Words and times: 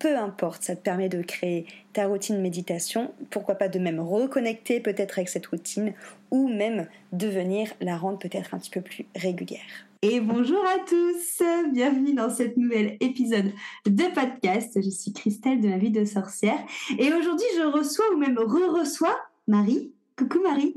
peu 0.00 0.16
importe, 0.16 0.64
ça 0.64 0.74
te 0.74 0.80
permet 0.82 1.08
de 1.08 1.22
créer 1.22 1.66
ta 1.92 2.06
routine 2.06 2.40
méditation, 2.40 3.12
pourquoi 3.30 3.54
pas 3.54 3.68
de 3.68 3.78
même 3.78 4.00
reconnecter 4.00 4.80
peut-être 4.80 5.18
avec 5.18 5.28
cette 5.28 5.46
routine 5.46 5.92
ou 6.30 6.48
même 6.48 6.88
de 7.12 7.28
venir 7.28 7.68
la 7.80 7.96
rendre 7.96 8.18
peut-être 8.18 8.54
un 8.54 8.58
petit 8.58 8.70
peu 8.70 8.80
plus 8.80 9.04
régulière. 9.14 9.60
Et 10.02 10.20
bonjour 10.20 10.64
à 10.64 10.78
tous, 10.88 11.42
bienvenue 11.72 12.14
dans 12.14 12.30
cet 12.30 12.56
nouvel 12.56 12.96
épisode 13.00 13.52
de 13.86 14.14
podcast. 14.14 14.72
Je 14.82 14.88
suis 14.88 15.12
Christelle 15.12 15.60
de 15.60 15.68
ma 15.68 15.76
vie 15.76 15.90
de 15.90 16.06
sorcière 16.06 16.58
et 16.98 17.12
aujourd'hui 17.12 17.46
je 17.58 17.70
reçois 17.70 18.06
ou 18.14 18.16
même 18.16 18.38
re-reçois 18.38 19.16
Marie. 19.46 19.92
Coucou 20.16 20.40
Marie. 20.42 20.76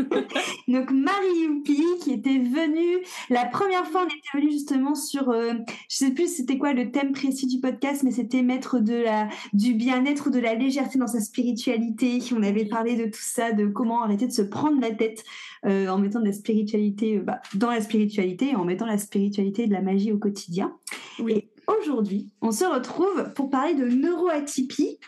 Donc 0.68 0.90
Marie 0.90 1.42
Youpi 1.44 1.82
qui 2.02 2.12
était 2.12 2.38
venue 2.38 3.04
la 3.28 3.44
première 3.44 3.86
fois 3.86 4.02
on 4.04 4.06
était 4.06 4.38
venu 4.38 4.50
justement 4.52 4.94
sur 4.94 5.30
euh, 5.30 5.54
je 5.88 5.96
sais 5.96 6.10
plus 6.10 6.34
c'était 6.34 6.58
quoi 6.58 6.72
le 6.72 6.90
thème 6.90 7.12
précis 7.12 7.46
du 7.46 7.60
podcast 7.60 8.02
mais 8.02 8.10
c'était 8.10 8.42
mettre 8.42 8.80
de 8.80 8.94
la 8.94 9.28
du 9.52 9.74
bien-être 9.74 10.30
de 10.30 10.38
la 10.38 10.54
légèreté 10.54 10.98
dans 10.98 11.06
sa 11.06 11.20
spiritualité. 11.20 12.20
On 12.36 12.42
avait 12.42 12.64
parlé 12.64 12.96
de 12.96 13.04
tout 13.04 13.20
ça 13.20 13.52
de 13.52 13.66
comment 13.66 14.02
arrêter 14.02 14.26
de 14.26 14.32
se 14.32 14.42
prendre 14.42 14.80
la 14.80 14.92
tête 14.92 15.24
euh, 15.66 15.88
en 15.88 15.98
mettant 15.98 16.20
de 16.20 16.26
la 16.26 16.32
spiritualité 16.32 17.18
euh, 17.18 17.22
bah, 17.22 17.40
dans 17.54 17.70
la 17.70 17.80
spiritualité 17.80 18.50
et 18.50 18.56
en 18.56 18.64
mettant 18.64 18.86
la 18.86 18.98
spiritualité 18.98 19.64
et 19.64 19.66
de 19.66 19.72
la 19.72 19.82
magie 19.82 20.12
au 20.12 20.18
quotidien. 20.18 20.76
Oui. 21.18 21.32
et 21.32 21.50
aujourd'hui 21.66 22.30
on 22.40 22.52
se 22.52 22.64
retrouve 22.64 23.32
pour 23.34 23.50
parler 23.50 23.74
de 23.74 23.86
neuroatypie. 23.86 24.98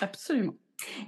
Absolument 0.00 0.54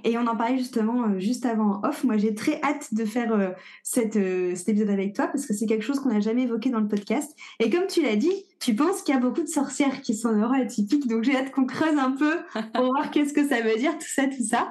et 0.03 0.17
on 0.17 0.27
en 0.27 0.35
parlait 0.35 0.57
justement 0.57 1.03
euh, 1.03 1.19
juste 1.19 1.45
avant 1.45 1.81
off. 1.83 2.03
Moi, 2.03 2.17
j'ai 2.17 2.35
très 2.35 2.61
hâte 2.61 2.93
de 2.93 3.05
faire 3.05 3.33
euh, 3.33 3.49
cette, 3.83 4.15
euh, 4.15 4.55
cet 4.55 4.69
épisode 4.69 4.89
avec 4.89 5.15
toi 5.15 5.27
parce 5.27 5.45
que 5.45 5.53
c'est 5.53 5.65
quelque 5.65 5.83
chose 5.83 5.99
qu'on 5.99 6.09
n'a 6.09 6.19
jamais 6.19 6.43
évoqué 6.43 6.69
dans 6.69 6.79
le 6.79 6.87
podcast. 6.87 7.35
Et 7.59 7.69
comme 7.69 7.87
tu 7.87 8.01
l'as 8.01 8.15
dit, 8.15 8.45
tu 8.59 8.75
penses 8.75 9.01
qu'il 9.01 9.13
y 9.13 9.17
a 9.17 9.21
beaucoup 9.21 9.41
de 9.41 9.47
sorcières 9.47 10.01
qui 10.01 10.15
sont 10.15 10.33
neuroatypiques. 10.33 11.07
Donc, 11.07 11.23
j'ai 11.23 11.35
hâte 11.35 11.51
qu'on 11.51 11.65
creuse 11.65 11.97
un 11.97 12.11
peu 12.11 12.37
pour 12.73 12.85
voir 12.85 13.11
qu'est-ce 13.11 13.33
que 13.33 13.47
ça 13.47 13.61
veut 13.61 13.77
dire, 13.77 13.97
tout 13.97 14.07
ça, 14.07 14.27
tout 14.27 14.43
ça. 14.43 14.69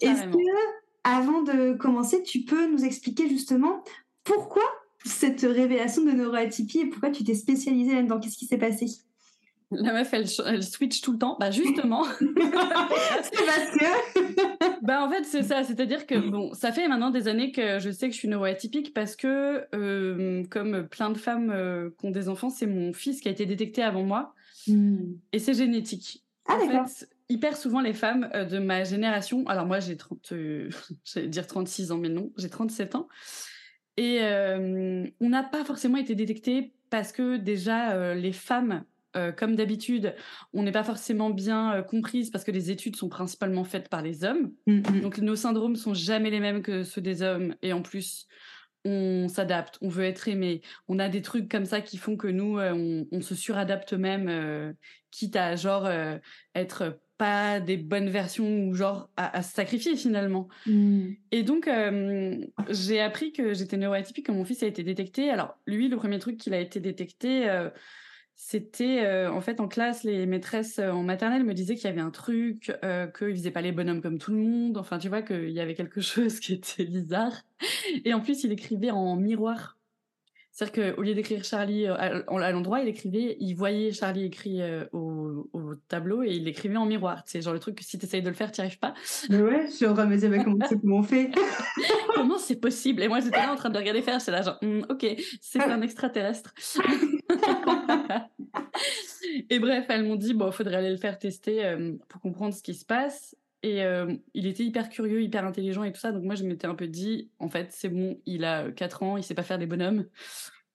Est-ce 0.00 0.24
que, 0.24 0.38
avant 1.04 1.42
de 1.42 1.74
commencer, 1.74 2.22
tu 2.22 2.42
peux 2.42 2.70
nous 2.70 2.84
expliquer 2.84 3.28
justement 3.28 3.82
pourquoi 4.24 4.62
cette 5.04 5.40
révélation 5.42 6.04
de 6.04 6.10
neuroatypie 6.10 6.80
et 6.80 6.86
pourquoi 6.86 7.10
tu 7.10 7.24
t'es 7.24 7.34
spécialisée 7.34 7.94
là-dedans? 7.94 8.18
Qu'est-ce 8.18 8.36
qui 8.36 8.46
s'est 8.46 8.58
passé? 8.58 8.86
La 9.70 9.92
meuf, 9.92 10.12
elle, 10.14 10.26
elle, 10.46 10.62
switch 10.62 11.02
tout 11.02 11.12
le 11.12 11.18
temps. 11.18 11.36
Bah 11.38 11.50
justement. 11.50 12.04
c'est 12.04 13.46
parce 13.46 13.70
que. 13.78 14.84
bah 14.86 15.04
en 15.04 15.10
fait, 15.10 15.24
c'est 15.24 15.42
ça. 15.42 15.62
C'est-à-dire 15.62 16.06
que 16.06 16.14
bon, 16.14 16.54
ça 16.54 16.72
fait 16.72 16.88
maintenant 16.88 17.10
des 17.10 17.28
années 17.28 17.52
que 17.52 17.78
je 17.78 17.90
sais 17.90 18.08
que 18.08 18.14
je 18.14 18.18
suis 18.18 18.28
neuroatypique 18.28 18.94
parce 18.94 19.14
que, 19.14 19.66
euh, 19.74 20.42
comme 20.48 20.88
plein 20.88 21.10
de 21.10 21.18
femmes 21.18 21.50
euh, 21.50 21.90
qui 21.98 22.06
ont 22.06 22.10
des 22.10 22.30
enfants, 22.30 22.48
c'est 22.48 22.66
mon 22.66 22.94
fils 22.94 23.20
qui 23.20 23.28
a 23.28 23.30
été 23.30 23.44
détecté 23.44 23.82
avant 23.82 24.02
moi. 24.02 24.34
Hmm. 24.66 25.12
Et 25.32 25.38
c'est 25.38 25.54
génétique. 25.54 26.24
Ah 26.46 26.56
d'accord. 26.58 26.86
hyper 27.28 27.54
souvent, 27.58 27.82
les 27.82 27.92
femmes 27.92 28.30
euh, 28.34 28.46
de 28.46 28.58
ma 28.58 28.84
génération. 28.84 29.46
Alors 29.48 29.66
moi, 29.66 29.80
j'ai 29.80 29.98
30, 29.98 30.32
j'allais 31.04 31.28
dire 31.28 31.46
36 31.46 31.92
ans, 31.92 31.98
mais 31.98 32.08
non, 32.08 32.32
j'ai 32.38 32.48
37 32.48 32.94
ans. 32.94 33.06
Et 33.98 34.20
on 34.22 35.28
n'a 35.28 35.42
pas 35.42 35.64
forcément 35.64 35.96
été 35.96 36.14
détecté 36.14 36.72
parce 36.88 37.10
que 37.10 37.36
déjà, 37.36 38.14
les 38.14 38.30
femmes 38.30 38.84
euh, 39.18 39.32
comme 39.32 39.56
d'habitude, 39.56 40.14
on 40.52 40.62
n'est 40.62 40.72
pas 40.72 40.84
forcément 40.84 41.30
bien 41.30 41.74
euh, 41.74 41.82
comprise 41.82 42.30
parce 42.30 42.44
que 42.44 42.50
les 42.50 42.70
études 42.70 42.96
sont 42.96 43.08
principalement 43.08 43.64
faites 43.64 43.88
par 43.88 44.02
les 44.02 44.24
hommes. 44.24 44.52
Mm-hmm. 44.66 45.00
Donc 45.00 45.18
nos 45.18 45.36
syndromes 45.36 45.76
sont 45.76 45.94
jamais 45.94 46.30
les 46.30 46.40
mêmes 46.40 46.62
que 46.62 46.84
ceux 46.84 47.00
des 47.00 47.22
hommes 47.22 47.54
et 47.62 47.72
en 47.72 47.82
plus 47.82 48.26
on 48.84 49.28
s'adapte, 49.28 49.76
on 49.82 49.88
veut 49.88 50.04
être 50.04 50.28
aimé. 50.28 50.62
On 50.86 50.98
a 50.98 51.08
des 51.08 51.20
trucs 51.20 51.50
comme 51.50 51.66
ça 51.66 51.80
qui 51.80 51.98
font 51.98 52.16
que 52.16 52.28
nous 52.28 52.58
euh, 52.58 53.04
on, 53.10 53.20
se 53.20 53.34
suradapte 53.34 53.92
même, 53.92 54.74
quitte 55.10 55.36
à 55.36 55.56
genre 55.56 55.90
être 56.54 57.00
pas 57.18 57.58
des 57.58 57.76
bonnes 57.76 58.08
versions 58.08 58.68
ou 58.68 58.74
genre 58.74 59.10
à, 59.16 59.42
se 59.42 59.52
sacrifier 59.52 59.96
finalement. 59.96 60.48
Mm. 60.66 61.08
Et 61.32 61.42
donc 61.42 61.68
j'ai 62.70 63.00
appris 63.00 63.32
que 63.32 63.52
j'étais 63.52 63.76
neuroatypique 63.76 64.26
quand 64.26 64.34
mon 64.34 64.44
fils 64.44 64.62
a 64.62 64.66
été 64.66 64.84
détecté. 64.84 65.28
Alors 65.28 65.58
lui, 65.66 65.88
le 65.88 65.96
premier 65.96 66.20
truc 66.20 66.38
qu'il 66.38 66.54
a 66.54 66.60
été 66.60 66.78
détecté 66.78 67.48
c'était 68.40 69.04
euh, 69.04 69.32
en 69.32 69.40
fait 69.40 69.58
en 69.58 69.66
classe, 69.66 70.04
les 70.04 70.24
maîtresses 70.24 70.78
euh, 70.78 70.92
en 70.92 71.02
maternelle 71.02 71.42
me 71.42 71.54
disaient 71.54 71.74
qu'il 71.74 71.86
y 71.86 71.92
avait 71.92 72.00
un 72.00 72.12
truc, 72.12 72.72
euh, 72.84 73.08
qu'ils 73.08 73.34
faisaient 73.34 73.50
pas 73.50 73.62
les 73.62 73.72
bonhommes 73.72 74.00
comme 74.00 74.18
tout 74.18 74.30
le 74.30 74.38
monde. 74.38 74.78
Enfin, 74.78 74.98
tu 74.98 75.08
vois 75.08 75.22
qu'il 75.22 75.50
y 75.50 75.58
avait 75.58 75.74
quelque 75.74 76.00
chose 76.00 76.38
qui 76.38 76.54
était 76.54 76.84
bizarre. 76.84 77.32
Et 78.04 78.14
en 78.14 78.20
plus, 78.20 78.44
il 78.44 78.52
écrivait 78.52 78.92
en 78.92 79.16
miroir. 79.16 79.76
C'est-à-dire 80.52 80.94
qu'au 80.94 81.02
lieu 81.02 81.14
d'écrire 81.14 81.42
Charlie 81.42 81.86
euh, 81.86 81.96
à, 81.96 82.52
l'endroit, 82.52 82.80
il 82.80 82.88
écrivait, 82.88 83.36
il 83.40 83.54
voyait 83.54 83.90
Charlie 83.90 84.24
écrit 84.24 84.60
au, 84.92 85.50
tableau 85.88 86.22
et 86.22 86.30
il 86.30 86.44
l'écrivait 86.44 86.76
en 86.76 86.86
miroir. 86.86 87.22
C'est 87.26 87.42
genre 87.42 87.54
le 87.54 87.60
truc 87.60 87.74
que 87.74 87.84
si 87.84 87.98
tu 87.98 88.06
essayes 88.06 88.22
de 88.22 88.28
le 88.28 88.34
faire, 88.34 88.52
tu 88.52 88.60
n'y 88.60 88.66
arrives 88.66 88.78
pas. 88.78 88.94
Mais 89.30 89.42
ouais, 89.42 89.66
je 89.66 89.72
suis 89.72 89.86
en 89.86 89.94
train 89.94 90.06
de 90.06 90.10
me 90.10 90.16
dire, 90.16 90.30
comment, 90.44 90.98
on 90.98 91.02
fait? 91.02 91.32
Comment 92.14 92.38
c'est 92.38 92.60
possible? 92.60 93.02
Et 93.02 93.08
moi, 93.08 93.18
j'étais 93.18 93.36
là 93.36 93.52
en 93.52 93.56
train 93.56 93.70
de 93.70 93.78
regarder 93.78 94.00
faire, 94.00 94.20
c'est 94.20 94.30
là 94.30 94.42
genre, 94.42 94.58
hmm, 94.62 94.82
ok, 94.88 95.06
c'est 95.40 95.60
un 95.60 95.82
extraterrestre. 95.82 96.54
et 99.50 99.58
bref, 99.58 99.86
elles 99.88 100.04
m'ont 100.04 100.16
dit, 100.16 100.34
bon, 100.34 100.50
faudrait 100.50 100.76
aller 100.76 100.90
le 100.90 100.96
faire 100.96 101.18
tester 101.18 101.64
euh, 101.64 101.92
pour 102.08 102.20
comprendre 102.20 102.54
ce 102.54 102.62
qui 102.62 102.74
se 102.74 102.84
passe. 102.84 103.36
Et 103.64 103.82
il 104.34 104.46
était 104.46 104.62
hyper 104.62 104.88
curieux, 104.88 105.20
hyper 105.20 105.44
intelligent 105.44 105.82
et 105.82 105.92
tout 105.92 105.98
ça. 105.98 106.12
Donc 106.12 106.22
moi, 106.22 106.36
je 106.36 106.44
m'étais 106.44 106.68
un 106.68 106.76
peu 106.76 106.86
dit, 106.86 107.28
en 107.40 107.48
fait, 107.48 107.72
c'est 107.72 107.88
bon, 107.88 108.20
il 108.24 108.44
a 108.44 108.70
4 108.70 109.02
ans, 109.02 109.16
il 109.16 109.24
sait 109.24 109.34
pas 109.34 109.42
faire 109.42 109.58
des 109.58 109.66
bonhommes. 109.66 110.06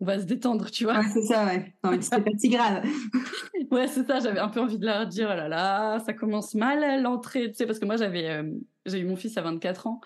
On 0.02 0.06
va 0.06 0.20
se 0.20 0.26
détendre, 0.26 0.70
tu 0.70 0.84
vois. 0.84 1.00
Ouais, 1.00 1.06
c'est 1.14 1.22
ça, 1.22 1.46
ouais. 1.46 1.74
Non, 1.82 1.92
mais 1.92 2.02
c'était 2.02 2.22
pas 2.22 2.38
si 2.38 2.50
grave. 2.50 2.84
ouais, 3.72 3.88
c'est 3.88 4.06
ça. 4.06 4.20
J'avais 4.20 4.42
un 4.42 4.50
peu 4.50 4.60
envie 4.60 4.78
de 4.78 4.86
leur 4.86 5.08
dire, 5.08 5.30
oh 5.32 5.36
là 5.36 5.48
là, 5.48 6.00
ça 6.06 6.12
commence 6.12 6.56
mal 6.56 7.02
l'entrée. 7.02 7.52
Tu 7.52 7.56
sais, 7.56 7.66
parce 7.66 7.80
que 7.80 7.86
moi, 7.86 7.96
j'avais, 7.96 8.44
j'ai 8.86 9.00
eu 9.00 9.06
mon 9.06 9.16
fils 9.16 9.38
à 9.38 9.42
24 9.44 9.88
ans. 9.88 10.02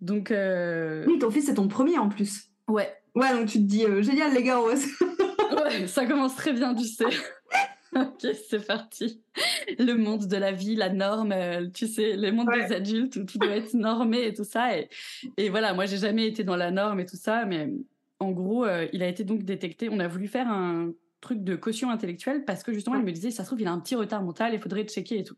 Donc. 0.00 0.32
Oui, 1.06 1.18
ton 1.18 1.30
fils, 1.30 1.44
c'est 1.44 1.54
ton 1.54 1.68
premier 1.68 1.98
en 1.98 2.08
plus. 2.08 2.44
Ouais. 2.68 2.90
Ouais, 3.14 3.32
donc 3.32 3.48
tu 3.48 3.58
te 3.58 3.64
dis, 3.64 3.84
génial, 4.00 4.32
les 4.32 4.42
gars, 4.42 4.62
ouais, 4.62 4.76
ça 5.86 6.06
commence 6.06 6.36
très 6.36 6.52
bien, 6.52 6.74
tu 6.74 6.84
sais. 6.84 7.04
ok, 7.94 8.26
c'est 8.48 8.66
parti. 8.66 9.22
Le 9.78 9.94
monde 9.94 10.26
de 10.26 10.36
la 10.36 10.52
vie, 10.52 10.76
la 10.76 10.90
norme, 10.90 11.32
euh, 11.32 11.68
tu 11.72 11.86
sais, 11.86 12.16
le 12.16 12.30
monde 12.32 12.48
des 12.52 12.74
adultes 12.74 13.16
où 13.16 13.24
tout 13.24 13.38
doit 13.38 13.56
être 13.56 13.74
normé 13.74 14.26
et 14.26 14.34
tout 14.34 14.44
ça. 14.44 14.76
Et, 14.76 14.88
et 15.36 15.48
voilà, 15.48 15.74
moi, 15.74 15.86
j'ai 15.86 15.98
jamais 15.98 16.26
été 16.26 16.44
dans 16.44 16.56
la 16.56 16.70
norme 16.70 17.00
et 17.00 17.06
tout 17.06 17.16
ça, 17.16 17.44
mais 17.44 17.70
en 18.20 18.32
gros, 18.32 18.64
euh, 18.64 18.86
il 18.92 19.02
a 19.02 19.08
été 19.08 19.24
donc 19.24 19.42
détecté. 19.44 19.88
On 19.90 20.00
a 20.00 20.08
voulu 20.08 20.28
faire 20.28 20.48
un 20.48 20.92
truc 21.20 21.42
de 21.42 21.56
caution 21.56 21.90
intellectuelle 21.90 22.44
parce 22.44 22.62
que 22.62 22.72
justement, 22.72 22.96
il 22.96 23.04
me 23.04 23.12
disait, 23.12 23.30
ça 23.30 23.42
se 23.42 23.48
trouve, 23.48 23.60
il 23.60 23.66
a 23.66 23.72
un 23.72 23.80
petit 23.80 23.94
retard 23.94 24.22
mental, 24.22 24.54
il 24.54 24.60
faudrait 24.60 24.84
checker 24.84 25.18
et 25.18 25.24
tout. 25.24 25.36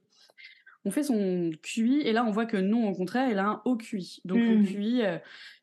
On 0.84 0.90
fait 0.90 1.02
son 1.02 1.50
QI 1.62 2.00
et 2.00 2.12
là, 2.12 2.24
on 2.24 2.30
voit 2.30 2.46
que 2.46 2.56
non, 2.56 2.88
au 2.88 2.94
contraire, 2.94 3.28
il 3.30 3.38
a 3.38 3.44
un 3.44 3.62
haut 3.66 3.76
QI. 3.76 4.20
Donc, 4.24 4.38
le 4.38 4.56
hmm. 4.56 4.66
QI, 4.66 5.02
euh, 5.02 5.18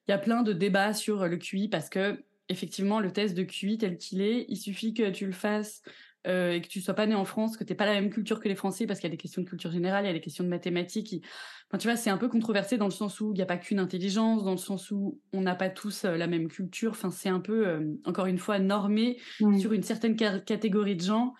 il 0.08 0.12
y 0.12 0.14
a 0.14 0.20
plein 0.20 0.44
de 0.44 0.54
débats 0.54 0.94
sur 0.94 1.28
le 1.28 1.38
QI 1.38 1.68
parce 1.68 1.90
que 1.90 2.24
effectivement, 2.50 3.00
le 3.00 3.12
test 3.12 3.36
de 3.36 3.44
QI 3.44 3.78
tel 3.78 3.98
qu'il 3.98 4.22
est, 4.22 4.46
il 4.50 4.58
suffit 4.58 4.94
que 4.94 5.10
tu 5.10 5.26
le 5.26 5.32
fasses 5.32 5.82
euh, 6.28 6.54
et 6.54 6.62
que 6.62 6.68
tu 6.68 6.82
sois 6.82 6.94
pas 6.94 7.06
né 7.06 7.16
en 7.16 7.26
France, 7.26 7.56
que 7.56 7.64
tu 7.64 7.74
pas 7.76 7.86
la 7.86 7.94
même 7.94 8.10
culture 8.10 8.40
que 8.40 8.50
les 8.50 8.56
Français, 8.56 8.86
parce 8.86 9.00
qu'il 9.00 9.08
y 9.08 9.12
a 9.12 9.16
des 9.16 9.22
questions 9.22 9.42
de 9.42 9.48
culture 9.48 9.72
générale, 9.72 10.04
il 10.04 10.08
y 10.08 10.12
a 10.12 10.14
des 10.14 10.22
questions 10.22 10.44
de 10.44 10.50
mathématiques. 10.50 11.24
Enfin, 11.70 11.78
tu 11.78 11.88
vois, 11.88 11.96
c'est 11.96 12.10
un 12.10 12.18
peu 12.18 12.28
controversé 12.28 12.78
dans 12.78 12.86
le 12.86 12.92
sens 12.92 13.22
où 13.22 13.32
il 13.34 13.36
n'y 13.36 13.42
a 13.42 13.46
pas 13.46 13.58
qu'une 13.58 13.80
intelligence, 13.80 14.44
dans 14.44 14.52
le 14.52 14.58
sens 14.58 14.92
où 14.92 15.22
on 15.32 15.42
n'a 15.42 15.56
pas 15.56 15.70
tous 15.70 16.06
euh, 16.06 16.18
la 16.18 16.28
même 16.28 16.48
culture. 16.50 16.92
Enfin, 16.92 17.12
c'est 17.12 17.30
un 17.30 17.40
peu, 17.40 17.68
euh, 17.68 17.98
encore 18.06 18.26
une 18.26 18.40
fois, 18.40 18.60
normé 18.60 19.20
sur 19.58 19.74
une 19.74 19.84
certaine 19.84 20.16
catégorie 20.16 20.96
de 20.96 21.04
gens. 21.04 21.34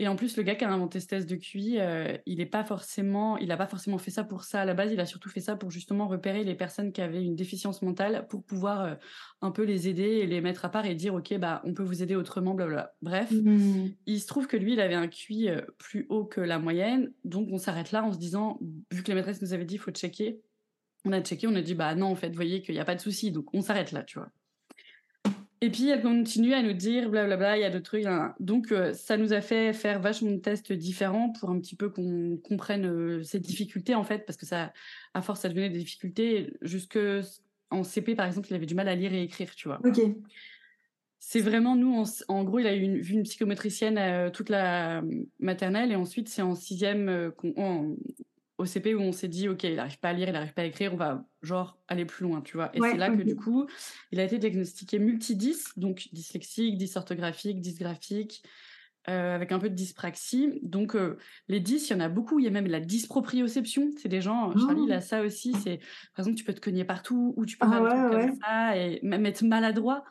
Et 0.00 0.08
en 0.08 0.16
plus, 0.16 0.38
le 0.38 0.42
gars 0.42 0.54
qui 0.54 0.64
a 0.64 0.72
inventé 0.72 0.98
ce 0.98 1.06
test 1.06 1.28
de 1.28 1.36
QI, 1.36 1.78
euh, 1.78 2.16
il 2.24 2.40
est 2.40 2.46
pas 2.46 2.64
forcément, 2.64 3.36
il 3.36 3.52
a 3.52 3.58
pas 3.58 3.66
forcément 3.66 3.98
fait 3.98 4.10
ça 4.10 4.24
pour 4.24 4.44
ça 4.44 4.62
à 4.62 4.64
la 4.64 4.72
base. 4.72 4.90
Il 4.94 4.98
a 4.98 5.04
surtout 5.04 5.28
fait 5.28 5.40
ça 5.40 5.56
pour 5.56 5.70
justement 5.70 6.08
repérer 6.08 6.42
les 6.42 6.54
personnes 6.54 6.90
qui 6.90 7.02
avaient 7.02 7.22
une 7.22 7.36
déficience 7.36 7.82
mentale 7.82 8.26
pour 8.30 8.42
pouvoir 8.42 8.80
euh, 8.80 8.94
un 9.42 9.50
peu 9.50 9.62
les 9.62 9.88
aider 9.88 10.04
et 10.04 10.26
les 10.26 10.40
mettre 10.40 10.64
à 10.64 10.70
part 10.70 10.86
et 10.86 10.94
dire 10.94 11.12
ok 11.12 11.36
bah 11.36 11.60
on 11.66 11.74
peut 11.74 11.82
vous 11.82 12.02
aider 12.02 12.16
autrement, 12.16 12.54
blablabla. 12.54 12.94
Bref, 13.02 13.30
mmh. 13.30 13.88
il 14.06 14.20
se 14.22 14.26
trouve 14.26 14.46
que 14.46 14.56
lui, 14.56 14.72
il 14.72 14.80
avait 14.80 14.94
un 14.94 15.06
QI 15.06 15.50
euh, 15.50 15.60
plus 15.76 16.06
haut 16.08 16.24
que 16.24 16.40
la 16.40 16.58
moyenne, 16.58 17.12
donc 17.24 17.48
on 17.52 17.58
s'arrête 17.58 17.92
là 17.92 18.02
en 18.02 18.10
se 18.10 18.18
disant 18.18 18.58
vu 18.90 19.02
que 19.02 19.10
la 19.10 19.16
maîtresse 19.16 19.42
nous 19.42 19.52
avait 19.52 19.66
dit 19.66 19.76
faut 19.76 19.90
checker, 19.90 20.40
on 21.04 21.12
a 21.12 21.20
checké, 21.20 21.46
on 21.46 21.54
a 21.54 21.60
dit 21.60 21.74
bah 21.74 21.94
non 21.94 22.06
en 22.06 22.16
fait, 22.16 22.30
vous 22.30 22.36
voyez 22.36 22.62
qu'il 22.62 22.74
n'y 22.74 22.80
a 22.80 22.86
pas 22.86 22.94
de 22.94 23.02
souci, 23.02 23.32
donc 23.32 23.52
on 23.52 23.60
s'arrête 23.60 23.92
là, 23.92 24.02
tu 24.02 24.18
vois. 24.18 24.30
Et 25.62 25.70
puis 25.70 25.88
elle 25.88 26.00
continue 26.00 26.54
à 26.54 26.62
nous 26.62 26.72
dire 26.72 27.10
blablabla, 27.10 27.58
il 27.58 27.60
y 27.60 27.64
a 27.64 27.70
d'autres 27.70 27.84
trucs. 27.84 28.06
Hein. 28.06 28.34
Donc 28.40 28.72
euh, 28.72 28.94
ça 28.94 29.18
nous 29.18 29.34
a 29.34 29.42
fait 29.42 29.74
faire 29.74 30.00
vachement 30.00 30.30
de 30.30 30.38
tests 30.38 30.72
différents 30.72 31.32
pour 31.32 31.50
un 31.50 31.60
petit 31.60 31.76
peu 31.76 31.90
qu'on 31.90 32.38
comprenne 32.42 32.86
euh, 32.86 33.22
ces 33.22 33.40
difficultés 33.40 33.94
en 33.94 34.04
fait, 34.04 34.24
parce 34.24 34.38
que 34.38 34.46
ça, 34.46 34.72
à 35.12 35.20
force, 35.20 35.40
ça 35.40 35.50
devenait 35.50 35.68
des 35.68 35.78
difficultés. 35.78 36.54
Jusque 36.62 36.98
en 37.70 37.84
CP 37.84 38.14
par 38.14 38.26
exemple, 38.26 38.48
il 38.50 38.54
avait 38.54 38.66
du 38.66 38.74
mal 38.74 38.88
à 38.88 38.94
lire 38.94 39.12
et 39.12 39.22
écrire, 39.22 39.54
tu 39.54 39.68
vois. 39.68 39.80
Ok. 39.84 40.00
C'est 41.22 41.40
vraiment 41.40 41.76
nous, 41.76 42.02
en 42.28 42.44
gros, 42.44 42.60
il 42.60 42.66
a 42.66 42.74
eu 42.74 42.80
une, 42.80 42.98
vu 42.98 43.12
une 43.12 43.24
psychomotricienne 43.24 43.98
euh, 43.98 44.30
toute 44.30 44.48
la 44.48 45.02
maternelle 45.38 45.92
et 45.92 45.96
ensuite 45.96 46.30
c'est 46.30 46.40
en 46.40 46.54
sixième 46.54 47.32
qu'on 47.36 47.98
au 48.60 48.66
CP 48.66 48.94
où 48.94 49.00
on 49.00 49.12
s'est 49.12 49.28
dit, 49.28 49.48
OK, 49.48 49.64
il 49.64 49.76
n'arrive 49.76 49.98
pas 49.98 50.10
à 50.10 50.12
lire, 50.12 50.28
il 50.28 50.32
n'arrive 50.32 50.52
pas 50.52 50.62
à 50.62 50.66
écrire, 50.66 50.92
on 50.92 50.96
va 50.96 51.24
genre 51.42 51.78
aller 51.88 52.04
plus 52.04 52.24
loin, 52.24 52.42
tu 52.42 52.56
vois. 52.56 52.70
Et 52.74 52.80
c'est 52.80 52.98
là 52.98 53.08
que 53.08 53.22
du 53.22 53.34
coup, 53.34 53.66
il 54.12 54.20
a 54.20 54.24
été 54.24 54.38
diagnostiqué 54.38 54.98
multidys, 54.98 55.64
donc 55.76 56.08
dyslexique, 56.12 56.76
dysorthographique, 56.76 57.60
dysgraphique, 57.60 58.42
euh, 59.08 59.34
avec 59.34 59.50
un 59.50 59.58
peu 59.58 59.70
de 59.70 59.74
dyspraxie. 59.74 60.60
Donc 60.62 60.94
euh, 60.94 61.16
les 61.48 61.58
10, 61.58 61.88
il 61.88 61.92
y 61.94 61.96
en 61.96 62.00
a 62.00 62.10
beaucoup. 62.10 62.38
Il 62.38 62.44
y 62.44 62.48
a 62.48 62.50
même 62.50 62.66
la 62.66 62.80
dysproprioception. 62.80 63.92
C'est 63.96 64.10
des 64.10 64.20
gens, 64.20 64.54
Charlie, 64.58 64.82
il 64.84 64.92
a 64.92 64.98
oh. 64.98 65.00
ça 65.00 65.22
aussi. 65.22 65.54
C'est 65.54 65.78
par 66.14 66.24
exemple, 66.24 66.36
tu 66.36 66.44
peux 66.44 66.52
te 66.52 66.60
cogner 66.60 66.84
partout 66.84 67.32
ou 67.38 67.46
tu 67.46 67.56
peux 67.56 67.66
ah, 67.66 67.88
faire 67.88 68.10
comme 68.10 68.36
ça 68.42 68.76
et 68.76 69.00
même 69.02 69.24
être 69.24 69.42
maladroit. 69.42 70.04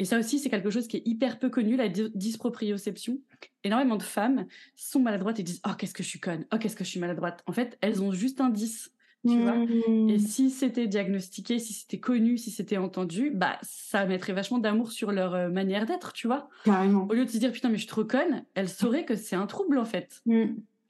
Et 0.00 0.06
ça 0.06 0.18
aussi, 0.18 0.38
c'est 0.38 0.48
quelque 0.48 0.70
chose 0.70 0.88
qui 0.88 0.96
est 0.96 1.02
hyper 1.06 1.38
peu 1.38 1.50
connu, 1.50 1.76
la 1.76 1.90
dysproprioception. 1.90 3.18
Énormément 3.64 3.96
de 3.96 4.02
femmes 4.02 4.46
sont 4.74 4.98
maladroites 4.98 5.38
et 5.38 5.42
disent 5.42 5.60
Oh, 5.68 5.72
qu'est-ce 5.76 5.92
que 5.92 6.02
je 6.02 6.08
suis 6.08 6.18
conne 6.18 6.46
Oh, 6.54 6.56
qu'est-ce 6.58 6.74
que 6.74 6.84
je 6.84 6.88
suis 6.88 7.00
maladroite 7.00 7.42
En 7.46 7.52
fait, 7.52 7.76
elles 7.82 8.02
ont 8.02 8.10
juste 8.10 8.40
un 8.40 8.48
10. 8.48 8.92
Tu 9.28 9.38
vois 9.38 9.52
mmh. 9.52 10.08
et 10.08 10.18
si 10.18 10.48
c'était 10.48 10.86
diagnostiqué, 10.86 11.58
si 11.58 11.74
c'était 11.74 12.00
connu, 12.00 12.38
si 12.38 12.50
c'était 12.50 12.78
entendu, 12.78 13.30
bah 13.30 13.58
ça 13.60 14.06
mettrait 14.06 14.32
vachement 14.32 14.58
d'amour 14.58 14.92
sur 14.92 15.12
leur 15.12 15.34
euh, 15.34 15.50
manière 15.50 15.84
d'être, 15.84 16.14
tu 16.14 16.26
vois. 16.26 16.48
Carrément. 16.64 17.06
Au 17.06 17.12
lieu 17.12 17.26
de 17.26 17.30
se 17.30 17.36
dire 17.36 17.52
putain 17.52 17.68
mais 17.68 17.74
je 17.74 17.82
suis 17.82 17.86
trop 17.86 18.06
conne, 18.06 18.46
elles 18.54 18.70
sauraient 18.70 19.04
que 19.04 19.16
c'est 19.16 19.36
un 19.36 19.46
trouble 19.46 19.76
en 19.76 19.84
fait, 19.84 20.22
mmh. 20.24 20.44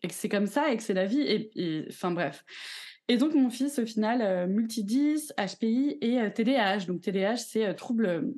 et 0.04 0.06
que 0.06 0.14
c'est 0.14 0.28
comme 0.28 0.46
ça 0.46 0.70
et 0.70 0.76
que 0.76 0.84
c'est 0.84 0.94
la 0.94 1.06
vie 1.06 1.22
et 1.22 1.86
enfin 1.88 2.12
bref. 2.12 2.44
Et 3.08 3.16
donc 3.16 3.34
mon 3.34 3.50
fils 3.50 3.80
au 3.80 3.84
final 3.84 4.22
euh, 4.22 4.46
multi 4.46 4.84
10, 4.84 5.34
HPI 5.36 5.98
et 6.00 6.20
euh, 6.20 6.30
TDAH. 6.30 6.86
Donc 6.86 7.00
TDAH 7.00 7.38
c'est 7.38 7.74
trouble 7.74 8.32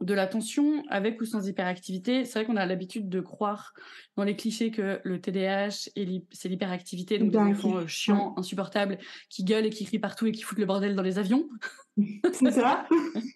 de 0.00 0.14
l'attention 0.14 0.82
avec 0.88 1.20
ou 1.20 1.24
sans 1.24 1.48
hyperactivité. 1.48 2.24
C'est 2.24 2.38
vrai 2.38 2.44
qu'on 2.44 2.56
a 2.56 2.66
l'habitude 2.66 3.08
de 3.08 3.20
croire 3.20 3.72
dans 4.16 4.24
les 4.24 4.36
clichés 4.36 4.70
que 4.70 5.00
le 5.04 5.20
TDAH, 5.20 5.90
c'est 6.32 6.48
l'hyperactivité, 6.48 7.18
donc 7.18 7.30
des 7.30 7.38
enfants 7.38 7.76
euh, 7.76 7.86
chiants, 7.86 8.34
insupportables, 8.36 8.98
qui 9.30 9.44
gueulent 9.44 9.66
et 9.66 9.70
qui 9.70 9.84
crient 9.84 9.98
partout 9.98 10.26
et 10.26 10.32
qui 10.32 10.42
foutent 10.42 10.58
le 10.58 10.66
bordel 10.66 10.94
dans 10.94 11.02
les 11.02 11.18
avions. 11.18 11.48
C'est 12.32 12.50
ça 12.50 12.86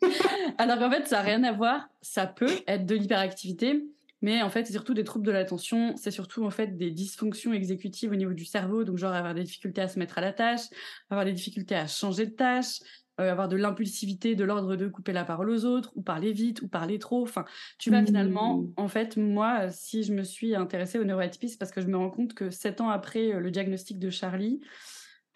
Alors 0.59 0.79
qu'en 0.79 0.91
fait, 0.91 1.07
ça 1.07 1.17
n'a 1.17 1.23
rien 1.23 1.45
à 1.45 1.53
voir. 1.53 1.89
Ça 2.03 2.27
peut 2.27 2.53
être 2.67 2.85
de 2.85 2.95
l'hyperactivité, 2.95 3.83
mais 4.23 4.43
en 4.43 4.51
fait, 4.51 4.67
c'est 4.67 4.73
surtout 4.73 4.93
des 4.93 5.05
troubles 5.05 5.25
de 5.25 5.31
l'attention. 5.31 5.95
C'est 5.97 6.11
surtout 6.11 6.45
en 6.45 6.51
fait 6.51 6.77
des 6.77 6.91
dysfonctions 6.91 7.53
exécutives 7.53 8.11
au 8.11 8.17
niveau 8.17 8.35
du 8.35 8.45
cerveau, 8.45 8.85
donc 8.85 8.99
genre 8.99 9.15
avoir 9.15 9.35
des 9.35 9.45
difficultés 9.45 9.81
à 9.81 9.89
se 9.89 9.99
mettre 9.99 10.19
à 10.19 10.21
la 10.21 10.33
tâche, 10.33 10.63
avoir 11.09 11.25
des 11.25 11.33
difficultés 11.33 11.75
à 11.75 11.87
changer 11.87 12.27
de 12.27 12.33
tâche, 12.33 12.81
euh, 13.19 13.31
avoir 13.31 13.49
de 13.49 13.57
l'impulsivité 13.57 14.35
de 14.35 14.45
l'ordre 14.45 14.77
de 14.77 14.89
couper 14.89 15.13
la 15.13 15.25
parole 15.25 15.51
aux 15.51 15.65
autres 15.65 15.93
ou 15.95 16.03
parler 16.03 16.33
vite 16.33 16.63
ou 16.63 16.69
parler 16.69 16.99
trop. 16.99 17.23
Enfin, 17.23 17.45
tu 17.79 17.91
vas 17.91 18.05
finalement, 18.05 18.59
mmh. 18.59 18.73
en 18.77 18.89
fait, 18.89 19.17
moi, 19.17 19.69
si 19.71 20.05
je 20.05 20.15
me 20.15 20.23
suis 20.23 20.55
intéressée 20.55 20.99
aux 20.99 21.05
neuroatypies, 21.05 21.51
c'est 21.51 21.59
parce 21.59 21.73
que 21.73 21.81
je 21.81 21.87
me 21.87 21.97
rends 21.97 22.11
compte 22.11 22.35
que 22.35 22.51
sept 22.51 22.81
ans 22.81 22.89
après 22.89 23.35
euh, 23.35 23.41
le 23.41 23.51
diagnostic 23.51 23.99
de 23.99 24.11
Charlie, 24.11 24.61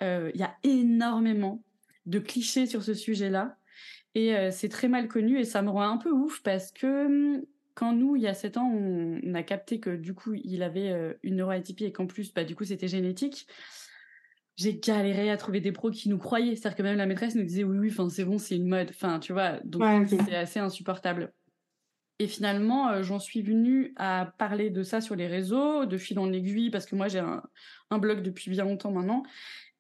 euh, 0.03 0.31
il 0.35 0.41
y 0.41 0.45
a 0.45 0.55
énormément 0.63 1.63
de 2.07 2.19
clichés 2.19 2.67
sur 2.67 2.83
ce 2.83 2.95
sujet-là. 2.95 3.57
Et 4.17 4.33
c'est 4.53 4.69
très 4.69 4.87
mal 4.87 5.09
connu 5.09 5.41
et 5.41 5.45
ça 5.45 5.61
me 5.61 5.71
rend 5.71 5.83
un 5.83 5.97
peu 5.97 6.13
ouf 6.13 6.41
parce 6.45 6.71
que 6.71 7.07
hum, 7.07 7.43
quand 7.75 7.93
nous, 7.93 8.15
il 8.15 8.23
y 8.23 8.29
a 8.29 8.35
sept 8.35 8.57
ans, 8.57 8.71
on, 8.71 9.35
a 9.35 9.43
capté 9.43 9.81
que 9.81 9.91
du 9.91 10.15
coup, 10.15 10.35
il 10.35 10.63
avait 10.63 11.17
une 11.25 11.35
neuroatypie 11.35 11.87
et 11.87 11.93
qu'en 11.93 12.07
plus, 12.07 12.33
bah, 12.33 12.45
du 12.45 12.55
coup, 12.55 12.63
c'était 12.63 12.87
génétique 12.87 13.49
j'ai 14.57 14.79
galéré 14.79 15.31
à 15.31 15.37
trouver 15.37 15.61
des 15.61 15.73
pros 15.73 15.91
qui 15.91 16.09
nous 16.09 16.19
croyaient. 16.19 16.57
C'est-à-dire 16.57 16.77
que 16.77 16.83
même 16.83 16.97
la 16.97 17.07
maîtresse 17.07 17.35
nous 17.35 17.43
disait 17.43 17.65
oui, 17.65 17.79
oui, 17.79 17.89
enfin 17.91 18.09
c'est 18.09 18.25
bon, 18.25 18.39
c'est 18.39 18.57
une 18.57 18.69
mode. 18.69 18.91
Enfin, 18.91 19.19
tu 19.19 19.33
vois, 19.33 19.59
donc 19.65 19.83
c'est 20.09 20.37
assez 20.37 20.61
insupportable. 20.61 21.33
Et 22.21 22.29
finalement, 22.29 22.91
euh, 22.91 23.03
j'en 23.03 23.19
suis 23.19 23.43
venue 23.43 23.93
à 23.97 24.33
parler 24.39 24.71
de 24.71 24.85
ça 24.85 25.01
sur 25.01 25.17
les 25.17 25.27
réseaux, 25.27 25.85
de 25.85 25.99
fil 25.99 26.19
en 26.21 26.33
aiguille, 26.33 26.71
parce 26.71 26.87
que 26.87 26.95
moi 26.95 27.09
j'ai 27.09 27.19
un, 27.19 27.43
un, 27.91 27.99
blog 27.99 28.23
depuis 28.23 28.51
bien 28.51 28.65
longtemps 28.65 28.93
maintenant. 28.93 29.25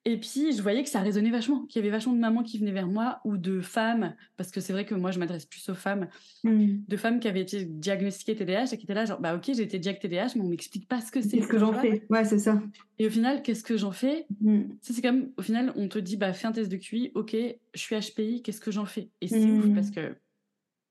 Et 0.06 0.18
puis, 0.18 0.52
je 0.52 0.61
voyais 0.61 0.82
que 0.82 0.90
ça 0.90 1.00
résonnait 1.00 1.30
vachement, 1.30 1.64
qu'il 1.64 1.80
y 1.80 1.82
avait 1.82 1.90
vachement 1.90 2.12
de 2.12 2.18
mamans 2.18 2.42
qui 2.42 2.58
venaient 2.58 2.73
vers 2.73 2.87
moi 2.87 3.20
ou 3.25 3.38
de 3.38 3.61
femmes, 3.62 4.14
parce 4.37 4.50
que 4.50 4.61
c'est 4.61 4.75
vrai 4.75 4.84
que 4.84 4.94
moi, 4.94 5.11
je 5.11 5.18
m'adresse 5.18 5.46
plus 5.46 5.66
aux 5.70 5.75
femmes, 5.75 6.08
mmh. 6.42 6.66
de 6.87 6.96
femmes 6.99 7.20
qui 7.20 7.28
avaient 7.28 7.40
été 7.40 7.64
diagnostiquées 7.64 8.37
TDAH 8.37 8.64
et 8.73 8.76
qui 8.76 8.84
étaient 8.84 8.92
là, 8.92 9.06
genre, 9.06 9.20
bah 9.20 9.34
ok, 9.34 9.44
j'ai 9.46 9.62
été 9.62 9.78
diagnostiquée 9.78 10.16
TDAH, 10.16 10.32
mais 10.37 10.42
on 10.42 10.49
m'explique 10.49 10.88
pas 10.88 11.00
ce 11.00 11.11
que 11.11 11.23
c'est. 11.23 11.38
Qu'est-ce 11.38 11.49
que 11.49 11.58
j'en 11.58 11.73
fais? 11.73 12.04
Ouais, 12.11 12.25
c'est 12.25 12.38
ça. 12.38 12.62
Et 12.99 13.06
au 13.06 13.11
final, 13.11 13.42
qu'est-ce 13.42 13.64
que 13.64 13.78
j'en 13.78 13.92
fais? 13.92 14.26
Mmh. 14.42 14.62
C'est 14.82 15.00
comme, 15.00 15.30
au 15.38 15.42
final, 15.42 15.73
on 15.75 15.88
te 15.88 15.99
dit, 15.99 16.18
bah 16.18 16.34
fais 16.34 16.49
un 16.49 16.52
test 16.52 16.70
de 16.70 16.76
QI, 16.76 17.11
ok, 17.14 17.34
je 17.75 17.80
suis 17.80 17.96
HPI, 17.96 18.42
qu'est-ce 18.42 18.61
que 18.61 18.70
j'en 18.70 18.84
fais? 18.84 19.08
Et 19.23 19.28
c'est 19.28 19.42
ouf, 19.42 19.64
mmh. 19.64 19.75
parce 19.75 19.90
que 19.90 20.14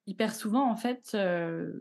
hyper 0.08 0.34
souvent, 0.34 0.70
en 0.70 0.76
fait, 0.76 1.12
euh, 1.14 1.72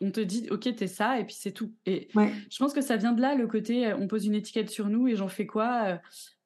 on 0.00 0.10
te 0.10 0.20
dit, 0.20 0.48
ok, 0.50 0.74
t'es 0.74 0.86
ça, 0.86 1.20
et 1.20 1.24
puis 1.24 1.36
c'est 1.38 1.52
tout. 1.52 1.72
Et 1.86 2.08
je 2.14 2.58
pense 2.58 2.72
que 2.72 2.80
ça 2.80 2.96
vient 2.96 3.12
de 3.12 3.20
là, 3.20 3.34
le 3.34 3.46
côté, 3.46 3.86
euh, 3.86 3.96
on 3.96 4.08
pose 4.08 4.26
une 4.26 4.34
étiquette 4.34 4.70
sur 4.70 4.88
nous 4.88 5.08
et 5.08 5.16
j'en 5.16 5.28
fais 5.28 5.46
quoi? 5.46 5.82
Euh, 5.84 5.96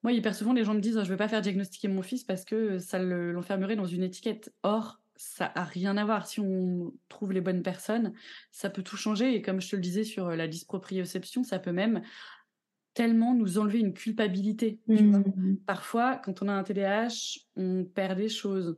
moi, 0.02 0.12
hyper 0.12 0.35
souvent, 0.35 0.52
les 0.52 0.64
gens 0.64 0.75
me 0.75 0.80
disent 0.80 0.95
Je 0.95 1.00
ne 1.00 1.04
veux 1.04 1.16
pas 1.16 1.28
faire 1.28 1.42
diagnostiquer 1.42 1.88
mon 1.88 2.02
fils 2.02 2.25
parce 2.25 2.45
que 2.45 2.78
ça 2.78 2.99
l'enfermerait 2.99 3.76
dans 3.76 3.87
une 3.87 4.02
étiquette. 4.02 4.52
Or, 4.62 5.00
ça 5.16 5.52
a 5.54 5.64
rien 5.64 5.97
à 5.97 6.04
voir. 6.04 6.26
Si 6.26 6.40
on 6.40 6.95
trouve 7.09 7.33
les 7.33 7.42
bonnes 7.42 7.62
personnes, 7.62 8.14
ça 8.50 8.71
peut 8.71 8.83
tout 8.83 8.97
changer. 8.97 9.35
Et 9.35 9.42
comme 9.42 9.61
je 9.61 9.71
te 9.71 9.76
le 9.76 9.83
disais 9.83 10.04
sur 10.04 10.30
la 10.30 10.49
dysproprioception, 10.49 11.45
ça 11.45 11.59
peut 11.59 11.73
même 11.73 12.02
tellement 12.95 13.35
nous 13.35 13.59
enlever 13.59 13.78
une 13.78 13.92
culpabilité. 13.92 14.80
Mmh. 14.88 15.57
Parfois, 15.66 16.16
quand 16.16 16.42
on 16.42 16.49
a 16.49 16.52
un 16.52 16.62
TDAH, 16.62 17.40
on 17.57 17.85
perd 17.85 18.19
des 18.19 18.28
choses. 18.28 18.76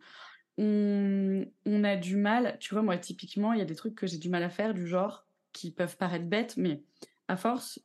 On, 0.59 1.47
on, 1.64 1.85
a 1.85 1.97
du 1.97 2.17
mal, 2.17 2.59
tu 2.61 2.75
vois, 2.75 2.83
moi, 2.83 2.99
typiquement, 2.99 3.52
il 3.55 3.59
y 3.59 3.62
a 3.62 3.64
des 3.64 3.75
trucs 3.75 3.95
que 3.95 4.07
j'ai 4.07 4.19
du 4.19 4.29
mal 4.29 4.43
à 4.43 4.50
faire, 4.50 4.75
du 4.75 4.87
genre, 4.87 5.26
qui 5.52 5.71
peuvent 5.71 5.97
paraître 5.97 6.26
bêtes, 6.26 6.57
mais 6.59 6.83
à 7.29 7.37
force, 7.37 7.81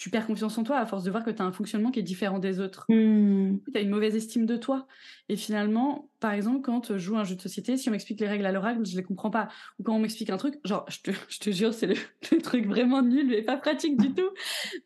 tu 0.00 0.08
perds 0.08 0.26
confiance 0.26 0.56
en 0.56 0.64
toi 0.64 0.78
à 0.78 0.86
force 0.86 1.04
de 1.04 1.10
voir 1.10 1.22
que 1.22 1.30
tu 1.30 1.42
as 1.42 1.44
un 1.44 1.52
fonctionnement 1.52 1.90
qui 1.90 1.98
est 1.98 2.02
différent 2.02 2.38
des 2.38 2.58
autres. 2.58 2.86
Mmh. 2.88 3.58
Tu 3.70 3.78
as 3.78 3.82
une 3.82 3.90
mauvaise 3.90 4.16
estime 4.16 4.46
de 4.46 4.56
toi. 4.56 4.86
Et 5.28 5.36
finalement, 5.36 6.08
par 6.20 6.32
exemple, 6.32 6.62
quand 6.62 6.94
je 6.94 6.96
joue 6.96 7.18
un 7.18 7.24
jeu 7.24 7.36
de 7.36 7.40
société, 7.42 7.76
si 7.76 7.90
on 7.90 7.92
m'explique 7.92 8.18
les 8.18 8.26
règles 8.26 8.46
à 8.46 8.50
l'oracle, 8.50 8.80
je 8.86 8.96
les 8.96 9.02
comprends 9.02 9.28
pas. 9.28 9.48
Ou 9.78 9.82
quand 9.82 9.94
on 9.94 9.98
m'explique 9.98 10.30
un 10.30 10.38
truc, 10.38 10.54
genre, 10.64 10.86
je 10.88 11.00
te, 11.02 11.10
je 11.28 11.38
te 11.38 11.50
jure, 11.50 11.74
c'est 11.74 11.86
le, 11.86 11.96
truc 12.42 12.66
vraiment 12.66 13.02
nul 13.02 13.34
et 13.34 13.42
pas 13.42 13.58
pratique 13.58 14.00
du 14.00 14.14
tout. 14.14 14.30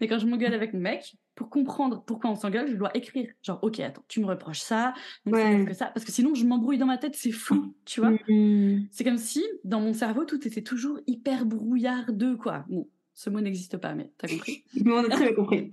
Mais 0.01 0.09
quand 0.09 0.19
je 0.19 0.27
m'engueule 0.27 0.53
avec 0.53 0.75
mon 0.75 0.81
mec, 0.81 1.15
pour 1.37 1.49
comprendre 1.49 2.03
pourquoi 2.05 2.31
on 2.31 2.35
s'engueule, 2.35 2.67
je 2.69 2.75
dois 2.75 2.91
écrire. 2.97 3.29
Genre, 3.45 3.61
ok, 3.63 3.79
attends, 3.79 4.05
tu 4.09 4.19
me 4.19 4.27
reproches 4.27 4.63
ça, 4.63 4.95
donc 5.27 5.69
que 5.69 5.75
ça. 5.75 5.87
Parce 5.87 6.05
que 6.05 6.11
sinon, 6.11 6.35
je 6.35 6.45
m'embrouille 6.45 6.79
dans 6.79 6.87
ma 6.87 6.99
tête, 6.99 7.15
c'est 7.15 7.31
flou, 7.31 7.77
tu 7.85 8.01
vois. 8.01 8.11
Mmh. 8.29 8.89
C'est 8.91 9.05
comme 9.05 9.19
si, 9.19 9.45
dans 9.63 9.81
mon 9.81 9.93
cerveau, 9.93 10.25
tout 10.25 10.45
était 10.45 10.63
toujours 10.63 10.99
hyper 11.07 11.47
brouillardeux, 11.47 12.37
quoi. 12.37 12.65
Bon, 12.69 12.89
ce 13.15 13.31
mot 13.31 13.41
n'existe 13.41 13.77
pas, 13.77 13.95
mais 13.95 14.11
t'as 14.19 14.29
compris 14.29 14.65
On 14.87 15.05
a 15.05 15.09
très 15.09 15.27
bien 15.27 15.35
compris. 15.35 15.71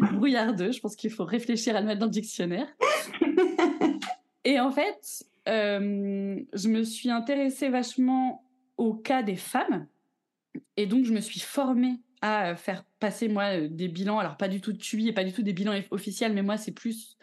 Brouillardeux, 0.12 0.70
je 0.70 0.80
pense 0.80 0.94
qu'il 0.94 1.10
faut 1.10 1.24
réfléchir 1.24 1.74
à 1.74 1.80
le 1.80 1.86
mettre 1.86 2.00
dans 2.00 2.06
le 2.06 2.12
dictionnaire. 2.12 2.68
Et 4.44 4.60
en 4.60 4.70
fait, 4.70 5.24
euh, 5.48 6.38
je 6.52 6.68
me 6.68 6.82
suis 6.82 7.10
intéressée 7.10 7.70
vachement 7.70 8.44
au 8.76 8.92
cas 8.92 9.22
des 9.22 9.36
femmes. 9.36 9.86
Et 10.76 10.86
donc, 10.86 11.06
je 11.06 11.14
me 11.14 11.20
suis 11.20 11.40
formée 11.40 12.00
à 12.20 12.54
faire 12.54 12.84
passer, 13.00 13.28
moi, 13.28 13.56
euh, 13.56 13.68
des 13.68 13.88
bilans. 13.88 14.18
Alors, 14.18 14.36
pas 14.36 14.48
du 14.48 14.60
tout 14.60 14.72
de 14.72 14.78
TUI 14.78 15.08
et 15.08 15.12
pas 15.12 15.24
du 15.24 15.32
tout 15.32 15.42
des 15.42 15.54
bilans 15.54 15.80
officiels, 15.90 16.34
mais 16.34 16.42
moi, 16.42 16.58
c'est 16.58 16.72
plus 16.72 17.16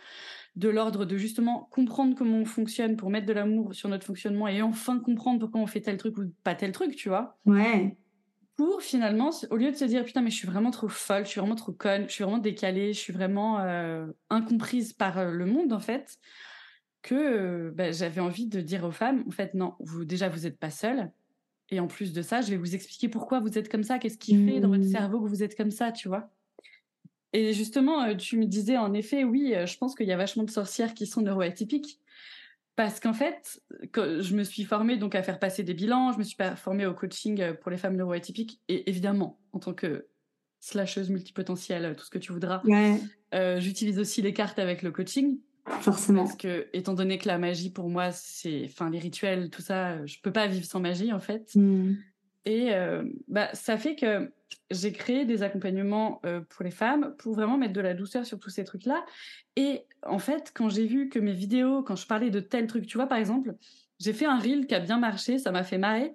de 0.55 0.69
l'ordre 0.69 1.05
de 1.05 1.17
justement 1.17 1.67
comprendre 1.71 2.15
comment 2.15 2.39
on 2.39 2.45
fonctionne 2.45 2.97
pour 2.97 3.11
mettre 3.11 3.27
de 3.27 3.33
l'amour 3.33 3.75
sur 3.75 3.89
notre 3.89 4.05
fonctionnement 4.05 4.47
et 4.47 4.63
enfin 4.63 4.99
comprendre 4.99 5.39
pourquoi 5.39 5.61
on 5.61 5.67
fait 5.67 5.81
tel 5.81 5.97
truc 5.97 6.17
ou 6.17 6.33
pas 6.43 6.55
tel 6.55 6.71
truc, 6.71 6.95
tu 6.95 7.09
vois. 7.09 7.37
Ouais 7.45 7.95
pour 8.59 8.81
finalement, 8.81 9.29
au 9.51 9.55
lieu 9.55 9.71
de 9.71 9.77
se 9.77 9.85
dire 9.85 10.03
putain 10.03 10.21
mais 10.21 10.31
je 10.31 10.35
suis 10.35 10.47
vraiment 10.47 10.69
trop 10.69 10.89
folle, 10.89 11.23
je 11.23 11.29
suis 11.29 11.39
vraiment 11.39 11.55
trop 11.55 11.71
conne, 11.71 12.09
je 12.09 12.11
suis 12.11 12.25
vraiment 12.25 12.39
décalée, 12.39 12.91
je 12.91 12.99
suis 12.99 13.13
vraiment 13.13 13.61
euh, 13.61 14.05
incomprise 14.29 14.91
par 14.91 15.17
euh, 15.17 15.31
le 15.31 15.45
monde 15.45 15.71
en 15.71 15.79
fait, 15.79 16.17
que 17.01 17.15
euh, 17.15 17.71
bah, 17.73 17.93
j'avais 17.93 18.19
envie 18.19 18.47
de 18.47 18.59
dire 18.59 18.83
aux 18.83 18.91
femmes 18.91 19.23
en 19.25 19.31
fait 19.31 19.53
non, 19.53 19.75
vous 19.79 20.03
déjà 20.03 20.27
vous 20.27 20.41
n'êtes 20.41 20.59
pas 20.59 20.71
seule 20.71 21.09
et 21.69 21.79
en 21.79 21.87
plus 21.87 22.11
de 22.11 22.21
ça, 22.21 22.41
je 22.41 22.49
vais 22.49 22.57
vous 22.57 22.75
expliquer 22.75 23.07
pourquoi 23.07 23.39
vous 23.39 23.57
êtes 23.57 23.69
comme 23.69 23.83
ça, 23.83 23.97
qu'est-ce 23.97 24.17
qui 24.17 24.35
fait 24.45 24.59
dans 24.59 24.67
votre 24.67 24.83
mmh. 24.83 24.91
cerveau 24.91 25.21
que 25.21 25.29
vous 25.29 25.41
êtes 25.41 25.55
comme 25.55 25.71
ça, 25.71 25.93
tu 25.93 26.09
vois. 26.09 26.29
Et 27.31 27.53
justement, 27.53 28.13
tu 28.17 28.37
me 28.37 28.45
disais 28.45 28.75
en 28.75 28.91
effet, 28.93 29.23
oui, 29.23 29.53
je 29.55 29.77
pense 29.77 29.95
qu'il 29.95 30.07
y 30.07 30.11
a 30.11 30.17
vachement 30.17 30.43
de 30.43 30.51
sorcières 30.51 30.93
qui 30.93 31.05
sont 31.05 31.21
neuroatypiques. 31.21 32.01
Parce 32.79 33.01
qu'en 33.01 33.11
fait, 33.11 33.61
je 33.93 34.33
me 34.33 34.45
suis 34.45 34.63
formée 34.63 34.95
donc 34.95 35.13
à 35.13 35.21
faire 35.21 35.37
passer 35.37 35.63
des 35.63 35.73
bilans, 35.73 36.13
je 36.13 36.17
me 36.17 36.23
suis 36.23 36.37
formée 36.55 36.85
au 36.85 36.93
coaching 36.93 37.41
euh, 37.41 37.53
pour 37.53 37.71
les 37.71 37.75
femmes 37.75 37.97
neuroatypiques, 37.97 38.61
et 38.69 38.89
évidemment, 38.89 39.37
en 39.51 39.59
tant 39.59 39.73
que 39.73 40.07
slasheuse 40.61 41.09
multipotentielle, 41.09 41.93
tout 41.97 42.05
ce 42.05 42.09
que 42.09 42.17
tu 42.17 42.31
voudras, 42.31 42.63
euh, 43.35 43.59
j'utilise 43.59 43.99
aussi 43.99 44.21
les 44.21 44.31
cartes 44.31 44.59
avec 44.59 44.81
le 44.81 44.91
coaching. 44.91 45.39
Forcément. 45.81 46.23
Parce 46.23 46.37
que, 46.37 46.69
étant 46.71 46.93
donné 46.93 47.17
que 47.17 47.27
la 47.27 47.37
magie, 47.37 47.69
pour 47.69 47.89
moi, 47.89 48.13
c'est, 48.13 48.63
enfin, 48.63 48.89
les 48.89 48.99
rituels, 48.99 49.49
tout 49.49 49.61
ça, 49.61 50.05
je 50.05 50.15
peux 50.23 50.31
pas 50.31 50.47
vivre 50.47 50.65
sans 50.65 50.79
magie, 50.79 51.11
en 51.11 51.19
fait. 51.19 51.53
Mmh. 51.55 51.95
Et 52.45 52.73
euh, 52.73 53.03
bah, 53.27 53.49
ça 53.55 53.77
fait 53.77 53.97
que 53.97 54.31
j'ai 54.71 54.91
créé 54.91 55.25
des 55.25 55.43
accompagnements 55.43 56.21
euh, 56.25 56.41
pour 56.41 56.63
les 56.63 56.71
femmes 56.71 57.15
pour 57.17 57.33
vraiment 57.33 57.57
mettre 57.57 57.73
de 57.73 57.81
la 57.81 57.93
douceur 57.93 58.25
sur 58.25 58.39
tous 58.39 58.49
ces 58.49 58.63
trucs-là. 58.63 59.05
Et 59.55 59.85
en 60.03 60.19
fait, 60.19 60.51
quand 60.53 60.69
j'ai 60.69 60.85
vu 60.85 61.09
que 61.09 61.19
mes 61.19 61.33
vidéos, 61.33 61.83
quand 61.83 61.95
je 61.95 62.07
parlais 62.07 62.29
de 62.29 62.39
tel 62.39 62.67
truc, 62.67 62.85
tu 62.85 62.97
vois, 62.97 63.07
par 63.07 63.17
exemple, 63.17 63.55
j'ai 63.99 64.13
fait 64.13 64.25
un 64.25 64.39
reel 64.39 64.67
qui 64.67 64.75
a 64.75 64.79
bien 64.79 64.99
marché, 64.99 65.39
ça 65.39 65.51
m'a 65.51 65.63
fait 65.63 65.77
marrer. 65.77 66.13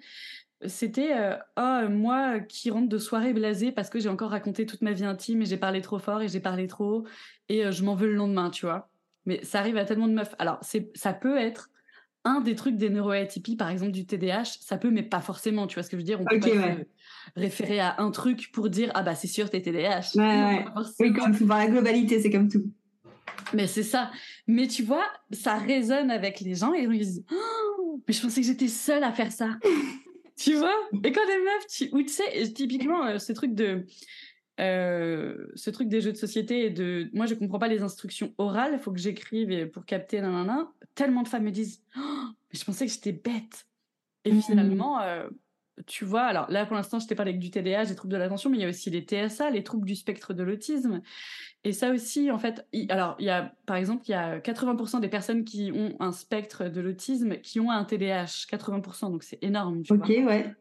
C'était 0.66 1.12
euh, 1.14 1.36
oh, 1.58 1.88
moi 1.90 2.40
qui 2.40 2.70
rentre 2.70 2.88
de 2.88 2.98
soirée 2.98 3.34
blasée 3.34 3.72
parce 3.72 3.90
que 3.90 3.98
j'ai 3.98 4.08
encore 4.08 4.30
raconté 4.30 4.64
toute 4.66 4.82
ma 4.82 4.92
vie 4.92 5.04
intime 5.04 5.42
et 5.42 5.46
j'ai 5.46 5.58
parlé 5.58 5.82
trop 5.82 5.98
fort 5.98 6.22
et 6.22 6.28
j'ai 6.28 6.40
parlé 6.40 6.66
trop 6.66 7.04
et 7.48 7.70
je 7.70 7.84
m'en 7.84 7.94
veux 7.94 8.06
le 8.06 8.14
lendemain, 8.14 8.50
tu 8.50 8.66
vois. 8.66 8.88
Mais 9.26 9.44
ça 9.44 9.58
arrive 9.58 9.76
à 9.76 9.84
tellement 9.84 10.08
de 10.08 10.14
meufs. 10.14 10.34
Alors, 10.38 10.60
ça 10.94 11.12
peut 11.12 11.36
être 11.36 11.70
un 12.24 12.40
des 12.40 12.54
trucs 12.54 12.76
des 12.76 12.90
neuroatypies, 12.90 13.56
par 13.56 13.68
exemple 13.68 13.92
du 13.92 14.06
TDAH, 14.06 14.56
ça 14.60 14.78
peut, 14.78 14.90
mais 14.90 15.02
pas 15.02 15.20
forcément. 15.20 15.66
Tu 15.66 15.74
vois 15.74 15.82
ce 15.82 15.90
que 15.90 15.96
je 15.96 16.00
veux 16.00 16.06
dire? 16.06 16.20
On 16.20 16.24
peut 16.24 16.40
pas 16.40 16.76
référer 17.36 17.80
à 17.80 17.96
un 18.00 18.10
truc 18.10 18.50
pour 18.52 18.70
dire 18.70 18.90
ah 18.94 19.02
bah 19.02 19.14
c'est 19.14 19.28
sûr 19.28 19.50
t'es 19.50 19.60
TDAH. 19.60 20.16
Ouais, 20.16 20.64
Oui, 21.00 21.12
comme 21.12 21.32
dans 21.32 21.56
la 21.56 21.66
globalité, 21.66 22.20
c'est 22.20 22.30
comme 22.30 22.48
tout. 22.48 22.64
Mais 23.52 23.66
c'est 23.66 23.82
ça. 23.82 24.10
Mais 24.46 24.66
tu 24.66 24.82
vois, 24.82 25.04
ça 25.30 25.56
résonne 25.56 26.10
avec 26.10 26.40
les 26.40 26.54
gens 26.54 26.74
et 26.74 26.82
ils 26.82 26.98
disent 26.98 27.24
oh, 27.32 28.00
mais 28.06 28.14
je 28.14 28.22
pensais 28.22 28.40
que 28.40 28.46
j'étais 28.46 28.68
seule 28.68 29.04
à 29.04 29.12
faire 29.12 29.32
ça. 29.32 29.58
tu 30.36 30.54
vois? 30.54 30.74
Et 31.02 31.12
quand 31.12 31.26
les 31.26 31.38
meufs, 31.38 31.66
tu, 31.68 31.88
ou 31.92 32.02
tu 32.02 32.08
sais, 32.08 32.52
typiquement 32.52 33.04
euh, 33.06 33.18
ce 33.18 33.32
truc 33.32 33.54
de 33.54 33.84
euh, 34.60 35.46
ce 35.56 35.70
truc 35.70 35.88
des 35.88 36.00
jeux 36.00 36.12
de 36.12 36.16
société 36.16 36.66
et 36.66 36.70
de 36.70 37.10
moi 37.12 37.26
je 37.26 37.34
comprends 37.34 37.58
pas 37.58 37.68
les 37.68 37.82
instructions 37.82 38.32
orales, 38.38 38.72
il 38.74 38.78
faut 38.78 38.92
que 38.92 39.00
j'écrive 39.00 39.68
pour 39.70 39.84
capter 39.84 40.20
nanana. 40.20 40.70
Tellement 40.94 41.22
de 41.22 41.28
femmes 41.28 41.44
me 41.44 41.50
disent 41.50 41.82
oh, 41.96 42.00
mais 42.52 42.58
je 42.58 42.64
pensais 42.64 42.86
que 42.86 42.92
j'étais 42.92 43.12
bête. 43.12 43.66
Et 44.24 44.32
mmh. 44.32 44.42
finalement 44.42 45.00
euh, 45.00 45.28
tu 45.86 46.04
vois, 46.04 46.22
alors 46.22 46.48
là 46.50 46.66
pour 46.66 46.76
l'instant 46.76 47.00
je 47.00 47.08
t'ai 47.08 47.16
parlé 47.16 47.30
avec 47.30 47.40
du 47.40 47.50
TDA, 47.50 47.84
des 47.84 47.96
troubles 47.96 48.12
de 48.12 48.18
l'attention, 48.18 48.48
mais 48.48 48.58
il 48.58 48.62
y 48.62 48.64
a 48.64 48.68
aussi 48.68 48.90
les 48.90 49.00
TSA, 49.00 49.50
les 49.50 49.64
troubles 49.64 49.86
du 49.86 49.96
spectre 49.96 50.34
de 50.34 50.42
l'autisme. 50.44 51.02
Et 51.64 51.72
ça 51.72 51.90
aussi, 51.90 52.30
en 52.30 52.38
fait, 52.38 52.66
alors 52.90 53.16
il 53.18 53.24
y 53.24 53.30
a, 53.30 53.54
par 53.66 53.76
exemple, 53.76 54.04
il 54.06 54.12
y 54.12 54.14
a 54.14 54.38
80% 54.38 55.00
des 55.00 55.08
personnes 55.08 55.44
qui 55.44 55.72
ont 55.72 55.96
un 55.98 56.12
spectre 56.12 56.68
de 56.68 56.80
l'autisme 56.80 57.38
qui 57.38 57.58
ont 57.58 57.70
un 57.70 57.84
TDAH, 57.84 58.46
80%, 58.52 59.10
donc 59.10 59.22
c'est 59.22 59.42
énorme. 59.42 59.82
Tu 59.82 59.94
ok, 59.94 60.08
ouais. 60.08 60.54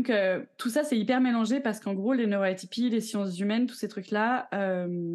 Donc 0.00 0.08
euh, 0.08 0.42
tout 0.56 0.70
ça 0.70 0.82
c'est 0.82 0.98
hyper 0.98 1.20
mélangé 1.20 1.60
parce 1.60 1.78
qu'en 1.78 1.92
gros 1.92 2.14
les 2.14 2.26
neuroatypies, 2.26 2.88
les 2.88 3.02
sciences 3.02 3.38
humaines, 3.38 3.66
tous 3.66 3.74
ces 3.74 3.86
trucs 3.86 4.10
là, 4.10 4.48
euh, 4.54 5.14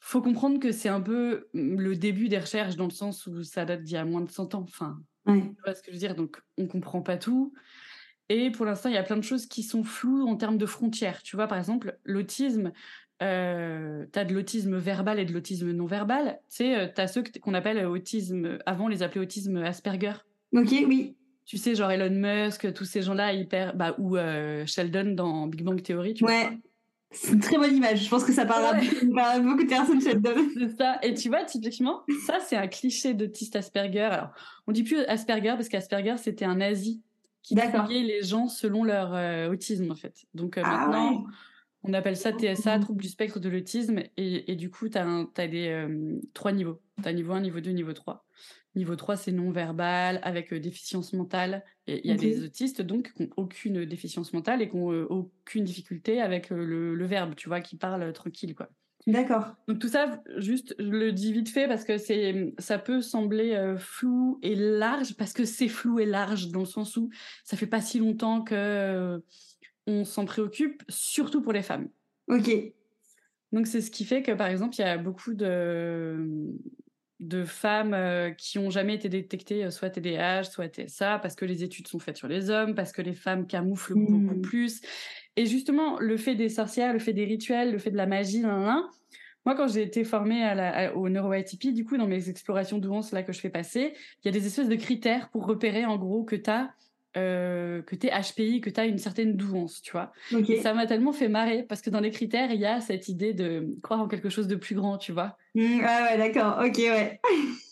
faut 0.00 0.20
comprendre 0.20 0.58
que 0.58 0.72
c'est 0.72 0.88
un 0.88 1.00
peu 1.00 1.46
le 1.54 1.94
début 1.94 2.28
des 2.28 2.40
recherches 2.40 2.74
dans 2.74 2.86
le 2.86 2.90
sens 2.90 3.28
où 3.28 3.44
ça 3.44 3.64
date 3.64 3.84
d'il 3.84 3.94
y 3.94 3.96
a 3.96 4.04
moins 4.04 4.22
de 4.22 4.30
100 4.30 4.56
ans. 4.56 4.66
Enfin, 4.68 4.98
tu 5.28 5.54
vois 5.64 5.72
ce 5.76 5.82
que 5.82 5.86
je 5.86 5.92
veux 5.92 6.00
dire? 6.00 6.16
Donc 6.16 6.42
on 6.58 6.66
comprend 6.66 7.00
pas 7.00 7.16
tout. 7.16 7.52
Et 8.28 8.50
pour 8.50 8.66
l'instant, 8.66 8.88
il 8.88 8.96
y 8.96 8.98
a 8.98 9.04
plein 9.04 9.16
de 9.16 9.22
choses 9.22 9.46
qui 9.46 9.62
sont 9.62 9.84
floues 9.84 10.26
en 10.26 10.34
termes 10.34 10.58
de 10.58 10.66
frontières. 10.66 11.22
Tu 11.22 11.36
vois, 11.36 11.46
par 11.46 11.58
exemple, 11.58 11.96
l'autisme, 12.02 12.72
euh, 13.22 14.04
tu 14.12 14.18
as 14.18 14.24
de 14.24 14.34
l'autisme 14.34 14.78
verbal 14.78 15.20
et 15.20 15.24
de 15.24 15.32
l'autisme 15.32 15.70
non 15.70 15.86
verbal. 15.86 16.40
Tu 16.50 16.56
sais, 16.56 16.76
euh, 16.76 16.88
tu 16.92 17.00
as 17.00 17.06
ceux 17.06 17.22
qu'on 17.40 17.54
appelle 17.54 17.86
autisme, 17.86 18.58
avant 18.66 18.86
on 18.86 18.88
les 18.88 19.04
appelait 19.04 19.20
autisme 19.20 19.58
Asperger. 19.58 20.14
Ok, 20.52 20.74
oui 20.88 21.16
tu 21.46 21.58
sais, 21.58 21.76
genre 21.76 21.90
Elon 21.92 22.10
Musk, 22.10 22.72
tous 22.74 22.84
ces 22.84 23.02
gens-là 23.02 23.32
hyper, 23.32 23.76
bah, 23.76 23.94
ou 23.98 24.16
euh, 24.16 24.66
Sheldon 24.66 25.12
dans 25.14 25.46
Big 25.46 25.62
Bang 25.62 25.80
Theory, 25.80 26.14
tu 26.14 26.24
ouais. 26.24 26.58
C'est 27.12 27.32
une 27.32 27.40
très 27.40 27.56
bonne 27.56 27.74
image. 27.74 28.04
Je 28.04 28.10
pense 28.10 28.24
que 28.24 28.32
ça 28.32 28.44
parlera 28.44 28.70
à 28.70 29.38
beaucoup 29.38 29.62
de 29.62 29.68
personnes, 29.68 30.02
Sheldon. 30.02 30.34
C'est 30.58 30.76
ça. 30.76 30.98
Et 31.04 31.14
tu 31.14 31.28
vois, 31.28 31.44
typiquement, 31.44 32.02
ça, 32.26 32.40
c'est 32.40 32.56
un 32.56 32.66
cliché 32.66 33.14
d'autiste 33.14 33.54
Asperger. 33.54 34.00
Alors, 34.00 34.30
on 34.66 34.72
dit 34.72 34.82
plus 34.82 34.98
Asperger 35.04 35.50
parce 35.50 35.68
qu'Asperger, 35.68 36.16
c'était 36.18 36.44
un 36.44 36.56
nazi 36.56 37.00
qui 37.42 37.54
triait 37.54 38.02
les 38.02 38.24
gens 38.24 38.48
selon 38.48 38.82
leur 38.82 39.14
euh, 39.14 39.48
autisme, 39.48 39.92
en 39.92 39.94
fait. 39.94 40.26
Donc, 40.34 40.58
euh, 40.58 40.62
ah 40.64 40.88
maintenant, 40.88 41.26
on 41.84 41.94
appelle 41.94 42.16
ça 42.16 42.32
TSA, 42.32 42.80
trouble 42.80 43.00
du 43.00 43.08
spectre 43.08 43.38
de 43.38 43.48
l'autisme. 43.48 44.00
Et, 44.16 44.50
et, 44.50 44.56
du 44.56 44.68
coup, 44.68 44.88
tu 44.88 44.98
as, 44.98 45.06
as, 45.36 45.46
des 45.46 45.86
trois 46.34 46.50
niveaux. 46.50 46.82
Tu 47.00 47.08
as 47.08 47.12
niveau 47.12 47.34
1, 47.34 47.40
niveau 47.40 47.60
2, 47.60 47.70
niveau 47.70 47.92
3. 47.92 48.26
Niveau 48.76 48.94
3, 48.94 49.16
c'est 49.16 49.32
non-verbal, 49.32 50.20
avec 50.22 50.52
euh, 50.52 50.60
déficience 50.60 51.14
mentale. 51.14 51.64
Il 51.86 52.04
y 52.04 52.10
a 52.10 52.14
des 52.14 52.44
autistes, 52.44 52.82
donc, 52.82 53.12
qui 53.14 53.22
n'ont 53.22 53.30
aucune 53.38 53.86
déficience 53.86 54.34
mentale 54.34 54.60
et 54.60 54.68
qui 54.68 54.76
n'ont 54.76 54.92
euh, 54.92 55.06
aucune 55.08 55.64
difficulté 55.64 56.20
avec 56.20 56.52
euh, 56.52 56.94
le, 56.94 57.06
verbe, 57.06 57.34
tu 57.34 57.48
vois, 57.48 57.62
qui 57.62 57.76
parlent 57.76 58.12
tranquille, 58.12 58.54
quoi. 58.54 58.68
D'accord. 59.06 59.54
Donc 59.68 59.78
tout 59.78 59.88
ça, 59.88 60.20
juste, 60.36 60.74
je 60.80 60.88
le 60.88 61.12
dis 61.12 61.32
vite 61.32 61.48
fait 61.48 61.68
parce 61.68 61.84
que 61.84 61.96
c'est, 61.96 62.52
ça 62.58 62.76
peut 62.76 63.00
sembler 63.00 63.76
flou 63.78 64.40
et 64.42 64.56
large 64.56 65.16
parce 65.16 65.32
que 65.32 65.44
c'est 65.44 65.68
flou 65.68 66.00
et 66.00 66.06
large 66.06 66.48
dans 66.48 66.60
le 66.60 66.66
sens 66.66 66.96
où 66.96 67.08
ça 67.44 67.56
fait 67.56 67.68
pas 67.68 67.80
si 67.80 68.00
longtemps 68.00 68.42
que 68.42 69.22
on 69.86 70.04
s'en 70.04 70.24
préoccupe, 70.24 70.82
surtout 70.88 71.40
pour 71.40 71.52
les 71.52 71.62
femmes. 71.62 71.88
Ok. 72.26 72.50
Donc 73.52 73.68
c'est 73.68 73.80
ce 73.80 73.92
qui 73.92 74.04
fait 74.04 74.24
que 74.24 74.32
par 74.32 74.48
exemple 74.48 74.74
il 74.74 74.80
y 74.80 74.84
a 74.84 74.98
beaucoup 74.98 75.34
de 75.34 76.52
de 77.20 77.44
femmes 77.44 77.94
euh, 77.94 78.30
qui 78.30 78.58
ont 78.58 78.70
jamais 78.70 78.94
été 78.94 79.08
détectées 79.08 79.64
euh, 79.64 79.70
soit 79.70 79.90
TDAH, 79.90 80.44
soit 80.44 80.68
TSA, 80.68 81.18
parce 81.18 81.34
que 81.34 81.44
les 81.44 81.64
études 81.64 81.88
sont 81.88 81.98
faites 81.98 82.16
sur 82.16 82.28
les 82.28 82.50
hommes, 82.50 82.74
parce 82.74 82.92
que 82.92 83.02
les 83.02 83.14
femmes 83.14 83.46
camouflent 83.46 83.94
beaucoup 83.94 84.36
mmh. 84.36 84.42
plus. 84.42 84.80
Et 85.36 85.46
justement, 85.46 85.98
le 85.98 86.16
fait 86.16 86.34
des 86.34 86.48
sorcières, 86.48 86.92
le 86.92 86.98
fait 86.98 87.12
des 87.12 87.24
rituels, 87.24 87.72
le 87.72 87.78
fait 87.78 87.90
de 87.90 87.96
la 87.96 88.06
magie, 88.06 88.42
moi, 89.46 89.54
quand 89.54 89.68
j'ai 89.68 89.82
été 89.82 90.02
formée 90.02 90.42
à 90.42 90.54
la, 90.54 90.96
au 90.96 91.08
neuroatypie, 91.08 91.72
du 91.72 91.84
coup, 91.84 91.96
dans 91.96 92.08
mes 92.08 92.28
explorations 92.28 92.78
douance 92.78 93.12
là 93.12 93.22
que 93.22 93.32
je 93.32 93.38
fais 93.38 93.48
passer, 93.48 93.94
il 93.94 94.26
y 94.26 94.28
a 94.28 94.32
des 94.32 94.44
espèces 94.44 94.68
de 94.68 94.74
critères 94.74 95.28
pour 95.30 95.46
repérer 95.46 95.84
en 95.84 95.96
gros 95.96 96.24
que 96.24 96.34
tu 96.34 96.50
as 96.50 96.74
euh, 97.16 97.80
que 97.82 97.96
tu 97.96 98.08
es 98.08 98.10
HPI, 98.10 98.60
que 98.60 98.68
tu 98.68 98.78
as 98.78 98.84
une 98.84 98.98
certaine 98.98 99.36
douance, 99.36 99.80
tu 99.80 99.92
vois. 99.92 100.12
Et 100.48 100.60
ça 100.60 100.74
m'a 100.74 100.86
tellement 100.86 101.12
fait 101.12 101.28
marrer 101.28 101.62
parce 101.62 101.80
que 101.80 101.88
dans 101.88 102.00
les 102.00 102.10
critères, 102.10 102.52
il 102.52 102.60
y 102.60 102.66
a 102.66 102.80
cette 102.82 103.08
idée 103.08 103.32
de 103.32 103.74
croire 103.82 104.00
en 104.00 104.08
quelque 104.08 104.28
chose 104.28 104.46
de 104.48 104.54
plus 104.54 104.74
grand, 104.74 104.98
tu 104.98 105.12
vois. 105.12 105.38
Mmh, 105.54 105.80
ah 105.82 106.08
ouais, 106.10 106.18
d'accord, 106.18 106.62
ok, 106.62 106.76
ouais. 106.76 107.20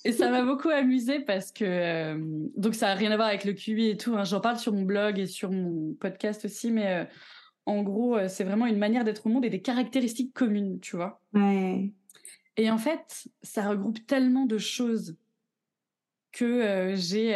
et 0.04 0.12
ça 0.12 0.30
m'a 0.30 0.42
beaucoup 0.46 0.70
amusé 0.70 1.20
parce 1.20 1.52
que. 1.52 1.64
Euh, 1.64 2.18
donc 2.56 2.74
ça 2.74 2.86
n'a 2.86 2.94
rien 2.94 3.10
à 3.10 3.16
voir 3.16 3.28
avec 3.28 3.44
le 3.44 3.52
QI 3.52 3.90
et 3.90 3.96
tout, 3.98 4.14
hein. 4.16 4.24
j'en 4.24 4.40
parle 4.40 4.56
sur 4.56 4.72
mon 4.72 4.82
blog 4.82 5.18
et 5.18 5.26
sur 5.26 5.50
mon 5.50 5.92
podcast 6.00 6.46
aussi, 6.46 6.70
mais 6.70 6.86
euh, 6.86 7.04
en 7.66 7.82
gros, 7.82 8.16
c'est 8.28 8.44
vraiment 8.44 8.66
une 8.66 8.78
manière 8.78 9.04
d'être 9.04 9.26
au 9.26 9.28
monde 9.28 9.44
et 9.44 9.50
des 9.50 9.60
caractéristiques 9.60 10.32
communes, 10.32 10.80
tu 10.80 10.96
vois. 10.96 11.20
Ouais. 11.34 11.92
Et 12.56 12.70
en 12.70 12.78
fait, 12.78 13.26
ça 13.42 13.68
regroupe 13.68 14.06
tellement 14.06 14.46
de 14.46 14.56
choses 14.56 15.16
que 16.32 16.94
j'ai 16.94 17.34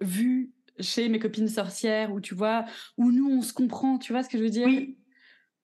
vu 0.00 0.52
chez 0.80 1.08
mes 1.08 1.18
copines 1.18 1.48
sorcières, 1.48 2.12
où 2.12 2.20
tu 2.20 2.34
vois, 2.34 2.64
où 2.96 3.10
nous 3.10 3.30
on 3.30 3.42
se 3.42 3.52
comprend, 3.52 3.98
tu 3.98 4.12
vois 4.12 4.22
ce 4.22 4.28
que 4.28 4.38
je 4.38 4.42
veux 4.42 4.50
dire? 4.50 4.66
Oui. 4.66 4.96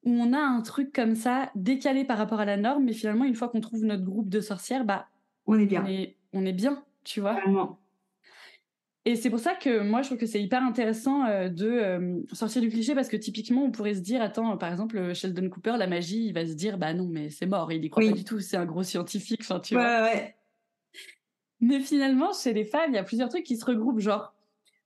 Où 0.05 0.11
on 0.11 0.33
a 0.33 0.39
un 0.39 0.61
truc 0.61 0.93
comme 0.93 1.15
ça, 1.15 1.51
décalé 1.55 2.05
par 2.05 2.19
rapport 2.19 2.41
à 2.41 2.45
la 2.45 2.57
norme, 2.57 2.85
mais 2.85 2.93
finalement, 2.93 3.25
une 3.25 3.35
fois 3.35 3.49
qu'on 3.49 3.61
trouve 3.61 3.85
notre 3.85 4.05
groupe 4.05 4.29
de 4.29 4.41
sorcières, 4.41 4.85
bah. 4.85 5.09
On 5.47 5.59
est 5.59 5.67
bien. 5.67 5.85
On 6.33 6.45
est, 6.45 6.53
bien, 6.53 6.85
tu 7.05 7.21
vois? 7.21 7.35
Vraiment. 7.35 7.79
Et 9.07 9.17
c'est 9.17 9.29
pour 9.31 9.39
ça 9.39 9.55
que 9.55 9.81
moi, 9.81 10.01
je 10.01 10.09
trouve 10.09 10.19
que 10.19 10.27
c'est 10.27 10.43
hyper 10.43 10.63
intéressant 10.63 11.27
euh, 11.27 11.49
de 11.49 11.69
euh, 11.69 12.23
sortir 12.33 12.63
du 12.63 12.71
cliché 12.71 12.95
parce 12.95 13.09
que 13.09 13.17
typiquement, 13.17 13.65
on 13.65 13.71
pourrait 13.71 13.95
se 13.95 14.01
dire, 14.01 14.23
attends, 14.23 14.57
par 14.57 14.73
exemple, 14.73 15.15
Sheldon 15.15 15.51
Cooper, 15.51 15.77
la 15.79 15.87
magie, 15.87 16.27
il 16.27 16.33
va 16.33 16.47
se 16.47 16.55
dire, 16.55 16.79
bah 16.79 16.95
non, 16.95 17.07
mais 17.07 17.29
c'est 17.29 17.47
mort, 17.47 17.71
il 17.71 17.85
y 17.85 17.91
croit 17.91 18.03
pas 18.03 18.13
du 18.13 18.25
tout, 18.25 18.41
c'est 18.41 18.57
un 18.57 18.65
gros 18.65 18.83
scientifique, 18.83 19.41
enfin, 19.43 19.61
tu 19.61 19.77
ouais, 19.77 19.83
vois? 19.83 20.03
Ouais. 20.05 20.35
Mais 21.61 21.81
finalement, 21.81 22.33
chez 22.33 22.53
les 22.53 22.65
femmes, 22.65 22.91
il 22.91 22.95
y 22.95 22.99
a 22.99 23.05
plusieurs 23.05 23.29
trucs 23.29 23.45
qui 23.45 23.57
se 23.57 23.65
regroupent, 23.65 24.01
genre, 24.01 24.34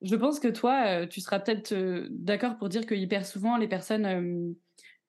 je 0.02 0.16
pense 0.16 0.40
que 0.40 0.48
toi, 0.48 0.82
euh, 0.86 1.06
tu 1.06 1.20
seras 1.20 1.40
peut-être 1.40 1.72
euh, 1.72 2.06
d'accord 2.10 2.56
pour 2.56 2.68
dire 2.68 2.86
que 2.86 2.94
hyper 2.94 3.26
souvent, 3.26 3.56
les 3.56 3.68
personnes 3.68 4.06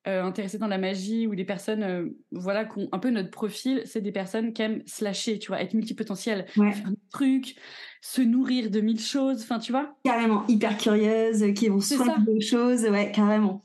euh, 0.06 0.22
intéressées 0.22 0.58
dans 0.58 0.66
la 0.66 0.78
magie 0.78 1.26
ou 1.26 1.32
les 1.32 1.44
personnes 1.44 2.12
voilà, 2.32 2.64
qui 2.64 2.80
ont 2.80 2.88
un 2.92 2.98
peu 2.98 3.10
notre 3.10 3.30
profil, 3.30 3.82
c'est 3.84 4.00
des 4.00 4.12
personnes 4.12 4.52
qui 4.52 4.62
aiment 4.62 4.82
slasher, 4.86 5.38
tu 5.38 5.48
vois, 5.48 5.60
être 5.60 5.74
multipotentielles, 5.74 6.46
ouais. 6.56 6.72
faire 6.72 6.90
des 6.90 6.98
trucs, 7.12 7.56
se 8.00 8.22
nourrir 8.22 8.70
de 8.70 8.80
mille 8.80 9.00
choses, 9.00 9.42
enfin, 9.42 9.58
tu 9.58 9.72
vois. 9.72 9.94
Carrément, 10.04 10.46
hyper 10.48 10.76
curieuses, 10.76 11.52
qui 11.54 11.68
vont 11.68 11.80
soigner 11.80 12.14
des 12.26 12.40
choses, 12.40 12.84
ouais, 12.84 13.12
carrément. 13.12 13.62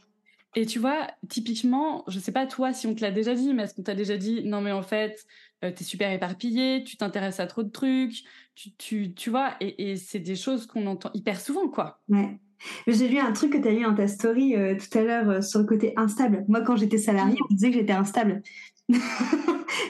Et 0.58 0.66
tu 0.66 0.80
vois, 0.80 1.08
typiquement, 1.28 2.06
je 2.08 2.18
sais 2.18 2.32
pas 2.32 2.46
toi 2.46 2.72
si 2.72 2.88
on 2.88 2.96
te 2.96 3.02
l'a 3.02 3.12
déjà 3.12 3.34
dit, 3.34 3.54
mais 3.54 3.64
est-ce 3.64 3.74
qu'on 3.74 3.84
t'a 3.84 3.96
déjà 3.96 4.16
dit, 4.16 4.44
non 4.46 4.62
mais 4.62 4.72
en 4.72 4.84
fait, 4.84 5.26
tu 5.62 5.68
es 5.68 5.84
super 5.84 6.12
éparpillé, 6.12 6.84
tu 6.84 6.98
t'intéresses 6.98 7.40
à 7.40 7.48
trop 7.48 7.64
de 7.64 7.72
trucs, 7.72 8.24
tu, 8.56 8.72
tu, 8.78 9.14
tu 9.14 9.30
vois, 9.30 9.56
et, 9.60 9.92
et 9.92 9.96
c'est 9.98 10.20
des 10.20 10.36
choses 10.36 10.68
qu'on 10.68 10.88
entend 10.88 11.10
hyper 11.14 11.40
souvent, 11.40 11.68
quoi. 11.68 12.02
Ouais. 12.10 12.40
J'ai 12.88 13.08
lu 13.08 13.18
un 13.20 13.32
truc 13.32 13.54
que 13.54 13.58
tu 13.58 13.68
as 13.68 13.72
lu 13.72 13.84
dans 13.84 13.96
ta 13.96 14.08
story 14.08 14.56
euh, 14.56 14.76
tout 14.76 14.98
à 14.98 15.02
l'heure 15.02 15.30
euh, 15.30 15.42
sur 15.42 15.60
le 15.60 15.66
côté 15.66 15.94
instable. 15.98 16.46
Moi, 16.48 16.62
quand 16.62 16.76
j'étais 16.76 16.98
salariée, 16.98 17.38
on 17.50 17.54
disait 17.54 17.70
que 17.70 17.78
j'étais 17.78 17.94
instable. 17.94 18.42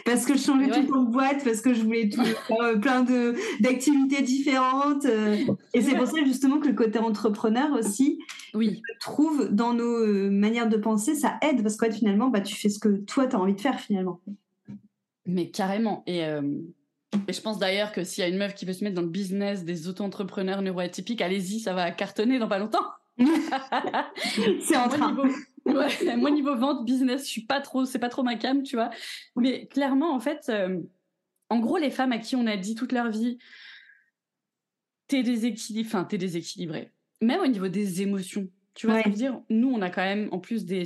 parce 0.05 0.25
que 0.25 0.35
je 0.35 0.41
changeais 0.41 0.69
tout 0.69 0.81
le 0.81 0.87
temps 0.87 1.03
de 1.03 1.11
boîte, 1.11 1.43
parce 1.43 1.59
que 1.59 1.73
je 1.73 1.81
voulais 1.81 2.07
tout, 2.07 2.23
faire 2.23 2.37
euh, 2.61 2.77
plein 2.77 3.01
de, 3.01 3.35
d'activités 3.59 4.21
différentes. 4.21 5.05
et 5.73 5.81
c'est 5.81 5.95
pour 5.95 6.07
ça 6.07 6.23
justement 6.25 6.59
que 6.59 6.67
le 6.67 6.73
côté 6.73 6.99
entrepreneur 6.99 7.73
aussi, 7.73 8.19
oui. 8.53 8.81
trouve 9.01 9.49
dans 9.49 9.73
nos 9.73 10.31
manières 10.31 10.69
de 10.69 10.77
penser, 10.77 11.13
ça 11.13 11.37
aide 11.41 11.61
parce 11.61 11.75
que 11.75 11.91
finalement, 11.91 12.29
bah, 12.29 12.39
tu 12.39 12.55
fais 12.55 12.69
ce 12.69 12.79
que 12.79 12.87
toi, 12.87 13.27
tu 13.27 13.35
as 13.35 13.39
envie 13.39 13.55
de 13.55 13.61
faire 13.61 13.79
finalement. 13.79 14.21
Mais 15.25 15.49
carrément. 15.49 16.03
Et, 16.07 16.19
et 16.19 17.33
je 17.33 17.41
pense 17.41 17.57
d'ailleurs 17.57 17.91
que 17.91 18.03
s'il 18.03 18.21
y 18.21 18.25
a 18.25 18.27
une 18.29 18.37
meuf 18.37 18.53
qui 18.53 18.65
veut 18.65 18.73
se 18.73 18.83
mettre 18.83 18.95
dans 18.95 19.01
le 19.01 19.07
business 19.07 19.63
des 19.63 19.87
auto-entrepreneurs 19.87 20.61
neuroatypiques, 20.61 21.21
allez-y, 21.21 21.59
ça 21.59 21.73
va 21.73 21.91
cartonner 21.91 22.39
dans 22.39 22.47
pas 22.47 22.59
longtemps. 22.59 22.85
c'est 24.61 24.75
en 24.75 24.89
train. 24.89 25.11
Niveau, 25.11 25.27
ouais, 25.65 26.15
moi, 26.17 26.31
niveau 26.31 26.55
vente, 26.55 26.85
business, 26.85 27.23
je 27.23 27.29
suis 27.29 27.45
pas 27.45 27.61
trop, 27.61 27.85
c'est 27.85 27.99
pas 27.99 28.09
trop 28.09 28.23
ma 28.23 28.35
cam, 28.35 28.63
tu 28.63 28.75
vois. 28.75 28.89
Mais 29.35 29.67
clairement, 29.67 30.13
en 30.13 30.19
fait, 30.19 30.49
euh, 30.49 30.81
en 31.49 31.59
gros, 31.59 31.77
les 31.77 31.91
femmes 31.91 32.11
à 32.11 32.17
qui 32.17 32.35
on 32.35 32.47
a 32.47 32.57
dit 32.57 32.75
toute 32.75 32.91
leur 32.91 33.09
vie, 33.09 33.37
t'es 35.07 35.23
déséquilibré, 35.23 35.87
enfin, 35.87 36.03
t'es 36.03 36.17
déséquilibré. 36.17 36.91
Même 37.21 37.41
au 37.41 37.47
niveau 37.47 37.67
des 37.67 38.01
émotions, 38.01 38.49
tu 38.75 38.87
vois 38.87 38.99
ce 38.99 39.03
que 39.03 39.09
je 39.09 39.15
veux 39.15 39.17
dire? 39.17 39.39
Nous, 39.49 39.69
on 39.69 39.81
a 39.81 39.89
quand 39.89 40.03
même, 40.03 40.27
en 40.31 40.39
plus 40.39 40.65
des, 40.65 40.85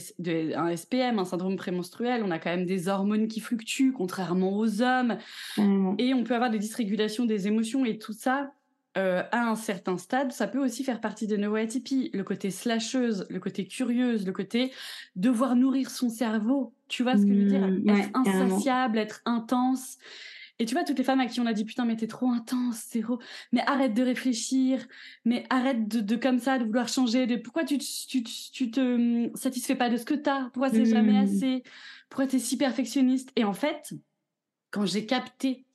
un 0.55 0.75
SPM, 0.75 1.17
un 1.17 1.25
syndrome 1.25 1.55
prémenstruel, 1.55 2.21
on 2.23 2.29
a 2.29 2.37
quand 2.37 2.51
même 2.51 2.65
des 2.65 2.87
hormones 2.87 3.27
qui 3.27 3.39
fluctuent, 3.39 3.91
contrairement 3.91 4.55
aux 4.55 4.81
hommes. 4.81 5.17
Mmh. 5.57 5.95
Et 5.97 6.13
on 6.13 6.23
peut 6.23 6.35
avoir 6.35 6.51
des 6.51 6.59
dysrégulations 6.59 7.25
des 7.25 7.47
émotions 7.47 7.85
et 7.85 7.97
tout 7.97 8.13
ça. 8.13 8.51
Euh, 8.97 9.23
à 9.31 9.47
un 9.47 9.55
certain 9.55 9.97
stade, 9.97 10.31
ça 10.31 10.47
peut 10.47 10.63
aussi 10.63 10.83
faire 10.83 10.99
partie 10.99 11.27
des 11.27 11.37
neuroatypies. 11.37 12.09
Le 12.13 12.23
côté 12.23 12.51
slasheuse, 12.51 13.25
le 13.29 13.39
côté 13.39 13.65
curieuse, 13.67 14.25
le 14.25 14.33
côté 14.33 14.71
devoir 15.15 15.55
nourrir 15.55 15.89
son 15.89 16.09
cerveau. 16.09 16.73
Tu 16.87 17.03
vois 17.03 17.15
ce 17.15 17.23
que 17.23 17.33
je 17.33 17.39
veux 17.39 17.45
dire? 17.45 17.67
Mmh, 17.67 17.89
Être 17.89 18.09
insatiable, 18.13 18.97
être 18.97 19.21
intense. 19.25 19.97
Et 20.59 20.65
tu 20.65 20.75
vois, 20.75 20.83
toutes 20.83 20.97
les 20.97 21.03
femmes 21.05 21.21
à 21.21 21.25
qui 21.25 21.39
on 21.39 21.45
a 21.45 21.53
dit 21.53 21.63
putain, 21.63 21.85
mais 21.85 21.95
t'es 21.95 22.07
trop 22.07 22.29
intense, 22.29 22.83
c'est 22.87 23.01
mais 23.53 23.61
arrête 23.65 23.93
de 23.93 24.03
réfléchir, 24.03 24.85
mais 25.23 25.45
arrête 25.49 25.87
de, 25.87 26.01
de, 26.01 26.15
comme 26.17 26.39
ça, 26.39 26.59
de 26.59 26.65
vouloir 26.65 26.89
changer, 26.89 27.27
de 27.27 27.37
pourquoi 27.37 27.63
tu, 27.63 27.77
tu, 27.77 28.23
tu 28.23 28.71
te 28.71 28.79
hum, 28.79 29.31
satisfais 29.35 29.75
pas 29.75 29.89
de 29.89 29.97
ce 29.97 30.05
que 30.05 30.15
t'as, 30.15 30.49
pourquoi 30.49 30.69
c'est 30.69 30.85
jamais 30.85 31.13
Mmh. 31.13 31.23
assez, 31.23 31.63
pourquoi 32.09 32.27
t'es 32.27 32.39
si 32.39 32.57
perfectionniste? 32.57 33.31
Et 33.35 33.45
en 33.45 33.53
fait, 33.53 33.93
quand 34.71 34.85
j'ai 34.85 35.05
capté 35.05 35.65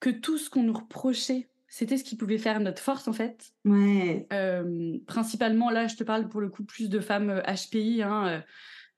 que 0.00 0.10
tout 0.10 0.38
ce 0.38 0.50
qu'on 0.50 0.62
nous 0.62 0.74
reprochait, 0.74 1.48
c'était 1.68 1.96
ce 1.96 2.04
qui 2.04 2.16
pouvait 2.16 2.38
faire 2.38 2.60
notre 2.60 2.82
force 2.82 3.08
en 3.08 3.12
fait. 3.12 3.52
Ouais. 3.64 4.26
Euh, 4.32 4.98
principalement, 5.06 5.70
là, 5.70 5.86
je 5.86 5.96
te 5.96 6.04
parle 6.04 6.28
pour 6.28 6.40
le 6.40 6.48
coup 6.48 6.64
plus 6.64 6.88
de 6.88 7.00
femmes 7.00 7.30
euh, 7.30 7.42
HPI. 7.42 8.02
Hein, 8.02 8.26
euh, 8.26 8.40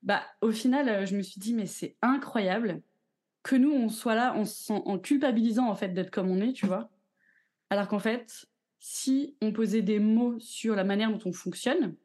bah, 0.03 0.23
au 0.41 0.51
final, 0.51 0.89
euh, 0.89 1.05
je 1.05 1.15
me 1.15 1.21
suis 1.21 1.39
dit, 1.39 1.53
mais 1.53 1.65
c'est 1.65 1.95
incroyable 2.01 2.81
que 3.43 3.55
nous, 3.55 3.71
on 3.71 3.89
soit 3.89 4.15
là 4.15 4.35
en, 4.35 4.43
en 4.73 4.99
culpabilisant 4.99 5.69
en 5.69 5.75
fait 5.75 5.89
d'être 5.89 6.11
comme 6.11 6.29
on 6.29 6.41
est, 6.41 6.53
tu 6.53 6.65
vois. 6.65 6.89
Alors 7.69 7.87
qu'en 7.87 7.99
fait, 7.99 8.45
si 8.79 9.35
on 9.41 9.51
posait 9.51 9.81
des 9.81 9.99
mots 9.99 10.39
sur 10.39 10.75
la 10.75 10.83
manière 10.83 11.11
dont 11.11 11.21
on 11.25 11.33
fonctionne, 11.33 11.95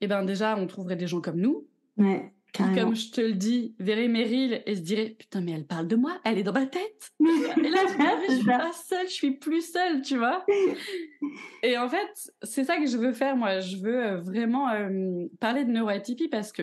eh 0.00 0.06
ben 0.06 0.24
déjà, 0.24 0.56
on 0.56 0.66
trouverait 0.66 0.96
des 0.96 1.06
gens 1.06 1.20
comme 1.20 1.40
nous. 1.40 1.66
Ouais. 1.96 2.32
Comme 2.54 2.94
je 2.94 3.10
te 3.10 3.20
le 3.20 3.32
dis, 3.32 3.74
verrait 3.78 4.08
Meryl 4.08 4.62
et 4.66 4.76
se 4.76 4.82
dirait 4.82 5.16
Putain, 5.18 5.40
mais 5.40 5.52
elle 5.52 5.66
parle 5.66 5.88
de 5.88 5.96
moi, 5.96 6.20
elle 6.24 6.38
est 6.38 6.42
dans 6.42 6.52
ma 6.52 6.66
tête. 6.66 7.10
et 7.20 7.68
là, 7.68 7.78
tu 7.88 7.96
vois, 7.96 8.18
je 8.28 8.34
suis 8.34 8.44
pas 8.44 8.72
seule, 8.72 9.06
je 9.06 9.12
suis 9.12 9.30
plus 9.30 9.72
seule, 9.72 10.02
tu 10.02 10.18
vois. 10.18 10.44
et 11.62 11.78
en 11.78 11.88
fait, 11.88 12.30
c'est 12.42 12.64
ça 12.64 12.76
que 12.76 12.86
je 12.86 12.98
veux 12.98 13.14
faire, 13.14 13.36
moi. 13.36 13.60
Je 13.60 13.78
veux 13.78 14.04
euh, 14.04 14.20
vraiment 14.20 14.68
euh, 14.68 15.26
parler 15.40 15.64
de 15.64 15.70
neuroatypie 15.70 16.28
parce 16.28 16.52
que 16.52 16.62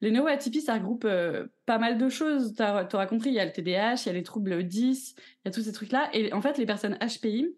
les 0.00 0.10
neuroatypies, 0.10 0.60
ça 0.60 0.74
regroupe 0.74 1.04
euh, 1.04 1.46
pas 1.64 1.78
mal 1.78 1.98
de 1.98 2.08
choses. 2.08 2.54
Tu 2.54 2.62
auras 2.62 3.06
compris, 3.06 3.30
il 3.30 3.34
y 3.34 3.40
a 3.40 3.44
le 3.44 3.52
TDAH, 3.52 4.02
il 4.04 4.06
y 4.06 4.10
a 4.10 4.12
les 4.12 4.22
troubles 4.22 4.62
10, 4.62 5.14
il 5.16 5.22
y 5.46 5.48
a 5.48 5.50
tous 5.50 5.62
ces 5.62 5.72
trucs-là. 5.72 6.10
Et 6.12 6.32
en 6.32 6.40
fait, 6.40 6.58
les 6.58 6.66
personnes 6.66 6.98
HPI, 7.00 7.54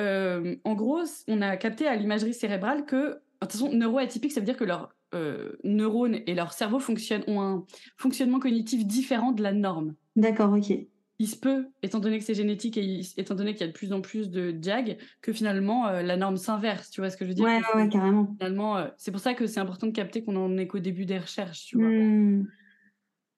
euh, 0.00 0.56
en 0.64 0.74
gros, 0.74 1.02
on 1.28 1.42
a 1.42 1.56
capté 1.56 1.86
à 1.86 1.96
l'imagerie 1.96 2.34
cérébrale 2.34 2.86
que, 2.86 3.20
façon, 3.42 3.72
neuroatypique, 3.72 4.32
ça 4.32 4.40
veut 4.40 4.46
dire 4.46 4.56
que 4.56 4.64
leurs 4.64 4.94
euh, 5.14 5.52
neurones 5.64 6.20
et 6.26 6.34
leur 6.34 6.52
cerveau 6.52 6.78
fonctionnent, 6.78 7.24
ont 7.26 7.40
un 7.40 7.64
fonctionnement 7.96 8.40
cognitif 8.40 8.86
différent 8.86 9.32
de 9.32 9.42
la 9.42 9.52
norme. 9.52 9.94
D'accord, 10.16 10.52
ok. 10.52 10.72
Il 11.18 11.28
se 11.28 11.36
peut, 11.36 11.68
étant 11.82 11.98
donné 11.98 12.18
que 12.18 12.24
c'est 12.24 12.34
génétique 12.34 12.76
et 12.76 13.00
étant 13.16 13.34
donné 13.34 13.52
qu'il 13.52 13.62
y 13.62 13.64
a 13.64 13.68
de 13.68 13.72
plus 13.72 13.92
en 13.92 14.02
plus 14.02 14.30
de 14.30 14.50
diag, 14.50 14.98
que 15.22 15.32
finalement 15.32 15.86
euh, 15.86 16.02
la 16.02 16.16
norme 16.16 16.36
s'inverse. 16.36 16.90
Tu 16.90 17.00
vois 17.00 17.08
ce 17.08 17.16
que 17.16 17.24
je 17.24 17.30
veux 17.30 17.34
dire? 17.34 17.44
Ouais, 17.44 17.62
ouais, 17.74 17.88
carrément. 17.88 18.34
Finalement, 18.38 18.76
euh, 18.76 18.88
c'est 18.98 19.12
pour 19.12 19.20
ça 19.20 19.32
que 19.32 19.46
c'est 19.46 19.60
important 19.60 19.86
de 19.86 19.92
capter 19.92 20.22
qu'on 20.22 20.36
en 20.36 20.58
est 20.58 20.66
qu'au 20.66 20.78
début 20.78 21.06
des 21.06 21.18
recherches, 21.18 21.64
tu 21.64 21.78
vois. 21.78 21.88
Mmh. 21.88 22.48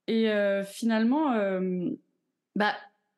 Et 0.09 0.31
euh, 0.31 0.65
finalement, 0.65 1.35
bah, 2.57 2.75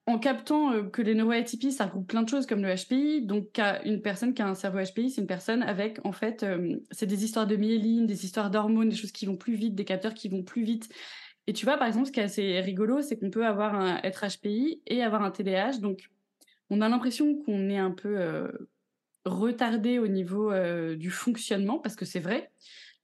en 0.07 0.19
captant 0.19 0.91
que 0.91 1.01
les 1.01 1.15
neuroatypies, 1.15 1.73
ça 1.73 1.87
regroupe 1.87 2.09
plein 2.09 2.23
de 2.23 2.29
choses 2.29 2.47
comme 2.47 2.63
le 2.63 2.75
HPI. 2.75 3.23
Donc, 3.23 3.59
une 3.85 4.03
personne 4.03 4.35
qui 4.35 4.43
a 4.43 4.49
un 4.49 4.57
cerveau 4.57 4.81
HPI, 4.81 5.11
c'est 5.11 5.21
une 5.21 5.27
personne 5.29 5.63
avec, 5.63 6.05
en 6.05 6.13
fait, 6.13 6.45
c'est 6.91 7.07
des 7.07 7.25
histoires 7.25 7.47
de 7.47 7.55
myéline, 7.55 8.07
des 8.07 8.25
histoires 8.25 8.51
d'hormones, 8.51 8.89
des 8.89 8.97
choses 8.97 9.13
qui 9.13 9.25
vont 9.25 9.37
plus 9.37 9.55
vite, 9.55 9.77
des 9.77 9.85
capteurs 9.85 10.15
qui 10.15 10.29
vont 10.29 10.43
plus 10.43 10.65
vite. 10.65 10.93
Et 11.51 11.53
tu 11.53 11.65
vois, 11.65 11.79
par 11.79 11.89
exemple, 11.89 12.07
ce 12.07 12.13
qui 12.13 12.21
est 12.21 12.23
assez 12.23 12.61
rigolo, 12.61 13.03
c'est 13.03 13.19
qu'on 13.19 13.29
peut 13.29 13.45
avoir 13.45 13.75
un 13.75 13.99
être 14.05 14.25
HPI 14.25 14.83
et 14.87 15.03
avoir 15.03 15.23
un 15.23 15.33
TDAH. 15.33 15.79
Donc, 15.79 16.09
on 16.71 16.81
a 16.81 16.89
l'impression 16.89 17.43
qu'on 17.43 17.69
est 17.69 17.77
un 17.77 17.91
peu 17.91 18.21
euh, 18.21 18.47
retardé 19.25 19.99
au 19.99 20.07
niveau 20.07 20.53
euh, 20.53 20.95
du 20.95 21.11
fonctionnement, 21.11 21.81
parce 21.81 21.97
que 21.97 22.05
c'est 22.05 22.21
vrai. 22.21 22.53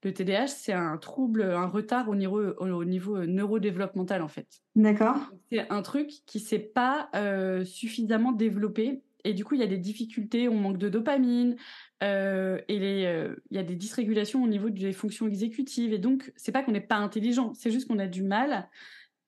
Le 0.01 0.13
TDAH, 0.13 0.47
c'est 0.47 0.71
un 0.71 0.95
trouble, 0.95 1.41
un 1.41 1.67
retard 1.67 2.07
au 2.07 2.15
niveau, 2.15 2.41
au 2.41 2.85
niveau 2.85 3.25
neurodéveloppemental, 3.25 4.21
en 4.21 4.29
fait. 4.29 4.47
D'accord. 4.77 5.17
C'est 5.51 5.69
un 5.69 5.81
truc 5.81 6.07
qui 6.25 6.39
s'est 6.39 6.57
pas 6.57 7.09
euh, 7.15 7.65
suffisamment 7.65 8.31
développé. 8.31 9.01
Et 9.25 9.33
du 9.33 9.43
coup, 9.43 9.55
il 9.55 9.59
y 9.59 9.63
a 9.65 9.67
des 9.67 9.77
difficultés, 9.77 10.47
on 10.47 10.55
manque 10.55 10.77
de 10.77 10.87
dopamine, 10.87 11.57
euh, 12.03 12.59
et 12.67 12.75
il 12.75 13.05
euh, 13.05 13.35
y 13.51 13.57
a 13.57 13.63
des 13.63 13.75
dysrégulations 13.75 14.43
au 14.43 14.47
niveau 14.47 14.69
des 14.69 14.93
fonctions 14.93 15.27
exécutives. 15.27 15.93
Et 15.93 15.97
donc, 15.97 16.31
c'est 16.35 16.51
pas 16.51 16.63
qu'on 16.63 16.71
n'est 16.71 16.81
pas 16.81 16.97
intelligent, 16.97 17.53
c'est 17.53 17.71
juste 17.71 17.87
qu'on 17.87 17.99
a 17.99 18.07
du 18.07 18.23
mal 18.23 18.69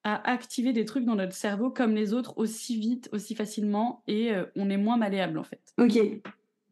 à 0.03 0.31
activer 0.31 0.73
des 0.73 0.85
trucs 0.85 1.05
dans 1.05 1.15
notre 1.15 1.35
cerveau 1.35 1.69
comme 1.69 1.93
les 1.93 2.13
autres 2.13 2.37
aussi 2.37 2.79
vite, 2.79 3.09
aussi 3.11 3.35
facilement, 3.35 4.03
et 4.07 4.31
euh, 4.31 4.45
on 4.55 4.69
est 4.69 4.77
moins 4.77 4.97
malléable 4.97 5.37
en 5.37 5.43
fait. 5.43 5.61
Ok. 5.77 5.97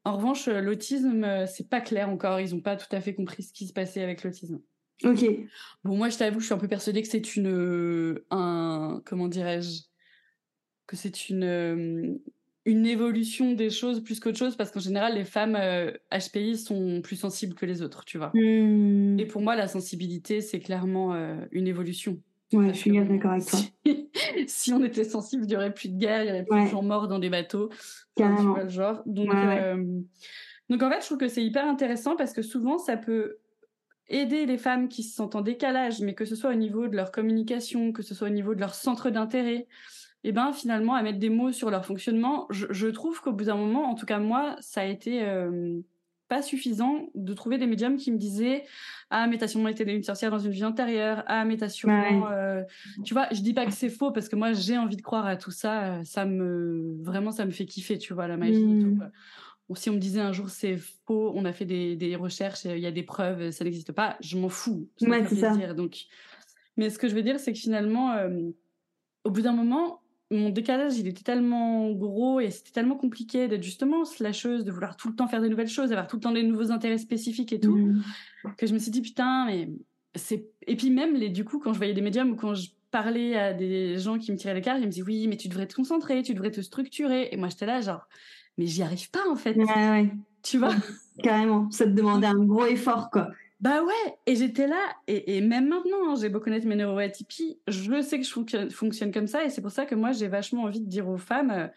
En 0.05 0.15
revanche, 0.15 0.47
euh, 0.47 0.61
l'autisme, 0.61 1.23
euh, 1.23 1.45
c'est 1.45 1.69
pas 1.69 1.81
clair 1.81 2.09
encore. 2.09 2.39
Ils 2.39 2.55
n'ont 2.55 2.61
pas 2.61 2.77
tout 2.77 2.93
à 2.95 3.01
fait 3.01 3.13
compris 3.13 3.43
ce 3.43 3.51
qui 3.51 3.67
se 3.67 3.73
passait 3.73 4.01
avec 4.01 4.23
l'autisme. 4.23 4.61
Ok. 5.03 5.25
Bon, 5.83 5.97
moi, 5.97 6.09
je 6.09 6.17
t'avoue, 6.17 6.39
je 6.39 6.45
suis 6.45 6.53
un 6.53 6.57
peu 6.57 6.69
persuadée 6.69 7.01
que 7.01 7.07
c'est 7.07 7.35
une, 7.35 8.19
un, 8.31 9.01
comment 9.05 9.27
dirais-je, 9.27 9.81
que 10.87 10.95
c'est 10.95 11.29
une, 11.29 12.19
une 12.67 12.85
évolution 12.85 13.53
des 13.53 13.71
choses 13.71 14.03
plus 14.03 14.19
qu'autre 14.19 14.37
chose, 14.37 14.55
parce 14.55 14.69
qu'en 14.69 14.79
général, 14.79 15.15
les 15.15 15.23
femmes 15.23 15.57
HPI 16.11 16.57
sont 16.57 17.01
plus 17.01 17.15
sensibles 17.15 17.55
que 17.55 17.65
les 17.65 17.81
autres, 17.81 18.05
tu 18.05 18.17
vois. 18.19 18.31
Hmm. 18.35 19.17
Et 19.17 19.25
pour 19.25 19.41
moi, 19.41 19.55
la 19.55 19.67
sensibilité, 19.67 20.41
c'est 20.41 20.59
clairement 20.59 21.15
une 21.51 21.67
évolution. 21.67 22.19
Ouais, 22.53 22.69
je 22.69 22.79
suis 22.79 22.91
bien 22.91 23.03
d'accord 23.03 23.31
avec 23.31 23.45
toi. 23.45 23.59
si 24.47 24.73
on 24.73 24.83
était 24.83 25.03
sensible, 25.03 25.43
il 25.43 25.49
n'y 25.49 25.55
aurait 25.55 25.73
plus 25.73 25.89
de 25.89 25.97
guerre, 25.97 26.23
il 26.23 26.25
n'y 26.25 26.31
aurait 26.31 26.45
plus 26.45 26.63
de 26.63 26.67
gens 26.67 26.81
morts 26.81 27.07
dans 27.07 27.19
des 27.19 27.29
bateaux. 27.29 27.69
Carrément. 28.15 28.55
le 28.55 28.69
genre. 28.69 29.01
Donc, 29.05 29.33
euh, 29.33 29.83
donc, 30.69 30.81
en 30.81 30.89
fait, 30.89 31.01
je 31.01 31.05
trouve 31.05 31.17
que 31.17 31.27
c'est 31.27 31.43
hyper 31.43 31.67
intéressant 31.67 32.15
parce 32.15 32.31
que 32.31 32.41
souvent, 32.41 32.77
ça 32.77 32.95
peut 32.95 33.37
aider 34.07 34.45
les 34.45 34.57
femmes 34.57 34.87
qui 34.87 35.03
se 35.03 35.13
sentent 35.13 35.35
en 35.35 35.41
décalage, 35.41 35.99
mais 35.99 36.13
que 36.13 36.23
ce 36.23 36.35
soit 36.35 36.51
au 36.51 36.55
niveau 36.55 36.87
de 36.87 36.95
leur 36.95 37.11
communication, 37.11 37.91
que 37.91 38.01
ce 38.01 38.15
soit 38.15 38.27
au 38.27 38.31
niveau 38.31 38.55
de 38.55 38.61
leur 38.61 38.73
centre 38.73 39.09
d'intérêt, 39.09 39.67
et 40.27 40.31
eh 40.31 40.33
ben 40.33 40.51
finalement, 40.51 40.93
à 40.93 41.01
mettre 41.03 41.19
des 41.19 41.29
mots 41.29 41.53
sur 41.53 41.69
leur 41.69 41.85
fonctionnement, 41.85 42.47
je, 42.49 42.87
trouve 42.87 43.21
qu'au 43.21 43.31
bout 43.31 43.45
d'un 43.45 43.55
moment, 43.55 43.89
en 43.89 43.95
tout 43.95 44.05
cas 44.05 44.19
moi, 44.19 44.57
ça 44.59 44.81
a 44.81 44.83
été... 44.83 45.23
Euh, 45.23 45.79
pas 46.27 46.41
suffisant 46.41 47.07
de 47.15 47.33
trouver 47.33 47.57
des 47.57 47.67
médiums 47.67 47.95
qui 47.95 48.11
me 48.11 48.17
disaient 48.17 48.65
ah 49.09 49.27
mais 49.27 49.37
t'as 49.37 49.47
sûrement 49.47 49.69
été 49.69 49.89
une 49.89 50.03
sorcière 50.03 50.29
dans 50.29 50.39
une 50.39 50.51
vie 50.51 50.65
antérieure. 50.65 51.23
Ah 51.27 51.45
mais 51.45 51.55
t'as 51.55 51.69
sûrement 51.69 52.29
euh, 52.29 52.63
tu 53.05 53.13
vois 53.13 53.27
je 53.31 53.39
dis 53.39 53.53
pas 53.53 53.65
que 53.65 53.71
c'est 53.71 53.87
faux 53.87 54.11
parce 54.11 54.27
que 54.27 54.35
moi 54.35 54.51
j'ai 54.51 54.77
envie 54.77 54.97
de 54.97 55.01
croire 55.01 55.25
à 55.25 55.37
tout 55.37 55.51
ça. 55.51 56.03
Ça 56.03 56.25
me 56.25 57.01
vraiment 57.01 57.31
ça 57.31 57.45
me 57.45 57.51
fait 57.51 57.65
kiffer 57.65 57.97
tu 57.97 58.13
vois 58.13 58.27
la 58.27 58.35
magie 58.35 58.61
et 58.61 58.79
tout 58.79 58.99
mmh. 59.69 59.75
si 59.75 59.89
on 59.89 59.93
me 59.93 59.99
disait 59.99 60.19
un 60.19 60.33
jour 60.33 60.49
c'est 60.49 60.75
faux 61.05 61.31
on 61.33 61.45
a 61.45 61.53
fait 61.53 61.63
des, 61.63 61.95
des 61.95 62.17
recherches 62.17 62.65
il 62.65 62.79
y 62.79 62.87
a 62.87 62.91
des 62.91 63.03
preuves 63.03 63.51
ça 63.51 63.63
n'existe 63.63 63.93
pas 63.93 64.17
je 64.19 64.37
m'en 64.37 64.49
fous. 64.49 64.89
Ouais, 64.99 65.25
ça. 65.27 65.73
donc. 65.73 66.07
Mais 66.75 66.89
ce 66.89 66.99
que 66.99 67.07
je 67.07 67.15
veux 67.15 67.23
dire 67.23 67.39
c'est 67.39 67.53
que 67.53 67.59
finalement 67.59 68.11
euh, 68.11 68.49
au 69.23 69.31
bout 69.31 69.41
d'un 69.41 69.53
moment 69.53 70.01
mon 70.29 70.49
décalage, 70.49 70.97
il 70.97 71.07
était 71.07 71.23
tellement 71.23 71.89
gros 71.91 72.39
et 72.39 72.49
c'était 72.49 72.71
tellement 72.71 72.95
compliqué 72.95 73.47
d'être 73.47 73.63
justement 73.63 74.03
slasheuse, 74.03 74.65
de 74.65 74.71
vouloir 74.71 74.97
tout 74.97 75.07
le 75.07 75.15
temps 75.15 75.27
faire 75.27 75.41
des 75.41 75.49
nouvelles 75.49 75.69
choses, 75.69 75.89
d'avoir 75.89 76.07
tout 76.07 76.17
le 76.17 76.21
temps 76.21 76.31
des 76.31 76.43
nouveaux 76.43 76.71
intérêts 76.71 76.97
spécifiques 76.97 77.53
et 77.53 77.59
tout, 77.59 77.77
mmh. 77.77 78.03
que 78.57 78.67
je 78.67 78.73
me 78.73 78.79
suis 78.79 78.91
dit 78.91 79.01
putain, 79.01 79.45
mais 79.45 79.69
c'est. 80.15 80.49
Et 80.65 80.75
puis 80.75 80.89
même, 80.89 81.15
les, 81.15 81.29
du 81.29 81.45
coup, 81.45 81.59
quand 81.59 81.71
je 81.71 81.77
voyais 81.77 81.93
des 81.93 82.01
médiums 82.01 82.31
ou 82.31 82.35
quand 82.35 82.53
je 82.53 82.69
parlais 82.91 83.37
à 83.37 83.53
des 83.53 83.97
gens 83.97 84.17
qui 84.17 84.31
me 84.31 84.37
tiraient 84.37 84.53
les 84.53 84.61
cartes, 84.61 84.79
ils 84.81 84.85
me 84.85 84.91
disaient 84.91 85.03
oui, 85.03 85.27
mais 85.27 85.37
tu 85.37 85.47
devrais 85.47 85.67
te 85.67 85.75
concentrer, 85.75 86.23
tu 86.23 86.33
devrais 86.33 86.51
te 86.51 86.61
structurer. 86.61 87.29
Et 87.31 87.37
moi, 87.37 87.47
j'étais 87.47 87.65
là, 87.65 87.79
genre, 87.79 88.07
mais 88.57 88.65
j'y 88.65 88.83
arrive 88.83 89.09
pas 89.09 89.29
en 89.29 89.35
fait. 89.35 89.55
Ouais, 89.55 89.65
ouais. 89.65 90.11
Tu 90.43 90.57
vois? 90.57 90.75
Carrément, 91.23 91.71
ça 91.71 91.85
te 91.85 91.91
demandait 91.91 92.27
un 92.27 92.43
gros 92.43 92.65
effort, 92.65 93.09
quoi. 93.09 93.29
Bah 93.59 93.83
ouais, 93.83 94.17
et 94.27 94.35
j'étais 94.35 94.67
là, 94.67 94.77
et, 95.07 95.41
même 95.41 95.69
maintenant, 95.69 96.11
hein, 96.11 96.15
j'ai 96.15 96.29
beau 96.29 96.39
connaître 96.39 96.67
mes 96.67 96.75
neuroatypies, 96.75 97.59
je 97.67 98.01
sais 98.03 98.19
que 98.19 98.25
je 98.25 98.69
fonctionne 98.69 99.11
comme 99.11 99.25
ça, 99.25 99.43
et 99.45 99.49
c'est 99.49 99.61
pour 99.61 99.71
ça 99.71 99.87
que 99.87 99.95
moi, 99.95 100.11
j'ai 100.11 100.27
vachement 100.27 100.63
envie 100.63 100.81
de 100.81 100.87
dire 100.87 101.09
aux 101.09 101.17
femmes, 101.17 101.49
euh, 101.49 101.67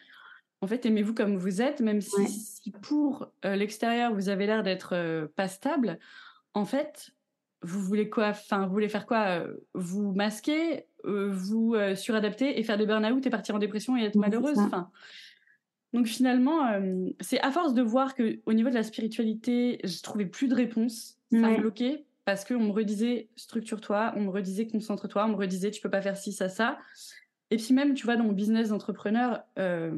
en 0.60 0.66
fait, 0.66 0.84
aimez-vous 0.84 1.14
comme 1.14 1.38
vous 1.38 1.62
êtes, 1.62 1.80
même 1.80 2.02
si, 2.02 2.70
pour 2.82 3.32
euh, 3.46 3.56
l'extérieur, 3.56 4.12
vous 4.12 4.28
avez 4.28 4.44
l'air 4.44 4.62
d'être 4.62 4.94
euh, 4.94 5.26
pas 5.36 5.48
stable, 5.48 5.98
en 6.52 6.66
fait, 6.66 7.12
vous 7.62 7.80
voulez 7.80 8.10
quoi 8.10 8.28
Enfin, 8.28 8.66
vous 8.66 8.72
voulez 8.72 8.90
faire 8.90 9.06
quoi 9.06 9.42
Vous 9.72 10.12
masquer, 10.12 10.86
vous 11.04 11.76
suradapter 11.94 12.58
et 12.58 12.62
faire 12.62 12.76
des 12.76 12.86
burn-out 12.86 13.24
et 13.26 13.30
partir 13.30 13.54
en 13.54 13.58
dépression 13.58 13.96
et 13.96 14.04
être 14.04 14.16
malheureuse 14.16 14.58
enfin, 14.58 14.90
donc 15.92 16.06
finalement, 16.06 16.60
c'est 17.20 17.40
à 17.40 17.50
force 17.50 17.74
de 17.74 17.82
voir 17.82 18.14
que 18.14 18.40
au 18.46 18.54
niveau 18.54 18.70
de 18.70 18.74
la 18.74 18.82
spiritualité, 18.82 19.78
je 19.84 20.00
trouvais 20.02 20.24
plus 20.24 20.48
de 20.48 20.54
réponses 20.54 21.19
ça 21.30 21.38
me 21.38 21.58
bloquait 21.58 22.04
parce 22.24 22.44
qu'on 22.44 22.60
me 22.60 22.70
redisait 22.70 23.28
structure-toi, 23.36 24.12
on 24.16 24.20
me 24.22 24.30
redisait 24.30 24.66
concentre-toi, 24.66 25.26
on 25.26 25.30
me 25.30 25.36
redisait 25.36 25.70
tu 25.70 25.80
peux 25.80 25.90
pas 25.90 26.02
faire 26.02 26.16
ci, 26.16 26.32
ça, 26.32 26.48
ça. 26.48 26.78
Et 27.50 27.56
puis 27.56 27.74
même, 27.74 27.94
tu 27.94 28.04
vois, 28.04 28.16
dans 28.16 28.24
mon 28.24 28.32
business 28.32 28.68
d'entrepreneur, 28.68 29.42
euh, 29.58 29.96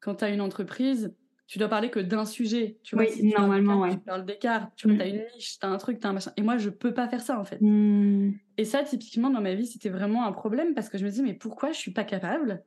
quand 0.00 0.16
tu 0.16 0.24
as 0.24 0.30
une 0.30 0.40
entreprise, 0.40 1.14
tu 1.46 1.58
dois 1.58 1.68
parler 1.68 1.90
que 1.90 1.98
d'un 1.98 2.24
sujet. 2.24 2.78
Tu 2.82 2.94
vois, 2.94 3.06
oui, 3.06 3.32
normalement, 3.36 3.80
ouais. 3.80 3.90
Tu 3.90 3.98
parles 3.98 4.24
d'écart, 4.24 4.70
tu 4.76 4.88
vois, 4.88 5.02
as 5.02 5.08
une 5.08 5.24
niche, 5.34 5.58
tu 5.58 5.66
as 5.66 5.68
un 5.68 5.78
truc, 5.78 5.98
tu 5.98 6.06
as 6.06 6.10
un 6.10 6.12
machin. 6.12 6.32
Et 6.36 6.42
moi, 6.42 6.58
je 6.58 6.70
peux 6.70 6.94
pas 6.94 7.08
faire 7.08 7.22
ça, 7.22 7.40
en 7.40 7.44
fait. 7.44 7.60
Mmh. 7.60 8.34
Et 8.56 8.64
ça, 8.64 8.84
typiquement, 8.84 9.30
dans 9.30 9.40
ma 9.40 9.54
vie, 9.54 9.66
c'était 9.66 9.88
vraiment 9.88 10.26
un 10.26 10.32
problème 10.32 10.74
parce 10.74 10.88
que 10.88 10.96
je 10.96 11.04
me 11.04 11.10
disais, 11.10 11.22
mais 11.22 11.34
pourquoi 11.34 11.72
je 11.72 11.78
suis 11.78 11.90
pas 11.92 12.04
capable 12.04 12.62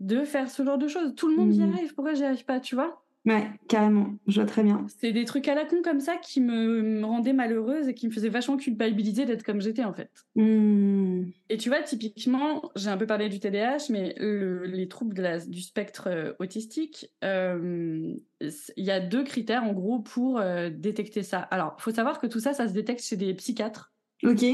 de 0.00 0.24
faire 0.24 0.48
ce 0.48 0.64
genre 0.64 0.78
de 0.78 0.88
choses? 0.88 1.14
Tout 1.14 1.28
le 1.28 1.36
monde 1.36 1.54
y 1.54 1.60
mmh. 1.60 1.72
arrive, 1.74 1.94
pourquoi 1.94 2.14
j'y 2.14 2.24
arrive 2.24 2.44
pas, 2.44 2.58
tu 2.58 2.74
vois? 2.74 3.04
Ouais, 3.26 3.50
carrément, 3.66 4.14
je 4.28 4.40
vois 4.40 4.48
très 4.48 4.62
bien. 4.62 4.86
C'est 5.00 5.10
des 5.10 5.24
trucs 5.24 5.48
à 5.48 5.56
la 5.56 5.64
con 5.64 5.82
comme 5.82 5.98
ça 5.98 6.16
qui 6.16 6.40
me, 6.40 7.04
rendaient 7.04 7.32
malheureuse 7.32 7.88
et 7.88 7.94
qui 7.94 8.06
me 8.06 8.12
faisaient 8.12 8.28
vachement 8.28 8.56
culpabiliser 8.56 9.24
d'être 9.24 9.42
comme 9.42 9.60
j'étais 9.60 9.82
en 9.82 9.92
fait. 9.92 10.10
Hmm. 10.36 11.24
Et 11.48 11.56
tu 11.56 11.68
vois, 11.68 11.82
typiquement, 11.82 12.70
j'ai 12.76 12.88
un 12.88 12.96
peu 12.96 13.06
parlé 13.06 13.28
du 13.28 13.40
TDAH, 13.40 13.90
mais 13.90 14.14
les 14.20 14.86
troubles 14.86 15.14
de 15.14 15.22
la, 15.22 15.40
du 15.40 15.60
spectre 15.60 16.06
euh, 16.06 16.32
autistique, 16.38 17.10
euh, 17.24 18.14
il 18.40 18.84
y 18.84 18.92
a 18.92 19.00
deux 19.00 19.24
critères 19.24 19.64
en 19.64 19.72
gros 19.72 19.98
pour 19.98 20.38
euh, 20.38 20.70
détecter 20.70 21.24
ça. 21.24 21.40
Alors, 21.40 21.74
il 21.80 21.82
faut 21.82 21.90
savoir 21.90 22.20
que 22.20 22.28
tout 22.28 22.40
ça, 22.40 22.54
ça 22.54 22.68
se 22.68 22.72
détecte 22.72 23.02
chez 23.02 23.16
des 23.16 23.34
psychiatres. 23.34 23.92
Ok. 24.22 24.44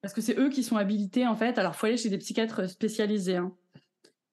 Parce 0.00 0.14
que 0.14 0.20
c'est 0.20 0.38
eux 0.38 0.48
qui 0.48 0.62
sont 0.62 0.76
habilités 0.76 1.26
en 1.26 1.34
fait. 1.34 1.58
Alors, 1.58 1.74
faut 1.74 1.86
aller 1.86 1.96
chez 1.96 2.08
des 2.08 2.18
psychiatres 2.18 2.68
spécialisés. 2.68 3.36
Hein. 3.36 3.52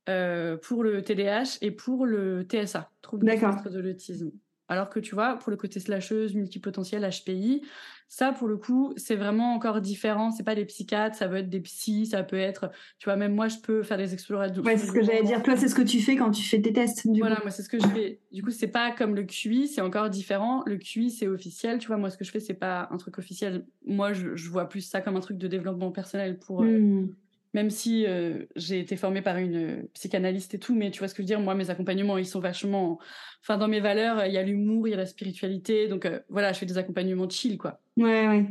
Euh, 0.09 0.57
pour 0.57 0.83
le 0.83 1.03
TDAH 1.03 1.59
et 1.61 1.69
pour 1.69 2.07
le 2.07 2.41
TSA, 2.41 2.89
trouble 3.09 3.25
du 3.25 3.71
de 3.71 3.79
l'autisme. 3.79 4.31
Alors 4.71 4.89
que 4.89 4.99
tu 4.99 5.15
vois, 5.15 5.35
pour 5.35 5.49
le 5.49 5.57
côté 5.57 5.79
slasheuse, 5.79 6.35
multipotentiel, 6.35 7.01
HPI, 7.01 7.63
ça 8.07 8.31
pour 8.31 8.47
le 8.47 8.55
coup, 8.55 8.93
c'est 8.97 9.15
vraiment 9.15 9.55
encore 9.55 9.81
différent. 9.81 10.29
C'est 10.29 10.43
pas 10.43 10.53
des 10.53 10.65
psychiatres, 10.65 11.15
ça 11.15 11.27
peut 11.27 11.37
être 11.37 11.49
des 11.49 11.59
psys, 11.59 12.05
ça 12.05 12.21
peut 12.21 12.37
être, 12.37 12.69
tu 12.99 13.05
vois, 13.05 13.15
même 13.15 13.33
moi 13.33 13.47
je 13.47 13.57
peux 13.57 13.81
faire 13.81 13.97
des 13.97 14.13
explorations. 14.13 14.61
Ouais, 14.61 14.77
c'est 14.77 14.85
ce 14.85 14.91
que 14.91 15.01
j'allais 15.01 15.23
dire. 15.23 15.41
Toi, 15.41 15.55
c'est 15.57 15.67
ce 15.67 15.73
que 15.73 15.81
tu 15.81 15.99
fais 15.99 16.15
quand 16.15 16.29
tu 16.29 16.43
fais 16.43 16.61
tes 16.61 16.71
tests. 16.71 17.07
voilà, 17.17 17.39
moi 17.41 17.49
c'est 17.49 17.63
ce 17.63 17.69
que 17.69 17.79
je 17.79 17.87
fais. 17.87 18.19
Du 18.31 18.43
coup, 18.43 18.51
c'est 18.51 18.67
pas 18.67 18.91
comme 18.91 19.15
le 19.15 19.23
QI, 19.23 19.67
c'est 19.67 19.81
encore 19.81 20.11
différent. 20.11 20.61
Le 20.67 20.77
QI, 20.77 21.09
c'est 21.09 21.27
officiel. 21.27 21.79
Tu 21.79 21.87
vois, 21.87 21.97
moi 21.97 22.11
ce 22.11 22.17
que 22.17 22.23
je 22.23 22.29
fais, 22.29 22.39
c'est 22.39 22.53
pas 22.53 22.89
un 22.91 22.97
truc 22.97 23.17
officiel. 23.17 23.65
Moi, 23.87 24.13
je, 24.13 24.49
vois 24.49 24.69
plus 24.69 24.81
ça 24.81 25.01
comme 25.01 25.15
un 25.15 25.21
truc 25.21 25.39
de 25.39 25.47
développement 25.47 25.91
personnel 25.91 26.37
pour. 26.37 26.61
Euh, 26.61 26.79
hmm 26.79 27.09
même 27.53 27.69
si 27.69 28.05
euh, 28.05 28.45
j'ai 28.55 28.79
été 28.79 28.95
formée 28.95 29.21
par 29.21 29.37
une 29.37 29.55
euh, 29.55 29.89
psychanalyste 29.93 30.53
et 30.53 30.59
tout, 30.59 30.75
mais 30.75 30.91
tu 30.91 30.99
vois 30.99 31.07
ce 31.07 31.13
que 31.13 31.17
je 31.17 31.23
veux 31.23 31.27
dire, 31.27 31.39
moi, 31.39 31.55
mes 31.55 31.69
accompagnements, 31.69 32.17
ils 32.17 32.25
sont 32.25 32.39
vachement... 32.39 32.99
Enfin, 33.41 33.57
dans 33.57 33.67
mes 33.67 33.79
valeurs, 33.79 34.25
il 34.25 34.33
y 34.33 34.37
a 34.37 34.43
l'humour, 34.43 34.87
il 34.87 34.91
y 34.91 34.93
a 34.93 34.97
la 34.97 35.05
spiritualité, 35.05 35.87
donc 35.87 36.05
euh, 36.05 36.19
voilà, 36.29 36.53
je 36.53 36.59
fais 36.59 36.65
des 36.65 36.77
accompagnements 36.77 37.29
chill, 37.29 37.57
quoi. 37.57 37.79
Ouais, 37.97 38.27
ouais. 38.27 38.45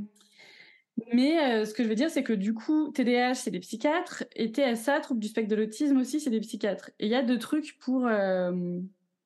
Mais 1.13 1.65
ce 1.65 1.73
que 1.75 1.85
je 1.85 1.89
veux 1.89 1.95
dire, 1.95 2.11
c'est 2.11 2.25
que 2.25 2.33
du 2.33 2.55
coup, 2.55 2.91
TDAH, 2.91 3.35
c'est 3.35 3.53
des 3.53 3.61
psychiatres, 3.61 4.25
et 4.35 4.49
TSA, 4.49 4.99
trouble 4.99 5.21
du 5.21 5.29
spectre 5.29 5.49
de 5.49 5.55
l'autisme 5.55 5.97
aussi, 5.99 6.19
c'est 6.19 6.31
des 6.31 6.41
psychiatres. 6.41 6.91
Et 6.99 7.07
il 7.07 7.13
y 7.13 7.15
a 7.15 7.23
deux 7.23 7.39
trucs 7.39 7.79
pour 7.79 8.09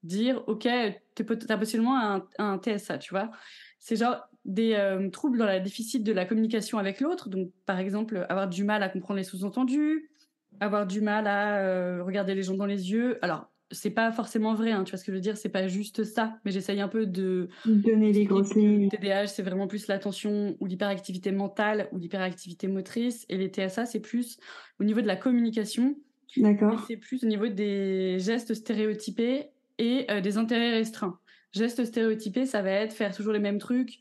dire, 0.02 0.44
OK, 0.48 0.68
t'as 1.14 1.56
possiblement 1.56 1.98
un, 1.98 2.28
un 2.36 2.58
TSA, 2.58 2.98
tu 2.98 3.14
vois. 3.14 3.30
C'est 3.78 3.96
genre, 3.96 4.28
des 4.44 4.74
euh, 4.74 5.08
troubles 5.10 5.38
dans 5.38 5.46
la 5.46 5.60
déficit 5.60 6.02
de 6.02 6.12
la 6.12 6.24
communication 6.24 6.78
avec 6.78 7.00
l'autre, 7.00 7.28
donc 7.28 7.50
par 7.66 7.78
exemple 7.78 8.26
avoir 8.28 8.48
du 8.48 8.64
mal 8.64 8.82
à 8.82 8.88
comprendre 8.88 9.18
les 9.18 9.24
sous-entendus, 9.24 10.10
avoir 10.60 10.86
du 10.86 11.00
mal 11.00 11.26
à 11.26 11.58
euh, 11.58 12.02
regarder 12.02 12.34
les 12.34 12.42
gens 12.42 12.54
dans 12.54 12.66
les 12.66 12.90
yeux. 12.90 13.18
Alors 13.22 13.48
c'est 13.72 13.90
pas 13.90 14.12
forcément 14.12 14.54
vrai, 14.54 14.70
hein, 14.70 14.84
tu 14.84 14.90
vois 14.90 14.98
ce 14.98 15.04
que 15.04 15.12
je 15.12 15.16
veux 15.16 15.22
dire, 15.22 15.36
c'est 15.36 15.48
pas 15.48 15.66
juste 15.66 16.04
ça, 16.04 16.38
mais 16.44 16.50
j'essaye 16.50 16.80
un 16.80 16.88
peu 16.88 17.06
de 17.06 17.48
donner 17.64 18.12
les 18.12 18.24
grosses 18.24 18.54
lignes. 18.54 18.88
TDAH, 18.90 19.28
c'est 19.28 19.42
vraiment 19.42 19.66
plus 19.66 19.86
l'attention 19.86 20.56
ou 20.60 20.66
l'hyperactivité 20.66 21.32
mentale 21.32 21.88
ou 21.92 21.98
l'hyperactivité 21.98 22.68
motrice, 22.68 23.24
et 23.28 23.38
les 23.38 23.48
TSA, 23.48 23.86
c'est 23.86 24.00
plus 24.00 24.38
au 24.78 24.84
niveau 24.84 25.00
de 25.00 25.06
la 25.06 25.16
communication. 25.16 25.96
D'accord. 26.36 26.84
C'est 26.86 26.96
plus 26.96 27.24
au 27.24 27.26
niveau 27.26 27.48
des 27.48 28.18
gestes 28.18 28.54
stéréotypés 28.54 29.46
et 29.78 30.06
euh, 30.10 30.20
des 30.20 30.36
intérêts 30.36 30.72
restreints. 30.72 31.18
Gestes 31.52 31.84
stéréotypés, 31.84 32.46
ça 32.46 32.62
va 32.62 32.70
être 32.70 32.92
faire 32.92 33.14
toujours 33.14 33.32
les 33.32 33.38
mêmes 33.38 33.58
trucs, 33.58 33.98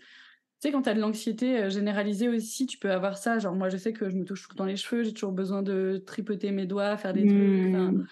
tu 0.62 0.68
sais, 0.68 0.72
quand 0.72 0.84
tu 0.84 0.90
as 0.90 0.94
de 0.94 1.00
l'anxiété 1.00 1.58
euh, 1.58 1.70
généralisée 1.72 2.30
aussi, 2.30 2.68
tu 2.68 2.78
peux 2.78 2.92
avoir 2.92 3.18
ça. 3.18 3.40
Genre, 3.40 3.56
moi, 3.56 3.70
je 3.70 3.78
sais 3.78 3.94
que 3.94 4.12
je 4.12 4.16
me 4.16 4.26
touche 4.26 4.44
tout 4.44 4.50
le 4.52 4.58
temps 4.58 4.66
les 4.66 4.76
cheveux, 4.76 5.02
j'ai 5.02 5.12
toujours 5.12 5.32
besoin 5.32 5.64
de 5.64 6.04
tripoter 6.06 6.52
mes 6.52 6.68
doigts, 6.68 6.98
faire 6.98 7.14
des 7.14 7.26
trucs. 7.26 7.40
Mmh. 7.40 8.06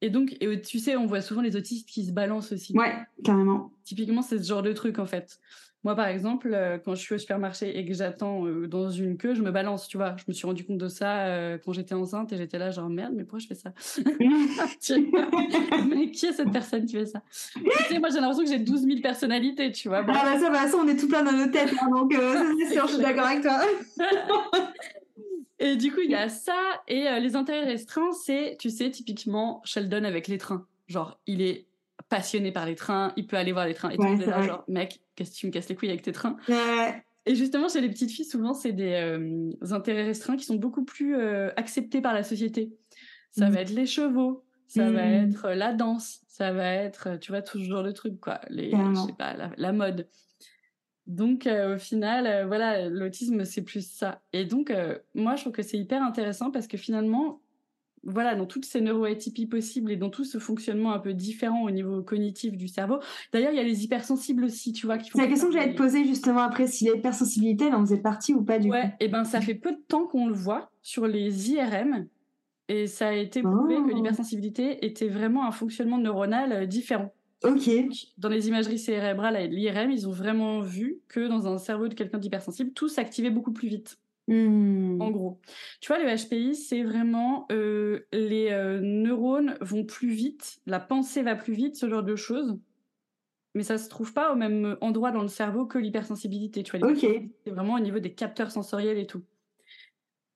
Et 0.00 0.10
donc, 0.10 0.36
et, 0.40 0.60
tu 0.60 0.80
sais, 0.80 0.96
on 0.96 1.06
voit 1.06 1.20
souvent 1.20 1.40
les 1.40 1.54
autistes 1.54 1.88
qui 1.88 2.04
se 2.04 2.10
balancent 2.10 2.50
aussi. 2.50 2.76
Ouais, 2.76 2.96
carrément. 3.22 3.72
Typiquement, 3.84 4.22
c'est 4.22 4.38
ce 4.38 4.48
genre 4.48 4.64
de 4.64 4.72
truc, 4.72 4.98
en 4.98 5.06
fait. 5.06 5.38
Moi, 5.84 5.96
par 5.96 6.06
exemple, 6.06 6.50
euh, 6.52 6.78
quand 6.78 6.94
je 6.94 7.00
suis 7.00 7.14
au 7.16 7.18
supermarché 7.18 7.76
et 7.76 7.84
que 7.84 7.92
j'attends 7.92 8.46
euh, 8.46 8.68
dans 8.68 8.88
une 8.88 9.16
queue, 9.16 9.34
je 9.34 9.42
me 9.42 9.50
balance, 9.50 9.88
tu 9.88 9.96
vois. 9.96 10.14
Je 10.16 10.22
me 10.28 10.32
suis 10.32 10.46
rendu 10.46 10.64
compte 10.64 10.78
de 10.78 10.86
ça 10.86 11.26
euh, 11.26 11.58
quand 11.58 11.72
j'étais 11.72 11.94
enceinte 11.94 12.32
et 12.32 12.36
j'étais 12.36 12.58
là, 12.58 12.70
genre, 12.70 12.88
merde, 12.88 13.14
mais 13.16 13.24
pourquoi 13.24 13.40
je 13.40 13.48
fais 13.48 13.56
ça? 13.56 13.72
Mais 15.88 16.10
qui 16.12 16.26
est 16.26 16.32
cette 16.32 16.52
personne 16.52 16.86
qui 16.86 16.94
fait 16.94 17.06
ça? 17.06 17.20
Tu 17.54 17.62
sais, 17.88 17.98
moi, 17.98 18.10
j'ai 18.10 18.20
l'impression 18.20 18.44
que 18.44 18.50
j'ai 18.50 18.60
12 18.60 18.82
000 18.82 19.00
personnalités, 19.00 19.72
tu 19.72 19.88
vois. 19.88 19.98
Ah, 19.98 20.02
bah 20.02 20.38
ça, 20.38 20.50
bah, 20.50 20.68
ça, 20.68 20.76
on 20.76 20.86
est 20.86 20.96
tout 20.96 21.08
plein 21.08 21.24
dans 21.24 21.32
nos 21.32 21.50
têtes, 21.50 21.74
hein, 21.80 21.90
donc 21.90 22.14
c'est 22.14 22.74
sûr, 22.74 22.86
je 22.86 22.94
suis 22.94 23.02
d'accord 23.02 23.26
avec 23.26 23.42
toi. 23.42 23.60
Et 25.58 25.76
du 25.76 25.92
coup, 25.92 26.00
il 26.04 26.10
y 26.10 26.14
a 26.14 26.28
ça. 26.28 26.54
Et 26.86 27.08
les 27.20 27.34
intérêts 27.34 27.64
restreints, 27.64 28.12
c'est, 28.12 28.56
tu 28.60 28.70
sais, 28.70 28.90
typiquement 28.90 29.60
Sheldon 29.64 30.04
avec 30.04 30.28
les 30.28 30.38
trains. 30.38 30.64
Genre, 30.86 31.18
il 31.26 31.42
est 31.42 31.66
passionné 32.12 32.52
par 32.52 32.66
les 32.66 32.74
trains, 32.74 33.12
il 33.16 33.26
peut 33.26 33.36
aller 33.36 33.52
voir 33.52 33.66
les 33.66 33.74
trains. 33.74 33.90
Et 33.90 33.96
tout 33.96 34.02
le 34.02 34.24
là, 34.26 34.42
genre, 34.42 34.64
mec, 34.68 35.00
qu'est-ce 35.16 35.32
que 35.32 35.36
tu 35.36 35.46
me 35.46 35.52
casses 35.52 35.68
les 35.68 35.74
couilles 35.74 35.88
avec 35.88 36.02
tes 36.02 36.12
trains? 36.12 36.36
Et 37.24 37.34
justement, 37.34 37.68
chez 37.68 37.80
les 37.80 37.88
petites 37.88 38.10
filles, 38.10 38.24
souvent, 38.24 38.52
c'est 38.52 38.72
des 38.72 38.94
euh, 38.94 39.50
intérêts 39.70 40.04
restreints 40.04 40.36
qui 40.36 40.44
sont 40.44 40.56
beaucoup 40.56 40.84
plus 40.84 41.16
euh, 41.16 41.50
acceptés 41.56 42.00
par 42.00 42.14
la 42.14 42.24
société. 42.24 42.72
Ça 43.30 43.48
mm. 43.48 43.52
va 43.52 43.60
être 43.60 43.70
les 43.70 43.86
chevaux, 43.86 44.44
ça 44.66 44.90
va 44.90 45.04
mm. 45.06 45.28
être 45.28 45.50
la 45.50 45.72
danse, 45.72 46.20
ça 46.26 46.52
va 46.52 46.72
être, 46.72 47.18
tu 47.20 47.30
vois, 47.30 47.42
tout 47.42 47.58
ce 47.58 47.64
genre 47.64 47.84
de 47.84 47.92
trucs, 47.92 48.20
quoi. 48.20 48.40
Les, 48.48 48.70
je 48.70 49.06
sais 49.06 49.14
pas, 49.16 49.36
la 49.56 49.72
mode. 49.72 50.08
Donc, 51.06 51.46
euh, 51.46 51.74
au 51.74 51.78
final, 51.78 52.26
euh, 52.26 52.46
voilà, 52.46 52.88
l'autisme, 52.88 53.44
c'est 53.44 53.62
plus 53.62 53.86
ça. 53.86 54.22
Et 54.32 54.44
donc, 54.44 54.70
euh, 54.70 54.98
moi, 55.14 55.34
je 55.34 55.42
trouve 55.42 55.52
que 55.52 55.62
c'est 55.62 55.78
hyper 55.78 56.02
intéressant 56.02 56.50
parce 56.50 56.68
que 56.68 56.76
finalement, 56.76 57.40
voilà, 58.04 58.34
dans 58.34 58.46
toutes 58.46 58.64
ces 58.64 58.80
neuroatypies 58.80 59.46
possibles 59.46 59.92
et 59.92 59.96
dans 59.96 60.10
tout 60.10 60.24
ce 60.24 60.38
fonctionnement 60.38 60.92
un 60.92 60.98
peu 60.98 61.14
différent 61.14 61.62
au 61.62 61.70
niveau 61.70 62.02
cognitif 62.02 62.56
du 62.56 62.68
cerveau. 62.68 62.98
D'ailleurs, 63.32 63.52
il 63.52 63.56
y 63.56 63.60
a 63.60 63.64
les 63.64 63.84
hypersensibles 63.84 64.44
aussi, 64.44 64.72
tu 64.72 64.86
vois. 64.86 64.98
C'est 64.98 65.18
la 65.18 65.26
question 65.26 65.48
que 65.48 65.54
j'allais 65.54 65.72
te 65.72 65.78
poser 65.78 66.04
justement 66.04 66.40
après, 66.40 66.66
si 66.66 66.84
l'hypersensibilité, 66.84 67.66
elle 67.66 67.74
en 67.74 67.80
faisait 67.80 67.98
partie 67.98 68.34
ou 68.34 68.42
pas 68.42 68.58
du 68.58 68.70
ouais, 68.70 68.94
et 69.00 69.08
ben 69.08 69.24
ça 69.24 69.40
fait 69.40 69.54
peu 69.54 69.72
de 69.72 69.80
temps 69.88 70.06
qu'on 70.06 70.26
le 70.26 70.34
voit 70.34 70.70
sur 70.82 71.06
les 71.06 71.50
IRM. 71.50 72.06
Et 72.68 72.86
ça 72.86 73.08
a 73.08 73.12
été 73.12 73.42
prouvé 73.42 73.76
que 73.76 73.92
oh. 73.92 73.94
l'hypersensibilité 73.94 74.86
était 74.86 75.08
vraiment 75.08 75.46
un 75.46 75.52
fonctionnement 75.52 75.98
neuronal 75.98 76.66
différent. 76.66 77.12
Ok. 77.44 77.68
Dans 78.18 78.28
les 78.28 78.48
imageries 78.48 78.78
cérébrales 78.78 79.36
et 79.36 79.48
l'IRM, 79.48 79.90
ils 79.90 80.08
ont 80.08 80.12
vraiment 80.12 80.60
vu 80.60 81.00
que 81.08 81.26
dans 81.26 81.46
un 81.48 81.58
cerveau 81.58 81.88
de 81.88 81.94
quelqu'un 81.94 82.18
d'hypersensible, 82.18 82.72
tout 82.72 82.88
s'activait 82.88 83.30
beaucoup 83.30 83.52
plus 83.52 83.68
vite. 83.68 83.98
Hmm. 84.28 85.00
En 85.00 85.10
gros. 85.10 85.40
Tu 85.80 85.88
vois, 85.88 86.02
le 86.02 86.16
HPI, 86.16 86.54
c'est 86.54 86.82
vraiment 86.82 87.46
euh, 87.50 88.06
les 88.12 88.50
euh, 88.50 88.80
neurones 88.80 89.56
vont 89.60 89.84
plus 89.84 90.12
vite, 90.12 90.60
la 90.66 90.80
pensée 90.80 91.22
va 91.22 91.34
plus 91.34 91.54
vite, 91.54 91.76
ce 91.76 91.88
genre 91.88 92.02
de 92.02 92.16
choses. 92.16 92.58
Mais 93.54 93.64
ça 93.64 93.76
se 93.76 93.88
trouve 93.88 94.14
pas 94.14 94.32
au 94.32 94.36
même 94.36 94.78
endroit 94.80 95.10
dans 95.10 95.22
le 95.22 95.28
cerveau 95.28 95.66
que 95.66 95.78
l'hypersensibilité. 95.78 96.62
Tu 96.62 96.76
vois, 96.76 96.94
c'est 96.96 97.50
vraiment 97.50 97.74
au 97.74 97.80
niveau 97.80 97.98
des 97.98 98.14
capteurs 98.14 98.50
sensoriels 98.50 98.96
et 98.96 99.06
tout. 99.06 99.22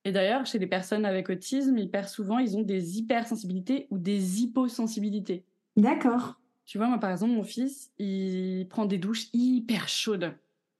Et 0.05 0.11
d'ailleurs, 0.11 0.45
chez 0.45 0.59
les 0.59 0.67
personnes 0.67 1.03
avec 1.03 1.29
autisme, 1.29 1.77
hyper 1.77 2.07
souvent, 2.07 2.37
ils 2.37 2.55
ont 2.55 2.61
des 2.61 2.99
hypersensibilités 2.99 3.87
ou 3.89 3.97
des 3.97 4.41
hyposensibilités. 4.41 5.43
D'accord. 5.75 6.39
Tu 6.65 6.77
vois, 6.77 6.87
moi, 6.87 6.99
par 6.99 7.11
exemple, 7.11 7.33
mon 7.33 7.43
fils, 7.43 7.91
il 7.97 8.67
prend 8.69 8.85
des 8.85 8.97
douches 8.97 9.27
hyper 9.33 9.89
chaudes. 9.89 10.33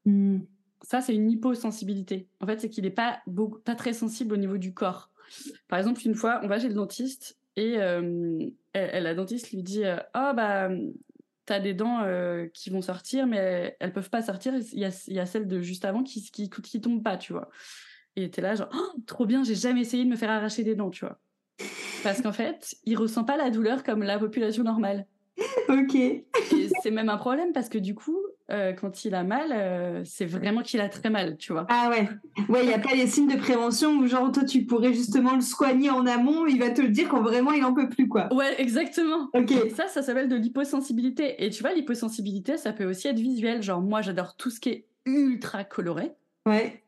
Hmm. 0.06 0.40
Ça, 0.82 1.02
c'est 1.02 1.14
une 1.14 1.30
hyposensibilité. 1.32 2.28
En 2.40 2.46
fait, 2.46 2.60
c'est 2.60 2.70
qu'il 2.70 2.84
n'est 2.84 2.92
pas, 2.92 3.22
pas 3.66 3.76
très 3.76 3.94
sensible 3.94 4.34
au 4.34 4.38
niveau 4.38 4.58
du 4.58 4.74
corps. 4.74 5.10
Par 5.68 5.80
exemple, 5.80 6.02
une 6.06 6.16
fois, 6.16 6.40
on 6.44 6.48
va 6.48 6.60
chez 6.60 6.68
le 6.68 6.74
dentiste 6.74 7.38
et 7.56 7.76
euh, 7.78 8.50
la 8.74 9.14
dentiste 9.16 9.52
lui 9.52 9.64
dit 9.64 9.84
euh, 9.84 9.98
Oh, 10.16 10.32
bah, 10.36 10.70
t'as 11.46 11.60
des 11.60 11.74
dents 11.74 12.02
euh, 12.04 12.48
qui 12.54 12.70
vont 12.70 12.82
sortir, 12.82 13.26
mais 13.26 13.76
elles, 13.80 13.94
peuvent 13.94 14.10
pas 14.10 14.22
sortir. 14.22 14.54
Il 14.74 14.80
y 14.80 14.86
a, 14.86 15.04
il 15.08 15.14
y 15.14 15.20
a 15.20 15.26
celle 15.26 15.48
de 15.48 15.62
juste 15.62 15.86
avant 15.86 16.04
qui, 16.04 16.24
qui, 16.32 16.50
qui 16.50 16.82
tombe 16.82 17.04
pas, 17.04 17.18
tu 17.18 17.34
vois. 17.34 17.50
Et 18.16 18.22
il 18.22 18.24
était 18.26 18.42
là, 18.42 18.56
genre, 18.56 18.70
oh, 18.74 19.00
trop 19.06 19.26
bien, 19.26 19.44
j'ai 19.44 19.56
jamais 19.56 19.82
essayé 19.82 20.04
de 20.06 20.10
me 20.10 20.16
faire 20.16 20.30
arracher 20.30 20.64
des 20.64 20.76
dents, 20.76 20.90
tu 20.90 21.06
vois. 21.06 21.20
Parce 22.04 22.22
qu'en 22.22 22.32
fait, 22.32 22.76
il 22.86 22.96
ressent 22.98 23.24
pas 23.24 23.38
la 23.38 23.50
douleur 23.50 23.84
comme 23.84 24.04
la 24.04 24.20
population 24.20 24.64
normale. 24.64 25.08
ok. 25.70 25.98
c'est 26.82 26.92
même 26.92 27.10
un 27.10 27.18
problème 27.18 27.54
parce 27.54 27.70
que 27.70 27.78
du 27.78 27.96
coup, 27.96 28.20
euh, 28.50 28.72
quand 28.72 29.04
il 29.04 29.14
a 29.14 29.24
mal, 29.24 29.52
euh, 29.52 30.02
c'est 30.06 30.26
vraiment 30.26 30.62
qu'il 30.62 30.80
a 30.80 30.88
très 30.88 31.10
mal, 31.10 31.38
tu 31.38 31.52
vois. 31.52 31.66
Ah 31.70 31.90
ouais. 31.90 32.08
Ouais, 32.48 32.64
il 32.64 32.68
n'y 32.68 32.74
a 32.74 32.80
pas 32.80 32.96
les 32.96 33.08
signes 33.08 33.28
de 33.28 33.38
prévention 33.38 33.98
où 33.98 34.08
genre 34.08 34.32
toi 34.32 34.46
tu 34.46 34.64
pourrais 34.64 34.94
justement 34.94 35.36
le 35.36 35.42
soigner 35.42 35.90
en 35.90 36.06
amont, 36.06 36.46
il 36.48 36.60
va 36.60 36.70
te 36.70 36.82
le 36.82 36.90
dire 36.90 37.10
quand 37.10 37.22
vraiment 37.22 37.52
il 37.52 37.64
en 37.66 37.74
peut 37.74 37.90
plus 37.90 38.08
quoi. 38.08 38.34
Ouais, 38.34 38.60
exactement. 38.62 39.30
Ok. 39.34 39.54
ça, 39.76 39.88
ça 39.88 40.02
s'appelle 40.02 40.30
de 40.30 40.36
l'hyposensibilité. 40.36 41.44
Et 41.46 41.50
tu 41.50 41.62
vois, 41.62 41.74
l'hyposensibilité, 41.74 42.58
ça 42.58 42.72
peut 42.72 42.86
aussi 42.86 43.08
être 43.08 43.20
visuel. 43.20 43.62
Genre 43.62 43.82
moi, 43.82 44.02
j'adore 44.02 44.38
tout 44.38 44.50
ce 44.50 44.60
qui 44.60 44.70
est 44.70 44.86
ultra 45.06 45.64
coloré. 45.64 46.14
Ouais. 46.46 46.84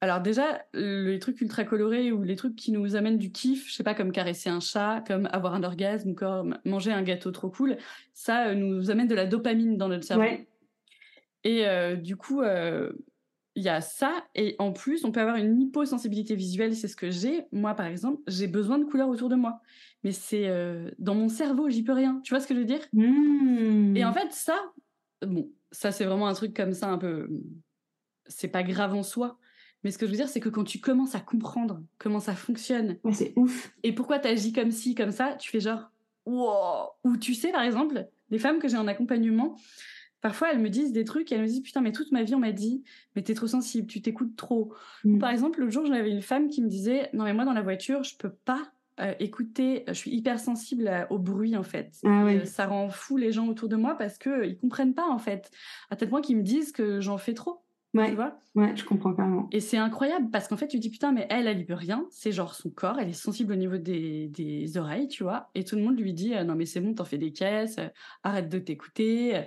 Alors 0.00 0.20
déjà, 0.20 0.62
les 0.74 1.18
trucs 1.18 1.40
ultra 1.40 1.64
colorés 1.64 2.12
ou 2.12 2.22
les 2.22 2.36
trucs 2.36 2.54
qui 2.54 2.70
nous 2.70 2.94
amènent 2.94 3.18
du 3.18 3.32
kiff, 3.32 3.68
je 3.68 3.74
sais 3.74 3.82
pas, 3.82 3.94
comme 3.94 4.12
caresser 4.12 4.48
un 4.48 4.60
chat, 4.60 5.02
comme 5.06 5.28
avoir 5.32 5.54
un 5.54 5.64
orgasme, 5.64 6.14
comme 6.14 6.56
manger 6.64 6.92
un 6.92 7.02
gâteau 7.02 7.32
trop 7.32 7.48
cool, 7.48 7.76
ça 8.12 8.48
euh, 8.48 8.54
nous 8.54 8.90
amène 8.90 9.08
de 9.08 9.16
la 9.16 9.26
dopamine 9.26 9.76
dans 9.76 9.88
notre 9.88 10.04
cerveau. 10.04 10.24
Et 11.44 11.66
euh, 11.66 11.96
du 11.96 12.16
coup, 12.16 12.42
euh, 12.42 12.92
il 13.54 13.62
y 13.62 13.68
a 13.68 13.80
ça. 13.80 14.24
Et 14.34 14.56
en 14.58 14.72
plus, 14.72 15.04
on 15.04 15.12
peut 15.12 15.20
avoir 15.20 15.36
une 15.36 15.60
hyposensibilité 15.60 16.34
visuelle, 16.34 16.74
c'est 16.76 16.88
ce 16.88 16.96
que 16.96 17.10
j'ai. 17.10 17.44
Moi, 17.52 17.74
par 17.74 17.86
exemple, 17.86 18.22
j'ai 18.26 18.46
besoin 18.46 18.78
de 18.78 18.84
couleurs 18.84 19.08
autour 19.08 19.28
de 19.28 19.36
moi. 19.36 19.60
Mais 20.04 20.12
c'est 20.12 20.48
dans 20.98 21.14
mon 21.14 21.28
cerveau, 21.28 21.68
j'y 21.68 21.82
peux 21.82 21.92
rien. 21.92 22.20
Tu 22.22 22.32
vois 22.32 22.40
ce 22.40 22.46
que 22.46 22.54
je 22.54 22.60
veux 22.60 22.64
dire? 22.64 22.80
Mmh. 22.92 23.96
Et 23.96 24.04
en 24.04 24.12
fait, 24.12 24.32
ça, 24.32 24.56
bon, 25.22 25.50
ça 25.72 25.90
c'est 25.90 26.04
vraiment 26.04 26.28
un 26.28 26.34
truc 26.34 26.54
comme 26.54 26.72
ça, 26.72 26.88
un 26.88 26.98
peu... 26.98 27.28
C'est 28.26 28.48
pas 28.48 28.62
grave 28.62 28.94
en 28.94 29.02
soi 29.02 29.38
mais 29.84 29.90
ce 29.90 29.98
que 29.98 30.06
je 30.06 30.10
veux 30.10 30.16
dire, 30.16 30.28
c'est 30.28 30.40
que 30.40 30.48
quand 30.48 30.64
tu 30.64 30.80
commences 30.80 31.14
à 31.14 31.20
comprendre 31.20 31.80
comment 31.98 32.20
ça 32.20 32.34
fonctionne, 32.34 32.98
c'est 33.12 33.32
ouf. 33.36 33.72
Et 33.82 33.92
pourquoi 33.92 34.18
tu 34.18 34.28
agis 34.28 34.52
comme 34.52 34.70
ci, 34.70 34.94
comme 34.94 35.12
ça, 35.12 35.34
tu 35.34 35.50
fais 35.50 35.60
genre, 35.60 35.90
wow. 36.26 36.88
Ou 37.04 37.16
tu 37.16 37.34
sais, 37.34 37.52
par 37.52 37.62
exemple, 37.62 38.08
les 38.30 38.38
femmes 38.38 38.58
que 38.58 38.68
j'ai 38.68 38.76
en 38.76 38.88
accompagnement, 38.88 39.56
parfois 40.20 40.52
elles 40.52 40.58
me 40.58 40.70
disent 40.70 40.92
des 40.92 41.04
trucs 41.04 41.30
et 41.32 41.34
elles 41.34 41.42
me 41.42 41.46
disent, 41.46 41.62
putain, 41.62 41.80
mais 41.80 41.92
toute 41.92 42.12
ma 42.12 42.22
vie, 42.22 42.34
on 42.34 42.40
m'a 42.40 42.52
dit, 42.52 42.82
mais 43.14 43.22
t'es 43.22 43.34
trop 43.34 43.46
sensible, 43.46 43.86
tu 43.86 44.02
t'écoutes 44.02 44.36
trop. 44.36 44.72
Mm. 45.04 45.18
par 45.18 45.30
exemple, 45.30 45.60
l'autre 45.60 45.72
jour, 45.72 45.86
j'avais 45.86 46.10
une 46.10 46.22
femme 46.22 46.48
qui 46.48 46.62
me 46.62 46.68
disait, 46.68 47.10
non, 47.12 47.24
mais 47.24 47.34
moi, 47.34 47.44
dans 47.44 47.52
la 47.52 47.62
voiture, 47.62 48.02
je 48.02 48.16
peux 48.16 48.32
pas 48.44 48.72
euh, 49.00 49.14
écouter, 49.20 49.84
je 49.86 49.92
suis 49.92 50.10
hypersensible 50.10 51.06
au 51.10 51.18
bruit 51.18 51.56
en 51.56 51.62
fait. 51.62 51.92
Ah 52.04 52.24
euh, 52.24 52.44
ça 52.44 52.66
rend 52.66 52.88
fou 52.88 53.16
les 53.16 53.30
gens 53.30 53.46
autour 53.46 53.68
de 53.68 53.76
moi 53.76 53.96
parce 53.96 54.18
que 54.18 54.44
ils 54.44 54.58
comprennent 54.58 54.94
pas 54.94 55.08
en 55.08 55.18
fait, 55.18 55.52
à 55.90 55.96
tel 55.96 56.08
point 56.08 56.20
qu'ils 56.20 56.36
me 56.36 56.42
disent 56.42 56.72
que 56.72 57.00
j'en 57.00 57.16
fais 57.16 57.34
trop. 57.34 57.62
Ouais. 57.94 58.10
Tu 58.10 58.16
vois 58.16 58.38
ouais, 58.54 58.76
je 58.76 58.84
comprends 58.84 59.14
carrément. 59.14 59.48
Et 59.50 59.60
c'est 59.60 59.78
incroyable 59.78 60.30
parce 60.30 60.46
qu'en 60.46 60.56
fait, 60.56 60.68
tu 60.68 60.78
dis 60.78 60.90
putain, 60.90 61.12
mais 61.12 61.26
elle, 61.30 61.46
elle, 61.46 61.58
y 61.58 61.64
peut 61.64 61.74
rien. 61.74 62.06
C'est 62.10 62.32
genre 62.32 62.54
son 62.54 62.70
corps, 62.70 62.98
elle 62.98 63.08
est 63.08 63.14
sensible 63.14 63.52
au 63.52 63.56
niveau 63.56 63.78
des, 63.78 64.28
des 64.28 64.76
oreilles, 64.76 65.08
tu 65.08 65.22
vois. 65.22 65.48
Et 65.54 65.64
tout 65.64 65.76
le 65.76 65.82
monde 65.82 65.98
lui 65.98 66.12
dit 66.12 66.34
euh, 66.34 66.44
non, 66.44 66.54
mais 66.54 66.66
c'est 66.66 66.80
bon, 66.80 66.92
t'en 66.92 67.04
fais 67.04 67.18
des 67.18 67.32
caisses, 67.32 67.78
euh, 67.78 67.88
arrête 68.24 68.48
de 68.48 68.58
t'écouter. 68.58 69.44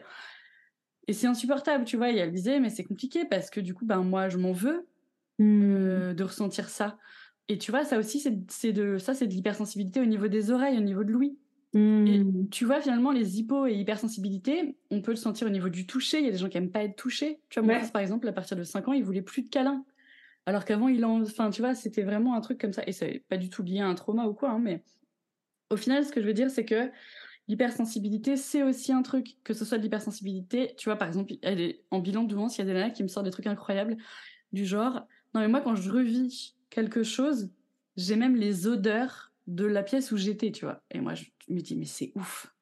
Et 1.07 1.13
c'est 1.13 1.27
insupportable, 1.27 1.85
tu 1.85 1.97
vois. 1.97 2.11
Et 2.11 2.17
elle 2.17 2.31
disait, 2.31 2.59
mais 2.59 2.69
c'est 2.69 2.83
compliqué 2.83 3.25
parce 3.25 3.49
que 3.49 3.59
du 3.59 3.73
coup, 3.73 3.85
ben, 3.85 4.01
moi, 4.01 4.29
je 4.29 4.37
m'en 4.37 4.51
veux 4.51 4.87
mmh. 5.39 5.61
euh, 5.63 6.13
de 6.13 6.23
ressentir 6.23 6.69
ça. 6.69 6.97
Et 7.47 7.57
tu 7.57 7.71
vois, 7.71 7.83
ça 7.83 7.97
aussi, 7.97 8.19
c'est 8.19 8.71
de, 8.71 8.97
ça, 8.97 9.13
c'est 9.13 9.27
de 9.27 9.33
l'hypersensibilité 9.33 9.99
au 9.99 10.05
niveau 10.05 10.27
des 10.27 10.51
oreilles, 10.51 10.77
au 10.77 10.81
niveau 10.81 11.03
de 11.03 11.11
l'ouïe. 11.11 11.37
Et 11.73 11.77
mmh. 11.77 12.49
tu 12.49 12.65
vois, 12.65 12.81
finalement, 12.81 13.11
les 13.11 13.39
hypo 13.39 13.65
et 13.65 13.73
hypersensibilités, 13.73 14.75
on 14.89 15.01
peut 15.01 15.11
le 15.11 15.17
sentir 15.17 15.47
au 15.47 15.49
niveau 15.49 15.69
du 15.69 15.87
toucher. 15.87 16.19
Il 16.19 16.25
y 16.25 16.27
a 16.27 16.31
des 16.31 16.37
gens 16.37 16.49
qui 16.49 16.57
aiment 16.57 16.71
pas 16.71 16.83
être 16.83 16.97
touchés. 16.97 17.39
Tu 17.49 17.59
vois, 17.61 17.73
moi, 17.79 17.87
par 17.91 18.01
exemple, 18.01 18.27
à 18.27 18.33
partir 18.33 18.57
de 18.57 18.63
5 18.63 18.89
ans, 18.89 18.93
il 18.93 19.03
voulait 19.03 19.21
plus 19.21 19.43
de 19.43 19.49
câlins. 19.49 19.85
Alors 20.45 20.65
qu'avant, 20.65 20.89
il 20.89 21.05
en. 21.05 21.21
Enfin, 21.21 21.49
tu 21.49 21.61
vois, 21.61 21.73
c'était 21.73 22.03
vraiment 22.03 22.35
un 22.35 22.41
truc 22.41 22.59
comme 22.59 22.73
ça. 22.73 22.83
Et 22.87 22.91
c'est 22.91 23.23
pas 23.29 23.37
du 23.37 23.49
tout 23.49 23.63
lié 23.63 23.79
à 23.79 23.87
un 23.87 23.95
trauma 23.95 24.25
ou 24.25 24.33
quoi, 24.33 24.49
hein, 24.49 24.59
mais 24.59 24.83
au 25.69 25.77
final, 25.77 26.03
ce 26.03 26.11
que 26.11 26.21
je 26.21 26.27
veux 26.27 26.33
dire, 26.33 26.49
c'est 26.49 26.65
que 26.65 26.91
l'hypersensibilité, 27.47 28.37
c'est 28.37 28.63
aussi 28.63 28.91
un 28.91 29.01
truc, 29.01 29.37
que 29.43 29.53
ce 29.53 29.65
soit 29.65 29.77
de 29.77 29.83
l'hypersensibilité. 29.83 30.73
Tu 30.77 30.89
vois, 30.89 30.95
par 30.95 31.07
exemple, 31.07 31.33
elle 31.41 31.59
est 31.59 31.83
en 31.91 31.99
bilan 31.99 32.23
de 32.23 32.35
il 32.35 32.57
y 32.57 32.61
a 32.61 32.65
des 32.65 32.73
nanas 32.73 32.91
qui 32.91 33.03
me 33.03 33.07
sortent 33.07 33.25
des 33.25 33.31
trucs 33.31 33.47
incroyables, 33.47 33.97
du 34.53 34.65
genre, 34.65 35.01
non, 35.33 35.41
mais 35.41 35.47
moi, 35.47 35.61
quand 35.61 35.75
je 35.75 35.89
revis 35.89 36.55
quelque 36.69 37.03
chose, 37.03 37.49
j'ai 37.97 38.15
même 38.15 38.35
les 38.35 38.67
odeurs 38.67 39.31
de 39.47 39.65
la 39.65 39.83
pièce 39.83 40.11
où 40.11 40.17
j'étais, 40.17 40.51
tu 40.51 40.65
vois. 40.65 40.81
Et 40.91 40.99
moi, 40.99 41.13
je 41.13 41.25
me 41.49 41.59
dis, 41.59 41.75
mais 41.75 41.85
c'est 41.85 42.11
ouf. 42.15 42.53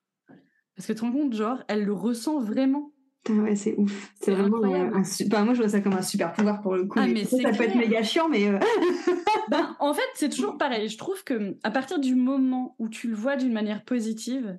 Parce 0.76 0.88
que 0.88 0.94
tu 0.94 1.00
te 1.00 1.06
rends 1.06 1.12
compte, 1.12 1.34
genre, 1.34 1.64
elle 1.68 1.84
le 1.84 1.94
ressent 1.94 2.40
vraiment. 2.40 2.92
Ah 3.28 3.34
ouais, 3.34 3.56
c'est 3.56 3.76
ouf. 3.78 4.14
C'est 4.20 4.32
vraiment 4.32 4.64
un, 4.64 5.04
super. 5.04 5.44
moi, 5.44 5.54
je 5.54 5.60
vois 5.60 5.70
ça 5.70 5.82
comme 5.82 5.94
un 5.94 6.02
super 6.02 6.32
pouvoir 6.32 6.62
pour 6.62 6.76
le 6.76 6.86
coup. 6.86 7.00
Ah, 7.00 7.08
mais 7.08 7.26
ça, 7.26 7.52
peut 7.52 7.64
être 7.64 7.76
méga 7.76 8.02
chiant, 8.02 8.30
mais. 8.30 8.48
Euh, 8.48 8.60
ben, 9.50 9.76
en 9.80 9.94
fait, 9.94 10.02
c'est 10.16 10.30
toujours 10.30 10.58
pareil. 10.58 10.88
Je 10.88 10.98
trouve 10.98 11.24
que 11.24 11.58
à 11.64 11.70
partir 11.70 12.00
du 12.00 12.16
moment 12.16 12.76
où 12.80 12.88
tu 12.88 13.10
le 13.10 13.16
vois 13.16 13.36
d'une 13.36 13.52
manière 13.52 13.84
positive, 13.84 14.58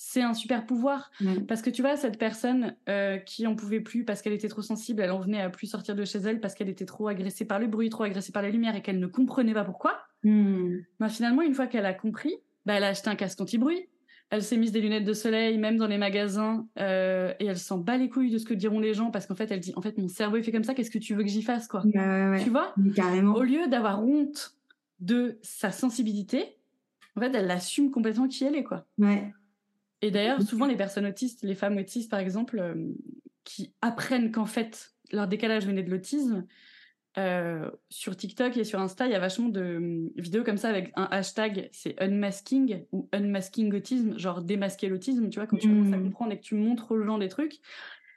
c'est 0.00 0.22
un 0.22 0.32
super 0.32 0.64
pouvoir. 0.64 1.10
Parce 1.48 1.60
que 1.60 1.70
tu 1.70 1.82
vois, 1.82 1.96
cette 1.96 2.18
personne 2.18 2.76
euh, 2.88 3.18
qui 3.18 3.48
en 3.48 3.56
pouvait 3.56 3.80
plus 3.80 4.04
parce 4.04 4.22
qu'elle 4.22 4.32
était 4.32 4.48
trop 4.48 4.62
sensible, 4.62 5.02
elle 5.02 5.10
en 5.10 5.18
venait 5.18 5.40
à 5.42 5.50
plus 5.50 5.66
sortir 5.66 5.96
de 5.96 6.04
chez 6.04 6.20
elle 6.20 6.40
parce 6.40 6.54
qu'elle 6.54 6.68
était 6.68 6.86
trop 6.86 7.08
agressée 7.08 7.44
par 7.44 7.58
le 7.58 7.66
bruit, 7.66 7.90
trop 7.90 8.04
agressée 8.04 8.30
par 8.30 8.42
la 8.42 8.48
lumière 8.48 8.76
et 8.76 8.80
qu'elle 8.80 9.00
ne 9.00 9.08
comprenait 9.08 9.54
pas 9.54 9.64
pourquoi. 9.64 9.98
Ben, 11.00 11.08
finalement, 11.08 11.42
une 11.42 11.52
fois 11.52 11.66
qu'elle 11.66 11.84
a 11.84 11.94
compris, 11.94 12.32
ben, 12.64 12.74
elle 12.74 12.84
a 12.84 12.88
acheté 12.88 13.10
un 13.10 13.16
casque 13.16 13.40
anti-bruit. 13.40 13.88
Elle 14.30 14.44
s'est 14.44 14.56
mise 14.56 14.70
des 14.70 14.80
lunettes 14.80 15.04
de 15.04 15.14
soleil, 15.14 15.58
même 15.58 15.78
dans 15.78 15.88
les 15.88 15.98
magasins, 15.98 16.68
euh, 16.78 17.32
et 17.40 17.46
elle 17.46 17.58
s'en 17.58 17.78
bat 17.78 17.96
les 17.96 18.08
couilles 18.08 18.30
de 18.30 18.38
ce 18.38 18.44
que 18.44 18.54
diront 18.54 18.78
les 18.78 18.94
gens 18.94 19.10
parce 19.10 19.26
qu'en 19.26 19.34
fait, 19.34 19.50
elle 19.50 19.60
dit 19.60 19.72
en 19.74 19.82
fait, 19.82 19.98
mon 19.98 20.06
cerveau 20.06 20.36
est 20.36 20.42
fait 20.44 20.52
comme 20.52 20.64
ça, 20.64 20.74
qu'est-ce 20.74 20.92
que 20.92 20.98
tu 20.98 21.14
veux 21.14 21.24
que 21.24 21.30
j'y 21.30 21.42
fasse, 21.42 21.66
quoi? 21.66 21.82
Tu 22.40 22.50
vois? 22.50 22.72
Carrément. 22.94 23.34
Au 23.34 23.42
lieu 23.42 23.66
d'avoir 23.66 24.04
honte 24.04 24.54
de 25.00 25.38
sa 25.42 25.72
sensibilité, 25.72 26.56
en 27.16 27.20
fait, 27.20 27.34
elle 27.34 27.46
l'assume 27.46 27.90
complètement 27.90 28.28
qui 28.28 28.44
elle 28.44 28.54
est, 28.54 28.64
quoi. 28.64 28.86
Ouais. 28.98 29.32
Et 30.02 30.10
d'ailleurs, 30.10 30.42
souvent, 30.42 30.66
les 30.66 30.76
personnes 30.76 31.06
autistes, 31.06 31.42
les 31.42 31.54
femmes 31.54 31.76
autistes, 31.76 32.10
par 32.10 32.20
exemple, 32.20 32.58
euh, 32.60 32.74
qui 33.44 33.74
apprennent 33.82 34.30
qu'en 34.30 34.46
fait, 34.46 34.94
leur 35.12 35.26
décalage 35.28 35.66
venait 35.66 35.82
de 35.82 35.90
l'autisme, 35.90 36.46
euh, 37.16 37.70
sur 37.88 38.16
TikTok 38.16 38.56
et 38.56 38.64
sur 38.64 38.78
Insta, 38.80 39.06
il 39.06 39.12
y 39.12 39.14
a 39.14 39.18
vachement 39.18 39.48
de 39.48 39.76
hum, 39.78 40.10
vidéos 40.16 40.44
comme 40.44 40.56
ça 40.58 40.68
avec 40.68 40.92
un 40.94 41.08
hashtag, 41.10 41.68
c'est 41.72 42.00
unmasking 42.00 42.84
ou 42.92 43.08
unmasking 43.12 43.74
autisme, 43.74 44.16
genre 44.18 44.42
démasquer 44.42 44.88
l'autisme, 44.88 45.28
tu 45.30 45.38
vois, 45.40 45.46
quand 45.48 45.56
tu 45.56 45.68
commences 45.68 45.92
à 45.92 45.96
Mmh. 45.96 46.02
comprendre 46.04 46.32
et 46.32 46.38
que 46.38 46.44
tu 46.44 46.54
montres 46.54 46.92
aux 46.92 47.02
gens 47.02 47.18
des 47.18 47.28
trucs, 47.28 47.58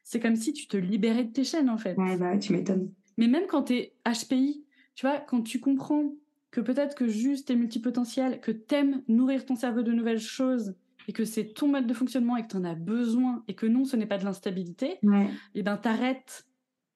c'est 0.03 0.19
comme 0.19 0.35
si 0.35 0.53
tu 0.53 0.67
te 0.67 0.77
libérais 0.77 1.23
de 1.23 1.31
tes 1.31 1.43
chaînes 1.43 1.69
en 1.69 1.77
fait. 1.77 1.97
Ouais, 1.97 2.17
bah, 2.17 2.37
tu 2.37 2.53
m'étonnes. 2.53 2.93
Mais 3.17 3.27
même 3.27 3.47
quand 3.47 3.63
tu 3.63 3.73
es 3.75 3.95
HPI, 4.05 4.65
tu 4.95 5.05
vois, 5.05 5.19
quand 5.19 5.41
tu 5.41 5.59
comprends 5.59 6.13
que 6.51 6.61
peut-être 6.61 6.95
que 6.95 7.07
juste 7.07 7.47
t'es 7.47 7.55
multipotentiel, 7.55 8.41
que 8.41 8.51
t'aimes 8.51 9.03
nourrir 9.07 9.45
ton 9.45 9.55
cerveau 9.55 9.83
de 9.83 9.91
nouvelles 9.93 10.19
choses 10.19 10.75
et 11.07 11.13
que 11.13 11.25
c'est 11.25 11.53
ton 11.53 11.67
mode 11.67 11.87
de 11.87 11.93
fonctionnement 11.93 12.37
et 12.37 12.43
que 12.43 12.47
t'en 12.49 12.63
as 12.63 12.75
besoin 12.75 13.43
et 13.47 13.55
que 13.55 13.65
non, 13.65 13.85
ce 13.85 13.95
n'est 13.95 14.05
pas 14.05 14.17
de 14.17 14.25
l'instabilité, 14.25 14.97
Ouais. 15.03 15.27
et 15.55 15.63
ben 15.63 15.77
t'arrêtes 15.77 16.45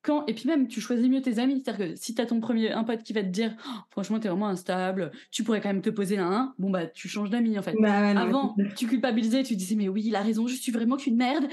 quand 0.04 0.24
et 0.28 0.36
puis 0.36 0.48
même 0.48 0.68
tu 0.68 0.82
choisis 0.82 1.10
mieux 1.10 1.22
tes 1.24 1.40
amis. 1.40 1.64
C'est-à-dire 1.66 1.88
que 1.90 1.96
si 1.96 2.14
t'as 2.14 2.28
ton 2.28 2.40
premier 2.40 2.72
un 2.72 2.84
pote 2.84 3.02
qui 3.02 3.12
va 3.14 3.24
te 3.24 3.30
dire 3.30 3.56
Oh, 3.68 3.72
franchement 3.90 4.20
t'es 4.20 4.28
vraiment 4.30 4.48
instable 4.50 5.12
tu 5.32 5.44
pourrais 5.44 5.62
quand 5.62 5.70
même 5.70 5.82
te 5.82 5.90
poser 5.90 6.20
un 6.20 6.32
un 6.32 6.54
bon 6.60 6.70
bah 6.70 6.86
tu 6.86 7.08
changes 7.08 7.32
d'amis 7.32 7.58
en 7.58 7.64
fait. 7.64 7.74
Bah, 7.80 8.02
ouais, 8.02 8.16
avant 8.16 8.56
tu 8.76 8.86
culpabilisais 8.86 9.42
tu 9.42 9.56
disais 9.56 9.76
mais 9.76 9.90
oui 9.90 10.04
il 10.06 10.16
a 10.16 10.22
raison 10.22 10.46
je 10.46 10.54
suis 10.56 10.72
vraiment 10.72 10.96
qu'une 10.98 11.16
merde. 11.18 11.48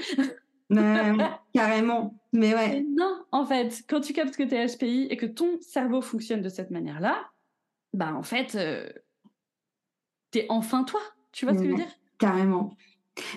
Ouais, 0.69 1.13
carrément. 1.53 2.15
Mais 2.31 2.53
ouais. 2.53 2.85
Non 2.95 3.23
en 3.31 3.45
fait. 3.45 3.83
Quand 3.87 4.01
tu 4.01 4.13
captes 4.13 4.35
que 4.37 4.43
t'es 4.43 4.65
HPI 4.67 5.07
et 5.09 5.17
que 5.17 5.25
ton 5.25 5.59
cerveau 5.61 6.01
fonctionne 6.01 6.41
de 6.41 6.49
cette 6.49 6.69
manière 6.71 6.99
là 6.99 7.25
bah 7.93 8.13
en 8.15 8.23
fait 8.23 8.53
euh, 8.55 8.87
t'es 10.31 10.45
enfin 10.49 10.83
toi. 10.83 10.99
Tu 11.31 11.45
vois 11.45 11.53
ce 11.55 11.59
que 11.59 11.65
je 11.65 11.69
veux 11.71 11.75
dire? 11.75 11.91
Carrément. 12.17 12.75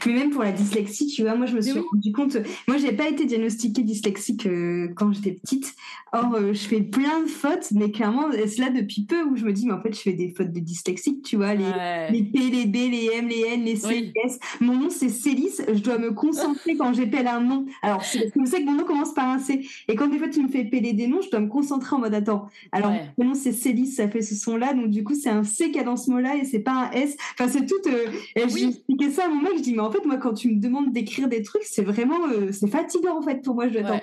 Mais 0.06 0.12
même 0.14 0.30
pour 0.30 0.42
la 0.42 0.52
dyslexie, 0.52 1.06
tu 1.06 1.22
vois, 1.22 1.34
moi 1.34 1.46
je 1.46 1.54
me 1.54 1.60
suis 1.60 1.72
oui. 1.72 1.84
rendu 1.92 2.12
compte. 2.12 2.36
Moi, 2.66 2.78
j'ai 2.78 2.92
pas 2.92 3.08
été 3.08 3.24
diagnostiquée 3.26 3.82
dyslexique 3.82 4.46
euh, 4.46 4.88
quand 4.96 5.12
j'étais 5.12 5.32
petite. 5.32 5.74
Or, 6.12 6.34
euh, 6.34 6.52
je 6.54 6.60
fais 6.66 6.80
plein 6.80 7.20
de 7.22 7.28
fautes, 7.28 7.72
mais 7.72 7.90
clairement, 7.90 8.26
c'est 8.32 8.58
là 8.58 8.70
depuis 8.70 9.02
peu 9.02 9.22
où 9.24 9.36
je 9.36 9.44
me 9.44 9.52
dis, 9.52 9.66
mais 9.66 9.72
en 9.74 9.82
fait, 9.82 9.92
je 9.94 10.00
fais 10.00 10.12
des 10.14 10.32
fautes 10.34 10.52
de 10.52 10.60
dyslexique, 10.60 11.22
tu 11.22 11.36
vois, 11.36 11.54
les, 11.54 11.64
Ouais. 11.64 12.10
les 12.10 12.22
P, 12.22 12.38
les 12.50 12.64
B, 12.66 12.74
les 12.90 13.10
M, 13.14 13.28
les 13.28 13.40
N, 13.52 13.64
les 13.64 13.76
C, 13.76 13.86
Oui. 13.88 14.12
les 14.14 14.30
S. 14.30 14.38
Mon 14.60 14.74
nom, 14.78 14.88
c'est 14.90 15.08
Célis. 15.10 15.56
Je 15.68 15.80
dois 15.80 15.98
me 15.98 16.12
concentrer 16.12 16.76
quand 16.76 16.94
j'épelle 16.94 17.26
un 17.26 17.40
nom. 17.40 17.66
Alors, 17.82 18.02
c'est 18.02 18.30
sais 18.46 18.60
que 18.60 18.64
mon 18.64 18.76
nom 18.76 18.84
commence 18.84 19.12
par 19.12 19.28
un 19.28 19.38
C. 19.38 19.66
Et 19.88 19.94
quand 19.96 20.08
des 20.08 20.18
fois, 20.18 20.28
tu 20.28 20.40
me 20.42 20.48
fais 20.48 20.60
épeler 20.60 20.92
des 20.94 21.06
noms, 21.06 21.20
je 21.20 21.30
dois 21.30 21.40
me 21.40 21.48
concentrer 21.48 21.94
en 21.96 21.98
mode 21.98 22.14
attends. 22.14 22.48
Alors, 22.72 22.92
Ouais. 22.92 23.10
mon 23.18 23.26
nom, 23.26 23.34
c'est 23.34 23.52
Célis, 23.52 23.88
ça 23.88 24.08
fait 24.08 24.22
ce 24.22 24.34
son-là. 24.36 24.72
Donc, 24.72 24.88
du 24.90 25.04
coup, 25.04 25.14
c'est 25.14 25.28
un 25.28 25.42
C 25.44 25.66
qu'il 25.66 25.76
y 25.76 25.80
a 25.80 25.84
dans 25.84 25.96
ce 25.96 26.10
mot-là 26.10 26.36
et 26.36 26.44
c'est 26.44 26.60
pas 26.60 26.72
un 26.72 26.90
S. 26.92 27.16
Enfin, 27.38 27.50
c'est 27.50 27.66
tout. 27.66 27.74
euh, 27.88 28.06
Oui. 28.36 28.50
J'ai 28.56 28.68
expliqué 28.68 29.10
ça 29.10 29.26
à 29.26 29.28
mon 29.28 29.42
mec. 29.42 29.60
Dis, 29.66 29.74
mais 29.74 29.80
en 29.80 29.90
fait, 29.90 30.04
moi, 30.04 30.16
quand 30.16 30.32
tu 30.32 30.48
me 30.48 30.60
demandes 30.60 30.92
d'écrire 30.92 31.28
des 31.28 31.42
trucs, 31.42 31.64
c'est 31.64 31.82
vraiment. 31.82 32.28
euh, 32.28 32.52
c'est 32.52 32.68
fatigant, 32.68 33.18
en 33.18 33.22
fait, 33.22 33.42
pour 33.42 33.56
moi. 33.56 33.68
Je 33.68 33.80
dois 33.80 33.90
Ouais. 33.90 34.02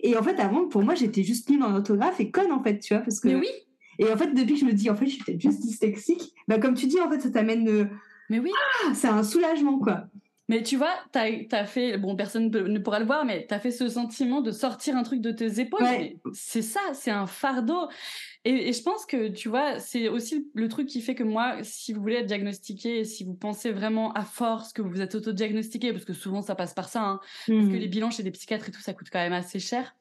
Et 0.00 0.16
en 0.16 0.22
fait, 0.22 0.38
avant, 0.38 0.68
pour 0.68 0.82
moi, 0.82 0.94
j'étais 0.94 1.22
juste 1.22 1.48
nulle 1.48 1.62
en 1.62 1.74
orthographe 1.74 2.20
et 2.20 2.30
conne, 2.30 2.52
en 2.52 2.62
fait, 2.62 2.78
tu 2.78 2.92
vois. 2.92 3.02
Parce 3.02 3.20
que... 3.20 3.28
mais 3.28 3.36
oui 3.36 3.48
Et 3.98 4.12
en 4.12 4.16
fait, 4.18 4.34
depuis 4.34 4.54
que 4.54 4.60
je 4.60 4.64
me 4.66 4.72
dis, 4.72 4.90
en 4.90 4.96
fait, 4.96 5.06
je 5.06 5.12
suis 5.12 5.24
peut-être 5.24 5.40
juste 5.40 5.60
dyslexique, 5.60 6.34
bah, 6.46 6.58
comme 6.58 6.74
tu 6.74 6.86
dis, 6.86 7.00
en 7.00 7.10
fait, 7.10 7.20
ça 7.20 7.30
t'amène. 7.30 7.66
euh, 7.68 7.84
mais 8.28 8.38
oui 8.38 8.50
ah, 8.84 8.92
c'est 8.94 9.08
un 9.08 9.22
soulagement, 9.22 9.78
quoi. 9.78 10.04
Mais 10.50 10.62
tu 10.62 10.76
vois, 10.76 10.92
t'as 11.12 11.28
as 11.52 11.66
fait, 11.66 11.98
bon, 11.98 12.16
personne 12.16 12.50
ne 12.50 12.78
pourra 12.78 12.98
le 13.00 13.04
voir, 13.04 13.24
mais 13.26 13.46
t'as 13.46 13.58
fait 13.58 13.70
ce 13.70 13.88
sentiment 13.88 14.40
de 14.40 14.50
sortir 14.50 14.96
un 14.96 15.02
truc 15.02 15.20
de 15.20 15.30
tes 15.30 15.60
épaules. 15.60 15.82
Ouais. 15.82 16.16
C'est 16.32 16.62
ça, 16.62 16.80
c'est 16.94 17.10
un 17.10 17.26
fardeau. 17.26 17.88
Et, 18.48 18.68
et 18.68 18.72
je 18.72 18.82
pense 18.82 19.04
que, 19.04 19.28
tu 19.28 19.50
vois, 19.50 19.78
c'est 19.78 20.08
aussi 20.08 20.50
le 20.54 20.68
truc 20.68 20.88
qui 20.88 21.02
fait 21.02 21.14
que 21.14 21.22
moi, 21.22 21.62
si 21.62 21.92
vous 21.92 22.00
voulez 22.00 22.16
être 22.16 22.26
diagnostiqué, 22.26 23.04
si 23.04 23.22
vous 23.24 23.34
pensez 23.34 23.72
vraiment 23.72 24.12
à 24.14 24.24
force 24.24 24.72
que 24.72 24.80
vous 24.80 25.02
êtes 25.02 25.14
auto-diagnostiqué, 25.14 25.92
parce 25.92 26.06
que 26.06 26.14
souvent 26.14 26.40
ça 26.40 26.54
passe 26.54 26.72
par 26.72 26.88
ça, 26.88 27.02
hein, 27.02 27.20
parce 27.58 27.68
que 27.68 27.76
Mhm. 27.76 27.80
les 27.82 27.88
bilans 27.88 28.10
chez 28.10 28.22
des 28.22 28.30
psychiatres 28.30 28.68
et 28.70 28.72
tout, 28.72 28.80
ça 28.80 28.94
coûte 28.94 29.08
quand 29.12 29.18
même 29.18 29.34
assez 29.34 29.58
cher. 29.58 29.94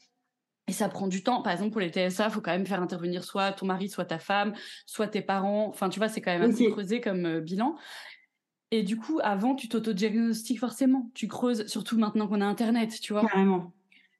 Et 0.67 0.73
ça 0.73 0.89
prend 0.89 1.07
du 1.07 1.23
temps. 1.23 1.41
Par 1.41 1.53
exemple, 1.53 1.71
pour 1.71 1.81
les 1.81 1.89
TSA, 1.89 2.29
faut 2.29 2.41
quand 2.41 2.51
même 2.51 2.65
faire 2.65 2.81
intervenir 2.81 3.23
soit 3.23 3.53
ton 3.53 3.65
mari, 3.65 3.89
soit 3.89 4.05
ta 4.05 4.19
femme, 4.19 4.53
soit 4.85 5.07
tes 5.07 5.21
parents. 5.21 5.67
Enfin, 5.69 5.89
tu 5.89 5.99
vois, 5.99 6.09
c'est 6.09 6.21
quand 6.21 6.31
même 6.37 6.49
assez 6.49 6.69
creusé 6.71 7.01
comme 7.01 7.25
euh, 7.25 7.41
bilan. 7.41 7.75
Et 8.71 8.83
du 8.83 8.97
coup, 8.97 9.19
avant, 9.23 9.55
tu 9.55 9.69
t'auto-diagnostiques 9.69 10.59
forcément. 10.59 11.09
Tu 11.13 11.27
creuses, 11.27 11.67
surtout 11.67 11.97
maintenant 11.97 12.27
qu'on 12.27 12.41
a 12.41 12.45
Internet, 12.45 12.99
tu 13.01 13.13
vois. 13.13 13.25
Carrément. 13.25 13.73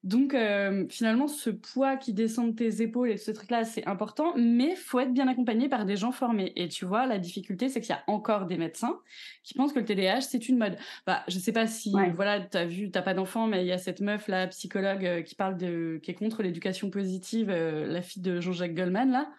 Donc, 0.04 0.34
euh, 0.34 0.86
finalement, 0.90 1.28
ce 1.28 1.50
poids 1.50 1.98
qui 1.98 2.14
descend 2.14 2.52
de 2.52 2.56
tes 2.56 2.82
épaules 2.82 3.10
et 3.10 3.18
ce 3.18 3.32
truc-là, 3.32 3.66
c'est 3.66 3.86
important, 3.88 4.34
mais 4.38 4.76
faut 4.76 5.00
être 5.00 5.12
bien 5.12 5.28
accompagné 5.28 5.68
par 5.68 5.86
des 5.86 5.98
gens 5.98 6.12
formés. 6.12 6.54
Et 6.56 6.68
tu 6.70 6.86
vois, 6.86 7.06
la 7.08 7.18
difficulté, 7.18 7.68
c'est 7.68 7.82
qu'il 7.82 7.90
y 7.90 7.94
a 7.98 8.04
encore 8.08 8.46
des 8.46 8.58
médecins 8.58 9.00
qui 9.44 9.54
pensent 9.56 9.74
que 9.74 9.80
le 9.80 9.86
TDAH, 9.86 10.22
c'est 10.22 10.48
une 10.48 10.58
mode. 10.60 10.78
Bah, 11.06 11.24
je 11.28 11.38
sais 11.40 11.52
pas 11.52 11.68
si, 11.68 11.94
Ouais. 11.94 12.12
voilà, 12.12 12.40
t'as 12.40 12.66
vu, 12.66 12.90
t'as 12.92 13.02
pas 13.02 13.14
d'enfant, 13.16 13.48
mais 13.48 13.64
il 13.64 13.68
y 13.68 13.72
a 13.74 13.78
cette 13.78 14.00
meuf, 14.00 14.28
la 14.30 14.48
psychologue, 14.48 15.06
euh, 15.06 15.22
qui 15.24 15.36
parle 15.36 15.58
de, 15.58 16.00
qui 16.02 16.12
est 16.12 16.16
contre 16.16 16.42
l'éducation 16.44 16.90
positive, 16.90 17.50
euh, 17.50 17.86
la 17.88 18.02
fille 18.02 18.22
de 18.22 18.40
Jean-Jacques 18.40 18.76
Goldman, 18.76 19.12
là. 19.12 19.30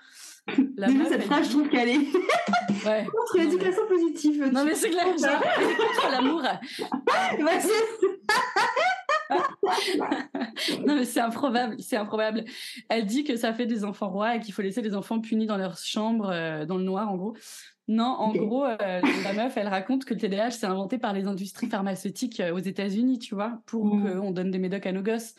La 0.77 0.87
Déjà, 0.88 0.99
meuf, 0.99 1.09
cette 1.09 1.23
phrase, 1.25 1.44
je 1.44 1.49
dit- 1.51 1.57
trouve 1.57 1.68
qu'elle 1.68 1.88
est 1.90 1.99
Ouais. 2.87 3.05
contre 3.07 3.37
mais- 3.37 3.44
l'éducation 3.44 3.83
positive. 3.87 4.51
Non, 4.53 4.64
mais 4.64 4.75
c'est 4.75 4.90
clair, 4.90 5.05
contre 5.05 6.11
l'amour. 6.11 6.42
C'est- 7.61 7.68
non 10.87 10.94
mais 10.94 11.05
c'est 11.05 11.21
improbable, 11.21 11.77
c'est 11.79 11.97
improbable. 11.97 12.44
Elle 12.88 13.07
dit 13.07 13.25
que 13.25 13.37
ça 13.37 13.53
fait 13.53 13.66
des 13.66 13.85
enfants 13.85 14.09
rois 14.11 14.37
et 14.37 14.40
qu'il 14.40 14.53
faut 14.55 14.62
laisser 14.62 14.83
les 14.83 14.94
enfants 14.94 15.21
punis 15.21 15.47
dans 15.47 15.57
leur 15.57 15.77
chambre, 15.77 16.31
euh, 16.31 16.64
dans 16.66 16.77
le 16.77 16.85
noir 16.85 17.11
en 17.11 17.16
gros. 17.16 17.37
Non, 17.90 18.05
en 18.05 18.33
gros, 18.35 18.66
euh, 18.66 18.77
la 18.79 19.33
meuf, 19.33 19.57
elle 19.57 19.68
raconte 19.68 20.05
que 20.05 20.12
le 20.12 20.21
TDAH 20.21 20.51
c'est 20.51 20.66
inventé 20.66 20.99
par 20.99 21.14
les 21.14 21.27
industries 21.27 21.68
pharmaceutiques 21.68 22.38
euh, 22.40 22.53
aux 22.53 22.59
États-Unis, 22.59 23.18
tu 23.18 23.35
vois, 23.35 23.62
pour 23.64 23.94
Mm. 23.94 24.21
qu'on 24.21 24.31
donne 24.31 24.51
des 24.51 24.59
médocs 24.59 24.87
à 24.87 24.92
nos 24.92 25.03
gosses. 25.03 25.35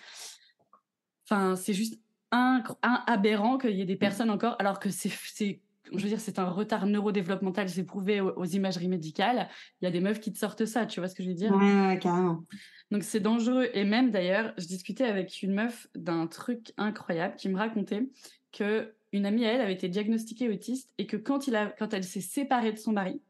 Enfin, 1.25 1.55
c'est 1.55 1.73
juste 1.73 1.99
un 2.31 2.63
aberrant 2.81 3.57
qu'il 3.57 3.71
y 3.75 3.81
ait 3.81 3.85
des 3.85 3.95
personnes 3.95 4.29
encore, 4.31 4.55
alors 4.59 4.79
que 4.79 4.89
c'est, 4.89 5.11
je 5.39 6.01
veux 6.01 6.07
dire, 6.07 6.19
c'est 6.19 6.39
un 6.39 6.49
retard 6.49 6.85
neurodéveloppemental, 6.85 7.69
c'est 7.69 7.83
prouvé 7.83 8.21
aux, 8.21 8.33
aux 8.35 8.45
imageries 8.45 8.87
médicales. 8.87 9.47
Il 9.81 9.85
y 9.85 9.87
a 9.87 9.91
des 9.91 9.99
meufs 9.99 10.19
qui 10.19 10.31
te 10.31 10.37
sortent 10.37 10.65
ça, 10.65 10.85
tu 10.85 10.99
vois 10.99 11.07
ce 11.09 11.15
que 11.15 11.23
je 11.23 11.29
veux 11.29 11.35
dire? 11.35 11.51
Ouais, 11.51 11.87
ouais, 11.87 11.99
carrément. 11.99 12.43
Donc 12.91 13.03
c'est 13.03 13.19
dangereux. 13.19 13.69
Et 13.73 13.83
même 13.83 14.11
d'ailleurs, 14.11 14.53
je 14.57 14.65
discutais 14.65 15.05
avec 15.05 15.41
une 15.41 15.53
meuf 15.53 15.87
d'un 15.95 16.27
truc 16.27 16.73
incroyable 16.77 17.35
qui 17.35 17.49
me 17.49 17.57
racontait 17.57 18.09
que 18.51 18.93
une 19.11 19.25
amie 19.25 19.45
à 19.45 19.53
elle 19.53 19.61
avait 19.61 19.73
été 19.73 19.89
diagnostiquée 19.89 20.49
autiste 20.49 20.91
et 20.97 21.07
que 21.07 21.17
quand, 21.17 21.47
il 21.47 21.55
a, 21.55 21.67
quand 21.67 21.93
elle 21.93 22.03
s'est 22.03 22.21
séparée 22.21 22.71
de 22.71 22.77
son 22.77 22.91
mari, 22.91 23.21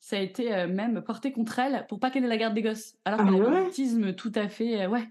ça 0.00 0.16
a 0.16 0.20
été 0.20 0.54
euh, 0.54 0.66
même 0.68 1.02
porté 1.02 1.32
contre 1.32 1.58
elle 1.58 1.86
pour 1.88 2.00
pas 2.00 2.10
qu'elle 2.10 2.24
ait 2.24 2.28
la 2.28 2.36
garde 2.36 2.54
des 2.54 2.62
gosses. 2.62 2.96
Alors 3.04 3.20
Ah 3.22 3.24
qu'elle 3.24 3.34
ouais 3.42 3.58
un 3.58 3.66
autisme 3.66 4.14
tout 4.14 4.32
à 4.34 4.48
fait... 4.48 4.82
euh, 4.82 4.88
ouais. 4.88 5.04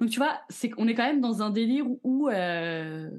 Donc 0.00 0.10
tu 0.10 0.18
vois, 0.18 0.40
c'est 0.48 0.68
qu'on 0.68 0.88
est 0.88 0.94
quand 0.94 1.06
même 1.06 1.20
dans 1.20 1.42
un 1.42 1.50
délire 1.50 1.86
où... 2.02 2.28
euh, 2.28 3.10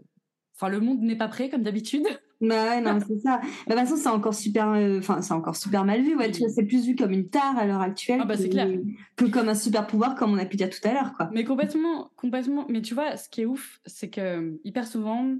Enfin, 0.59 0.69
le 0.69 0.79
monde 0.79 1.03
n'est 1.03 1.15
pas 1.15 1.27
prêt, 1.27 1.51
comme 1.51 1.61
d'habitude. 1.61 2.07
Bah 2.39 2.69
ouais, 2.69 2.81
non, 2.81 2.99
c'est 2.99 3.19
ça. 3.19 3.39
Bah, 3.67 3.75
de 3.75 3.79
toute 3.79 3.79
façon, 3.79 3.95
c'est 3.95 4.09
encore 4.09 4.33
super, 4.33 4.69
euh, 4.69 4.99
enfin, 4.99 5.21
c'est 5.21 5.33
encore 5.33 5.55
super 5.55 5.85
mal 5.85 6.01
vu. 6.01 6.15
Ouais, 6.15 6.31
tu 6.31 6.39
vois, 6.39 6.49
c'est 6.49 6.65
plus 6.65 6.85
vu 6.85 6.95
comme 6.95 7.11
une 7.11 7.29
tare 7.29 7.57
à 7.57 7.65
l'heure 7.65 7.81
actuelle 7.81 8.19
Ah 8.21 8.25
bah, 8.25 8.37
que, 8.37 8.43
clair. 8.43 8.67
que 9.15 9.25
comme 9.25 9.49
un 9.49 9.55
super 9.55 9.87
pouvoir, 9.87 10.15
comme 10.15 10.31
on 10.33 10.37
a 10.37 10.45
pu 10.45 10.57
dire 10.57 10.69
tout 10.69 10.85
à 10.87 10.93
l'heure, 10.93 11.13
quoi. 11.13 11.29
Mais 11.33 11.43
complètement, 11.43 12.11
complètement. 12.15 12.65
Mais 12.69 12.81
tu 12.81 12.93
vois, 12.93 13.17
ce 13.17 13.27
qui 13.29 13.41
est 13.41 13.45
ouf, 13.45 13.79
c'est 13.85 14.09
que 14.09 14.59
hyper 14.63 14.85
souvent, 14.85 15.35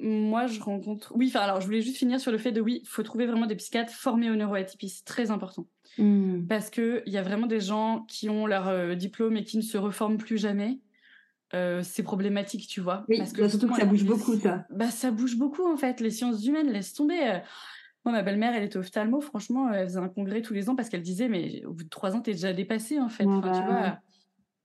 moi, 0.00 0.46
je 0.46 0.60
rencontre. 0.60 1.12
Oui, 1.16 1.26
enfin, 1.28 1.40
alors, 1.40 1.60
je 1.60 1.66
voulais 1.66 1.82
juste 1.82 1.96
finir 1.96 2.20
sur 2.20 2.30
le 2.30 2.38
fait 2.38 2.52
de 2.52 2.60
oui, 2.60 2.80
il 2.82 2.88
faut 2.88 3.02
trouver 3.02 3.26
vraiment 3.26 3.46
des 3.46 3.56
psychiatres 3.56 3.92
formés 3.92 4.30
aux 4.30 4.36
neuroatypies. 4.36 4.88
C'est 4.88 5.04
très 5.04 5.30
important. 5.30 5.66
Hmm. 5.98 6.46
Parce 6.46 6.70
qu'il 6.70 7.02
y 7.06 7.16
a 7.16 7.22
vraiment 7.22 7.48
des 7.48 7.60
gens 7.60 8.04
qui 8.08 8.30
ont 8.30 8.46
leur 8.46 8.68
euh, 8.68 8.94
diplôme 8.94 9.36
et 9.36 9.44
qui 9.44 9.56
ne 9.56 9.62
se 9.62 9.76
reforment 9.76 10.18
plus 10.18 10.38
jamais. 10.38 10.78
Euh, 11.54 11.82
c'est 11.82 12.02
problématique, 12.02 12.66
tu 12.68 12.80
vois. 12.80 13.04
Oui, 13.08 13.18
parce 13.18 13.32
bah, 13.32 13.48
surtout 13.48 13.68
que 13.68 13.76
ça 13.76 13.84
bouge 13.86 14.02
les- 14.02 14.08
beaucoup, 14.08 14.36
ça. 14.36 14.66
Bah, 14.70 14.90
ça 14.90 15.10
bouge 15.10 15.36
beaucoup, 15.36 15.66
en 15.66 15.76
fait. 15.76 16.00
Les 16.00 16.10
sciences 16.10 16.44
humaines, 16.44 16.70
laisse 16.70 16.92
tomber. 16.92 17.18
Euh, 17.22 17.38
Moi, 18.04 18.12
ma 18.12 18.22
belle-mère, 18.22 18.54
elle 18.54 18.64
était 18.64 18.76
ophtalmo. 18.78 19.20
Franchement, 19.20 19.72
elle 19.72 19.86
faisait 19.88 19.98
un 19.98 20.08
congrès 20.08 20.40
tous 20.42 20.54
les 20.54 20.68
ans 20.70 20.76
parce 20.76 20.88
qu'elle 20.88 21.02
disait, 21.02 21.28
mais 21.28 21.64
au 21.64 21.72
bout 21.72 21.84
de 21.84 21.88
trois 21.88 22.14
ans, 22.14 22.20
t'es 22.20 22.32
déjà 22.32 22.52
dépassé, 22.52 23.00
en 23.00 23.08
fait. 23.08 23.24
Ouais, 23.24 23.34
Enfin, 23.36 23.52
tu 23.52 23.58
bah, 23.60 23.66
vois. 23.66 23.80
ouais. 23.82 23.92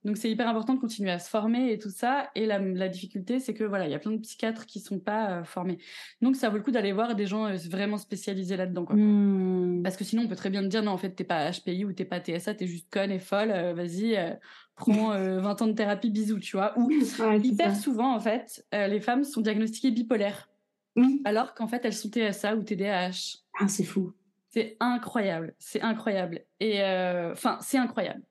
Donc, 0.05 0.17
c'est 0.17 0.29
hyper 0.29 0.49
important 0.49 0.73
de 0.73 0.79
continuer 0.81 1.11
à 1.11 1.17
se 1.19 1.29
former 1.29 1.71
et 1.71 1.79
tout 1.79 1.89
ça. 1.89 2.29
Et 2.35 2.45
la, 2.45 2.59
la 2.59 2.89
difficulté, 2.89 3.39
c'est 3.39 3.53
que 3.53 3.63
voilà, 3.63 3.85
il 3.87 3.91
y 3.91 3.95
a 3.95 3.99
plein 3.99 4.11
de 4.11 4.17
psychiatres 4.17 4.65
qui 4.65 4.81
sont 4.81 4.99
pas 4.99 5.31
euh, 5.39 5.43
formés. 5.45 5.77
Donc, 6.21 6.35
ça 6.35 6.49
vaut 6.49 6.57
le 6.57 6.63
coup 6.63 6.71
d'aller 6.71 6.91
voir 6.91 7.15
des 7.15 7.25
gens 7.25 7.45
euh, 7.47 7.55
vraiment 7.69 7.97
spécialisés 7.97 8.57
là-dedans, 8.57 8.83
quoi. 8.83 8.97
Hmm. 8.97 9.81
Parce 9.81 9.95
que 9.95 10.03
sinon, 10.03 10.23
on 10.23 10.27
peut 10.27 10.35
très 10.35 10.49
bien 10.49 10.61
te 10.61 10.67
dire, 10.67 10.83
non, 10.83 10.91
en 10.91 10.97
fait, 10.97 11.11
t'es 11.11 11.23
pas 11.23 11.49
HPI 11.49 11.85
ou 11.85 11.93
t'es 11.93 12.03
pas 12.03 12.19
TSA, 12.19 12.53
t'es 12.53 12.67
juste 12.67 12.89
conne 12.91 13.11
et 13.11 13.19
folle. 13.19 13.51
euh, 13.51 13.73
Vas-y, 13.73 14.17
euh, 14.17 14.31
prends 14.75 15.13
euh, 15.13 15.39
20 15.39 15.61
ans 15.61 15.67
de 15.67 15.73
thérapie, 15.73 16.09
bisous, 16.09 16.39
tu 16.39 16.55
vois. 16.57 16.77
Ou 16.77 16.89
Ouais, 17.19 17.39
hyper 17.39 17.75
ça. 17.75 17.81
souvent, 17.81 18.13
en 18.15 18.19
fait, 18.19 18.65
euh, 18.73 18.87
les 18.87 18.99
femmes 18.99 19.23
sont 19.23 19.41
diagnostiquées 19.41 19.91
bipolaires, 19.91 20.49
Oui. 20.95 21.21
alors 21.25 21.53
qu'en 21.53 21.67
fait, 21.67 21.83
elles 21.85 21.93
sont 21.93 22.09
TSA 22.09 22.55
ou 22.55 22.63
TDAH. 22.63 23.37
Ah, 23.59 23.67
c'est 23.67 23.83
fou. 23.83 24.13
C'est 24.49 24.77
incroyable, 24.79 25.55
c'est 25.57 25.81
incroyable. 25.81 26.41
Et 26.59 26.81
euh, 26.81 27.31
enfin, 27.31 27.57
c'est 27.61 27.77
incroyable. 27.77 28.21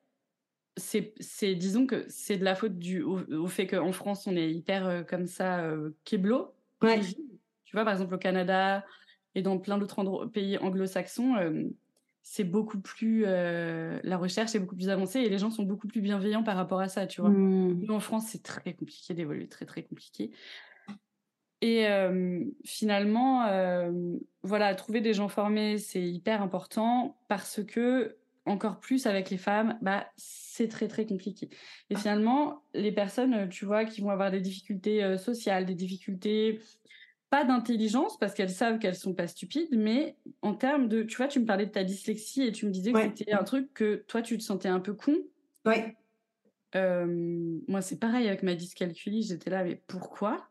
C'est, 0.76 1.12
c'est, 1.20 1.55
disons 1.55 1.86
que 1.86 2.05
c'est 2.09 2.38
de 2.38 2.45
la 2.45 2.55
faute 2.55 2.78
du, 2.78 3.03
au, 3.03 3.18
au 3.34 3.47
fait 3.49 3.66
qu'en 3.66 3.93
France, 3.93 4.26
on 4.26 4.36
est 4.36 4.51
hyper 4.51 4.86
euh, 4.86 5.03
comme 5.03 5.26
ça, 5.26 5.61
euh, 5.61 5.90
kéblo. 6.05 6.55
Ouais. 6.80 7.01
Tu 7.01 7.72
vois, 7.76 7.84
par 7.84 7.93
exemple, 7.93 8.14
au 8.14 8.18
Canada 8.18 8.84
et 9.34 9.43
dans 9.43 9.59
plein 9.59 9.78
d'autres 9.78 10.26
pays 10.26 10.59
anglo-saxons, 10.59 11.36
euh, 11.36 11.64
c'est 12.23 12.45
beaucoup 12.45 12.81
plus. 12.81 13.25
euh, 13.27 13.99
la 14.05 14.16
recherche 14.16 14.55
est 14.55 14.59
beaucoup 14.59 14.77
plus 14.77 14.89
avancée 14.89 15.20
et 15.20 15.29
les 15.29 15.39
gens 15.39 15.51
sont 15.51 15.64
beaucoup 15.64 15.89
plus 15.89 16.01
bienveillants 16.01 16.43
par 16.43 16.57
rapport 16.57 16.81
à 16.81 16.89
ça, 16.89 17.07
tu 17.07 17.20
vois. 17.20 17.31
Hmm. 17.31 17.81
Nous, 17.81 17.95
en 17.95 18.01
France, 18.01 18.27
c'est 18.29 18.43
très 18.43 18.75
compliqué 18.75 19.12
d'évoluer, 19.14 19.49
très, 19.49 19.66
très 19.66 19.83
compliqué. 19.83 20.31
Et 21.64 21.87
finalement, 22.64 23.47
voilà, 24.43 24.75
trouver 24.75 25.01
des 25.01 25.14
gens 25.14 25.29
formés, 25.29 25.79
c'est 25.79 26.03
hyper 26.03 26.43
important 26.43 27.16
parce 27.29 27.62
que, 27.62 28.16
encore 28.47 28.81
plus 28.81 29.07
avec 29.07 29.31
les 29.31 29.37
femmes, 29.37 29.79
bah, 29.81 30.09
c'est 30.16 30.66
très 30.66 30.89
très 30.89 31.07
compliqué. 31.07 31.51
Et 31.89 31.95
finalement, 31.95 32.64
les 32.75 32.91
personnes, 32.91 33.49
tu 33.49 33.64
vois, 33.64 33.85
qui 33.85 34.01
vont 34.01 34.11
avoir 34.11 34.33
des 34.33 34.41
difficultés 34.41 35.16
sociales, 35.18 35.64
des 35.64 35.77
difficultés 35.77 36.59
pas 37.33 37.45
d'intelligence 37.45 38.18
parce 38.18 38.35
qu'elles 38.35 38.51
savent 38.51 38.78
qu'elles 38.78 38.95
sont 38.95 39.14
pas 39.14 39.26
stupides, 39.26 39.74
mais 39.74 40.18
en 40.43 40.53
termes 40.53 40.87
de, 40.87 41.03
tu 41.03 41.16
vois, 41.16 41.28
tu 41.28 41.41
me 41.41 41.47
parlais 41.47 41.64
de 41.64 41.70
ta 41.70 41.83
dyslexie 41.83 42.43
et 42.43 42.53
tu 42.53 42.66
me 42.66 42.70
disais 42.70 42.93
que 42.93 43.01
c'était 43.01 43.33
un 43.33 43.43
truc 43.43 43.72
que 43.72 44.05
toi 44.07 44.20
tu 44.20 44.37
te 44.37 44.43
sentais 44.43 44.68
un 44.68 44.80
peu 44.80 44.93
con. 44.93 45.16
Ouais. 45.64 45.97
moi, 46.74 47.80
c'est 47.80 47.99
pareil 47.99 48.28
avec 48.28 48.43
ma 48.43 48.55
dyscalculie. 48.55 49.22
J'étais 49.22 49.49
là, 49.49 49.64
mais 49.64 49.83
pourquoi? 49.87 50.47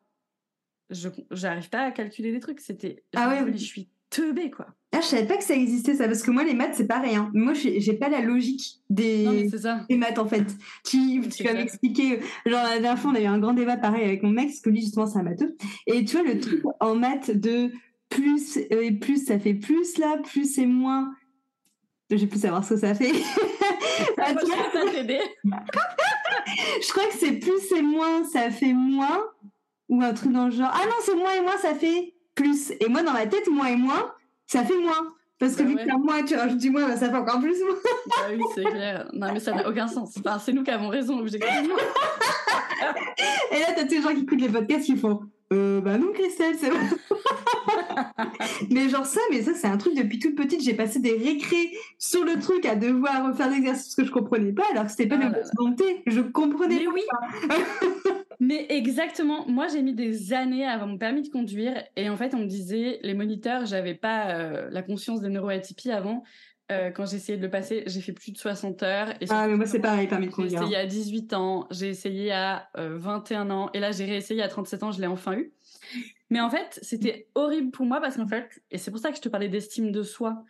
Je 0.90 1.10
j'arrive 1.30 1.70
pas 1.70 1.84
à 1.84 1.92
calculer 1.92 2.32
des 2.32 2.40
trucs. 2.40 2.60
C'était 2.60 3.04
ah 3.16 3.30
ouais, 3.30 3.52
je 3.52 3.64
suis 3.64 3.88
teubée 4.12 4.52
quoi. 4.52 4.68
Ah, 4.94 5.00
je 5.00 5.06
savais 5.06 5.26
pas 5.26 5.38
que 5.38 5.44
ça 5.44 5.56
existait 5.56 5.96
ça 5.96 6.06
parce 6.06 6.22
que 6.22 6.32
moi 6.32 6.44
les 6.44 6.54
maths 6.54 6.76
c'est 6.76 6.86
pareil. 6.86 7.16
Hein. 7.16 7.32
Moi 7.34 7.54
j'ai 7.54 7.94
pas 7.94 8.10
la 8.10 8.22
logique 8.22 8.82
des... 8.90 9.50
des 9.90 9.98
maths 9.98 10.20
en 10.20 10.28
fait. 10.28 10.46
Tu, 10.86 11.22
tu 11.30 11.44
vas 11.44 11.54
m'expliquer. 11.54 12.20
Genre 12.46 12.62
la 12.64 12.80
dernière 12.80 13.00
fois 13.00 13.12
on 13.12 13.16
a 13.16 13.22
eu 13.22 13.26
un 13.26 13.40
grand 13.40 13.54
débat 13.54 13.78
pareil 13.78 14.04
avec 14.04 14.22
mon 14.22 14.30
mec 14.30 14.50
parce 14.50 14.60
que 14.60 14.70
lui 14.70 14.82
justement 14.82 15.08
c'est 15.08 15.18
un 15.18 15.24
matheux. 15.24 15.56
Et 15.88 16.06
tu 16.06 16.18
vois 16.18 16.26
le 16.26 16.40
truc 16.40 16.62
en 16.80 16.96
maths 16.96 17.32
de 17.32 17.72
plus 18.10 18.58
et 18.58 18.92
plus 18.92 19.26
ça 19.26 19.40
fait 19.40 19.54
plus 19.54 19.98
là, 19.98 20.18
plus 20.18 20.60
et 20.60 20.66
moins. 20.66 21.12
J'ai 22.10 22.28
plus 22.28 22.42
savoir 22.42 22.66
ce 22.66 22.74
que 22.74 22.82
ça 22.82 22.94
fait. 22.94 23.14
Je 26.82 26.90
crois 26.90 27.08
que 27.08 27.18
c'est 27.18 27.34
plus 27.34 27.72
et 27.78 27.82
moins 27.82 28.26
ça 28.26 28.52
fait 28.52 28.74
moins 28.74 29.24
ou 29.88 30.02
un 30.02 30.14
truc 30.14 30.32
dans 30.32 30.46
le 30.46 30.52
genre. 30.52 30.72
Ah 30.74 30.86
non, 30.86 30.96
c'est 31.04 31.16
moins 31.16 31.34
et 31.34 31.42
moins, 31.42 31.58
ça 31.58 31.76
fait 31.76 32.11
plus. 32.36 32.72
Et 32.80 32.88
moi, 32.88 33.04
dans 33.04 33.14
ma 33.14 33.26
tête, 33.26 33.48
moins 33.50 33.68
et 33.68 33.76
moins, 33.76 34.14
ça 34.48 34.64
fait 34.64 34.78
moins. 34.78 35.14
Parce 35.40 35.56
que 35.56 35.64
bah 35.64 35.70
vu 35.70 35.76
que 35.76 35.98
moins, 35.98 36.24
tu 36.24 36.36
rajoutes 36.36 36.60
du 36.60 36.70
moins, 36.70 36.88
bah, 36.88 36.96
ça 36.96 37.10
fait 37.10 37.18
encore 37.18 37.40
plus 37.40 37.60
moins. 37.64 37.76
bah 38.08 38.28
oui, 38.32 38.44
c'est 38.54 38.64
clair. 38.64 39.10
Non, 39.14 39.34
mais 39.34 39.40
ça 39.40 39.54
n'a 39.54 39.68
aucun 39.68 39.88
sens. 39.88 40.14
Enfin, 40.20 40.38
c'est 40.38 40.54
nous 40.54 40.64
qui 40.64 40.70
avons 40.70 40.90
raison, 40.90 41.18
objectivement. 41.20 41.78
et 43.52 43.60
là, 43.60 43.66
t'as 43.76 43.86
tous 43.86 43.96
les 43.96 44.02
gens 44.02 44.14
qui 44.14 44.22
écoutent 44.22 44.42
les 44.42 44.50
podcasts 44.50 44.86
qui 44.86 44.96
font 44.96 45.22
euh, 45.52 45.82
bah 45.82 45.98
non, 45.98 46.14
Christelle, 46.14 46.56
c'est 46.58 46.70
bon. 46.70 46.78
mais 48.70 48.88
genre 48.88 49.06
ça, 49.06 49.20
mais 49.32 49.42
ça, 49.42 49.54
c'est 49.54 49.68
un 49.68 49.78
truc 49.78 49.96
depuis 49.96 50.20
toute 50.20 50.36
petite. 50.36 50.62
J'ai 50.62 50.74
passé 50.74 51.00
des 51.00 51.18
récrés 51.18 51.72
sur 51.98 52.24
le 52.24 52.40
truc 52.40 52.66
à 52.66 52.76
devoir 52.76 53.28
refaire 53.28 53.50
l'exercice 53.50 53.96
que 53.96 54.06
je 54.06 54.12
comprenais 54.12 54.54
pas, 54.54 54.64
alors 54.72 54.86
que 54.86 54.92
c'était 54.92 55.08
pas 55.08 55.18
de 55.18 55.26
ah 55.26 55.50
volonté. 55.58 56.04
Je 56.08 56.22
comprenais 56.22 56.80
mais 56.80 56.86
pas. 56.86 57.20
Oui. 57.56 58.12
mais 58.40 58.66
exactement. 58.70 59.46
Moi, 59.48 59.68
j'ai 59.68 59.82
mis 59.82 59.94
des 59.94 60.32
années 60.32 60.66
avant 60.66 60.88
mon 60.88 60.98
permis 60.98 61.22
de 61.22 61.30
conduire. 61.30 61.84
Et 61.98 62.10
en 62.10 62.16
fait, 62.16 62.34
on 62.34 62.40
me 62.40 62.46
disait, 62.46 63.00
les 63.04 63.14
moniteurs, 63.14 63.66
j'avais 63.66 63.96
pas 63.96 64.30
euh, 64.30 64.70
la 64.72 64.82
conscience 64.82 65.22
des 65.22 65.30
neuroatypies 65.30 65.92
avant. 65.92 66.24
Euh, 66.72 66.90
quand 66.90 67.06
j'ai 67.06 67.18
essayé 67.18 67.38
de 67.38 67.44
le 67.44 67.50
passer, 67.50 67.84
j'ai 67.88 68.02
fait 68.02 68.14
plus 68.14 68.32
de 68.32 68.38
60 68.38 68.84
heures. 68.84 69.10
Et 69.20 69.26
ah, 69.30 69.48
mais 69.48 69.56
moi, 69.56 69.66
c'est 69.66 69.80
pareil, 69.80 70.08
permis 70.08 70.28
de 70.28 70.32
conduire. 70.32 70.60
J'ai 70.60 70.66
essayé 70.66 70.78
à 70.78 70.86
18 70.86 71.34
ans, 71.34 71.68
j'ai 71.70 71.90
essayé 71.90 72.32
à 72.32 72.70
21 72.76 73.50
euh, 73.50 73.54
ans, 73.54 73.70
et 73.74 73.80
là, 73.80 73.92
j'ai 73.92 74.06
réessayé 74.06 74.42
à 74.42 74.48
37 74.48 74.84
ans, 74.84 74.92
je 74.92 75.02
l'ai 75.02 75.08
enfin 75.08 75.34
eu. 75.34 75.52
Mais 76.30 76.40
en 76.40 76.50
fait, 76.50 76.80
c'était 76.82 77.28
horrible 77.36 77.72
pour 77.72 77.86
moi 77.86 78.00
parce 78.00 78.16
qu'en 78.16 78.28
fait, 78.28 78.62
et 78.72 78.78
c'est 78.78 78.90
pour 78.90 79.02
ça 79.02 79.10
que 79.10 79.18
je 79.18 79.22
te 79.22 79.28
parlais 79.28 79.50
d'estime 79.50 79.92
de 79.92 80.02
soi. 80.02 80.46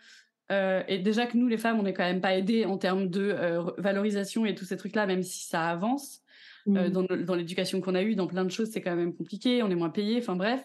Euh, 0.52 0.84
et 0.88 1.00
déjà 1.00 1.26
que 1.26 1.38
nous, 1.38 1.48
les 1.48 1.58
femmes, 1.58 1.80
on 1.80 1.84
n'est 1.84 1.94
quand 1.94 2.04
même 2.04 2.22
pas 2.22 2.36
aidées 2.36 2.66
en 2.66 2.78
termes 2.78 3.08
de 3.08 3.36
valorisation 3.78 4.46
et 4.46 4.54
tous 4.54 4.66
ces 4.66 4.78
trucs-là, 4.78 5.08
même 5.08 5.24
si 5.24 5.48
ça 5.48 5.70
avance. 5.70 6.20
Mmh. 6.68 6.90
dans, 6.90 7.02
dans 7.02 7.34
l'éducation 7.34 7.82
qu'on 7.82 7.96
a 7.96 8.04
eue, 8.04 8.14
dans 8.14 8.28
plein 8.28 8.46
de 8.46 8.52
choses, 8.52 8.70
c'est 8.70 8.82
quand 8.82 8.96
même 8.96 9.16
compliqué, 9.16 9.64
on 9.64 9.72
est 9.72 9.76
moins 9.76 9.90
payé, 9.90 10.20
enfin 10.20 10.36
bref. 10.36 10.64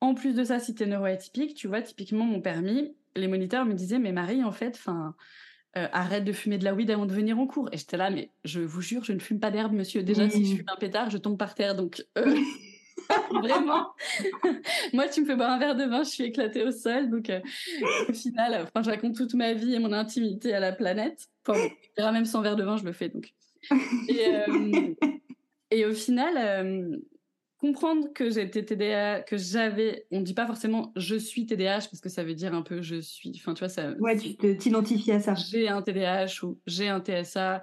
En 0.00 0.14
plus 0.14 0.36
de 0.36 0.44
ça, 0.44 0.60
si 0.60 0.76
t'es 0.76 0.86
neuroatypique, 0.86 1.54
tu 1.54 1.66
vois, 1.66 1.82
typiquement 1.82 2.24
mon 2.24 2.40
permis, 2.40 2.94
les 3.16 3.28
moniteurs 3.28 3.64
me 3.64 3.74
disaient, 3.74 3.98
mais 3.98 4.12
Marie, 4.12 4.44
en 4.44 4.52
fait, 4.52 4.76
enfin, 4.76 5.14
euh, 5.76 5.88
arrête 5.92 6.24
de 6.24 6.32
fumer 6.32 6.58
de 6.58 6.64
la 6.64 6.74
weed 6.74 6.90
avant 6.90 7.06
de 7.06 7.12
venir 7.12 7.38
en 7.38 7.46
cours. 7.46 7.68
Et 7.72 7.78
j'étais 7.78 7.96
là, 7.96 8.10
mais 8.10 8.30
je 8.44 8.60
vous 8.60 8.80
jure, 8.80 9.04
je 9.04 9.12
ne 9.12 9.18
fume 9.18 9.40
pas 9.40 9.50
d'herbe, 9.50 9.72
monsieur. 9.72 10.02
Déjà, 10.02 10.28
si 10.28 10.44
je 10.44 10.56
fume 10.56 10.68
un 10.68 10.76
pétard, 10.76 11.10
je 11.10 11.18
tombe 11.18 11.36
par 11.36 11.54
terre. 11.54 11.74
Donc, 11.74 12.04
euh, 12.18 12.36
vraiment, 13.30 13.88
moi, 14.92 15.08
tu 15.08 15.20
me 15.20 15.26
fais 15.26 15.36
boire 15.36 15.50
un 15.50 15.58
verre 15.58 15.76
de 15.76 15.84
vin, 15.84 16.02
je 16.02 16.10
suis 16.10 16.24
éclatée 16.24 16.62
au 16.64 16.70
sol. 16.70 17.10
Donc, 17.10 17.30
euh, 17.30 17.40
au 18.08 18.12
final, 18.12 18.62
enfin, 18.62 18.82
je 18.82 18.90
raconte 18.90 19.16
toute 19.16 19.34
ma 19.34 19.52
vie 19.52 19.74
et 19.74 19.78
mon 19.78 19.92
intimité 19.92 20.54
à 20.54 20.60
la 20.60 20.72
planète. 20.72 21.28
Enfin, 21.46 21.60
bon, 21.98 22.12
même 22.12 22.24
sans 22.24 22.40
verre 22.40 22.56
de 22.56 22.64
vin, 22.64 22.76
je 22.76 22.84
le 22.84 22.92
fais. 22.92 23.08
Donc. 23.08 23.32
Et, 24.08 24.30
et 25.70 25.86
au 25.86 25.94
final, 25.94 27.00
comprendre 27.64 28.12
que 28.12 28.28
j'étais 28.28 28.62
TDAH, 28.62 29.22
que 29.22 29.38
j'avais, 29.38 30.06
on 30.10 30.20
dit 30.20 30.34
pas 30.34 30.46
forcément 30.46 30.92
je 30.96 31.16
suis 31.16 31.46
TDAH 31.46 31.88
parce 31.90 32.00
que 32.02 32.10
ça 32.10 32.22
veut 32.22 32.34
dire 32.34 32.52
un 32.52 32.60
peu 32.60 32.82
je 32.82 33.00
suis. 33.00 33.32
Enfin, 33.36 33.54
tu 33.54 33.60
vois, 33.60 33.70
ça. 33.70 33.92
Ouais, 34.00 34.18
tu 34.18 34.36
t'identifies 34.36 35.12
à 35.12 35.20
ça. 35.20 35.34
J'ai 35.34 35.68
un 35.68 35.80
TDAH 35.80 36.44
ou 36.44 36.60
j'ai 36.66 36.88
un 36.88 37.00
TSA. 37.00 37.62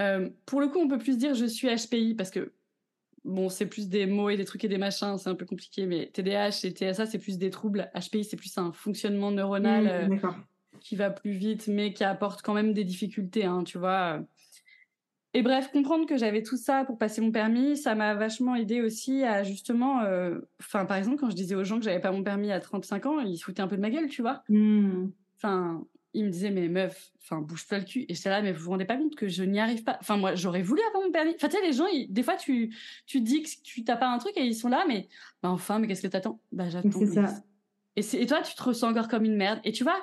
Euh, 0.00 0.28
pour 0.44 0.60
le 0.60 0.68
coup, 0.68 0.78
on 0.78 0.88
peut 0.88 0.98
plus 0.98 1.16
dire 1.16 1.34
je 1.34 1.46
suis 1.46 1.68
HPI 1.68 2.16
parce 2.16 2.30
que 2.30 2.52
bon, 3.24 3.48
c'est 3.48 3.64
plus 3.64 3.88
des 3.88 4.04
mots 4.04 4.28
et 4.28 4.36
des 4.36 4.44
trucs 4.44 4.64
et 4.64 4.68
des 4.68 4.76
machins, 4.76 5.16
c'est 5.16 5.30
un 5.30 5.34
peu 5.34 5.46
compliqué, 5.46 5.86
mais 5.86 6.10
TDAH 6.12 6.64
et 6.64 6.70
TSA, 6.70 7.06
c'est 7.06 7.18
plus 7.18 7.38
des 7.38 7.48
troubles. 7.48 7.90
HPI, 7.94 8.24
c'est 8.24 8.36
plus 8.36 8.58
un 8.58 8.72
fonctionnement 8.72 9.30
neuronal 9.30 9.84
mmh, 9.84 10.20
euh, 10.22 10.30
qui 10.80 10.96
va 10.96 11.10
plus 11.10 11.32
vite, 11.32 11.66
mais 11.66 11.94
qui 11.94 12.04
apporte 12.04 12.42
quand 12.42 12.52
même 12.52 12.74
des 12.74 12.84
difficultés, 12.84 13.46
hein, 13.46 13.64
tu 13.64 13.78
vois. 13.78 14.20
Et 15.38 15.42
bref, 15.42 15.70
comprendre 15.70 16.04
que 16.04 16.16
j'avais 16.16 16.42
tout 16.42 16.56
ça 16.56 16.84
pour 16.84 16.98
passer 16.98 17.20
mon 17.20 17.30
permis, 17.30 17.76
ça 17.76 17.94
m'a 17.94 18.12
vachement 18.14 18.56
aidé 18.56 18.82
aussi 18.82 19.22
à 19.22 19.44
justement, 19.44 20.02
euh, 20.02 20.40
enfin 20.60 20.84
par 20.84 20.96
exemple 20.96 21.16
quand 21.16 21.30
je 21.30 21.36
disais 21.36 21.54
aux 21.54 21.62
gens 21.62 21.78
que 21.78 21.84
j'avais 21.84 22.00
pas 22.00 22.10
mon 22.10 22.24
permis 22.24 22.50
à 22.50 22.58
35 22.58 23.06
ans, 23.06 23.20
ils 23.20 23.38
se 23.38 23.44
foutaient 23.44 23.62
un 23.62 23.68
peu 23.68 23.76
de 23.76 23.80
ma 23.80 23.88
gueule, 23.88 24.08
tu 24.08 24.20
vois. 24.20 24.42
Hmm. 24.48 25.10
Enfin, 25.36 25.86
ils 26.12 26.24
me 26.24 26.30
disaient 26.30 26.50
mais 26.50 26.66
meuf, 26.66 27.12
enfin 27.22 27.40
bouge-toi 27.40 27.78
le 27.78 27.84
cul. 27.84 28.04
Et 28.08 28.14
j'étais 28.14 28.30
là 28.30 28.42
mais 28.42 28.50
vous 28.50 28.64
vous 28.64 28.70
rendez 28.70 28.84
pas 28.84 28.96
compte 28.96 29.14
que 29.14 29.28
je 29.28 29.44
n'y 29.44 29.60
arrive 29.60 29.84
pas. 29.84 29.96
Enfin 30.00 30.16
moi 30.16 30.34
j'aurais 30.34 30.62
voulu 30.62 30.80
avoir 30.88 31.04
mon 31.04 31.12
permis. 31.12 31.36
Enfin 31.36 31.46
tu 31.46 31.56
sais 31.56 31.62
les 31.64 31.72
gens, 31.72 31.86
des 32.08 32.22
fois 32.24 32.34
tu 32.34 32.74
tu 33.06 33.20
dis 33.20 33.44
que 33.44 33.48
tu 33.62 33.84
t'as 33.84 33.94
pas 33.94 34.08
un 34.08 34.18
truc 34.18 34.36
et 34.36 34.44
ils 34.44 34.56
sont 34.56 34.68
là 34.68 34.86
mais 34.88 35.06
bah, 35.40 35.50
enfin 35.50 35.78
mais 35.78 35.86
qu'est-ce 35.86 36.02
que 36.02 36.08
t'attends? 36.08 36.40
Bah 36.50 36.68
j'attends. 36.68 36.90
C'est 36.98 37.06
ça. 37.06 37.32
Et, 37.94 38.22
et 38.22 38.26
toi 38.26 38.42
tu 38.42 38.56
te 38.56 38.62
ressens 38.64 38.90
encore 38.90 39.06
comme 39.06 39.24
une 39.24 39.36
merde. 39.36 39.60
Et 39.62 39.70
tu 39.70 39.84
vois 39.84 40.00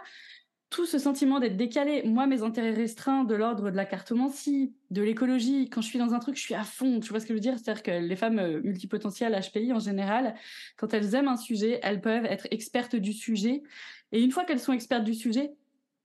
tout 0.76 0.86
ce 0.86 1.00
sentiment 1.00 1.40
d'être 1.40 1.56
décalé. 1.56 2.04
Moi, 2.04 2.28
mes 2.28 2.44
intérêts 2.44 2.74
restreints 2.74 3.24
de 3.24 3.34
l'ordre 3.34 3.72
de 3.72 3.78
la 3.78 3.86
cartomancie, 3.86 4.74
de 4.92 5.02
l'écologie, 5.02 5.70
quand 5.70 5.80
je 5.80 5.88
suis 5.88 6.00
dans 6.00 6.14
un 6.14 6.20
truc, 6.20 6.36
je 6.36 6.42
suis 6.42 6.54
à 6.54 6.66
fond. 6.66 7.00
Tu 7.00 7.12
vois 7.12 7.22
ce 7.22 7.26
que 7.26 7.30
je 7.30 7.36
veux 7.36 7.40
dire? 7.40 7.58
C'est-à-dire 7.58 7.82
que 7.82 7.92
les 7.92 8.16
femmes 8.18 8.40
euh, 8.40 8.60
multipotentielles 8.62 9.40
HPI, 9.40 9.72
en 9.72 9.80
général, 9.80 10.36
quand 10.76 10.94
elles 10.94 11.16
aiment 11.16 11.30
un 11.30 11.38
sujet, 11.38 11.80
elles 11.82 12.02
peuvent 12.02 12.26
être 12.26 12.46
expertes 12.52 12.98
du 12.98 13.14
sujet. 13.14 13.64
Et 14.12 14.22
une 14.22 14.32
fois 14.32 14.44
qu'elles 14.44 14.60
sont 14.60 14.74
expertes 14.74 15.06
du 15.06 15.14
sujet, 15.14 15.54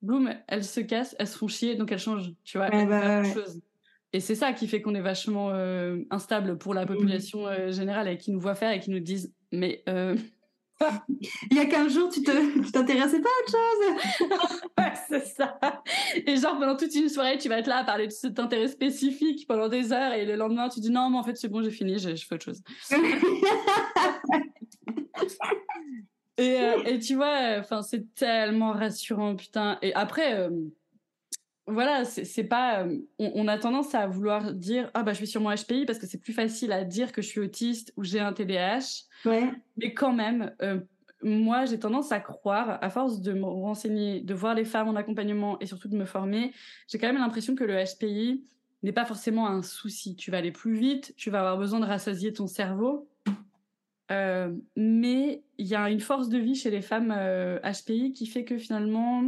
boum, 0.03 0.33
elles 0.47 0.65
se 0.65 0.79
cassent, 0.79 1.17
elles 1.19 1.27
se 1.27 1.37
font 1.37 1.49
chier, 1.49 1.75
donc 1.75 1.91
elles 1.91 1.99
changent. 1.99 2.33
Tu 2.45 2.57
vois, 2.57 2.71
bah, 2.71 3.25
Et 4.13 4.21
c'est 4.21 4.37
ça 4.37 4.53
qui 4.53 4.69
fait 4.69 4.81
qu'on 4.83 4.95
est 4.95 5.01
vachement 5.01 5.51
euh, 5.51 5.99
instable 6.11 6.59
pour 6.59 6.75
la 6.75 6.85
mmh. 6.85 6.89
population 6.89 7.49
euh, 7.49 7.73
générale 7.73 8.07
et 8.07 8.19
qui 8.19 8.31
nous 8.31 8.41
voit 8.41 8.55
faire 8.55 8.71
et 8.71 8.79
qui 8.79 8.93
nous 8.93 9.01
disent 9.01 9.35
mais 9.51 9.83
Il 11.51 11.57
y 11.57 11.61
a 11.61 11.67
15 11.67 11.93
jours, 11.93 12.09
tu 12.09 12.23
t'intéressais 12.23 13.21
pas 13.21 13.29
à 13.29 13.43
autre 13.43 13.53
chose 13.53 14.31
Ouais, 14.79 14.93
c'est 15.09 15.27
ça. 15.27 15.59
Et 16.27 16.37
genre, 16.37 16.59
pendant 16.59 16.77
toute 16.77 16.95
une 16.95 17.09
soirée, 17.09 17.37
tu 17.39 17.49
vas 17.49 17.59
être 17.59 17.67
là 17.67 17.79
à 17.79 17.85
parler 17.85 18.07
de 18.07 18.13
cet 18.13 18.39
intérêt 18.39 18.69
spécifique 18.69 19.47
pendant 19.47 19.69
des 19.69 19.93
heures 19.93 20.13
et 20.15 20.25
le 20.25 20.37
lendemain, 20.37 20.69
tu 20.69 20.81
dis 20.81 20.91
non, 20.91 21.11
mais 21.11 21.19
en 21.19 21.23
fait, 21.23 21.37
c'est 21.37 21.49
bon, 21.49 21.63
j'ai 21.63 21.71
fini, 21.71 21.99
je, 21.99 22.15
fais 22.17 22.35
autre 22.35 22.45
chose. 22.45 22.63
et, 26.39 26.61
euh, 26.61 26.83
et, 26.87 26.99
tu 26.99 27.15
vois, 27.15 27.59
enfin, 27.59 27.83
c'est 27.83 28.15
tellement 28.15 28.73
rassurant, 28.73 29.37
putain. 29.37 29.79
Et 29.83 29.93
après, 29.95 30.35
euh, 30.35 30.51
voilà, 31.71 32.05
c'est 32.05 32.45
pas. 32.45 32.85
Euh, 32.85 32.99
on, 33.19 33.49
a 33.49 33.59
tendance 33.59 33.95
à 33.95 34.07
vouloir 34.07 34.53
dire 34.53 34.91
ah 34.95 35.03
bah 35.03 35.13
je 35.13 35.19
suis 35.19 35.27
sur 35.27 35.41
mon 35.41 35.55
HPI 35.55 35.87
parce 35.87 35.99
que 35.99 36.07
c'est 36.07 36.21
plus 36.21 36.33
facile 36.33 36.73
à 36.73 36.85
dire 36.85 37.13
que 37.13 37.23
je 37.23 37.29
suis 37.29 37.41
autiste 37.41 37.93
ou 37.97 38.05
j'ai 38.05 38.21
un 38.21 38.33
TDAH. 38.33 39.05
Ouais. 39.25 39.51
Mais 39.77 39.95
quand 39.95 40.13
même, 40.13 40.55
euh, 40.63 40.81
moi 41.23 41.65
j'ai 41.65 41.79
tendance 41.79 42.13
à 42.13 42.21
croire, 42.21 42.79
à 42.83 42.91
force 42.91 43.21
de 43.21 43.33
me 43.33 43.45
renseigner, 43.45 44.21
de 44.21 44.35
voir 44.35 44.55
les 44.55 44.65
femmes 44.65 44.89
en 44.89 44.97
accompagnement 44.97 45.59
et 45.61 45.67
surtout 45.67 45.89
de 45.89 45.97
me 45.97 46.05
former, 46.05 46.53
j'ai 46.89 46.99
quand 46.99 47.07
même 47.07 47.19
l'impression 47.19 47.55
que 47.55 47.65
le 47.65 47.75
HPI 47.75 48.45
n'est 48.83 48.93
pas 48.93 49.05
forcément 49.05 49.47
un 49.47 49.63
souci. 49.63 50.17
Tu 50.17 50.31
vas 50.31 50.39
aller 50.39 50.53
plus 50.53 50.75
vite, 50.75 51.15
tu 51.17 51.31
vas 51.31 51.41
avoir 51.41 51.59
besoin 51.59 51.81
de 51.81 51.87
rassasier 51.87 52.33
ton 52.33 52.47
cerveau. 52.47 53.09
Euh, 54.11 54.53
mais 54.77 55.43
il 55.59 55.67
y 55.67 55.75
a 55.75 55.89
une 55.89 56.01
force 56.01 56.29
de 56.29 56.39
vie 56.39 56.55
chez 56.55 56.71
les 56.71 56.83
femmes 56.83 57.15
HPI 57.63 58.13
qui 58.13 58.27
fait 58.27 58.45
que 58.45 58.59
finalement 58.59 59.23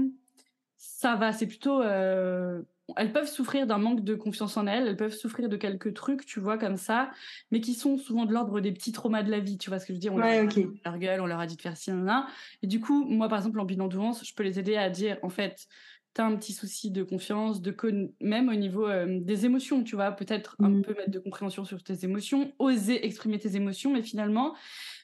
ça 0.84 1.14
va, 1.14 1.32
c'est 1.32 1.46
plutôt. 1.46 1.80
Euh, 1.80 2.60
elles 2.96 3.12
peuvent 3.12 3.28
souffrir 3.28 3.68
d'un 3.68 3.78
manque 3.78 4.02
de 4.02 4.16
confiance 4.16 4.56
en 4.56 4.66
elles, 4.66 4.88
elles 4.88 4.96
peuvent 4.96 5.14
souffrir 5.14 5.48
de 5.48 5.56
quelques 5.56 5.94
trucs, 5.94 6.26
tu 6.26 6.40
vois, 6.40 6.58
comme 6.58 6.76
ça, 6.76 7.12
mais 7.52 7.60
qui 7.60 7.74
sont 7.74 7.98
souvent 7.98 8.24
de 8.24 8.32
l'ordre 8.32 8.58
des 8.58 8.72
petits 8.72 8.90
traumas 8.90 9.22
de 9.22 9.30
la 9.30 9.38
vie, 9.38 9.58
tu 9.58 9.70
vois 9.70 9.78
ce 9.78 9.86
que 9.86 9.92
je 9.92 9.98
veux 9.98 10.00
dire? 10.00 10.12
On 10.12 10.18
leur 10.18 10.26
a 10.26 10.44
dit 10.44 10.66
leur 10.84 10.98
gueule, 10.98 11.20
on 11.20 11.26
leur 11.26 11.38
a 11.38 11.46
dit 11.46 11.54
de 11.54 11.62
faire 11.62 11.76
ci, 11.76 11.92
là. 11.92 12.26
Et 12.62 12.66
du 12.66 12.80
coup, 12.80 13.04
moi, 13.04 13.28
par 13.28 13.38
exemple, 13.38 13.60
en 13.60 13.64
bilan 13.64 13.86
d'ouance, 13.86 14.26
je 14.26 14.34
peux 14.34 14.42
les 14.42 14.58
aider 14.58 14.76
à 14.76 14.90
dire, 14.90 15.18
en 15.22 15.28
fait, 15.28 15.68
tu 16.16 16.20
as 16.20 16.26
un 16.26 16.34
petit 16.34 16.52
souci 16.52 16.90
de 16.90 17.04
confiance, 17.04 17.62
de 17.62 17.76
même 18.20 18.48
au 18.48 18.54
niveau 18.54 18.88
des 19.06 19.46
émotions, 19.46 19.84
tu 19.84 19.94
vois, 19.94 20.10
peut-être 20.10 20.56
un 20.58 20.68
mmh. 20.68 20.82
peu 20.82 20.94
mettre 20.94 21.12
de 21.12 21.20
compréhension 21.20 21.64
sur 21.64 21.80
tes 21.84 22.04
émotions, 22.04 22.52
oser 22.58 23.06
exprimer 23.06 23.38
tes 23.38 23.54
émotions, 23.54 23.92
mais 23.92 24.02
finalement, 24.02 24.56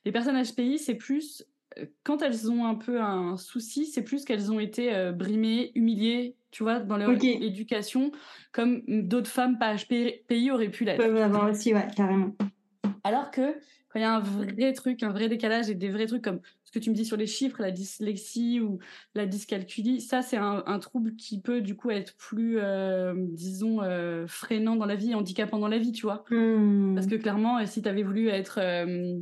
les 0.05 0.11
personnes 0.11 0.43
HPI, 0.43 0.81
c'est 0.81 0.97
plus 0.97 1.45
quand 2.03 2.23
elles 2.23 2.51
ont 2.51 2.65
un 2.67 2.75
peu 2.75 3.01
un 3.01 3.37
souci, 3.37 3.87
c'est 3.87 4.03
plus 4.03 4.25
qu'elles 4.25 4.51
ont 4.51 4.61
été 4.61 5.13
brimées, 5.13 5.73
humiliées, 5.75 6.37
tu 6.51 6.63
vois, 6.63 6.81
dans 6.81 6.97
leur 6.97 7.11
éducation, 7.11 8.11
comme 8.53 8.83
d'autres 8.87 9.31
femmes 9.31 9.59
pas 9.59 9.77
HPI 9.77 10.51
auraient 10.51 10.71
pu 10.71 10.85
l'être. 10.85 10.99
Peuvent 10.99 11.17
avoir 11.17 11.51
aussi, 11.51 11.75
ouais, 11.75 11.87
carrément. 11.95 12.35
Alors 13.05 13.31
que 13.31 13.55
quand 13.89 13.99
il 13.99 14.03
y 14.03 14.05
a 14.05 14.15
un 14.15 14.21
vrai 14.21 14.73
truc, 14.75 15.03
un 15.03 15.11
vrai 15.11 15.29
décalage 15.29 15.71
et 15.71 15.75
des 15.75 15.89
vrais 15.89 16.07
trucs 16.07 16.23
comme 16.23 16.41
ce 16.65 16.71
que 16.71 16.79
tu 16.79 16.91
me 16.91 16.95
dis 16.95 17.07
sur 17.07 17.17
les 17.17 17.27
chiffres, 17.27 17.63
la 17.63 17.71
dyslexie 17.71 18.61
ou 18.61 18.79
la 19.15 19.25
dyscalculie, 19.25 20.03
ça 20.03 20.21
c'est 20.21 20.37
un, 20.37 20.79
trouble 20.79 21.17
qui 21.17 21.41
peut 21.41 21.63
du 21.63 21.75
coup 21.75 21.91
être 21.91 22.15
plus, 22.17 22.59
euh, 22.59 23.15
disons, 23.17 23.81
euh, 23.83 24.27
freinant 24.27 24.77
dans 24.77 24.85
la 24.85 24.95
vie, 24.95 25.15
handicapant 25.15 25.59
dans 25.59 25.69
la 25.69 25.79
vie, 25.79 25.93
tu 25.93 26.03
vois. 26.03 26.25
Mmh. 26.31 26.95
Parce 26.95 27.07
que 27.07 27.15
clairement, 27.15 27.65
si 27.65 27.81
tu 27.81 27.89
avais 27.89 28.03
voulu 28.03 28.29
être, 28.29 28.59
euh, 28.61 29.19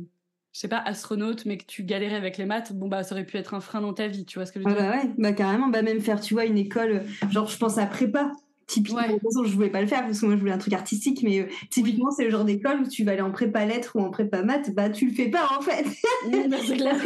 je 0.57 0.61
sais 0.61 0.67
pas, 0.67 0.79
astronaute, 0.79 1.45
mais 1.45 1.59
que 1.59 1.65
tu 1.67 1.83
galérais 1.83 2.15
avec 2.15 2.39
les 2.39 2.45
maths, 2.45 2.73
bon 2.73 2.87
bah 2.87 3.03
ça 3.03 3.13
aurait 3.13 3.27
pu 3.27 3.37
être 3.37 3.53
un 3.53 3.59
frein 3.59 3.79
dans 3.79 3.93
ta 3.93 4.07
vie, 4.07 4.25
tu 4.25 4.39
vois 4.39 4.47
ce 4.47 4.51
que 4.51 4.59
je 4.59 4.65
veux 4.65 4.73
ah 4.75 4.81
dire? 4.81 4.89
bah 4.89 4.97
ouais, 4.97 5.11
bah 5.19 5.31
carrément, 5.31 5.67
bah 5.67 5.83
même 5.83 6.01
faire, 6.01 6.19
tu 6.19 6.33
vois, 6.33 6.45
une 6.45 6.57
école, 6.57 7.03
genre 7.29 7.47
je 7.47 7.59
pense 7.59 7.77
à 7.77 7.85
prépa 7.85 8.31
Typiquement, 8.65 9.03
de 9.03 9.13
toute 9.13 9.21
façon, 9.21 9.45
je 9.45 9.53
voulais 9.53 9.69
pas 9.69 9.81
le 9.81 9.87
faire 9.87 10.01
parce 10.01 10.19
que 10.19 10.25
moi 10.25 10.35
je 10.35 10.41
voulais 10.41 10.51
un 10.51 10.57
truc 10.57 10.73
artistique, 10.73 11.21
mais 11.23 11.39
euh, 11.39 11.45
typiquement, 11.69 12.09
c'est 12.11 12.25
le 12.25 12.31
genre 12.31 12.43
d'école 12.43 12.81
où 12.81 12.87
tu 12.87 13.03
vas 13.05 13.11
aller 13.11 13.21
en 13.21 13.31
prépa 13.31 13.65
lettres 13.65 13.95
ou 13.95 13.99
en 13.99 14.09
prépa 14.09 14.41
maths, 14.41 14.73
bah 14.73 14.89
tu 14.89 15.07
le 15.07 15.13
fais 15.13 15.29
pas 15.29 15.47
en 15.57 15.61
fait. 15.61 15.85
Bah, 16.49 16.57
clair. 16.75 16.97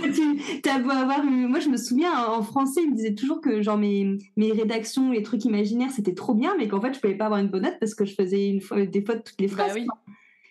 tu 0.64 0.70
as 0.70 0.80
beau 0.80 0.89
avoir 0.89 1.24
Moi 1.24 1.60
je 1.60 1.70
me 1.70 1.78
souviens 1.78 2.26
en 2.30 2.41
français, 2.41 2.82
ils 2.84 2.89
me 2.89 2.95
disaient 2.95 3.14
toujours 3.14 3.41
que 3.41 3.62
genre 3.62 3.78
mes, 3.78 4.18
mes 4.38 4.54
rédactions, 4.54 5.12
les 5.12 5.22
trucs 5.22 5.45
imaginaires 5.45 5.91
c'était 5.91 6.16
trop 6.16 6.34
bien, 6.34 6.56
mais 6.58 6.68
qu'en 6.70 6.82
fait 6.82 6.95
je 6.95 6.99
pouvais 6.99 7.16
pas 7.16 7.26
avoir 7.26 7.39
une 7.39 7.49
bonne 7.49 7.64
note 7.64 7.78
parce 7.80 7.93
que 7.93 8.06
je 8.06 8.16
faisais 8.16 8.47
une 8.47 8.62
fois, 8.62 8.84
des 8.84 9.04
fautes 9.04 9.26
toutes 9.26 9.41
les 9.41 9.47
bah 9.47 9.66
phrases. 9.66 9.74
oui. 9.76 9.86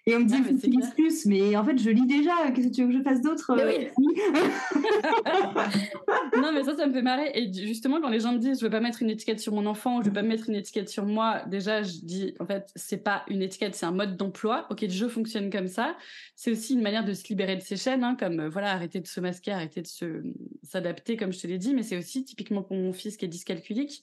Et 0.06 0.16
on 0.16 0.20
me 0.20 0.24
dit, 0.24 0.34
ah, 0.36 0.42
que 0.42 0.94
plus, 0.94 1.26
mais 1.26 1.54
en 1.56 1.64
fait, 1.64 1.78
je 1.78 1.90
lis 1.90 2.06
déjà. 2.06 2.50
Qu'est-ce 2.52 2.68
que 2.68 2.74
tu 2.74 2.82
veux 2.82 2.88
que 2.88 2.98
je 2.98 3.02
fasse 3.02 3.20
d'autre 3.20 3.54
oui. 3.54 3.88
Non, 6.40 6.52
mais 6.52 6.64
ça, 6.64 6.76
ça 6.76 6.86
me 6.86 6.92
fait 6.92 7.02
marrer. 7.02 7.30
Et 7.34 7.52
justement, 7.52 8.00
quand 8.00 8.08
les 8.08 8.20
gens 8.20 8.32
me 8.32 8.38
disent, 8.38 8.60
je 8.60 8.64
veux 8.64 8.70
pas 8.70 8.80
mettre 8.80 9.02
une 9.02 9.10
étiquette 9.10 9.40
sur 9.40 9.52
mon 9.52 9.66
enfant, 9.66 10.00
je 10.00 10.06
veux 10.06 10.12
pas 10.12 10.22
mettre 10.22 10.48
une 10.48 10.54
étiquette 10.54 10.88
sur 10.88 11.04
moi, 11.04 11.42
déjà, 11.46 11.82
je 11.82 11.98
dis, 12.02 12.34
en 12.40 12.46
fait, 12.46 12.70
c'est 12.74 13.04
pas 13.04 13.24
une 13.28 13.42
étiquette, 13.42 13.74
c'est 13.74 13.86
un 13.86 13.92
mode 13.92 14.16
d'emploi. 14.16 14.66
Ok, 14.70 14.86
je 14.88 15.06
fonctionne 15.06 15.50
comme 15.50 15.68
ça. 15.68 15.96
C'est 16.34 16.50
aussi 16.50 16.74
une 16.74 16.82
manière 16.82 17.04
de 17.04 17.12
se 17.12 17.28
libérer 17.28 17.56
de 17.56 17.62
ses 17.62 17.76
chaînes, 17.76 18.04
hein, 18.04 18.16
comme, 18.18 18.40
euh, 18.40 18.48
voilà, 18.48 18.72
arrêter 18.72 19.00
de 19.00 19.06
se 19.06 19.20
masquer, 19.20 19.52
arrêter 19.52 19.82
de 19.82 19.86
se, 19.86 20.22
s'adapter, 20.62 21.16
comme 21.16 21.32
je 21.32 21.40
te 21.40 21.46
l'ai 21.46 21.58
dit. 21.58 21.74
Mais 21.74 21.82
c'est 21.82 21.98
aussi 21.98 22.24
typiquement 22.24 22.62
pour 22.62 22.76
mon 22.76 22.92
fils 22.92 23.16
qui 23.16 23.26
est 23.26 23.28
dyscalculique. 23.28 24.02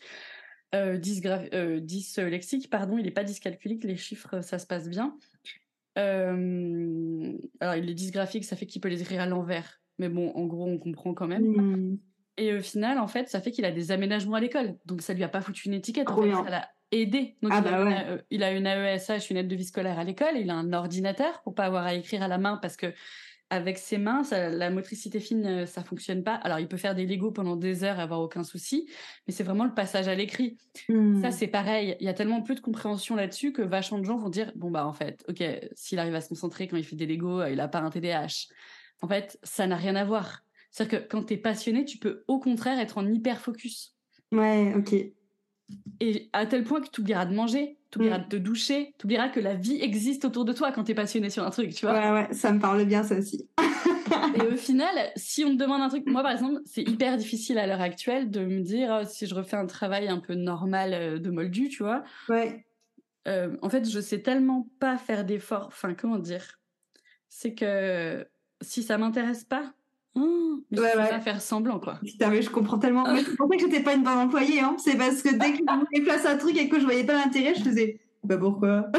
Euh, 0.76 1.00
euh, 1.54 1.80
dyslexique, 1.80 2.70
pardon, 2.70 2.98
il 2.98 3.08
est 3.08 3.12
pas 3.12 3.24
dyscalculique, 3.24 3.86
les 3.86 3.96
chiffres, 3.96 4.42
ça 4.42 4.60
se 4.60 4.68
passe 4.68 4.90
bien. 4.90 5.18
Euh, 5.98 7.34
alors, 7.60 7.76
il 7.76 7.90
est 7.90 7.94
dysgraphique, 7.94 8.46
ça 8.46 8.56
fait 8.56 8.66
qu'il 8.66 8.82
peut 8.82 8.90
les 8.90 9.02
écrire 9.02 9.22
à 9.22 9.26
l'envers. 9.26 9.82
Mais 10.00 10.10
bon, 10.10 10.32
en 10.36 10.46
gros, 10.46 10.68
on 10.68 10.78
comprend 10.78 11.14
quand 11.14 11.28
même. 11.28 11.44
Hmm. 11.44 11.98
Et 12.38 12.54
au 12.54 12.62
final, 12.62 13.00
en 13.00 13.08
fait, 13.08 13.30
ça 13.30 13.42
fait 13.42 13.52
qu'il 13.52 13.66
a 13.66 13.72
des 13.72 13.92
aménagements 13.92 14.36
à 14.36 14.40
l'école. 14.40 14.76
Donc, 14.86 15.02
ça 15.02 15.14
lui 15.14 15.24
a 15.24 15.28
pas 15.28 15.42
foutu 15.42 15.68
une 15.68 15.74
étiquette. 15.74 16.10
En 16.10 16.22
fait, 16.22 16.32
ça 16.32 16.50
l'a 16.50 16.70
aidé. 16.92 17.36
Donc, 17.42 17.52
ah 17.54 17.62
il, 17.62 17.68
a 17.68 17.72
bah 17.72 17.90
une, 17.90 18.24
il, 18.30 18.44
a 18.44 18.52
une, 18.52 18.68
AESH, 18.68 19.32
une 19.32 19.38
aide 19.38 19.48
de 19.48 19.56
vie 19.56 19.66
scolaire 19.66 19.98
à 19.98 20.04
l'école. 20.04 20.38
Il 20.38 20.50
a 20.52 20.54
un 20.54 20.72
ordinateur 20.72 21.42
pour 21.44 21.56
pas 21.56 21.66
avoir 21.66 21.86
à 21.86 21.96
écrire 21.96 22.22
à 22.22 22.28
la 22.28 22.38
main 22.38 22.60
parce 22.62 22.78
que 22.78 22.94
avec 23.50 23.78
ses 23.78 23.98
mains, 23.98 24.24
la 24.32 24.70
motricité 24.70 25.20
fine, 25.20 25.46
euh, 25.46 25.66
ça 25.66 25.84
fonctionne 25.84 26.24
pas. 26.24 26.36
Alors, 26.36 26.60
il 26.60 26.68
peut 26.68 26.78
faire 26.78 26.96
des 26.96 27.06
Lego 27.06 27.32
pendant 27.32 27.56
des 27.56 27.84
heures 27.84 28.00
et 28.00 28.02
avoir 28.02 28.22
aucun 28.22 28.44
souci, 28.44 28.90
mais 29.26 29.34
c'est 29.34 29.44
vraiment 29.44 29.64
le 29.64 29.74
passage 29.74 30.08
à 30.08 30.16
l'écrit. 30.16 30.58
Hmm. 30.90 31.22
Ça, 31.22 31.32
c'est 31.32 31.48
pareil. 31.48 31.96
Il 32.00 32.06
y 32.06 32.10
a 32.10 32.14
tellement 32.14 32.42
peu 32.42 32.56
de 32.56 32.60
compréhension 32.60 33.16
là-dessus 33.16 33.54
que 33.54 33.62
vachement 33.62 34.00
de 34.00 34.06
gens 34.06 34.18
vont 34.18 34.30
dire, 34.30 34.52
bon, 34.56 34.70
bah, 34.70 34.86
en 34.86 34.94
fait, 34.94 35.24
ok, 35.30 35.44
s'il 35.74 36.00
arrive 36.00 36.16
à 36.16 36.22
se 36.22 36.30
concentrer 36.30 36.68
quand 36.68 36.78
il 36.78 36.84
fait 36.84 36.96
des 36.98 37.06
Lego, 37.06 37.42
euh, 37.42 37.50
il 37.50 37.60
a 37.62 37.68
pas 37.68 37.80
un 37.80 37.90
TDAH. 37.90 38.48
En 39.02 39.08
fait, 39.08 39.40
ça 39.44 39.66
n'a 39.66 39.78
rien 39.78 39.96
à 39.96 40.04
voir. 40.04 40.44
C'est-à-dire 40.72 41.00
que 41.00 41.08
quand 41.08 41.24
tu 41.24 41.36
es 41.36 41.38
passionné, 41.38 41.86
tu 41.86 41.98
peux 41.98 42.24
au 42.28 42.40
contraire 42.40 42.80
être 42.80 42.98
en 42.98 43.08
hyper 43.08 43.40
focus. 43.40 43.96
Ouais, 44.32 44.74
ok. 44.76 44.94
Et 46.00 46.30
à 46.34 46.46
tel 46.46 46.64
point 46.64 46.82
que 46.82 46.90
tu 46.90 47.02
oublieras 47.02 47.26
de 47.26 47.34
manger, 47.34 47.77
tu 47.92 48.00
oublieras 48.00 48.20
mm. 48.20 48.24
de 48.24 48.28
te 48.28 48.36
doucher, 48.36 48.94
tu 48.98 49.06
oublieras 49.06 49.30
que 49.30 49.40
la 49.40 49.56
vie 49.56 49.82
existe 49.82 50.26
autour 50.26 50.46
de 50.46 50.54
toi 50.54 50.72
quand 50.72 50.84
tu 50.84 50.92
es 50.92 50.96
passionné 50.96 51.30
sur 51.30 51.44
un 51.44 51.50
truc, 51.50 51.74
tu 51.74 51.86
vois. 51.86 51.96
Ouais, 51.96 52.12
ouais, 52.12 52.34
ça 52.34 52.52
me 52.52 52.60
parle 52.60 52.86
bien, 52.86 53.04
ça 53.04 53.18
aussi. 53.18 53.48
et 54.36 54.42
au 54.42 54.56
final, 54.58 55.12
si 55.16 55.44
on 55.46 55.52
me 55.52 55.58
demande 55.58 55.82
un 55.82 55.90
truc, 55.90 56.06
moi 56.08 56.24
par 56.24 56.32
exemple, 56.32 56.62
c'est 56.66 56.84
hyper 56.84 57.18
difficile 57.18 57.58
à 57.58 57.68
l'heure 57.68 57.82
actuelle 57.82 58.30
de 58.30 58.42
me 58.42 58.62
dire 58.62 59.00
oh, 59.02 59.06
si 59.08 59.26
je 59.26 59.36
refais 59.36 59.58
un 59.58 59.66
travail 59.66 60.08
un 60.08 60.20
peu 60.20 60.36
normal 60.36 60.94
euh, 60.94 61.20
de 61.20 61.30
moldu, 61.30 61.70
tu 61.70 61.84
vois. 61.84 62.04
Ouais. 62.30 62.66
Euh, 63.28 63.58
en 63.62 63.70
fait, 63.70 63.90
je 63.90 64.00
sais 64.00 64.22
tellement 64.22 64.70
pas 64.80 64.98
faire 64.98 65.26
d'efforts. 65.26 65.68
Enfin, 65.68 65.94
comment 65.94 66.20
dire? 66.20 66.60
C'est 67.30 67.54
que 67.54 68.26
si 68.62 68.84
ça 68.84 68.98
m'intéresse 68.98 69.44
pas, 69.44 69.74
Oh, 70.20 70.60
mais 70.72 70.80
ouais, 70.80 70.98
ouais. 70.98 71.22
faire 71.22 71.42
semblant, 71.42 71.80
quoi. 71.80 72.00
Putain, 72.04 72.30
mais 72.30 72.42
je 72.42 72.50
comprends 72.50 72.80
tellement. 72.80 73.04
Ah. 73.06 73.16
c'est 73.18 73.36
pour 73.36 73.48
ça 73.50 73.56
que 73.56 73.62
j'étais 73.62 73.84
pas 73.84 73.94
une 73.94 74.04
bonne 74.04 74.18
employée, 74.18 74.60
hein. 74.60 74.76
C'est 74.80 74.98
parce 74.98 75.22
que 75.22 75.30
dès 75.30 75.54
que 75.54 75.60
je 75.60 76.02
place 76.04 76.26
un 76.26 76.38
truc 76.38 76.58
et 76.58 76.68
que 76.68 76.80
je 76.80 76.86
voyais 76.86 77.04
pas 77.04 77.14
l'intérêt, 77.14 77.54
je 77.56 77.64
faisais, 77.64 78.00
bah 78.24 78.38
pourquoi? 78.38 78.88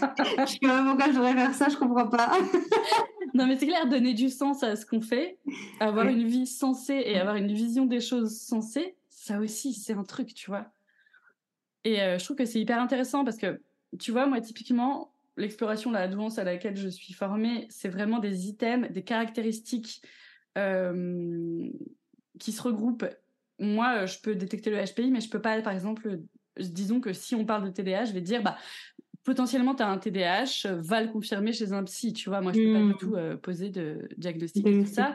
Je 0.00 0.52
sais 0.52 0.58
pas 0.60 0.82
pourquoi 0.82 1.06
je 1.08 1.12
devrais 1.12 1.34
faire 1.34 1.54
ça, 1.54 1.68
je 1.68 1.76
comprends 1.76 2.06
pas. 2.06 2.32
non, 3.34 3.46
mais 3.46 3.56
c'est 3.56 3.66
clair, 3.66 3.86
donner 3.86 4.14
du 4.14 4.30
sens 4.30 4.62
à 4.62 4.76
ce 4.76 4.86
qu'on 4.86 5.02
fait, 5.02 5.38
avoir 5.78 6.06
une 6.06 6.24
vie 6.24 6.46
sensée 6.46 7.02
et 7.04 7.18
avoir 7.18 7.36
une 7.36 7.52
vision 7.52 7.84
des 7.84 8.00
choses 8.00 8.38
sensées, 8.38 8.96
ça 9.10 9.38
aussi, 9.38 9.74
c'est 9.74 9.92
un 9.92 10.04
truc, 10.04 10.32
tu 10.34 10.50
vois. 10.50 10.66
Et 11.84 12.00
euh, 12.00 12.18
je 12.18 12.24
trouve 12.24 12.36
que 12.36 12.46
c'est 12.46 12.60
hyper 12.60 12.80
intéressant 12.80 13.24
parce 13.24 13.36
que, 13.36 13.60
tu 13.98 14.12
vois, 14.12 14.26
moi, 14.26 14.40
typiquement, 14.40 15.12
l'exploration 15.40 15.90
la 15.90 16.06
douance 16.08 16.38
à 16.38 16.44
laquelle 16.44 16.76
je 16.76 16.88
suis 16.88 17.12
formée, 17.12 17.66
c'est 17.70 17.88
vraiment 17.88 18.18
des 18.18 18.48
items, 18.48 18.90
des 18.90 19.02
caractéristiques 19.02 20.02
euh, 20.58 21.68
qui 22.38 22.52
se 22.52 22.62
regroupent. 22.62 23.06
Moi, 23.58 24.06
je 24.06 24.18
peux 24.20 24.34
détecter 24.34 24.70
le 24.70 24.78
HPI, 24.78 25.10
mais 25.10 25.20
je 25.20 25.28
peux 25.28 25.40
pas, 25.40 25.60
par 25.62 25.72
exemple, 25.72 26.20
disons 26.58 27.00
que 27.00 27.12
si 27.12 27.34
on 27.34 27.44
parle 27.44 27.64
de 27.64 27.70
TDAH, 27.70 28.06
je 28.06 28.12
vais 28.12 28.20
dire, 28.20 28.42
bah, 28.42 28.56
potentiellement 29.24 29.74
tu 29.74 29.82
as 29.82 29.88
un 29.88 29.98
TDAH, 29.98 30.76
va 30.78 31.02
le 31.02 31.08
confirmer 31.08 31.52
chez 31.52 31.72
un 31.72 31.84
psy, 31.84 32.12
tu 32.12 32.28
vois. 32.28 32.40
Moi, 32.40 32.52
je 32.52 32.60
peux 32.60 32.72
pas 32.72 32.78
du 32.78 32.84
mmh. 32.84 32.96
tout 32.98 33.14
euh, 33.16 33.36
poser 33.36 33.70
de 33.70 34.08
diagnostic 34.16 34.66
et 34.66 34.84
tout 34.84 34.90
ça. 34.90 35.14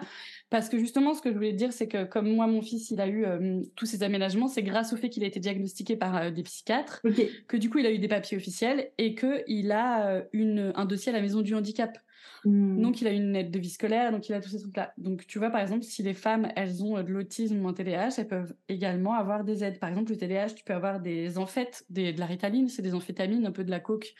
Parce 0.49 0.69
que 0.69 0.77
justement, 0.77 1.13
ce 1.13 1.21
que 1.21 1.29
je 1.29 1.35
voulais 1.35 1.53
dire, 1.53 1.73
c'est 1.73 1.87
que 1.87 2.03
comme 2.03 2.29
moi, 2.29 2.47
mon 2.47 2.61
fils, 2.61 2.91
il 2.91 3.01
a 3.01 3.07
eu 3.07 3.25
euh, 3.25 3.61
tous 3.75 3.85
ces 3.85 4.03
aménagements, 4.03 4.47
c'est 4.47 4.63
grâce 4.63 4.93
au 4.93 4.97
fait 4.97 5.09
qu'il 5.09 5.23
a 5.23 5.27
été 5.27 5.39
diagnostiqué 5.39 5.97
par 5.97 6.15
euh, 6.15 6.31
des 6.31 6.43
psychiatres, 6.43 7.01
que 7.47 7.57
du 7.57 7.69
coup, 7.69 7.79
il 7.79 7.85
a 7.85 7.91
eu 7.91 7.99
des 7.99 8.07
papiers 8.07 8.37
officiels 8.37 8.91
et 8.97 9.15
qu'il 9.15 9.71
a 9.71 10.23
une, 10.33 10.71
un 10.75 10.85
dossier 10.85 11.11
à 11.11 11.15
la 11.15 11.21
maison 11.21 11.41
du 11.41 11.55
handicap. 11.55 11.97
Mmh. 12.45 12.81
Donc, 12.81 13.01
il 13.01 13.07
a 13.07 13.11
une 13.11 13.35
aide 13.35 13.49
de 13.49 13.57
vie 13.57 13.69
scolaire, 13.69 14.11
donc 14.11 14.29
il 14.29 14.33
a 14.33 14.41
tous 14.41 14.49
ces 14.49 14.59
trucs-là. 14.59 14.93
Donc, 14.97 15.25
tu 15.25 15.39
vois, 15.39 15.49
par 15.49 15.61
exemple, 15.61 15.83
si 15.83 16.03
les 16.03 16.13
femmes, 16.13 16.47
elles 16.55 16.83
ont 16.83 17.01
de 17.01 17.11
l'autisme 17.11 17.63
ou 17.65 17.67
un 17.67 17.73
TDAH, 17.73 18.09
elles 18.19 18.27
peuvent 18.27 18.53
également 18.69 19.13
avoir 19.13 19.43
des 19.43 19.63
aides. 19.63 19.79
Par 19.79 19.89
exemple, 19.89 20.11
le 20.11 20.17
TDAH, 20.17 20.49
tu 20.49 20.63
peux 20.63 20.73
avoir 20.73 20.99
des 20.99 21.37
amphètes, 21.39 21.83
des, 21.89 22.13
de 22.13 22.19
la 22.19 22.27
ritaline, 22.27 22.69
c'est 22.69 22.83
des 22.83 22.93
amphétamines, 22.93 23.45
un 23.47 23.51
peu 23.51 23.63
de 23.63 23.71
la 23.71 23.79
coke, 23.79 24.13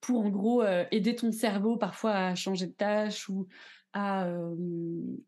pour 0.00 0.24
en 0.24 0.28
gros 0.28 0.62
euh, 0.62 0.84
aider 0.90 1.16
ton 1.16 1.32
cerveau 1.32 1.76
parfois 1.76 2.12
à 2.12 2.34
changer 2.34 2.66
de 2.66 2.72
tâche 2.72 3.28
ou 3.28 3.48
à 3.94 4.28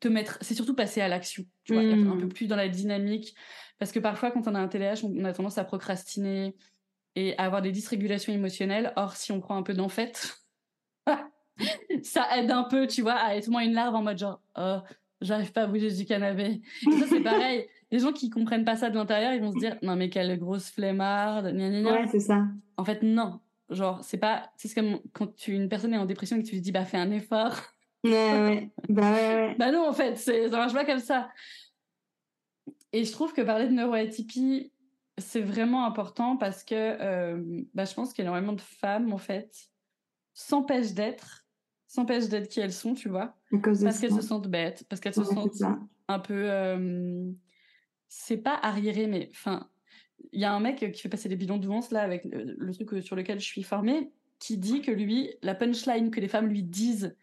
te 0.01 0.09
mettre. 0.09 0.39
C'est 0.43 0.55
surtout 0.55 0.75
passer 0.75 1.01
à 1.01 1.09
l'action, 1.09 1.45
tu 1.65 1.73
vois, 1.73 1.83
être 1.83 2.07
un 2.07 2.17
peu 2.17 2.27
mmh. 2.27 2.33
plus 2.33 2.47
dans 2.47 2.57
la 2.57 2.69
dynamique. 2.69 3.35
Parce 3.79 3.93
que 3.93 3.99
parfois, 3.99 4.31
quand 4.31 4.47
on 4.49 4.55
a 4.55 4.59
un 4.59 4.69
TDAH, 4.69 5.05
on 5.05 5.25
a 5.25 5.33
tendance 5.33 5.59
à 5.59 5.65
procrastiner 5.65 6.55
et 7.15 7.37
à 7.39 7.45
avoir 7.45 7.63
des 7.63 7.73
dysrégulations 7.73 8.33
émotionnelles. 8.33 8.93
Or, 8.97 9.17
si 9.17 9.33
on 9.33 9.41
prend 9.41 9.57
un 9.57 9.63
peu 9.63 9.75
d'amphète, 9.75 10.39
ça 12.03 12.27
aide 12.37 12.51
un 12.51 12.65
peu, 12.65 12.87
tu 12.87 13.03
vois, 13.03 13.15
à 13.15 13.37
être 13.37 13.49
moins 13.49 13.63
une 13.63 13.73
larve 13.73 13.95
en 13.95 14.03
mode 14.03 14.19
genre, 14.19 14.41
oh, 14.59 14.79
j'arrive 15.21 15.53
pas 15.53 15.63
à 15.63 15.67
bouger 15.67 15.91
du 15.91 16.05
canapé. 16.05 16.61
ça, 16.83 17.07
c'est 17.09 17.23
pareil. 17.23 17.67
Les 17.91 18.01
gens 18.01 18.13
qui 18.13 18.31
comprennent 18.31 18.65
pas 18.65 18.77
ça 18.77 18.91
de 18.91 18.97
l'intérieur, 18.97 19.33
ils 19.33 19.41
vont 19.41 19.53
se 19.53 19.59
dire, 19.59 19.77
non, 19.83 19.95
mais 19.95 20.11
quelle 20.11 20.39
grosse 20.39 20.71
flemmarde, 20.71 21.53
Ouais, 21.55 22.07
c'est 22.11 22.21
ça. 22.21 22.47
En 22.77 22.85
fait, 22.85 23.03
non. 23.03 23.41
Genre, 23.71 24.03
c'est 24.03 24.19
pas, 24.19 24.51
c'est 24.57 24.73
comme 24.75 25.01
quand 25.13 25.35
tu, 25.35 25.53
une 25.53 25.69
personne 25.69 25.95
est 25.95 25.99
en 25.99 26.07
dépression 26.07 26.37
et 26.37 26.43
que 26.43 26.47
tu 26.49 26.55
lui 26.55 26.61
dis, 26.61 26.73
bah, 26.73 26.85
fais 26.85 26.99
un 26.99 27.11
effort. 27.11 27.57
Ouais, 28.11 28.71
bah, 28.89 29.13
ouais, 29.13 29.55
bah, 29.59 29.73
non, 29.73 29.89
en 29.89 29.93
fait, 29.93 30.17
ça 30.17 30.49
marche 30.51 30.73
pas 30.73 30.85
comme 30.85 31.01
ça. 31.01 31.31
Et 32.93 33.05
je 33.05 33.13
trouve 33.13 33.33
que 33.33 33.43
parler 33.43 33.67
de 33.67 33.73
neuroatypie, 33.73 34.73
c'est 35.19 35.41
vraiment 35.41 35.87
important 35.87 36.37
parce 36.37 36.65
que 36.65 36.75
euh, 36.75 37.63
bah, 37.75 37.85
je 37.85 37.95
pense 37.95 38.13
qu'énormément 38.13 38.53
de 38.53 38.61
femmes, 38.61 39.13
en 39.13 39.19
fait, 39.19 39.71
s'empêchent 40.35 40.93
d'être 40.93 41.47
s'empêchent 41.87 42.29
d'être 42.29 42.49
qui 42.49 42.61
elles 42.61 42.73
sont, 42.73 42.95
tu 42.95 43.09
vois. 43.09 43.37
Parce 43.63 44.01
qu'elles 44.01 44.13
se 44.13 44.23
sentent 44.23 44.49
bêtes, 44.49 44.85
parce 44.89 45.01
qu'elles 45.01 45.15
se 45.15 45.25
sentent 45.25 45.63
un 46.09 46.19
peu. 46.19 46.51
Euh, 46.51 47.31
c'est 48.09 48.37
pas 48.37 48.55
arriéré, 48.63 49.07
mais 49.07 49.31
enfin, 49.33 49.69
il 50.33 50.41
y 50.41 50.45
a 50.45 50.53
un 50.53 50.61
mec 50.61 50.93
qui 50.93 51.01
fait 51.01 51.09
passer 51.09 51.29
des 51.29 51.37
bilans 51.37 51.59
de 51.59 51.95
là 51.95 52.03
avec 52.03 52.25
le, 52.25 52.73
truc 52.73 53.03
sur 53.03 53.17
lequel 53.17 53.41
je 53.41 53.47
suis 53.47 53.63
formée, 53.63 54.11
qui 54.39 54.59
dit 54.59 54.81
que 54.81 54.91
lui, 54.91 55.31
la 55.43 55.55
punchline 55.55 56.11
que 56.11 56.21
les 56.21 56.29
femmes 56.29 56.49
lui 56.49 56.63
disent 56.63 57.17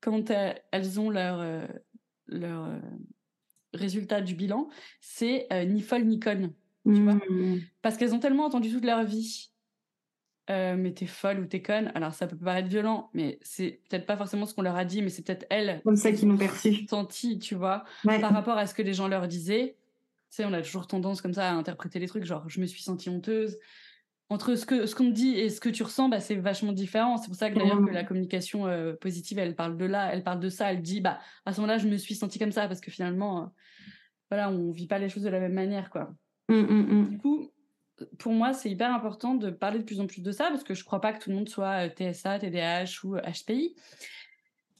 quand 0.00 0.30
elles 0.72 1.00
ont 1.00 1.10
leur 1.10 1.42
leur 2.28 2.64
euh, 2.64 2.78
résultat 3.72 4.20
du 4.20 4.34
bilan, 4.34 4.68
c'est 5.00 5.46
euh, 5.52 5.64
ni 5.64 5.80
folle 5.80 6.04
ni 6.04 6.18
conne. 6.18 6.52
tu 6.84 7.02
vois. 7.02 7.14
Mmh. 7.14 7.60
Parce 7.82 7.96
qu'elles 7.96 8.14
ont 8.14 8.20
tellement 8.20 8.44
entendu 8.44 8.70
toute 8.70 8.84
leur 8.84 9.04
vie 9.04 9.50
euh, 10.48 10.76
mais 10.76 10.92
t'es 10.92 11.06
folle 11.06 11.40
ou 11.40 11.46
t'es 11.46 11.60
conne. 11.60 11.90
Alors 11.96 12.14
ça 12.14 12.28
peut 12.28 12.36
paraître 12.36 12.68
violent, 12.68 13.10
mais 13.14 13.40
c'est 13.42 13.80
peut-être 13.88 14.06
pas 14.06 14.16
forcément 14.16 14.46
ce 14.46 14.54
qu'on 14.54 14.62
leur 14.62 14.76
a 14.76 14.84
dit, 14.84 15.02
mais 15.02 15.08
c'est 15.08 15.22
peut-être 15.22 15.44
elles. 15.50 15.80
Comme 15.82 15.96
ça 15.96 16.12
qu'ils 16.12 16.28
m'ont 16.28 16.36
perçu. 16.36 16.86
Senti, 16.88 17.40
tu 17.40 17.56
vois, 17.56 17.82
par 18.04 18.32
rapport 18.32 18.56
à 18.56 18.66
ce 18.66 18.72
que 18.72 18.82
les 18.82 18.94
gens 18.94 19.08
leur 19.08 19.26
disaient. 19.26 19.76
Tu 20.30 20.36
sais, 20.36 20.44
on 20.44 20.52
a 20.52 20.62
toujours 20.62 20.86
tendance 20.86 21.20
comme 21.20 21.34
ça 21.34 21.50
à 21.50 21.52
interpréter 21.52 21.98
les 21.98 22.06
trucs, 22.06 22.24
genre 22.24 22.48
je 22.48 22.60
me 22.60 22.66
suis 22.66 22.80
sentie 22.80 23.10
honteuse. 23.10 23.58
Entre 24.28 24.56
ce 24.56 24.66
que 24.66 24.86
ce 24.86 24.96
qu'on 24.96 25.04
te 25.04 25.14
dit 25.14 25.38
et 25.38 25.50
ce 25.50 25.60
que 25.60 25.68
tu 25.68 25.84
ressens, 25.84 26.08
bah, 26.08 26.18
c'est 26.18 26.34
vachement 26.34 26.72
différent. 26.72 27.16
C'est 27.16 27.28
pour 27.28 27.36
ça 27.36 27.48
que 27.48 27.58
d'ailleurs 27.58 27.84
que 27.84 27.92
la 27.92 28.02
communication 28.02 28.66
euh, 28.66 28.92
positive, 28.94 29.38
elle 29.38 29.54
parle 29.54 29.76
de 29.76 29.84
là, 29.84 30.10
elle 30.12 30.24
parle 30.24 30.40
de 30.40 30.48
ça, 30.48 30.72
elle 30.72 30.82
dit 30.82 31.00
bah 31.00 31.20
à 31.44 31.52
ce 31.52 31.60
moment-là, 31.60 31.78
je 31.78 31.86
me 31.86 31.96
suis 31.96 32.16
sentie 32.16 32.40
comme 32.40 32.50
ça 32.50 32.66
parce 32.66 32.80
que 32.80 32.90
finalement, 32.90 33.42
euh, 33.42 33.46
voilà, 34.30 34.50
on 34.50 34.72
vit 34.72 34.88
pas 34.88 34.98
les 34.98 35.08
choses 35.08 35.22
de 35.22 35.28
la 35.28 35.38
même 35.38 35.52
manière, 35.52 35.90
quoi. 35.90 36.12
Mmh, 36.48 36.54
mmh, 36.54 37.00
mmh. 37.02 37.08
Du 37.10 37.18
coup, 37.18 37.50
pour 38.18 38.32
moi, 38.32 38.52
c'est 38.52 38.68
hyper 38.68 38.92
important 38.92 39.36
de 39.36 39.50
parler 39.50 39.78
de 39.78 39.84
plus 39.84 40.00
en 40.00 40.08
plus 40.08 40.22
de 40.22 40.32
ça 40.32 40.48
parce 40.50 40.64
que 40.64 40.74
je 40.74 40.84
crois 40.84 41.00
pas 41.00 41.12
que 41.12 41.22
tout 41.22 41.30
le 41.30 41.36
monde 41.36 41.48
soit 41.48 41.86
euh, 41.86 41.88
TSA, 41.88 42.40
TDAH 42.40 43.04
ou 43.04 43.16
HPI. 43.16 43.76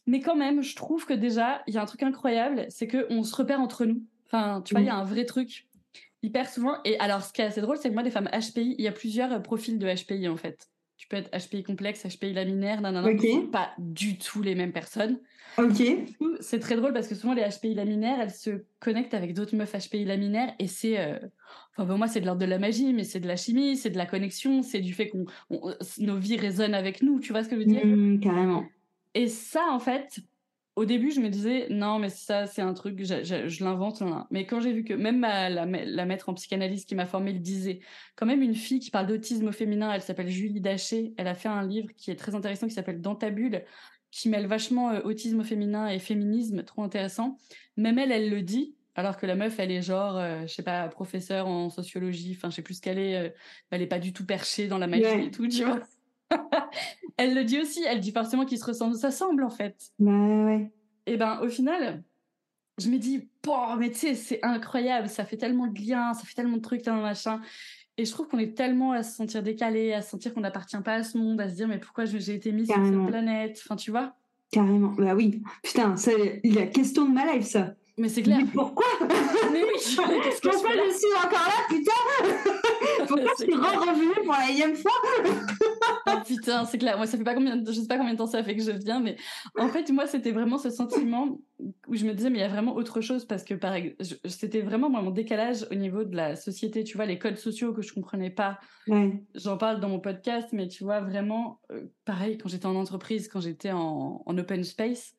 Mais 0.06 0.20
quand 0.20 0.36
même, 0.36 0.62
je 0.62 0.74
trouve 0.74 1.06
que 1.06 1.14
déjà, 1.14 1.62
il 1.66 1.74
y 1.74 1.78
a 1.78 1.82
un 1.82 1.86
truc 1.86 2.02
incroyable, 2.02 2.66
c'est 2.68 2.88
qu'on 2.88 3.22
se 3.22 3.34
repère 3.34 3.60
entre 3.60 3.84
nous. 3.84 4.04
Enfin, 4.26 4.62
tu 4.62 4.74
vois, 4.74 4.80
il 4.80 4.86
y 4.86 4.90
a 4.90 4.96
un 4.96 5.04
vrai 5.04 5.24
truc 5.24 5.65
hyper 6.26 6.50
souvent. 6.50 6.76
Et 6.84 6.98
alors, 6.98 7.22
ce 7.22 7.32
qui 7.32 7.40
est 7.40 7.44
assez 7.44 7.60
drôle, 7.60 7.78
c'est 7.78 7.88
que 7.88 7.94
moi, 7.94 8.02
des 8.02 8.10
femmes 8.10 8.28
HPI, 8.32 8.74
il 8.78 8.84
y 8.84 8.88
a 8.88 8.92
plusieurs 8.92 9.32
euh, 9.32 9.38
profils 9.38 9.78
de 9.78 9.86
HPI 9.86 10.28
en 10.28 10.36
fait. 10.36 10.68
Tu 10.98 11.08
peux 11.08 11.16
être 11.16 11.30
HPI 11.30 11.62
complexe, 11.62 12.04
HPI 12.04 12.32
laminaire, 12.32 12.80
nanana. 12.80 13.08
Okay. 13.08 13.42
Pas 13.52 13.70
du 13.78 14.18
tout 14.18 14.42
les 14.42 14.54
mêmes 14.54 14.72
personnes. 14.72 15.20
Ok. 15.58 15.82
C'est 16.40 16.58
très 16.58 16.74
drôle 16.74 16.92
parce 16.92 17.06
que 17.06 17.14
souvent 17.14 17.34
les 17.34 17.42
HPI 17.42 17.74
laminaires, 17.74 18.18
elles 18.20 18.30
se 18.30 18.64
connectent 18.80 19.14
avec 19.14 19.34
d'autres 19.34 19.54
meufs 19.56 19.72
HPI 19.72 20.04
laminaires 20.04 20.54
et 20.58 20.66
c'est, 20.66 20.98
euh, 20.98 21.18
enfin 21.72 21.86
pour 21.86 21.98
moi 21.98 22.08
c'est 22.08 22.20
de 22.20 22.26
l'ordre 22.26 22.40
de 22.40 22.46
la 22.46 22.58
magie, 22.58 22.92
mais 22.94 23.04
c'est 23.04 23.20
de 23.20 23.28
la 23.28 23.36
chimie, 23.36 23.76
c'est 23.76 23.90
de 23.90 23.98
la 23.98 24.06
connexion, 24.06 24.62
c'est 24.62 24.80
du 24.80 24.94
fait 24.94 25.08
qu'on, 25.08 25.26
nos 25.98 26.16
vies 26.16 26.38
résonnent 26.38 26.74
avec 26.74 27.02
nous. 27.02 27.20
Tu 27.20 27.32
vois 27.32 27.44
ce 27.44 27.50
que 27.50 27.56
je 27.56 27.60
veux 27.60 27.66
dire? 27.66 27.86
Mmh, 27.86 28.20
Carrément. 28.20 28.64
Et 29.14 29.28
ça 29.28 29.64
en 29.70 29.78
fait, 29.78 30.18
au 30.76 30.84
début, 30.84 31.10
je 31.10 31.20
me 31.20 31.30
disais, 31.30 31.68
non, 31.70 31.98
mais 31.98 32.10
ça, 32.10 32.46
c'est 32.46 32.60
un 32.60 32.74
truc, 32.74 33.02
je, 33.02 33.24
je, 33.48 33.64
l'invente. 33.64 34.02
Mais 34.30 34.44
quand 34.46 34.60
j'ai 34.60 34.74
vu 34.74 34.84
que 34.84 34.92
même 34.92 35.22
la, 35.22 35.48
la, 35.48 36.04
maître 36.04 36.28
en 36.28 36.34
psychanalyse 36.34 36.84
qui 36.84 36.94
m'a 36.94 37.06
formée 37.06 37.32
le 37.32 37.38
disait, 37.38 37.80
quand 38.14 38.26
même 38.26 38.42
une 38.42 38.54
fille 38.54 38.78
qui 38.78 38.90
parle 38.90 39.06
d'autisme 39.06 39.48
au 39.48 39.52
féminin, 39.52 39.90
elle 39.90 40.02
s'appelle 40.02 40.28
Julie 40.28 40.60
Daché, 40.60 41.14
elle 41.16 41.28
a 41.28 41.34
fait 41.34 41.48
un 41.48 41.66
livre 41.66 41.88
qui 41.96 42.10
est 42.10 42.16
très 42.16 42.34
intéressant, 42.34 42.66
qui 42.66 42.74
s'appelle 42.74 43.00
Dans 43.00 43.14
ta 43.14 43.30
bulle, 43.30 43.64
qui 44.10 44.28
mêle 44.28 44.46
vachement 44.46 44.90
euh, 44.90 45.00
autisme 45.02 45.40
au 45.40 45.44
féminin 45.44 45.88
et 45.88 45.98
féminisme, 45.98 46.62
trop 46.62 46.82
intéressant. 46.82 47.38
Même 47.78 47.98
elle, 47.98 48.12
elle 48.12 48.28
le 48.28 48.42
dit, 48.42 48.76
alors 48.96 49.16
que 49.16 49.24
la 49.24 49.34
meuf, 49.34 49.58
elle 49.58 49.70
est 49.70 49.82
genre, 49.82 50.18
euh, 50.18 50.42
je 50.42 50.52
sais 50.52 50.62
pas, 50.62 50.88
professeure 50.88 51.46
en 51.46 51.70
sociologie, 51.70 52.34
enfin, 52.36 52.50
je 52.50 52.56
sais 52.56 52.62
plus 52.62 52.74
ce 52.74 52.82
qu'elle 52.82 52.98
est, 52.98 53.16
euh, 53.16 53.30
elle 53.70 53.80
est 53.80 53.86
pas 53.86 53.98
du 53.98 54.12
tout 54.12 54.26
perchée 54.26 54.68
dans 54.68 54.78
la 54.78 54.86
magie 54.86 55.26
et 55.26 55.30
tout, 55.30 55.48
tu 55.48 55.64
vois. 55.64 55.80
elle 57.16 57.34
le 57.34 57.44
dit 57.44 57.60
aussi, 57.60 57.82
elle 57.84 58.00
dit 58.00 58.12
forcément 58.12 58.44
qu'ils 58.44 58.58
se 58.58 58.64
ressemblent, 58.64 58.96
ça 58.96 59.10
semble 59.10 59.44
en 59.44 59.50
fait. 59.50 59.76
ouais. 59.98 60.70
Et 61.06 61.16
ben 61.16 61.40
au 61.40 61.48
final, 61.48 62.02
je 62.78 62.90
me 62.90 62.98
dis, 62.98 63.28
bon, 63.42 63.76
mais 63.76 63.90
tu 63.90 63.98
sais, 63.98 64.14
c'est 64.14 64.44
incroyable, 64.44 65.08
ça 65.08 65.24
fait 65.24 65.36
tellement 65.36 65.66
de 65.66 65.78
liens, 65.78 66.14
ça 66.14 66.24
fait 66.24 66.34
tellement 66.34 66.56
de 66.56 66.62
trucs, 66.62 66.82
tellement 66.82 67.02
machin. 67.02 67.40
Et 67.96 68.04
je 68.04 68.10
trouve 68.10 68.28
qu'on 68.28 68.38
est 68.38 68.54
tellement 68.54 68.92
à 68.92 69.02
se 69.02 69.16
sentir 69.16 69.42
décalé, 69.42 69.94
à 69.94 70.02
se 70.02 70.10
sentir 70.10 70.34
qu'on 70.34 70.42
n'appartient 70.42 70.76
pas 70.84 70.94
à 70.94 71.02
ce 71.02 71.16
monde, 71.16 71.40
à 71.40 71.48
se 71.48 71.54
dire, 71.54 71.68
mais 71.68 71.78
pourquoi 71.78 72.04
j'ai 72.04 72.34
été 72.34 72.52
mise 72.52 72.66
sur 72.66 72.84
cette 72.84 73.06
planète? 73.06 73.58
Enfin, 73.64 73.76
tu 73.76 73.90
vois? 73.90 74.14
Carrément, 74.50 74.92
bah 74.92 75.14
oui. 75.14 75.42
Putain, 75.62 75.96
c'est 75.96 76.40
la 76.44 76.66
question 76.66 77.08
de 77.08 77.14
ma 77.14 77.32
life, 77.32 77.46
ça. 77.46 77.74
Mais 77.98 78.08
c'est 78.10 78.22
clair. 78.22 78.38
Mais 78.38 78.50
pourquoi? 78.52 78.84
Mais 79.52 79.62
oui, 79.62 79.70
pourquoi 79.96 80.14
je, 80.14 80.96
suis 80.96 81.14
encore 81.16 81.46
là, 81.46 81.66
putain? 81.68 82.52
Pourquoi 83.06 83.32
je 83.38 83.44
suis 83.44 83.54
revenue 83.54 84.24
pour 84.24 84.32
la 84.32 84.50
énième 84.50 84.74
fois? 84.74 84.92
Oh, 86.08 86.12
putain, 86.26 86.64
c'est 86.64 86.78
clair. 86.78 86.96
Moi, 86.96 87.06
ça 87.06 87.16
fait 87.16 87.24
pas 87.24 87.34
combien, 87.34 87.62
je 87.64 87.72
sais 87.72 87.86
pas 87.86 87.96
combien 87.96 88.12
de 88.12 88.18
temps 88.18 88.26
ça 88.26 88.42
fait 88.42 88.56
que 88.56 88.62
je 88.62 88.72
viens, 88.72 89.00
mais 89.00 89.16
en 89.58 89.68
fait, 89.68 89.90
moi, 89.90 90.06
c'était 90.06 90.32
vraiment 90.32 90.58
ce 90.58 90.70
sentiment 90.70 91.38
où 91.86 91.94
je 91.94 92.04
me 92.04 92.12
disais, 92.12 92.28
mais 92.28 92.38
il 92.38 92.42
y 92.42 92.44
a 92.44 92.48
vraiment 92.48 92.74
autre 92.74 93.00
chose 93.00 93.24
parce 93.24 93.44
que, 93.44 93.54
pareil, 93.54 93.96
c'était 94.24 94.60
vraiment 94.60 94.90
moi, 94.90 95.00
mon 95.00 95.10
décalage 95.10 95.66
au 95.70 95.74
niveau 95.74 96.04
de 96.04 96.16
la 96.16 96.36
société, 96.36 96.84
tu 96.84 96.96
vois, 96.96 97.06
les 97.06 97.18
codes 97.18 97.38
sociaux 97.38 97.72
que 97.72 97.82
je 97.82 97.94
comprenais 97.94 98.30
pas. 98.30 98.58
J'en 99.34 99.56
parle 99.56 99.80
dans 99.80 99.88
mon 99.88 100.00
podcast, 100.00 100.48
mais 100.52 100.68
tu 100.68 100.84
vois, 100.84 101.00
vraiment, 101.00 101.60
euh, 101.70 101.86
pareil, 102.04 102.36
quand 102.38 102.48
j'étais 102.48 102.66
en 102.66 102.76
entreprise, 102.76 103.28
quand 103.28 103.40
j'étais 103.40 103.72
en, 103.72 104.22
en 104.24 104.38
open 104.38 104.64
space, 104.64 105.14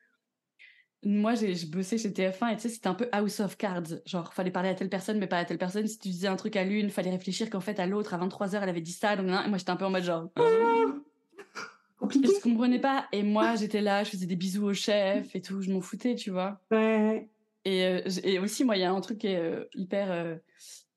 moi, 1.07 1.35
j'ai 1.35 1.53
bossé 1.67 1.97
chez 1.97 2.09
TF1 2.09 2.51
et 2.51 2.55
tu 2.55 2.63
sais, 2.63 2.69
c'était 2.69 2.87
un 2.87 2.93
peu 2.93 3.07
House 3.13 3.39
of 3.39 3.57
Cards. 3.57 4.01
Genre, 4.05 4.33
fallait 4.33 4.51
parler 4.51 4.69
à 4.69 4.73
telle 4.73 4.89
personne, 4.89 5.17
mais 5.19 5.27
pas 5.27 5.37
à 5.37 5.45
telle 5.45 5.57
personne. 5.57 5.87
Si 5.87 5.97
tu 5.97 6.09
disais 6.09 6.27
un 6.27 6.35
truc 6.35 6.55
à 6.57 6.65
l'une, 6.65 6.89
fallait 6.89 7.11
réfléchir 7.11 7.49
qu'en 7.49 7.61
fait, 7.61 7.79
à 7.79 7.87
l'autre, 7.87 8.13
à 8.13 8.17
23h, 8.17 8.59
elle 8.61 8.69
avait 8.69 8.81
dit 8.81 8.91
ça. 8.91 9.15
Donc, 9.15 9.25
et 9.27 9.47
moi, 9.47 9.57
j'étais 9.57 9.71
un 9.71 9.77
peu 9.77 9.85
en 9.85 9.89
mode 9.89 10.03
genre. 10.03 10.29
Compliqué. 11.99 12.27
Je 12.27 12.41
comprenais 12.41 12.79
pas. 12.79 13.07
Et 13.11 13.23
moi, 13.23 13.55
j'étais 13.55 13.81
là, 13.81 14.03
je 14.03 14.09
faisais 14.11 14.25
des 14.25 14.35
bisous 14.35 14.65
au 14.65 14.73
chef 14.73 15.35
et 15.35 15.41
tout. 15.41 15.61
Je 15.61 15.71
m'en 15.71 15.81
foutais, 15.81 16.15
tu 16.15 16.29
vois. 16.29 16.59
Ouais. 16.71 17.29
Et, 17.63 17.85
euh, 17.85 18.01
et 18.23 18.39
aussi, 18.39 18.65
moi, 18.65 18.75
il 18.75 18.81
y 18.81 18.83
a 18.83 18.91
un 18.91 19.01
truc 19.01 19.19
qui 19.19 19.27
est 19.27 19.39
euh, 19.39 19.63
hyper. 19.75 20.11
Euh, 20.11 20.35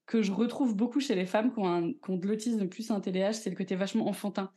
que 0.06 0.22
je 0.22 0.32
retrouve 0.32 0.74
beaucoup 0.74 0.98
chez 0.98 1.14
les 1.14 1.24
femmes 1.24 1.52
qui 1.52 1.60
ont, 1.60 1.68
un, 1.68 1.92
qui 1.92 2.10
ont 2.10 2.16
de 2.16 2.26
l'autisme 2.26 2.66
plus 2.66 2.90
un 2.90 2.98
TDAH, 3.00 3.34
c'est 3.34 3.50
le 3.50 3.54
côté 3.54 3.76
vachement 3.76 4.08
enfantin 4.08 4.50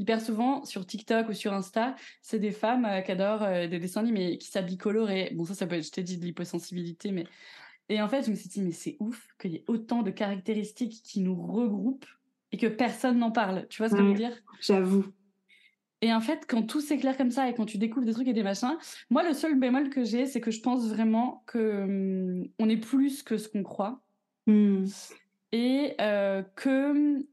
hyper 0.00 0.20
souvent 0.20 0.64
sur 0.64 0.86
TikTok 0.86 1.28
ou 1.28 1.34
sur 1.34 1.52
Insta, 1.52 1.94
c'est 2.22 2.38
des 2.38 2.52
femmes 2.52 2.86
euh, 2.86 3.02
qui 3.02 3.12
adorent 3.12 3.42
euh, 3.42 3.68
des 3.68 3.78
dessins 3.78 4.00
animés 4.00 4.38
qui 4.38 4.48
s'habillent 4.48 4.78
colorés. 4.78 5.30
Bon, 5.36 5.44
ça, 5.44 5.54
ça 5.54 5.66
peut 5.66 5.76
être, 5.76 5.84
je 5.84 5.90
t'ai 5.90 6.02
dit, 6.02 6.16
de 6.16 6.24
l'hyposensibilité, 6.24 7.12
mais. 7.12 7.26
Et 7.90 8.00
en 8.00 8.08
fait, 8.08 8.24
je 8.24 8.30
me 8.30 8.36
suis 8.36 8.48
dit, 8.48 8.62
mais 8.62 8.72
c'est 8.72 8.96
ouf 9.00 9.28
qu'il 9.38 9.52
y 9.52 9.56
ait 9.56 9.64
autant 9.66 10.02
de 10.02 10.10
caractéristiques 10.10 11.02
qui 11.04 11.20
nous 11.20 11.34
regroupent 11.34 12.06
et 12.52 12.56
que 12.56 12.68
personne 12.68 13.18
n'en 13.18 13.32
parle. 13.32 13.66
Tu 13.68 13.82
vois 13.82 13.88
ce 13.88 13.94
que 13.94 14.00
je 14.00 14.06
veux 14.06 14.14
dire? 14.14 14.40
J'avoue. 14.60 15.04
Et 16.00 16.14
en 16.14 16.20
fait, 16.20 16.44
quand 16.48 16.62
tout 16.62 16.80
s'éclaire 16.80 17.16
comme 17.16 17.32
ça 17.32 17.48
et 17.48 17.54
quand 17.54 17.66
tu 17.66 17.78
découvres 17.78 18.06
des 18.06 18.12
trucs 18.12 18.28
et 18.28 18.32
des 18.32 18.44
machins, 18.44 18.78
moi, 19.10 19.22
le 19.22 19.34
seul 19.34 19.58
bémol 19.58 19.90
que 19.90 20.04
j'ai, 20.04 20.26
c'est 20.26 20.40
que 20.40 20.52
je 20.52 20.60
pense 20.60 20.88
vraiment 20.88 21.42
que 21.46 21.82
hum, 21.82 22.48
on 22.58 22.68
est 22.68 22.78
plus 22.78 23.22
que 23.22 23.36
ce 23.36 23.48
qu'on 23.48 23.64
croit. 23.64 24.00
Hmm. 24.46 24.84
Et 25.52 25.94
euh, 26.00 26.42
que 26.54 26.90
hum, 26.92 27.24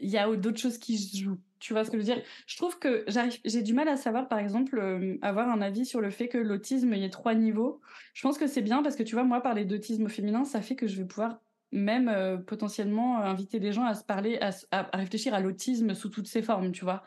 il 0.00 0.10
y 0.10 0.18
a 0.18 0.34
d'autres 0.36 0.60
choses 0.60 0.78
qui 0.78 0.98
se 0.98 1.16
jouent. 1.16 1.40
Tu 1.64 1.72
vois 1.72 1.82
ce 1.82 1.90
que 1.90 1.96
je 1.96 2.02
veux 2.02 2.14
dire? 2.14 2.22
Je 2.46 2.58
trouve 2.58 2.78
que 2.78 3.06
j'ai 3.46 3.62
du 3.62 3.72
mal 3.72 3.88
à 3.88 3.96
savoir, 3.96 4.28
par 4.28 4.38
exemple, 4.38 4.78
euh, 4.78 5.16
avoir 5.22 5.48
un 5.48 5.62
avis 5.62 5.86
sur 5.86 6.02
le 6.02 6.10
fait 6.10 6.28
que 6.28 6.36
l'autisme, 6.36 6.92
il 6.92 6.98
y 6.98 7.04
ait 7.04 7.08
trois 7.08 7.34
niveaux. 7.34 7.80
Je 8.12 8.20
pense 8.20 8.36
que 8.36 8.46
c'est 8.46 8.60
bien 8.60 8.82
parce 8.82 8.96
que, 8.96 9.02
tu 9.02 9.14
vois, 9.14 9.24
moi, 9.24 9.40
parler 9.40 9.64
d'autisme 9.64 10.04
au 10.04 10.08
féminin, 10.10 10.44
ça 10.44 10.60
fait 10.60 10.76
que 10.76 10.86
je 10.86 10.98
vais 10.98 11.06
pouvoir 11.06 11.40
même 11.72 12.10
euh, 12.10 12.36
potentiellement 12.36 13.18
euh, 13.18 13.24
inviter 13.24 13.60
des 13.60 13.72
gens 13.72 13.86
à 13.86 13.94
se 13.94 14.04
parler, 14.04 14.38
à, 14.42 14.90
réfléchir 14.92 15.32
à 15.32 15.40
l'autisme 15.40 15.94
sous 15.94 16.10
toutes 16.10 16.26
ses 16.26 16.42
formes, 16.42 16.70
tu 16.70 16.84
vois 16.84 17.02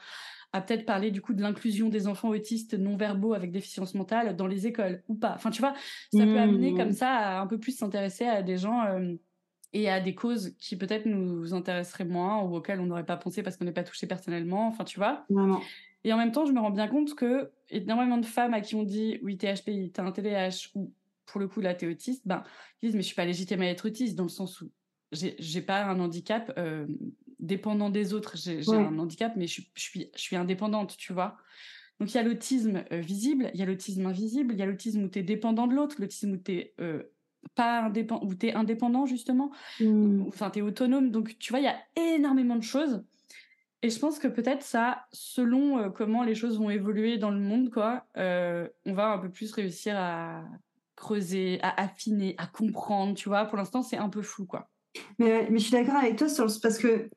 à 0.53 0.61
peut-être 0.61 0.85
parler 0.85 1.11
du 1.11 1.21
coup 1.21 1.33
de 1.33 1.41
l'inclusion 1.41 1.89
des 1.89 2.07
enfants 2.07 2.29
autistes 2.29 2.73
non 2.73 2.95
verbaux 2.95 3.33
avec 3.33 3.51
déficience 3.51 3.93
mentale 3.93 4.33
dans 4.37 4.47
les 4.47 4.65
écoles 4.65 5.03
ou 5.09 5.15
pas. 5.15 5.33
Enfin, 5.35 5.51
tu 5.51 5.61
vois, 5.61 5.73
ça 6.13 6.23
peut 6.23 6.39
amener 6.39 6.73
comme 6.73 6.89
mmh. 6.89 6.93
ça 6.93 7.09
à 7.09 7.41
un 7.41 7.47
peu 7.47 7.59
plus 7.59 7.77
s'intéresser 7.77 8.25
à 8.25 8.41
des 8.41 8.57
gens 8.57 8.81
et 9.73 9.89
à 9.89 9.99
des 9.99 10.15
causes 10.15 10.55
qui 10.59 10.77
peut-être 10.77 11.05
nous 11.05 11.53
intéresseraient 11.53 12.05
moins 12.05 12.41
ou 12.41 12.55
auxquelles 12.55 12.79
on 12.79 12.85
n'aurait 12.85 13.05
pas 13.05 13.17
pensé 13.17 13.43
parce 13.43 13.57
qu'on 13.57 13.65
n'est 13.65 13.71
pas 13.71 13.83
touché 13.83 14.07
personnellement. 14.07 14.67
Enfin, 14.67 14.83
tu 14.83 14.97
vois. 14.97 15.25
Et 16.03 16.13
en 16.13 16.17
même 16.17 16.31
temps, 16.31 16.45
je 16.45 16.53
me 16.53 16.59
rends 16.59 16.71
bien 16.71 16.87
compte 16.87 17.15
que 17.15 17.51
énormément 17.69 18.17
de 18.17 18.25
femmes 18.25 18.53
à 18.53 18.61
qui 18.61 18.75
on 18.75 18.83
dit 18.83 19.19
oui, 19.23 19.37
t'es 19.37 19.53
HPI, 19.53 19.91
t'as 19.91 20.03
un 20.03 20.11
TDAH 20.11 20.69
ou 20.75 20.93
pour 21.25 21.41
le 21.41 21.47
coup 21.47 21.59
là, 21.59 21.73
t'es 21.73 21.87
autiste, 21.87 22.25
ben, 22.25 22.43
ils 22.81 22.87
disent 22.87 22.95
mais 22.95 23.01
je 23.01 23.07
suis 23.07 23.15
pas 23.15 23.25
légitime 23.25 23.61
à 23.61 23.65
être 23.65 23.87
autiste 23.87 24.15
dans 24.15 24.23
le 24.23 24.29
sens 24.29 24.61
où 24.61 24.71
j'ai 25.11 25.61
pas 25.61 25.83
un 25.85 25.99
handicap 25.99 26.53
euh, 26.57 26.85
dépendant 27.39 27.89
des 27.89 28.13
autres. 28.13 28.37
J'ai 28.37 28.61
un 28.69 28.97
handicap, 28.99 29.33
mais 29.35 29.47
je, 29.47 29.61
suis, 29.75 30.09
je 30.15 30.21
suis 30.21 30.35
indépendante, 30.35 30.95
tu 30.97 31.13
vois. 31.13 31.37
Donc 31.99 32.13
il 32.13 32.15
y 32.15 32.19
a 32.19 32.23
l'autisme 32.23 32.83
euh, 32.91 32.99
visible, 32.99 33.49
il 33.53 33.59
y 33.59 33.63
a 33.63 33.65
l'autisme 33.65 34.05
invisible, 34.05 34.53
il 34.53 34.59
y 34.59 34.61
a 34.61 34.65
l'autisme 34.65 35.03
où 35.03 35.07
tu 35.09 35.19
es 35.19 35.23
dépendant 35.23 35.67
de 35.67 35.73
l'autre, 35.73 35.95
l'autisme 35.99 36.33
où 36.33 36.37
tu 36.37 36.53
es 36.53 36.73
euh, 36.79 37.03
pas 37.55 37.81
indépendant, 37.81 38.25
où 38.25 38.35
tu 38.35 38.47
es 38.47 38.53
indépendant 38.53 39.05
justement, 39.05 39.51
mmh. 39.79 40.25
enfin 40.27 40.49
tu 40.49 40.59
es 40.59 40.61
autonome. 40.61 41.11
Donc 41.11 41.37
tu 41.39 41.51
vois, 41.51 41.59
il 41.59 41.65
y 41.65 41.67
a 41.67 41.77
énormément 41.95 42.55
de 42.55 42.63
choses. 42.63 43.03
Et 43.83 43.89
je 43.89 43.99
pense 43.99 44.17
que 44.17 44.27
peut-être 44.27 44.63
ça, 44.63 45.05
selon 45.11 45.77
euh, 45.77 45.89
comment 45.89 46.23
les 46.23 46.33
choses 46.33 46.57
vont 46.57 46.69
évoluer 46.69 47.17
dans 47.17 47.29
le 47.29 47.39
monde, 47.39 47.69
quoi, 47.69 48.05
euh, 48.17 48.67
on 48.85 48.93
va 48.93 49.11
un 49.11 49.19
peu 49.19 49.29
plus 49.29 49.51
réussir 49.51 49.95
à 49.97 50.43
creuser, 50.95 51.59
à 51.61 51.79
affiner, 51.81 52.33
à 52.39 52.47
comprendre, 52.47 53.13
tu 53.13 53.29
vois. 53.29 53.45
Pour 53.45 53.57
l'instant, 53.57 53.83
c'est 53.83 53.97
un 53.97 54.09
peu 54.09 54.23
flou, 54.23 54.47
quoi. 54.47 54.69
Mais, 55.19 55.47
mais 55.49 55.59
je 55.59 55.63
suis 55.63 55.71
d'accord 55.71 55.95
avec 55.95 56.15
toi 56.15 56.29
sur 56.29 56.45
parce 56.61 56.77
que. 56.77 57.09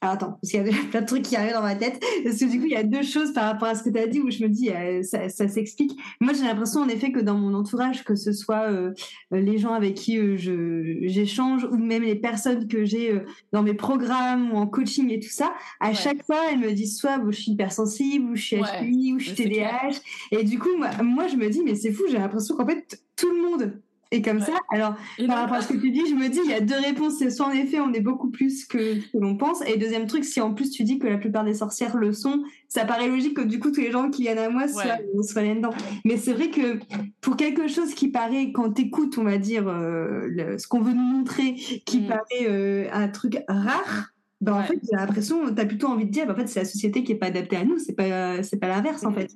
Alors 0.00 0.14
attends, 0.14 0.38
parce 0.40 0.50
qu'il 0.50 0.66
y 0.66 0.68
a 0.68 0.72
plein 0.90 1.00
de 1.02 1.06
trucs 1.06 1.22
qui 1.22 1.36
arrivent 1.36 1.54
dans 1.54 1.62
ma 1.62 1.74
tête. 1.76 2.02
Parce 2.24 2.38
que 2.38 2.50
du 2.50 2.58
coup, 2.58 2.66
il 2.66 2.72
y 2.72 2.76
a 2.76 2.82
deux 2.82 3.02
choses 3.02 3.32
par 3.32 3.44
rapport 3.44 3.68
à 3.68 3.74
ce 3.74 3.82
que 3.82 3.90
tu 3.90 3.98
as 3.98 4.06
dit 4.06 4.20
où 4.20 4.30
je 4.30 4.42
me 4.42 4.48
dis, 4.48 4.70
euh, 4.70 5.02
ça, 5.02 5.28
ça 5.28 5.48
s'explique. 5.48 5.98
Moi, 6.20 6.32
j'ai 6.32 6.44
l'impression 6.44 6.80
en 6.80 6.88
effet 6.88 7.12
que 7.12 7.20
dans 7.20 7.36
mon 7.36 7.54
entourage, 7.54 8.04
que 8.04 8.14
ce 8.14 8.32
soit 8.32 8.70
euh, 8.70 8.92
les 9.30 9.58
gens 9.58 9.74
avec 9.74 9.94
qui 9.94 10.18
euh, 10.18 10.36
je 10.36 10.98
j'échange 11.02 11.64
ou 11.64 11.76
même 11.76 12.02
les 12.02 12.14
personnes 12.14 12.68
que 12.68 12.84
j'ai 12.84 13.20
dans 13.52 13.62
mes 13.62 13.74
programmes 13.74 14.52
ou 14.52 14.56
en 14.56 14.66
coaching 14.66 15.10
et 15.10 15.20
tout 15.20 15.30
ça, 15.30 15.52
à 15.80 15.94
chaque 15.94 16.24
fois, 16.24 16.50
elles 16.50 16.58
me 16.58 16.72
disent 16.72 16.98
soit 16.98 17.20
je 17.32 17.40
suis 17.40 17.52
hypersensible, 17.52 18.30
ou 18.30 18.36
je 18.36 18.42
suis 18.42 18.56
HPI, 18.56 19.12
ou 19.14 19.18
je 19.18 19.32
suis 19.32 19.34
TDAH. 19.34 20.00
Et 20.30 20.44
du 20.44 20.58
coup, 20.58 20.76
moi, 20.76 20.90
moi, 21.02 21.26
je 21.26 21.36
me 21.36 21.48
dis, 21.48 21.62
mais 21.62 21.74
c'est 21.74 21.92
fou, 21.92 22.04
j'ai 22.08 22.18
l'impression 22.18 22.56
qu'en 22.56 22.66
fait, 22.66 23.02
tout 23.16 23.30
le 23.30 23.42
monde 23.42 23.82
Et 24.12 24.20
comme 24.20 24.40
ça, 24.40 24.52
alors, 24.70 24.94
par 25.26 25.38
rapport 25.38 25.56
à 25.56 25.62
ce 25.62 25.72
que 25.72 25.78
tu 25.78 25.90
dis, 25.90 26.06
je 26.06 26.14
me 26.14 26.28
dis, 26.28 26.38
il 26.44 26.50
y 26.50 26.54
a 26.54 26.60
deux 26.60 26.78
réponses. 26.78 27.14
C'est 27.18 27.30
soit 27.30 27.46
en 27.46 27.50
effet, 27.50 27.80
on 27.80 27.92
est 27.94 28.00
beaucoup 28.00 28.30
plus 28.30 28.66
que 28.66 29.00
ce 29.00 29.06
que 29.10 29.18
l'on 29.18 29.38
pense. 29.38 29.62
Et 29.66 29.78
deuxième 29.78 30.06
truc, 30.06 30.24
si 30.24 30.40
en 30.42 30.52
plus 30.52 30.70
tu 30.70 30.84
dis 30.84 30.98
que 30.98 31.06
la 31.06 31.16
plupart 31.16 31.44
des 31.44 31.54
sorcières 31.54 31.96
le 31.96 32.12
sont, 32.12 32.44
ça 32.68 32.84
paraît 32.84 33.08
logique 33.08 33.34
que 33.34 33.42
du 33.42 33.58
coup, 33.58 33.70
tous 33.70 33.80
les 33.80 33.90
gens 33.90 34.10
qui 34.10 34.22
viennent 34.22 34.38
à 34.38 34.50
moi 34.50 34.68
soient, 34.68 34.98
soient 35.22 35.42
là-dedans. 35.42 35.72
Mais 36.04 36.18
c'est 36.18 36.34
vrai 36.34 36.50
que 36.50 36.78
pour 37.22 37.36
quelque 37.36 37.68
chose 37.68 37.94
qui 37.94 38.08
paraît, 38.08 38.52
quand 38.52 38.72
t'écoutes, 38.72 39.16
on 39.16 39.24
va 39.24 39.38
dire, 39.38 39.66
euh, 39.66 40.58
ce 40.58 40.68
qu'on 40.68 40.80
veut 40.80 40.92
nous 40.92 41.00
montrer, 41.00 41.54
qui 41.86 42.00
mm. 42.00 42.06
paraît 42.06 42.46
euh, 42.46 42.88
un 42.92 43.08
truc 43.08 43.38
rare, 43.48 44.12
ben, 44.42 44.54
en 44.54 44.62
fait, 44.64 44.78
j'ai 44.82 44.96
l'impression, 44.96 45.54
tu 45.54 45.60
as 45.60 45.64
plutôt 45.64 45.86
envie 45.86 46.04
de 46.04 46.10
dire, 46.10 46.26
ben, 46.26 46.34
en 46.34 46.36
fait, 46.36 46.48
c'est 46.48 46.60
la 46.60 46.66
société 46.66 47.02
qui 47.02 47.12
est 47.12 47.16
pas 47.16 47.26
adaptée 47.26 47.56
à 47.56 47.64
nous, 47.64 47.78
c'est 47.78 47.94
pas, 47.94 48.42
c'est 48.42 48.58
pas 48.58 48.68
l'inverse, 48.68 49.04
en 49.06 49.12
fait. 49.12 49.30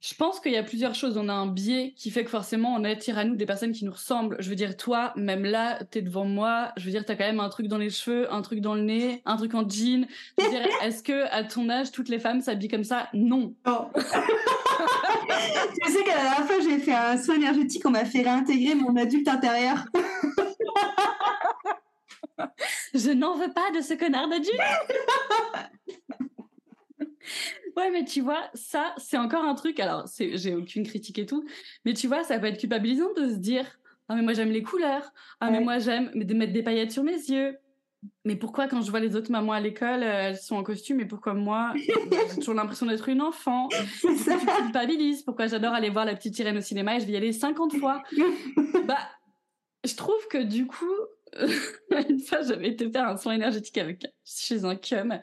Je 0.00 0.14
pense 0.14 0.38
qu'il 0.38 0.52
y 0.52 0.56
a 0.56 0.62
plusieurs 0.62 0.94
choses. 0.94 1.18
On 1.18 1.28
a 1.28 1.32
un 1.32 1.48
biais 1.48 1.92
qui 1.96 2.12
fait 2.12 2.22
que 2.22 2.30
forcément 2.30 2.72
on 2.74 2.84
attire 2.84 3.18
à 3.18 3.24
nous 3.24 3.34
des 3.34 3.46
personnes 3.46 3.72
qui 3.72 3.84
nous 3.84 3.90
ressemblent. 3.90 4.36
Je 4.38 4.48
veux 4.48 4.54
dire, 4.54 4.76
toi, 4.76 5.12
même 5.16 5.44
là, 5.44 5.82
t'es 5.90 6.02
devant 6.02 6.24
moi. 6.24 6.70
Je 6.76 6.84
veux 6.84 6.92
dire, 6.92 7.04
t'as 7.04 7.16
quand 7.16 7.24
même 7.24 7.40
un 7.40 7.48
truc 7.48 7.66
dans 7.66 7.78
les 7.78 7.90
cheveux, 7.90 8.32
un 8.32 8.40
truc 8.42 8.60
dans 8.60 8.76
le 8.76 8.82
nez, 8.82 9.22
un 9.24 9.36
truc 9.36 9.54
en 9.54 9.68
jean. 9.68 10.06
Je 10.38 10.44
veux 10.44 10.50
dire, 10.50 10.62
est-ce 10.82 11.02
que 11.02 11.26
à 11.32 11.42
ton 11.42 11.68
âge, 11.68 11.90
toutes 11.90 12.08
les 12.08 12.20
femmes 12.20 12.40
s'habillent 12.40 12.68
comme 12.68 12.84
ça? 12.84 13.08
Non. 13.12 13.54
Oh. 13.66 13.86
tu 13.96 14.02
sais 15.92 16.04
qu'à 16.04 16.14
la 16.14 16.22
dernière 16.22 16.46
fois, 16.46 16.60
j'ai 16.60 16.78
fait 16.78 16.94
un 16.94 17.18
soin 17.18 17.34
énergétique, 17.34 17.84
on 17.84 17.90
m'a 17.90 18.04
fait 18.04 18.22
réintégrer 18.22 18.76
mon 18.76 18.94
adulte 18.96 19.26
intérieur. 19.26 19.84
Je 22.94 23.10
n'en 23.10 23.36
veux 23.36 23.52
pas 23.52 23.72
de 23.74 23.80
ce 23.80 23.94
connard 23.94 24.28
d'adulte. 24.28 24.60
Ouais, 27.78 27.90
mais 27.92 28.04
tu 28.04 28.22
vois, 28.22 28.50
ça, 28.54 28.92
c'est 28.96 29.16
encore 29.16 29.44
un 29.44 29.54
truc. 29.54 29.78
Alors, 29.78 30.04
j'ai 30.18 30.54
aucune 30.56 30.84
critique 30.84 31.16
et 31.20 31.26
tout, 31.26 31.44
mais 31.84 31.94
tu 31.94 32.08
vois, 32.08 32.24
ça 32.24 32.36
peut 32.40 32.46
être 32.46 32.58
culpabilisant 32.58 33.12
de 33.16 33.28
se 33.28 33.36
dire 33.36 33.64
Ah, 34.08 34.16
mais 34.16 34.22
moi, 34.22 34.32
j'aime 34.32 34.50
les 34.50 34.64
couleurs. 34.64 35.12
Ah, 35.40 35.48
mais 35.52 35.60
moi, 35.60 35.78
j'aime 35.78 36.10
mettre 36.12 36.52
des 36.52 36.64
paillettes 36.64 36.90
sur 36.90 37.04
mes 37.04 37.12
yeux. 37.12 37.56
Mais 38.24 38.34
pourquoi, 38.34 38.66
quand 38.66 38.82
je 38.82 38.90
vois 38.90 38.98
les 38.98 39.14
autres 39.14 39.30
mamans 39.30 39.52
à 39.52 39.60
l'école, 39.60 40.02
euh, 40.02 40.28
elles 40.28 40.36
sont 40.36 40.56
en 40.56 40.64
costume, 40.64 41.00
et 41.00 41.04
pourquoi 41.04 41.34
moi, 41.34 41.72
j'ai 41.76 42.36
toujours 42.36 42.54
l'impression 42.54 42.86
d'être 42.86 43.08
une 43.08 43.22
enfant? 43.22 43.68
Ça 43.70 44.36
culpabilise. 44.36 45.22
Pourquoi 45.22 45.46
j'adore 45.46 45.72
aller 45.72 45.90
voir 45.90 46.04
la 46.04 46.16
petite 46.16 46.36
Irène 46.40 46.58
au 46.58 46.60
cinéma 46.60 46.96
et 46.96 47.00
je 47.00 47.06
vais 47.06 47.12
y 47.12 47.16
aller 47.16 47.32
50 47.32 47.76
fois? 47.76 48.02
Bah, 48.86 48.98
je 49.84 49.94
trouve 49.94 50.26
que 50.28 50.42
du 50.42 50.66
coup, 50.66 50.86
une 52.08 52.20
fois, 52.20 52.42
j'avais 52.42 52.68
été 52.68 52.90
faire 52.90 53.06
un 53.06 53.16
soin 53.16 53.34
énergétique 53.34 53.78
avec, 53.78 54.06
chez 54.24 54.64
un 54.64 54.74
cum. 54.76 55.20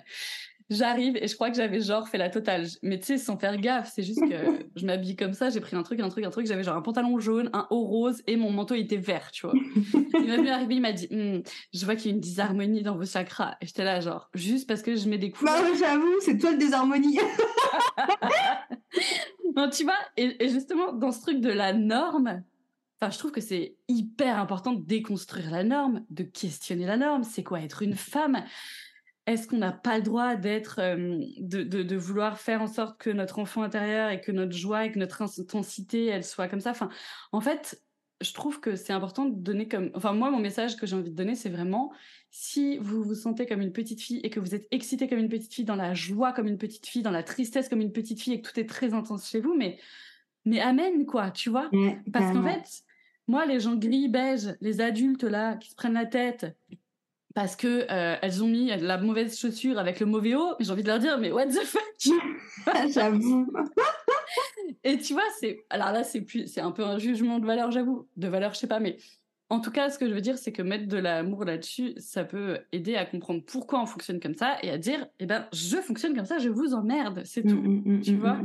J'arrive 0.69 1.15
et 1.17 1.27
je 1.27 1.35
crois 1.35 1.51
que 1.51 1.57
j'avais 1.57 1.79
genre 1.79 2.07
fait 2.07 2.17
la 2.17 2.29
totale. 2.29 2.65
Mais 2.81 2.97
tu 2.97 3.05
sais, 3.05 3.17
sans 3.19 3.37
faire 3.37 3.57
gaffe, 3.57 3.91
c'est 3.93 4.01
juste 4.01 4.21
que 4.21 4.65
je 4.75 4.85
m'habille 4.85 5.15
comme 5.15 5.33
ça, 5.33 5.49
j'ai 5.49 5.59
pris 5.59 5.75
un 5.75 5.83
truc, 5.83 5.99
un 5.99 6.09
truc, 6.09 6.25
un 6.25 6.31
truc. 6.31 6.47
J'avais 6.47 6.63
genre 6.63 6.75
un 6.75 6.81
pantalon 6.81 7.19
jaune, 7.19 7.51
un 7.53 7.67
haut 7.69 7.85
rose 7.85 8.23
et 8.25 8.35
mon 8.35 8.49
manteau 8.49 8.73
était 8.73 8.97
vert, 8.97 9.29
tu 9.31 9.45
vois. 9.45 9.55
il 10.19 10.27
m'a 10.27 10.37
vu 10.37 10.49
arriver, 10.49 10.75
il 10.75 10.81
m'a 10.81 10.91
dit 10.91 11.07
hm, 11.11 11.43
Je 11.71 11.85
vois 11.85 11.95
qu'il 11.95 12.07
y 12.09 12.13
a 12.13 12.15
une 12.15 12.21
disharmonie 12.21 12.81
dans 12.81 12.95
vos 12.95 13.05
chakras. 13.05 13.55
Et 13.61 13.67
j'étais 13.67 13.83
là, 13.83 13.99
genre, 13.99 14.29
juste 14.33 14.67
parce 14.67 14.81
que 14.81 14.95
je 14.95 15.07
mets 15.07 15.19
des 15.19 15.29
coups. 15.29 15.45
Bah, 15.45 15.61
j'avoue, 15.79 16.19
c'est 16.21 16.37
toi 16.37 16.51
le 16.51 16.57
désharmonie. 16.57 17.19
non, 19.55 19.69
tu 19.69 19.83
vois, 19.83 19.99
et, 20.17 20.43
et 20.43 20.49
justement, 20.49 20.93
dans 20.93 21.11
ce 21.11 21.21
truc 21.21 21.41
de 21.41 21.49
la 21.49 21.73
norme, 21.73 22.43
Enfin, 23.01 23.11
je 23.11 23.19
trouve 23.19 23.31
que 23.31 23.41
c'est 23.41 23.75
hyper 23.89 24.39
important 24.39 24.71
de 24.71 24.81
déconstruire 24.81 25.51
la 25.51 25.65
norme, 25.65 26.05
de 26.09 26.23
questionner 26.23 26.85
la 26.85 26.95
norme. 26.95 27.23
C'est 27.23 27.43
quoi 27.43 27.59
être 27.59 27.81
une 27.81 27.95
femme? 27.95 28.45
Est-ce 29.27 29.47
qu'on 29.47 29.57
n'a 29.57 29.71
pas 29.71 29.97
le 29.97 30.03
droit 30.03 30.35
d'être, 30.35 30.79
euh, 30.79 31.19
de, 31.39 31.63
de, 31.63 31.95
vouloir 31.95 32.39
faire 32.39 32.61
en 32.61 32.67
sorte 32.67 32.99
que 32.99 33.09
notre 33.09 33.39
enfant 33.39 33.63
intérieur 33.63 34.09
et 34.09 34.21
que 34.21 34.31
notre 34.31 34.55
joie 34.55 34.85
et 34.85 34.91
que 34.91 34.99
notre 34.99 35.21
intensité, 35.21 36.05
elle 36.05 36.23
soit 36.23 36.47
comme 36.47 36.59
ça? 36.59 36.71
Enfin, 36.71 36.89
en 37.31 37.41
fait, 37.41 37.81
je 38.21 38.33
trouve 38.33 38.59
que 38.59 38.75
c'est 38.75 38.93
important 38.93 39.25
de 39.25 39.35
donner 39.35 39.67
comme, 39.67 39.89
enfin 39.95 40.13
moi, 40.13 40.29
mon 40.29 40.39
message 40.39 40.77
que 40.77 40.85
j'ai 40.85 40.95
envie 40.95 41.09
de 41.09 41.15
donner, 41.15 41.35
c'est 41.35 41.49
vraiment 41.49 41.91
si 42.29 42.77
vous 42.77 43.03
vous 43.03 43.15
sentez 43.15 43.45
comme 43.45 43.61
une 43.61 43.73
petite 43.73 44.01
fille 44.01 44.19
et 44.23 44.29
que 44.29 44.39
vous 44.39 44.53
êtes 44.55 44.67
excité 44.71 45.07
comme 45.07 45.19
une 45.19 45.29
petite 45.29 45.53
fille, 45.53 45.65
dans 45.65 45.75
la 45.75 45.93
joie 45.93 46.31
comme 46.31 46.47
une 46.47 46.57
petite 46.57 46.85
fille, 46.85 47.01
dans 47.01 47.11
la 47.11 47.23
tristesse 47.23 47.67
comme 47.67 47.81
une 47.81 47.91
petite 47.91 48.21
fille 48.21 48.33
et 48.33 48.41
que 48.41 48.49
tout 48.49 48.59
est 48.59 48.69
très 48.69 48.93
intense 48.93 49.29
chez 49.29 49.39
vous, 49.39 49.55
mais 49.55 49.79
mais 50.45 50.59
amen 50.59 51.05
quoi, 51.05 51.31
tu 51.31 51.49
vois? 51.49 51.69
Parce 52.13 52.31
qu'en 52.31 52.43
fait, 52.43 52.83
moi, 53.27 53.45
les 53.45 53.59
gens 53.59 53.75
gris 53.75 54.07
beige, 54.07 54.55
les 54.61 54.81
adultes 54.81 55.23
là 55.23 55.55
qui 55.55 55.71
se 55.71 55.75
prennent 55.75 55.93
la 55.93 56.05
tête 56.05 56.55
parce 57.35 57.57
que 57.57 57.85
euh, 57.91 58.15
elles 58.21 58.43
ont 58.43 58.47
mis 58.47 58.67
la 58.67 58.97
mauvaise 58.97 59.37
chaussure 59.37 59.77
avec 59.77 59.99
le 59.99 60.05
mauvais 60.05 60.35
haut. 60.35 60.55
J'ai 60.59 60.71
envie 60.71 60.83
de 60.83 60.87
leur 60.87 60.99
dire, 60.99 61.19
mais 61.19 61.31
what 61.31 61.47
the 61.47 61.63
fuck? 61.65 61.83
J'avoue. 62.93 63.45
Et 64.85 64.97
tu 64.97 65.13
vois, 65.13 65.23
c'est 65.39 65.65
alors 65.69 65.91
là, 65.91 66.03
c'est 66.03 66.21
plus, 66.21 66.47
c'est 66.47 66.61
un 66.61 66.71
peu 66.71 66.83
un 66.83 66.97
jugement 66.97 67.39
de 67.39 67.45
valeur, 67.45 67.71
j'avoue, 67.71 68.07
de 68.15 68.27
valeur, 68.27 68.53
je 68.53 68.59
sais 68.59 68.67
pas, 68.67 68.79
mais 68.79 68.97
en 69.49 69.59
tout 69.59 69.69
cas, 69.69 69.89
ce 69.89 69.99
que 69.99 70.07
je 70.07 70.13
veux 70.13 70.21
dire, 70.21 70.37
c'est 70.37 70.53
que 70.53 70.61
mettre 70.61 70.87
de 70.87 70.97
l'amour 70.97 71.43
là-dessus, 71.43 71.93
ça 71.97 72.23
peut 72.23 72.59
aider 72.71 72.95
à 72.95 73.05
comprendre 73.05 73.43
pourquoi 73.45 73.81
on 73.81 73.85
fonctionne 73.85 74.19
comme 74.19 74.35
ça 74.35 74.57
et 74.63 74.69
à 74.71 74.77
dire, 74.77 75.05
eh 75.19 75.25
ben, 75.25 75.47
je 75.53 75.77
fonctionne 75.77 76.15
comme 76.15 76.25
ça, 76.25 76.39
je 76.39 76.49
vous 76.49 76.73
emmerde, 76.73 77.21
c'est 77.25 77.43
tout, 77.43 77.55
mmh, 77.55 77.81
mmh, 77.85 77.97
mmh, 77.97 78.01
tu 78.01 78.15
vois? 78.15 78.39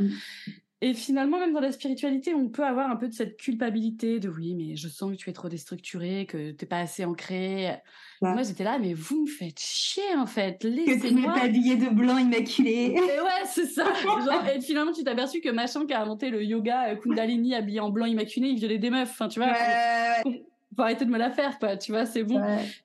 Et 0.82 0.94
finalement, 0.94 1.38
même 1.38 1.52
dans 1.52 1.60
la 1.60 1.72
spiritualité, 1.72 2.34
on 2.34 2.48
peut 2.48 2.64
avoir 2.64 2.90
un 2.90 2.96
peu 2.96 3.06
de 3.06 3.12
cette 3.12 3.36
culpabilité 3.36 4.18
de 4.18 4.30
oui, 4.30 4.54
mais 4.54 4.76
je 4.76 4.88
sens 4.88 5.10
que 5.12 5.16
tu 5.16 5.28
es 5.28 5.32
trop 5.34 5.50
déstructuré, 5.50 6.24
que 6.24 6.52
t'es 6.52 6.64
pas 6.64 6.78
assez 6.78 7.04
ancré. 7.04 7.76
Moi, 8.22 8.42
j'étais 8.42 8.64
là, 8.64 8.78
mais 8.78 8.94
vous 8.94 9.22
me 9.22 9.26
faites 9.26 9.60
chier 9.60 10.14
en 10.16 10.24
fait. 10.24 10.64
Laissez-moi. 10.64 11.34
Que 11.34 11.38
tu 11.38 11.44
habillé 11.44 11.76
de 11.76 11.88
blanc 11.88 12.16
immaculé. 12.16 12.94
Et 12.94 12.98
ouais, 12.98 13.44
c'est 13.44 13.66
ça. 13.66 13.92
Genre, 14.02 14.46
et 14.54 14.60
finalement, 14.62 14.92
tu 14.92 15.04
t'es 15.04 15.10
aperçu 15.10 15.40
que 15.42 15.50
machin 15.50 15.84
qui 15.86 15.92
a 15.92 16.00
inventé 16.00 16.30
le 16.30 16.42
yoga 16.42 16.90
euh, 16.90 16.96
Kundalini 16.96 17.54
habillé 17.54 17.80
en 17.80 17.90
blanc 17.90 18.06
immaculé, 18.06 18.48
il 18.48 18.58
violait 18.58 18.78
des 18.78 18.90
meufs. 18.90 19.10
Enfin, 19.10 19.28
tu 19.28 19.38
vois. 19.38 19.48
Ouais, 19.48 20.42
faut, 20.76 20.82
arrêter 20.82 21.04
de 21.04 21.10
me 21.10 21.18
la 21.18 21.30
faire, 21.30 21.58
quoi. 21.58 21.76
Tu 21.76 21.92
vois, 21.92 22.06
c'est 22.06 22.24
bon. 22.24 22.40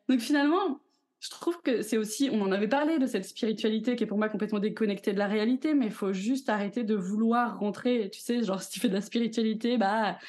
Donc 0.09 0.19
finalement, 0.19 0.79
je 1.25 1.31
trouve 1.31 1.59
que 1.63 1.81
c'est 1.81 1.97
aussi, 1.97 2.29
on 2.31 2.41
en 2.41 2.51
avait 2.51 2.67
parlé 2.67 2.99
de 2.99 3.07
cette 3.07 3.25
spiritualité 3.25 3.95
qui 3.95 4.03
est 4.03 4.07
pour 4.07 4.19
moi 4.19 4.29
complètement 4.29 4.59
déconnectée 4.59 5.11
de 5.11 5.17
la 5.17 5.25
réalité, 5.25 5.73
mais 5.73 5.87
il 5.87 5.91
faut 5.91 6.13
juste 6.13 6.49
arrêter 6.49 6.83
de 6.83 6.93
vouloir 6.93 7.57
rentrer. 7.57 8.11
Tu 8.11 8.19
sais, 8.19 8.43
genre 8.43 8.61
si 8.61 8.69
tu 8.69 8.79
fais 8.79 8.89
de 8.89 8.93
la 8.93 9.01
spiritualité, 9.01 9.77
bah 9.77 10.19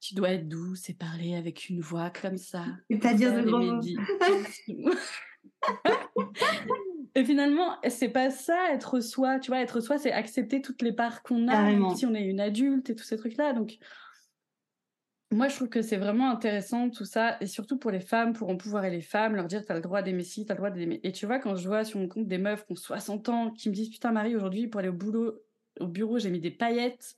tu 0.00 0.14
dois 0.14 0.30
être 0.30 0.48
douce 0.48 0.90
et 0.90 0.94
parler 0.94 1.36
avec 1.36 1.70
une 1.70 1.80
voix 1.80 2.10
comme 2.10 2.36
ça. 2.36 2.64
C'est-à-dire 2.90 3.32
de 3.32 3.44
Et 7.14 7.24
finalement, 7.24 7.76
c'est 7.88 8.08
pas 8.08 8.30
ça 8.30 8.72
être 8.72 9.00
soi, 9.00 9.38
tu 9.38 9.50
vois, 9.50 9.60
être 9.60 9.80
soi, 9.80 9.98
c'est 9.98 10.12
accepter 10.12 10.60
toutes 10.60 10.82
les 10.82 10.92
parts 10.92 11.22
qu'on 11.22 11.48
a, 11.48 11.94
si 11.94 12.04
on 12.04 12.14
est 12.14 12.24
une 12.24 12.40
adulte 12.40 12.90
et 12.90 12.94
tous 12.94 13.04
ces 13.04 13.16
trucs-là. 13.16 13.52
Donc, 13.52 13.78
moi, 15.32 15.48
je 15.48 15.56
trouve 15.56 15.68
que 15.68 15.82
c'est 15.82 15.96
vraiment 15.96 16.30
intéressant 16.30 16.90
tout 16.90 17.04
ça, 17.04 17.36
et 17.40 17.46
surtout 17.46 17.78
pour 17.78 17.90
les 17.90 18.00
femmes, 18.00 18.32
pour 18.32 18.48
en 18.50 18.56
pouvoir 18.56 18.84
et 18.84 18.90
les 18.90 19.00
femmes, 19.00 19.34
leur 19.34 19.46
dire 19.46 19.64
t'as 19.64 19.74
le 19.74 19.80
droit 19.80 20.02
d'aimer 20.02 20.24
ci, 20.24 20.44
t'as 20.44 20.54
le 20.54 20.58
droit 20.58 20.70
d'aimer. 20.70 21.00
Et 21.02 21.12
tu 21.12 21.26
vois, 21.26 21.38
quand 21.38 21.56
je 21.56 21.66
vois 21.66 21.84
sur 21.84 21.98
mon 22.00 22.08
compte 22.08 22.26
des 22.26 22.38
meufs 22.38 22.66
qui 22.66 22.72
ont 22.72 22.76
60 22.76 23.28
ans, 23.28 23.50
qui 23.50 23.68
me 23.68 23.74
disent 23.74 23.90
putain 23.90 24.12
Marie, 24.12 24.36
aujourd'hui 24.36 24.68
pour 24.68 24.80
aller 24.80 24.88
au 24.88 24.94
boulot, 24.94 25.40
au 25.80 25.86
bureau, 25.86 26.18
j'ai 26.18 26.30
mis 26.30 26.40
des 26.40 26.50
paillettes. 26.50 27.16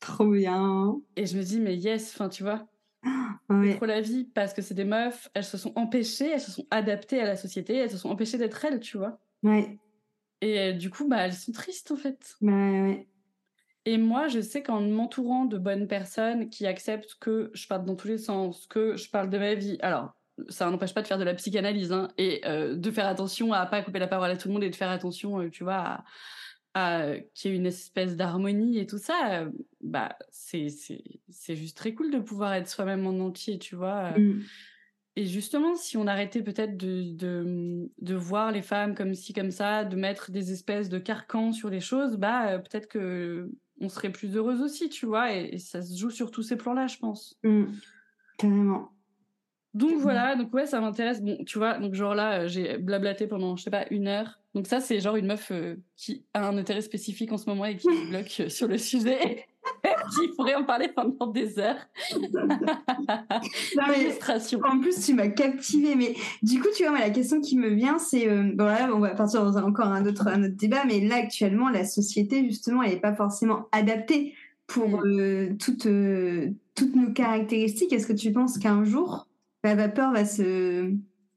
Trop 0.00 0.26
bien. 0.26 1.00
Et 1.16 1.26
je 1.26 1.36
me 1.36 1.42
dis 1.42 1.60
mais 1.60 1.76
yes, 1.76 2.12
enfin 2.14 2.28
tu 2.28 2.42
vois, 2.42 2.66
c'est 3.04 3.76
trop 3.76 3.86
la 3.86 4.00
vie 4.00 4.24
parce 4.24 4.54
que 4.54 4.62
c'est 4.62 4.74
des 4.74 4.84
meufs, 4.84 5.28
elles 5.34 5.44
se 5.44 5.58
sont 5.58 5.72
empêchées, 5.76 6.30
elles 6.30 6.40
se 6.40 6.50
sont 6.50 6.66
adaptées 6.70 7.20
à 7.20 7.24
la 7.24 7.36
société, 7.36 7.76
elles 7.76 7.90
se 7.90 7.98
sont 7.98 8.10
empêchées 8.10 8.38
d'être 8.38 8.64
elles, 8.64 8.80
tu 8.80 8.98
vois. 8.98 9.20
Ouais. 9.42 9.78
Et 10.40 10.58
euh, 10.58 10.72
du 10.72 10.90
coup, 10.90 11.06
bah 11.08 11.18
elles 11.18 11.34
sont 11.34 11.52
tristes 11.52 11.92
en 11.92 11.96
fait. 11.96 12.34
Ouais, 12.40 12.50
ouais. 12.50 13.08
Et 13.84 13.98
moi, 13.98 14.28
je 14.28 14.40
sais 14.40 14.62
qu'en 14.62 14.80
m'entourant 14.80 15.44
de 15.44 15.58
bonnes 15.58 15.88
personnes 15.88 16.50
qui 16.50 16.66
acceptent 16.66 17.16
que 17.20 17.50
je 17.52 17.66
parle 17.66 17.84
dans 17.84 17.96
tous 17.96 18.08
les 18.08 18.18
sens, 18.18 18.66
que 18.66 18.96
je 18.96 19.10
parle 19.10 19.28
de 19.28 19.38
ma 19.38 19.54
vie, 19.54 19.78
alors 19.80 20.14
ça 20.48 20.70
n'empêche 20.70 20.94
pas 20.94 21.02
de 21.02 21.06
faire 21.06 21.18
de 21.18 21.24
la 21.24 21.34
psychanalyse 21.34 21.92
hein, 21.92 22.08
et 22.16 22.40
euh, 22.46 22.76
de 22.76 22.90
faire 22.90 23.06
attention 23.06 23.52
à 23.52 23.66
pas 23.66 23.82
couper 23.82 23.98
la 23.98 24.06
parole 24.06 24.30
à 24.30 24.36
tout 24.36 24.48
le 24.48 24.54
monde 24.54 24.64
et 24.64 24.70
de 24.70 24.76
faire 24.76 24.90
attention, 24.90 25.40
euh, 25.40 25.50
tu 25.50 25.64
vois, 25.64 26.04
à, 26.74 27.14
qu'il 27.34 27.50
y 27.50 27.54
ait 27.54 27.56
une 27.56 27.66
espèce 27.66 28.16
d'harmonie 28.16 28.78
et 28.78 28.86
tout 28.86 28.98
ça. 28.98 29.42
Euh, 29.42 29.50
bah, 29.80 30.16
c'est 30.30 30.68
c'est 30.68 31.56
juste 31.56 31.76
très 31.76 31.94
cool 31.94 32.10
de 32.10 32.18
pouvoir 32.18 32.54
être 32.54 32.68
soi-même 32.68 33.06
en 33.06 33.18
entier, 33.20 33.58
tu 33.58 33.74
vois. 33.74 34.16
Mmh. 34.18 34.42
Et 35.16 35.26
justement, 35.26 35.74
si 35.74 35.98
on 35.98 36.06
arrêtait 36.06 36.42
peut-être 36.42 36.78
de, 36.78 37.12
de, 37.12 37.90
de, 38.00 38.14
voir 38.14 38.50
les 38.50 38.62
femmes 38.62 38.94
comme 38.94 39.14
ci, 39.14 39.34
comme 39.34 39.50
ça, 39.50 39.84
de 39.84 39.94
mettre 39.94 40.30
des 40.30 40.52
espèces 40.52 40.88
de 40.88 40.98
carcans 40.98 41.52
sur 41.52 41.68
les 41.68 41.80
choses, 41.80 42.16
bah 42.16 42.58
peut-être 42.58 42.88
que 42.88 43.50
on 43.82 43.88
serait 43.88 44.10
plus 44.10 44.36
heureuse 44.36 44.62
aussi, 44.62 44.88
tu 44.88 45.06
vois. 45.06 45.34
Et, 45.34 45.58
ça 45.58 45.82
se 45.82 45.98
joue 45.98 46.10
sur 46.10 46.30
tous 46.30 46.42
ces 46.42 46.56
plans-là, 46.56 46.86
je 46.86 46.98
pense. 46.98 47.38
Mmh. 47.42 47.64
carrément. 48.38 48.90
Donc 49.74 49.98
voilà, 50.00 50.36
donc 50.36 50.52
ouais, 50.52 50.66
ça 50.66 50.80
m'intéresse. 50.80 51.22
Bon, 51.22 51.42
tu 51.44 51.58
vois, 51.58 51.78
donc 51.78 51.94
genre 51.94 52.14
là, 52.14 52.42
euh, 52.42 52.48
j'ai 52.48 52.76
blablaté 52.76 53.26
pendant, 53.26 53.56
je 53.56 53.64
sais 53.64 53.70
pas, 53.70 53.86
une 53.90 54.06
heure. 54.06 54.38
Donc 54.54 54.66
ça, 54.66 54.80
c'est 54.80 55.00
genre 55.00 55.16
une 55.16 55.26
meuf 55.26 55.50
euh, 55.50 55.76
qui 55.96 56.26
a 56.34 56.46
un 56.46 56.58
intérêt 56.58 56.82
spécifique 56.82 57.32
en 57.32 57.38
ce 57.38 57.48
moment 57.48 57.64
et 57.64 57.76
qui 57.76 57.88
bloque 58.10 58.36
euh, 58.40 58.48
sur 58.50 58.68
le 58.68 58.76
sujet. 58.76 59.46
qui 60.14 60.28
pourrait 60.36 60.54
en 60.54 60.64
parler 60.64 60.88
pendant 60.88 61.26
des 61.26 61.58
heures. 61.58 61.76
en 64.64 64.78
plus, 64.80 65.04
tu 65.04 65.14
m'as 65.14 65.28
captivé. 65.28 65.94
Mais 65.94 66.14
du 66.42 66.60
coup, 66.60 66.68
tu 66.76 66.84
vois, 66.84 66.98
la 66.98 67.10
question 67.10 67.40
qui 67.40 67.56
me 67.56 67.68
vient, 67.68 67.98
c'est 67.98 68.26
bon 68.28 68.64
là, 68.64 68.88
on 68.94 69.00
va 69.00 69.10
partir 69.10 69.44
dans 69.44 69.56
encore 69.62 69.88
un 69.88 70.06
autre, 70.06 70.28
un 70.28 70.44
autre 70.44 70.56
débat. 70.56 70.84
Mais 70.86 71.00
là, 71.00 71.16
actuellement, 71.16 71.68
la 71.68 71.84
société, 71.84 72.44
justement, 72.44 72.82
elle 72.82 72.90
n'est 72.90 73.00
pas 73.00 73.14
forcément 73.14 73.68
adaptée 73.72 74.34
pour 74.66 75.04
mm. 75.04 75.56
toutes, 75.58 75.88
toutes 76.74 76.96
nos 76.96 77.12
caractéristiques, 77.12 77.92
est-ce 77.92 78.06
que 78.06 78.12
tu 78.12 78.32
penses 78.32 78.58
qu'un 78.58 78.84
jour, 78.84 79.28
la 79.64 79.74
vapeur 79.74 80.12
va 80.12 80.24
se, 80.24 80.92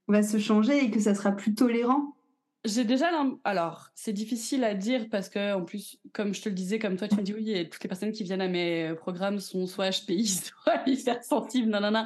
va 0.08 0.24
se 0.24 0.38
changer 0.38 0.84
et 0.84 0.92
que 0.92 1.00
ça 1.00 1.16
sera 1.16 1.32
plus 1.32 1.54
tolérant? 1.54 2.15
J'ai 2.66 2.84
déjà 2.84 3.10
alors 3.44 3.90
c'est 3.96 4.14
difficile 4.14 4.64
à 4.64 4.74
dire 4.74 5.08
parce 5.10 5.30
que 5.30 5.54
en 5.54 5.64
plus 5.64 6.00
comme 6.14 6.34
je 6.34 6.42
te 6.42 6.50
le 6.50 6.56
disais 6.56 6.80
comme 6.80 6.98
toi 6.98 7.08
tu 7.08 7.16
me 7.16 7.22
dis 7.22 7.34
oui 7.34 7.52
et 7.52 7.70
toutes 7.70 7.84
les 7.84 7.88
personnes 7.88 8.12
qui 8.12 8.24
viennent 8.24 8.42
à 8.42 8.48
mes 8.48 8.94
programmes 8.96 9.40
sont 9.40 9.68
soit 9.68 9.90
HPI 9.90 10.28
soit 10.28 10.82
hypersensibles 10.88 11.70
non 11.70 11.80
non 11.80 11.92
non 11.92 12.06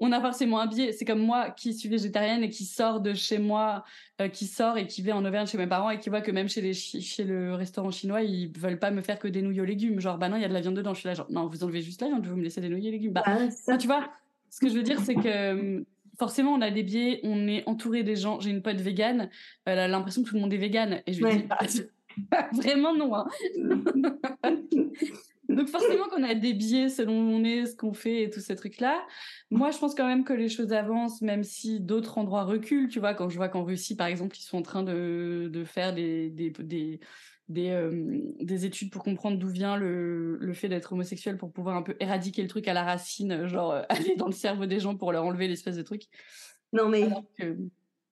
on 0.00 0.12
a 0.12 0.20
forcément 0.20 0.60
un 0.60 0.66
biais. 0.66 0.92
C'est 0.92 1.04
comme 1.04 1.20
moi 1.20 1.50
qui 1.50 1.74
suis 1.74 1.88
végétarienne 1.88 2.42
et 2.42 2.50
qui 2.50 2.64
sort 2.64 3.00
de 3.00 3.14
chez 3.14 3.38
moi 3.38 3.84
euh, 4.20 4.28
qui 4.28 4.46
sort 4.46 4.78
et 4.78 4.86
qui 4.86 5.02
va 5.02 5.16
en 5.16 5.24
Auvergne 5.24 5.46
chez 5.46 5.58
mes 5.58 5.66
parents 5.66 5.90
et 5.90 5.98
qui 5.98 6.08
voit 6.08 6.20
que 6.20 6.30
même 6.30 6.48
chez 6.48 6.60
les 6.60 6.72
chez 6.74 7.24
le 7.24 7.54
restaurant 7.54 7.90
chinois 7.90 8.22
ils 8.22 8.56
veulent 8.56 8.78
pas 8.78 8.90
me 8.90 9.02
faire 9.02 9.18
que 9.18 9.28
des 9.28 9.42
nouilles 9.42 9.60
aux 9.60 9.64
légumes. 9.64 10.00
Genre 10.00 10.18
bah 10.18 10.28
non 10.28 10.36
il 10.36 10.42
y 10.42 10.44
a 10.44 10.48
de 10.48 10.54
la 10.54 10.60
viande 10.60 10.74
dedans 10.74 10.94
je 10.94 11.00
suis 11.00 11.08
là 11.08 11.14
genre 11.14 11.30
non 11.30 11.46
vous 11.48 11.64
enlevez 11.64 11.82
juste 11.82 12.00
la 12.00 12.08
viande 12.08 12.26
vous 12.26 12.36
me 12.36 12.42
laissez 12.42 12.60
des 12.60 12.68
nouilles 12.68 12.88
aux 12.88 12.92
légumes. 12.92 13.12
Bah 13.12 13.24
ça. 13.50 13.76
tu 13.76 13.86
vois 13.86 14.08
ce 14.50 14.60
que 14.60 14.68
je 14.68 14.74
veux 14.74 14.82
dire 14.82 15.00
c'est 15.00 15.16
que 15.16 15.84
forcément, 16.18 16.52
on 16.52 16.60
a 16.60 16.70
des 16.70 16.82
biais, 16.82 17.20
on 17.22 17.46
est 17.46 17.66
entouré 17.66 18.02
des 18.02 18.16
gens. 18.16 18.40
J'ai 18.40 18.50
une 18.50 18.62
pote 18.62 18.80
végane, 18.80 19.30
elle 19.64 19.78
a 19.78 19.88
l'impression 19.88 20.22
que 20.22 20.28
tout 20.28 20.34
le 20.34 20.40
monde 20.40 20.52
est 20.52 20.58
végane. 20.58 21.02
Et 21.06 21.12
je 21.12 21.24
lui 21.24 21.36
dis, 21.36 21.44
bah, 21.44 21.58
vraiment 22.52 22.94
non. 22.94 23.14
Hein. 23.14 23.26
Donc 25.48 25.68
forcément 25.68 26.04
qu'on 26.10 26.24
a 26.24 26.34
des 26.34 26.52
biais 26.52 26.90
selon 26.90 27.14
où 27.14 27.32
on 27.32 27.42
est, 27.42 27.64
ce 27.64 27.74
qu'on 27.74 27.94
fait 27.94 28.24
et 28.24 28.30
tous 28.30 28.40
ces 28.40 28.54
trucs-là. 28.54 29.02
Moi, 29.50 29.70
je 29.70 29.78
pense 29.78 29.94
quand 29.94 30.06
même 30.06 30.24
que 30.24 30.34
les 30.34 30.50
choses 30.50 30.74
avancent, 30.74 31.22
même 31.22 31.42
si 31.42 31.80
d'autres 31.80 32.18
endroits 32.18 32.44
reculent. 32.44 32.88
Tu 32.88 33.00
vois, 33.00 33.14
quand 33.14 33.30
je 33.30 33.36
vois 33.36 33.48
qu'en 33.48 33.64
Russie, 33.64 33.96
par 33.96 34.08
exemple, 34.08 34.36
ils 34.36 34.42
sont 34.42 34.58
en 34.58 34.62
train 34.62 34.82
de, 34.82 35.48
de 35.50 35.64
faire 35.64 35.94
des, 35.94 36.28
des, 36.28 36.50
des 36.50 37.00
des, 37.48 37.70
euh, 37.70 38.20
des 38.40 38.66
études 38.66 38.90
pour 38.90 39.02
comprendre 39.02 39.38
d'où 39.38 39.48
vient 39.48 39.76
le, 39.76 40.36
le 40.36 40.52
fait 40.52 40.68
d'être 40.68 40.92
homosexuel 40.92 41.36
pour 41.38 41.52
pouvoir 41.52 41.76
un 41.76 41.82
peu 41.82 41.96
éradiquer 42.00 42.42
le 42.42 42.48
truc 42.48 42.68
à 42.68 42.74
la 42.74 42.84
racine, 42.84 43.46
genre 43.46 43.72
euh, 43.72 43.82
aller 43.88 44.16
dans 44.16 44.26
le 44.26 44.32
cerveau 44.32 44.66
des 44.66 44.80
gens 44.80 44.96
pour 44.96 45.12
leur 45.12 45.24
enlever 45.24 45.48
l'espèce 45.48 45.76
de 45.76 45.82
truc. 45.82 46.04
Non 46.72 46.88
mais. 46.88 47.08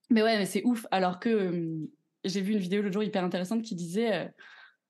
Mais 0.09 0.23
ouais, 0.23 0.39
mais 0.39 0.47
c'est 0.47 0.65
ouf. 0.65 0.87
Alors 0.91 1.19
que 1.19 1.29
euh, 1.29 1.91
j'ai 2.25 2.41
vu 2.41 2.53
une 2.53 2.59
vidéo 2.59 2.81
l'autre 2.81 2.95
jour 2.95 3.03
hyper 3.03 3.25
intéressante 3.25 3.63
qui 3.63 3.75
disait 3.75 4.31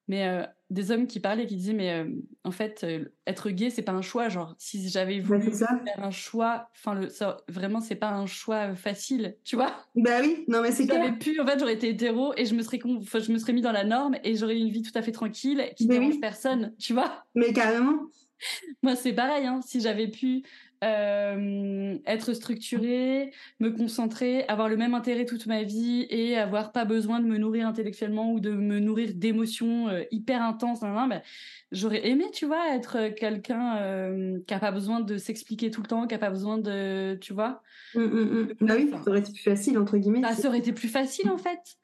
mais 0.09 0.29
euh, 0.29 0.45
des 0.71 0.91
hommes 0.91 1.07
qui 1.07 1.21
parlaient 1.21 1.47
qui 1.47 1.57
disaient 1.57 1.73
mais 1.73 1.93
euh, 1.93 2.11
en 2.45 2.51
fait 2.51 2.85
euh, 2.85 3.05
être 3.27 3.51
gay 3.51 3.71
c'est 3.71 3.83
pas 3.83 3.93
un 3.93 4.03
choix. 4.03 4.29
Genre 4.29 4.55
si 4.59 4.89
j'avais 4.89 5.21
voulu 5.21 5.53
faire 5.53 5.69
un 5.99 6.11
choix 6.11 6.69
enfin 6.75 6.95
le 6.95 7.09
ça, 7.09 7.39
vraiment 7.49 7.81
c'est 7.81 7.97
pas 7.97 8.11
un 8.11 8.27
choix 8.27 8.75
facile 8.75 9.37
tu 9.45 9.57
vois. 9.57 9.75
Bah 9.95 10.21
oui 10.23 10.45
non 10.49 10.63
mais 10.63 10.73
c'est 10.73 10.87
j'avais 10.87 11.13
pu 11.13 11.41
en 11.41 11.47
fait 11.47 11.59
j'aurais 11.59 11.75
été 11.75 11.89
hétéro 11.89 12.33
et 12.37 12.47
je 12.47 12.55
me 12.55 12.63
serais 12.63 12.81
je 12.81 13.33
me 13.33 13.39
serais 13.39 13.53
mis 13.53 13.63
dans 13.63 13.73
la 13.73 13.85
norme 13.85 14.17
et 14.25 14.37
j'aurais 14.37 14.57
eu 14.57 14.61
une 14.61 14.71
vie 14.71 14.83
tout 14.83 14.97
à 14.97 15.03
fait 15.03 15.13
tranquille 15.13 15.71
qui 15.77 15.87
ne 15.87 15.93
dérange 15.93 16.21
personne 16.21 16.75
tu 16.79 16.93
vois. 16.93 17.25
Mais 17.35 17.53
carrément. 17.53 17.99
Moi 18.83 18.97
c'est 18.97 19.13
pareil 19.13 19.47
hein. 19.47 19.61
Si 19.63 19.81
j'avais 19.81 20.09
pu 20.09 20.43
euh, 20.87 21.99
être 22.07 22.33
structuré, 22.33 23.33
me 23.61 23.71
concentrer, 23.71 24.45
avoir 24.47 24.69
le 24.69 24.77
même 24.77 24.95
intérêt 24.95 25.25
toute 25.25 25.47
ma 25.47 25.63
vie 25.63 26.07
et 26.11 26.37
avoir 26.37 26.73
pas 26.73 26.85
besoin 26.85 27.21
de 27.21 27.27
me 27.27 27.39
nourrir 27.39 27.67
intellectuellement 27.67 28.33
ou 28.33 28.41
de 28.41 28.51
me 28.51 28.79
nourrir 28.79 29.13
d'émotions 29.15 29.89
euh, 29.89 30.05
hyper 30.11 30.43
intenses. 30.43 30.81
Ben, 30.81 31.23
j'aurais 31.73 32.07
aimé, 32.07 32.25
tu 32.33 32.47
vois, 32.47 32.75
être 32.75 33.09
quelqu'un 33.15 33.79
euh, 33.79 34.39
qui 34.47 34.55
a 34.55 34.59
pas 34.59 34.71
besoin 34.71 35.01
de 35.01 35.19
s'expliquer 35.19 35.71
tout 35.71 35.83
le 35.83 35.89
temps, 35.89 36.07
qui 36.07 36.15
a 36.15 36.19
pas 36.19 36.31
besoin 36.31 36.59
de, 36.59 37.19
tu 37.21 37.33
vois. 37.33 37.63
Mmh, 37.95 38.01
mmh, 38.01 38.21
mmh. 38.21 38.49
Bah 38.61 38.75
oui, 38.77 38.91
ça 38.91 39.11
aurait 39.11 39.21
été 39.21 39.33
plus 39.33 39.43
facile 39.43 39.79
entre 39.79 39.97
guillemets. 39.99 40.21
Bah, 40.21 40.35
ça 40.35 40.49
aurait 40.49 40.59
été 40.59 40.73
plus 40.73 40.89
facile 40.89 41.31
en 41.31 41.39
fait. 41.39 41.77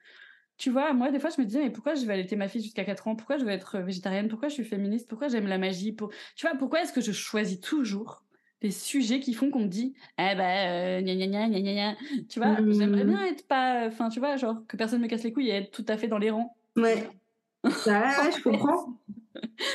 Tu 0.57 0.69
vois, 0.69 0.93
moi, 0.93 1.11
des 1.11 1.19
fois, 1.19 1.29
je 1.35 1.41
me 1.41 1.45
disais, 1.45 1.61
mais 1.63 1.71
pourquoi 1.71 1.95
je 1.95 2.05
vais 2.05 2.13
allaiter 2.13 2.35
ma 2.35 2.47
fille 2.47 2.61
jusqu'à 2.61 2.85
4 2.85 3.07
ans? 3.07 3.15
Pourquoi 3.15 3.37
je 3.37 3.43
vais 3.43 3.53
être 3.53 3.79
végétarienne? 3.79 4.27
Pourquoi 4.27 4.49
je 4.49 4.53
suis 4.53 4.63
féministe? 4.63 5.09
Pourquoi 5.09 5.27
j'aime 5.27 5.47
la 5.47 5.57
magie? 5.57 5.91
Pour... 5.91 6.11
Tu 6.35 6.47
vois, 6.47 6.55
pourquoi 6.55 6.83
est-ce 6.83 6.93
que 6.93 7.01
je 7.01 7.11
choisis 7.11 7.59
toujours 7.59 8.23
des 8.63 8.71
sujets 8.71 9.19
qui 9.19 9.33
font 9.33 9.51
qu'on 9.51 9.59
me 9.59 9.67
dit 9.67 9.93
eh 10.17 10.35
ben 10.35 11.03
gna 11.03 11.15
gna 11.15 11.27
gna 11.27 11.59
gna 11.59 11.73
gna 11.73 11.95
tu 12.29 12.39
vois 12.39 12.55
j'aimerais 12.71 13.03
bien 13.03 13.23
être 13.25 13.45
pas 13.45 13.87
enfin 13.87 14.09
tu 14.09 14.19
vois 14.19 14.37
genre 14.37 14.55
que 14.67 14.77
personne 14.77 15.01
me 15.01 15.07
casse 15.07 15.23
les 15.23 15.33
couilles 15.33 15.49
et 15.49 15.55
être 15.55 15.71
tout 15.71 15.85
à 15.87 15.97
fait 15.97 16.07
dans 16.07 16.17
les 16.17 16.31
rangs. 16.31 16.55
Ouais. 16.75 17.09
Ça, 17.69 18.01
ouais, 18.01 18.31
je 18.35 18.41
comprends. 18.41 18.87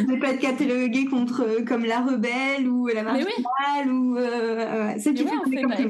Ne 0.00 0.20
pas 0.20 0.30
être 0.30 0.40
catalogué 0.40 1.06
contre 1.06 1.64
comme 1.66 1.84
la 1.84 2.00
rebelle 2.00 2.68
ou 2.68 2.86
la 2.86 3.02
marginale 3.02 3.90
ou 3.90 4.16
euh, 4.16 4.92
c'est 4.98 5.14
qui 5.14 5.24
fait, 5.24 5.36
comme 5.36 5.50
tout 5.50 5.88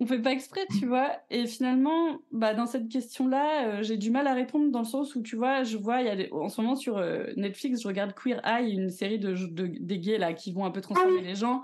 on 0.00 0.06
fait 0.06 0.20
pas 0.20 0.32
exprès, 0.32 0.66
tu 0.78 0.86
vois. 0.86 1.12
Et 1.28 1.46
finalement, 1.46 2.18
bah, 2.32 2.54
dans 2.54 2.66
cette 2.66 2.88
question-là, 2.88 3.66
euh, 3.66 3.82
j'ai 3.82 3.98
du 3.98 4.10
mal 4.10 4.26
à 4.26 4.32
répondre 4.32 4.70
dans 4.70 4.80
le 4.80 4.86
sens 4.86 5.14
où, 5.14 5.22
tu 5.22 5.36
vois, 5.36 5.62
je 5.62 5.76
vois, 5.76 6.00
il 6.00 6.06
y 6.06 6.24
a 6.24 6.34
en 6.34 6.48
ce 6.48 6.60
moment 6.60 6.74
sur 6.74 6.96
euh, 6.96 7.26
Netflix, 7.36 7.82
je 7.82 7.88
regarde 7.88 8.14
Queer 8.14 8.40
Eye, 8.44 8.72
une 8.72 8.90
série 8.90 9.18
de, 9.18 9.34
de 9.34 9.66
des 9.78 9.98
gays 9.98 10.18
là 10.18 10.32
qui 10.32 10.52
vont 10.52 10.64
un 10.64 10.70
peu 10.70 10.80
transformer 10.80 11.20
ah 11.20 11.26
les 11.26 11.34
gens. 11.34 11.62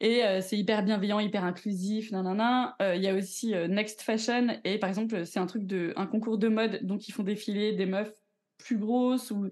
Et 0.00 0.24
euh, 0.24 0.40
c'est 0.40 0.56
hyper 0.56 0.84
bienveillant, 0.84 1.18
hyper 1.18 1.44
inclusif, 1.44 2.12
nanana. 2.12 2.76
Il 2.80 3.02
y 3.02 3.08
a 3.08 3.14
aussi 3.14 3.54
Next 3.68 4.02
Fashion 4.02 4.48
et 4.64 4.78
par 4.78 4.88
exemple, 4.88 5.26
c'est 5.26 5.40
un 5.40 5.46
truc 5.46 5.66
de 5.66 5.92
un 5.96 6.06
concours 6.06 6.38
de 6.38 6.48
mode, 6.48 6.80
donc 6.82 7.08
ils 7.08 7.12
font 7.12 7.22
défiler 7.24 7.72
des 7.72 7.86
meufs 7.86 8.12
plus 8.58 8.76
grosses 8.76 9.30
ou 9.30 9.48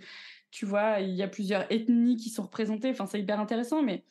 tu 0.50 0.66
vois, 0.66 1.00
il 1.00 1.14
y 1.14 1.22
a 1.22 1.28
plusieurs 1.28 1.64
ethnies 1.72 2.16
qui 2.16 2.28
sont 2.28 2.42
représentées. 2.42 2.90
Enfin, 2.90 3.06
c'est 3.06 3.20
hyper 3.20 3.40
intéressant, 3.40 3.82
mais 3.82 4.04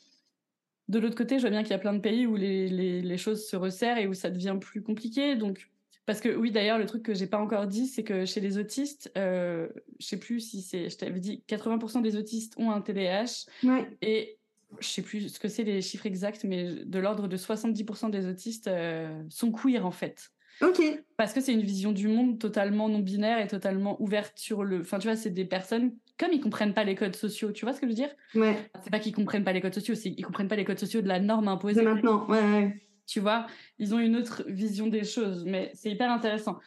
de 0.91 0.99
l'autre 0.99 1.15
côté, 1.15 1.37
je 1.37 1.41
vois 1.41 1.49
bien 1.49 1.63
qu'il 1.63 1.71
y 1.71 1.75
a 1.75 1.79
plein 1.79 1.93
de 1.93 1.99
pays 1.99 2.27
où 2.27 2.35
les, 2.35 2.67
les, 3.01 3.17
choses 3.17 3.47
se 3.47 3.55
resserrent 3.55 3.97
et 3.97 4.07
où 4.07 4.13
ça 4.13 4.29
devient 4.29 4.57
plus 4.59 4.83
compliqué. 4.83 5.37
Donc, 5.37 5.69
parce 6.05 6.19
que 6.19 6.35
oui, 6.35 6.51
d'ailleurs, 6.51 6.77
le 6.77 6.85
truc 6.85 7.03
que 7.03 7.13
j'ai 7.13 7.27
pas 7.27 7.37
encore 7.37 7.65
dit, 7.65 7.87
c'est 7.87 8.03
que 8.03 8.25
chez 8.25 8.41
les 8.41 8.57
autistes, 8.57 9.09
euh, 9.17 9.69
je 9.99 10.05
sais 10.05 10.17
plus 10.17 10.41
si 10.41 10.61
c'est, 10.61 10.89
je 10.89 10.97
t'avais 10.97 11.21
dit, 11.21 11.43
80% 11.47 12.01
des 12.01 12.17
autistes 12.17 12.55
ont 12.57 12.71
un 12.71 12.81
TDAH. 12.81 13.45
Et 14.01 14.37
je 14.81 14.87
sais 14.87 15.01
plus 15.01 15.29
ce 15.29 15.39
que 15.39 15.47
c'est 15.47 15.63
les 15.63 15.81
chiffres 15.81 16.07
exacts, 16.07 16.43
mais 16.43 16.83
de 16.83 16.99
l'ordre 16.99 17.29
de 17.29 17.37
70% 17.37 18.09
des 18.09 18.27
autistes 18.27 18.67
euh, 18.67 19.23
sont 19.29 19.51
queer 19.51 19.85
en 19.85 19.91
fait. 19.91 20.29
Ok. 20.61 20.81
Parce 21.15 21.33
que 21.33 21.39
c'est 21.39 21.53
une 21.53 21.63
vision 21.63 21.93
du 21.93 22.09
monde 22.09 22.37
totalement 22.37 22.89
non 22.89 22.99
binaire 22.99 23.39
et 23.39 23.47
totalement 23.47 24.01
ouverte 24.01 24.37
sur 24.37 24.63
le. 24.63 24.81
Enfin, 24.81 24.99
tu 24.99 25.07
vois, 25.07 25.15
c'est 25.15 25.31
des 25.31 25.45
personnes 25.45 25.95
comme 26.21 26.33
ils 26.33 26.39
comprennent 26.39 26.73
pas 26.73 26.83
les 26.83 26.95
codes 26.95 27.15
sociaux, 27.15 27.51
tu 27.51 27.65
vois 27.65 27.73
ce 27.73 27.81
que 27.81 27.87
je 27.87 27.91
veux 27.91 27.95
dire? 27.95 28.11
Ouais. 28.35 28.55
C'est 28.83 28.91
pas 28.91 28.99
qu'ils 28.99 29.13
comprennent 29.13 29.43
pas 29.43 29.53
les 29.53 29.61
codes 29.61 29.73
sociaux, 29.73 29.95
c'est 29.95 30.11
qu'ils 30.11 30.25
comprennent 30.25 30.47
pas 30.47 30.55
les 30.55 30.65
codes 30.65 30.79
sociaux 30.79 31.01
de 31.01 31.07
la 31.07 31.19
norme 31.19 31.47
imposée. 31.47 31.81
maintenant, 31.81 32.27
ouais, 32.27 32.39
ouais. 32.39 32.81
Tu 33.07 33.19
vois, 33.19 33.47
ils 33.79 33.95
ont 33.95 33.99
une 33.99 34.15
autre 34.15 34.43
vision 34.47 34.87
des 34.87 35.03
choses, 35.03 35.43
mais 35.45 35.71
c'est 35.73 35.89
hyper 35.89 36.11
intéressant. 36.11 36.59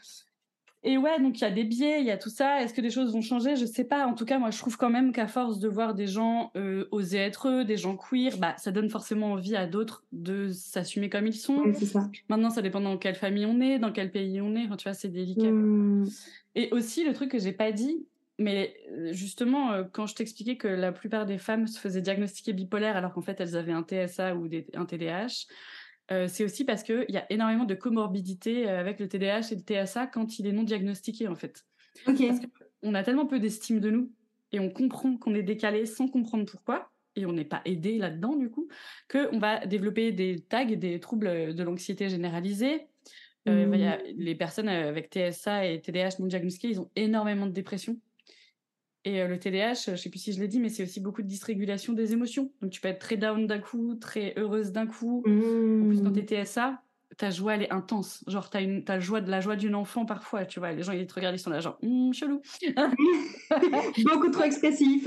Et 0.87 0.99
ouais, 0.99 1.19
donc 1.19 1.39
il 1.39 1.43
y 1.43 1.47
a 1.47 1.51
des 1.51 1.65
biais, 1.65 2.01
il 2.01 2.07
y 2.07 2.11
a 2.11 2.19
tout 2.19 2.29
ça. 2.29 2.63
Est-ce 2.63 2.75
que 2.75 2.83
des 2.83 2.91
choses 2.91 3.15
vont 3.15 3.23
changer? 3.23 3.57
Je 3.57 3.65
sais 3.65 3.85
pas. 3.85 4.07
En 4.07 4.13
tout 4.13 4.27
cas, 4.27 4.39
moi, 4.39 4.51
je 4.51 4.59
trouve 4.59 4.77
quand 4.77 4.91
même 4.91 5.13
qu'à 5.13 5.27
force 5.27 5.59
de 5.59 5.69
voir 5.69 5.95
des 5.95 6.07
gens 6.07 6.51
euh, 6.57 6.87
oser 6.91 7.17
être 7.17 7.49
eux, 7.49 7.65
des 7.65 7.79
gens 7.79 7.97
queer, 7.97 8.37
bah, 8.37 8.55
ça 8.59 8.71
donne 8.71 8.91
forcément 8.91 9.33
envie 9.33 9.57
à 9.57 9.67
d'autres 9.67 10.05
de 10.13 10.51
s'assumer 10.53 11.09
comme 11.09 11.27
ils 11.27 11.33
sont. 11.33 11.73
ça. 11.73 12.11
Maintenant, 12.29 12.51
ça 12.51 12.61
dépend 12.61 12.83
dans 12.83 12.99
quelle 12.99 13.15
famille 13.15 13.47
on 13.47 13.63
est, 13.63 13.79
dans 13.79 13.93
quel 13.93 14.11
pays 14.11 14.43
on 14.43 14.55
est. 14.57 14.67
Enfin, 14.67 14.77
tu 14.77 14.85
vois, 14.85 14.93
c'est 14.93 15.09
délicat. 15.09 15.51
Mmh. 15.51 16.07
Et 16.55 16.69
aussi, 16.73 17.03
le 17.05 17.15
truc 17.15 17.31
que 17.31 17.39
j'ai 17.39 17.53
pas 17.53 17.73
dit, 17.73 18.07
mais 18.39 18.75
euh, 18.91 19.13
justement, 19.13 19.73
euh, 19.73 19.85
quand 19.85 20.07
je 20.07 20.15
t'expliquais 20.15 20.57
que 20.57 20.69
la 20.69 20.93
plupart 20.93 21.27
des 21.27 21.39
femmes 21.39 21.67
se 21.67 21.79
faisaient 21.79 22.01
diagnostiquer 22.01 22.53
bipolaire 22.53 22.97
alors 22.97 23.13
qu'en 23.13 23.23
fait 23.23 23.41
elles 23.41 23.57
avaient 23.57 23.73
un 23.73 23.85
TSA 23.85 24.35
ou 24.35 24.49
un 24.75 24.87
TDAH, 24.87 25.47
euh, 26.11 26.27
c'est 26.29 26.45
aussi 26.45 26.65
parce 26.65 26.83
qu'il 26.83 27.07
y 27.09 27.17
a 27.17 27.31
énormément 27.31 27.65
de 27.65 27.75
comorbidités 27.75 28.69
avec 28.69 28.99
le 28.99 29.09
TDAH 29.09 29.53
et 29.53 29.55
le 29.55 29.85
TSA 29.87 30.09
quand 30.09 30.39
il 30.39 30.47
est 30.47 30.53
non 30.53 30.65
diagnostiqué 30.65 31.29
en 31.29 31.37
fait. 31.37 31.65
on 32.83 32.95
a 32.95 33.05
tellement 33.05 33.27
peu 33.27 33.39
d'estime 33.39 33.79
de 33.79 33.91
nous 33.91 34.13
et 34.51 34.59
on 34.59 34.69
comprend 34.69 35.17
qu'on 35.17 35.35
est 35.35 35.43
décalé 35.43 35.87
sans 35.87 36.09
comprendre 36.09 36.45
pourquoi 36.45 36.91
et 37.17 37.27
on 37.27 37.33
n'est 37.33 37.45
pas 37.45 37.63
aidé 37.65 37.99
là-dedans 37.99 38.35
du 38.35 38.51
coup, 38.51 38.69
qu'on 39.09 39.39
va 39.39 39.65
développer 39.65 40.11
des 40.11 40.41
tags, 40.41 40.65
des 40.65 40.99
troubles 40.99 41.55
de 41.55 41.63
l'anxiété 41.63 42.09
généralisée. 42.09 42.89
Mmh. 43.47 43.75
les 44.17 44.35
personnes 44.35 44.71
avec 44.71 45.13
TSA 45.13 45.67
et 45.67 45.83
TDAH 45.83 46.19
non 46.19 46.27
diagnostiqués, 46.27 46.69
ils 46.69 46.81
ont 46.81 46.91
énormément 46.97 47.47
de 47.47 47.53
dépression 47.53 47.99
et 49.05 49.21
euh, 49.21 49.29
le 49.29 49.39
TDAH, 49.39 49.93
je 49.93 49.97
sais 49.97 50.09
plus 50.09 50.19
si 50.19 50.33
je 50.33 50.41
l'ai 50.41 50.49
dit, 50.49 50.61
mais 50.61 50.69
c'est 50.69 50.83
aussi 50.83 51.01
beaucoup 51.01 51.23
de 51.23 51.27
dysrégulation 51.27 51.93
des 51.93 52.13
émotions. 52.13 52.51
Donc 52.63 52.71
tu 52.71 52.81
peux 52.81 52.89
être 52.89 53.01
très 53.01 53.17
down 53.17 53.47
d'un 53.47 53.59
coup, 53.59 53.95
très 53.97 54.35
heureuse 54.37 54.73
d'un 54.73 54.87
coup. 54.87 55.23
En 55.27 55.89
plus, 55.89 56.03
quand 56.03 56.11
mmh. 56.11 56.25
t'es 56.25 56.45
TSA, 56.45 56.81
ta 57.17 57.31
joie, 57.31 57.55
elle 57.55 57.63
est 57.63 57.73
intense. 57.73 58.25
Genre, 58.27 58.49
t'as 58.51 58.63
une, 58.63 58.83
as 58.89 59.01
joie 59.01 59.21
de 59.21 59.31
la 59.31 59.41
joie 59.41 59.57
d'une 59.57 59.75
enfant 59.75 60.05
parfois, 60.07 60.45
tu 60.45 60.59
vois. 60.59 60.73
Les 60.73 60.83
gens, 60.83 60.93
ils 60.93 61.07
te 61.07 61.15
regardent, 61.15 61.37
ils 61.37 61.41
sont 61.41 61.51
là, 61.51 61.61
genre, 61.61 61.79
hum, 61.83 62.13
chelou. 62.13 62.41
Beaucoup 64.05 64.31
trop 64.31 64.45
expressif. 64.45 65.07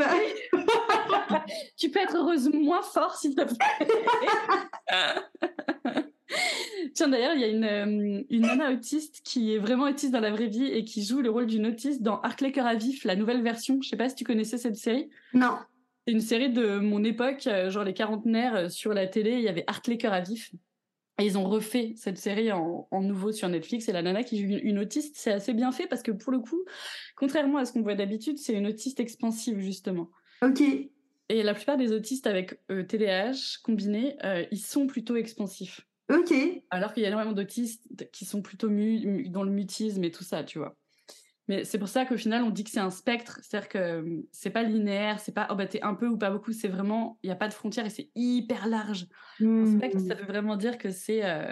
tu 1.77 1.89
peux 1.89 1.99
être 1.99 2.17
heureuse 2.17 2.49
moins 2.53 2.81
fort, 2.81 3.15
s'il 3.15 3.35
te 3.35 3.43
plaît. 3.43 3.57
Tiens, 6.93 7.07
d'ailleurs, 7.07 7.33
il 7.33 7.41
y 7.41 7.43
a 7.43 7.47
une, 7.47 7.63
euh, 7.63 8.23
une 8.29 8.41
nana 8.41 8.71
autiste 8.71 9.21
qui 9.23 9.53
est 9.53 9.57
vraiment 9.57 9.85
autiste 9.85 10.11
dans 10.11 10.19
la 10.19 10.31
vraie 10.31 10.47
vie 10.47 10.65
et 10.65 10.83
qui 10.83 11.03
joue 11.03 11.21
le 11.21 11.29
rôle 11.29 11.47
d'une 11.47 11.65
autiste 11.65 12.01
dans 12.01 12.19
Hartley 12.21 12.51
Cœur 12.51 12.65
à 12.65 12.75
vif, 12.75 13.03
la 13.03 13.15
nouvelle 13.15 13.41
version. 13.41 13.81
Je 13.81 13.89
sais 13.89 13.97
pas 13.97 14.09
si 14.09 14.15
tu 14.15 14.23
connaissais 14.23 14.57
cette 14.57 14.75
série. 14.75 15.09
Non. 15.33 15.57
C'est 16.05 16.13
une 16.13 16.21
série 16.21 16.49
de 16.49 16.79
mon 16.79 17.03
époque, 17.03 17.47
euh, 17.47 17.69
genre 17.69 17.83
les 17.83 17.93
quarantenaires 17.93 18.55
euh, 18.55 18.69
sur 18.69 18.93
la 18.93 19.07
télé, 19.07 19.33
il 19.33 19.41
y 19.41 19.49
avait 19.49 19.63
Hartley 19.67 19.97
Cœur 19.97 20.13
à 20.13 20.21
vif. 20.21 20.51
Et 21.19 21.25
ils 21.25 21.37
ont 21.37 21.49
refait 21.49 21.93
cette 21.95 22.17
série 22.17 22.51
en, 22.51 22.87
nouveau 22.91 23.31
sur 23.31 23.49
Netflix. 23.49 23.89
Et 23.89 23.91
la 23.91 24.03
nana 24.03 24.23
qui 24.23 24.39
joue 24.39 24.59
une, 24.61 24.77
autiste, 24.77 25.15
c'est 25.17 25.31
assez 25.31 25.53
bien 25.53 25.71
fait 25.71 25.87
parce 25.87 26.03
que 26.03 26.11
pour 26.11 26.31
le 26.31 26.39
coup, 26.39 26.63
contrairement 27.15 27.57
à 27.57 27.65
ce 27.65 27.73
qu'on 27.73 27.81
voit 27.81 27.95
d'habitude, 27.95 28.37
c'est 28.37 28.53
une 28.53 28.67
autiste 28.67 28.99
expansive, 28.99 29.59
justement. 29.59 30.11
Ok. 30.43 30.61
Et 31.29 31.43
la 31.43 31.53
plupart 31.53 31.77
des 31.77 31.91
autistes 31.91 32.27
avec 32.27 32.59
euh, 32.71 32.83
TDAH 32.83 33.59
combinés, 33.63 34.15
euh, 34.23 34.45
ils 34.51 34.59
sont 34.59 34.87
plutôt 34.87 35.15
expansifs. 35.15 35.81
Ok. 36.09 36.33
Alors 36.69 36.93
qu'il 36.93 37.03
y 37.03 37.05
a 37.05 37.09
énormément 37.09 37.33
d'autistes 37.33 37.87
qui 38.11 38.25
sont 38.25 38.41
plutôt 38.41 38.69
mu 38.69 39.29
dans 39.29 39.43
le 39.43 39.51
mutisme 39.51 40.03
et 40.03 40.11
tout 40.11 40.23
ça, 40.23 40.43
tu 40.43 40.59
vois. 40.59 40.75
Mais 41.47 41.63
c'est 41.63 41.79
pour 41.79 41.87
ça 41.87 42.05
qu'au 42.05 42.17
final, 42.17 42.43
on 42.43 42.49
dit 42.49 42.63
que 42.63 42.69
c'est 42.69 42.79
un 42.79 42.89
spectre. 42.89 43.39
C'est-à-dire 43.41 43.69
que 43.69 43.99
hum, 43.99 44.23
c'est 44.31 44.49
pas 44.49 44.63
linéaire, 44.63 45.19
c'est 45.19 45.33
pas, 45.33 45.47
oh 45.49 45.55
bah 45.55 45.65
t'es 45.67 45.81
un 45.81 45.95
peu 45.95 46.07
ou 46.07 46.17
pas 46.17 46.29
beaucoup, 46.29 46.51
c'est 46.51 46.67
vraiment, 46.67 47.19
il 47.23 47.27
n'y 47.27 47.33
a 47.33 47.37
pas 47.37 47.47
de 47.47 47.53
frontière 47.53 47.85
et 47.85 47.89
c'est 47.89 48.11
hyper 48.15 48.67
large. 48.67 49.07
Un 49.57 49.65
spectre, 49.65 50.01
ça 50.01 50.15
veut 50.15 50.25
vraiment 50.25 50.57
dire 50.57 50.77
que 50.77 50.91
c'est, 50.91 51.25
euh, 51.25 51.51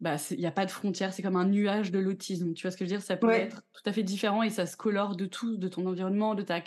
bah, 0.00 0.16
il 0.30 0.38
n'y 0.38 0.46
a 0.46 0.52
pas 0.52 0.66
de 0.66 0.70
frontière, 0.70 1.12
c'est 1.14 1.22
comme 1.22 1.36
un 1.36 1.46
nuage 1.46 1.90
de 1.90 1.98
l'autisme. 1.98 2.52
Tu 2.52 2.62
vois 2.62 2.70
ce 2.70 2.76
que 2.76 2.84
je 2.84 2.90
veux 2.90 2.96
dire? 2.96 3.02
Ça 3.04 3.16
peut 3.16 3.30
être 3.32 3.62
tout 3.72 3.82
à 3.86 3.92
fait 3.92 4.02
différent 4.02 4.42
et 4.42 4.50
ça 4.50 4.66
se 4.66 4.76
colore 4.76 5.16
de 5.16 5.24
tout, 5.24 5.56
de 5.56 5.68
ton 5.68 5.86
environnement, 5.86 6.34
de 6.34 6.42
ta 6.42 6.60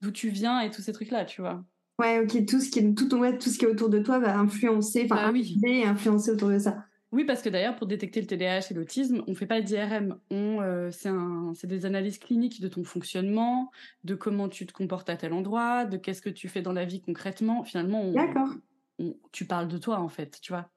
d'où 0.00 0.10
tu 0.12 0.28
viens 0.28 0.60
et 0.60 0.70
tous 0.70 0.82
ces 0.82 0.92
trucs-là, 0.92 1.24
tu 1.24 1.40
vois. 1.40 1.64
Ouais, 1.98 2.20
ok, 2.20 2.46
tout 2.46 2.60
ce 2.60 2.70
qui 2.70 2.78
est, 2.78 2.94
tout, 2.94 3.12
ouais, 3.16 3.36
tout 3.38 3.48
ce 3.48 3.58
qui 3.58 3.64
est 3.64 3.68
autour 3.68 3.88
de 3.88 3.98
toi 3.98 4.18
va 4.18 4.38
influencer, 4.38 5.08
enfin, 5.10 5.26
bah, 5.26 5.30
oui. 5.32 5.58
et 5.66 5.84
influencer 5.84 6.30
autour 6.30 6.48
de 6.48 6.58
ça. 6.58 6.84
Oui, 7.10 7.24
parce 7.24 7.40
que 7.40 7.48
d'ailleurs, 7.48 7.74
pour 7.74 7.86
détecter 7.86 8.20
le 8.20 8.26
TDAH 8.26 8.70
et 8.70 8.74
l'autisme, 8.74 9.22
on 9.26 9.30
ne 9.30 9.36
fait 9.36 9.46
pas 9.46 9.62
d'IRM. 9.62 10.18
On, 10.30 10.60
euh, 10.60 10.90
c'est, 10.90 11.66
des 11.66 11.86
analyses 11.86 12.18
cliniques 12.18 12.60
de 12.60 12.68
ton 12.68 12.84
fonctionnement, 12.84 13.70
de 14.04 14.14
comment 14.14 14.48
tu 14.48 14.66
te 14.66 14.72
comportes 14.72 15.08
à 15.08 15.16
tel 15.16 15.32
endroit, 15.32 15.86
de 15.86 15.96
qu'est-ce 15.96 16.20
que 16.20 16.28
tu 16.28 16.48
fais 16.48 16.60
dans 16.60 16.74
la 16.74 16.84
vie 16.84 17.00
concrètement. 17.00 17.64
Finalement, 17.64 18.12
D'accord. 18.12 18.50
tu 19.32 19.46
parles 19.46 19.68
de 19.68 19.78
toi, 19.78 20.00
en 20.00 20.08
fait, 20.08 20.38
tu 20.42 20.52
vois. 20.52 20.68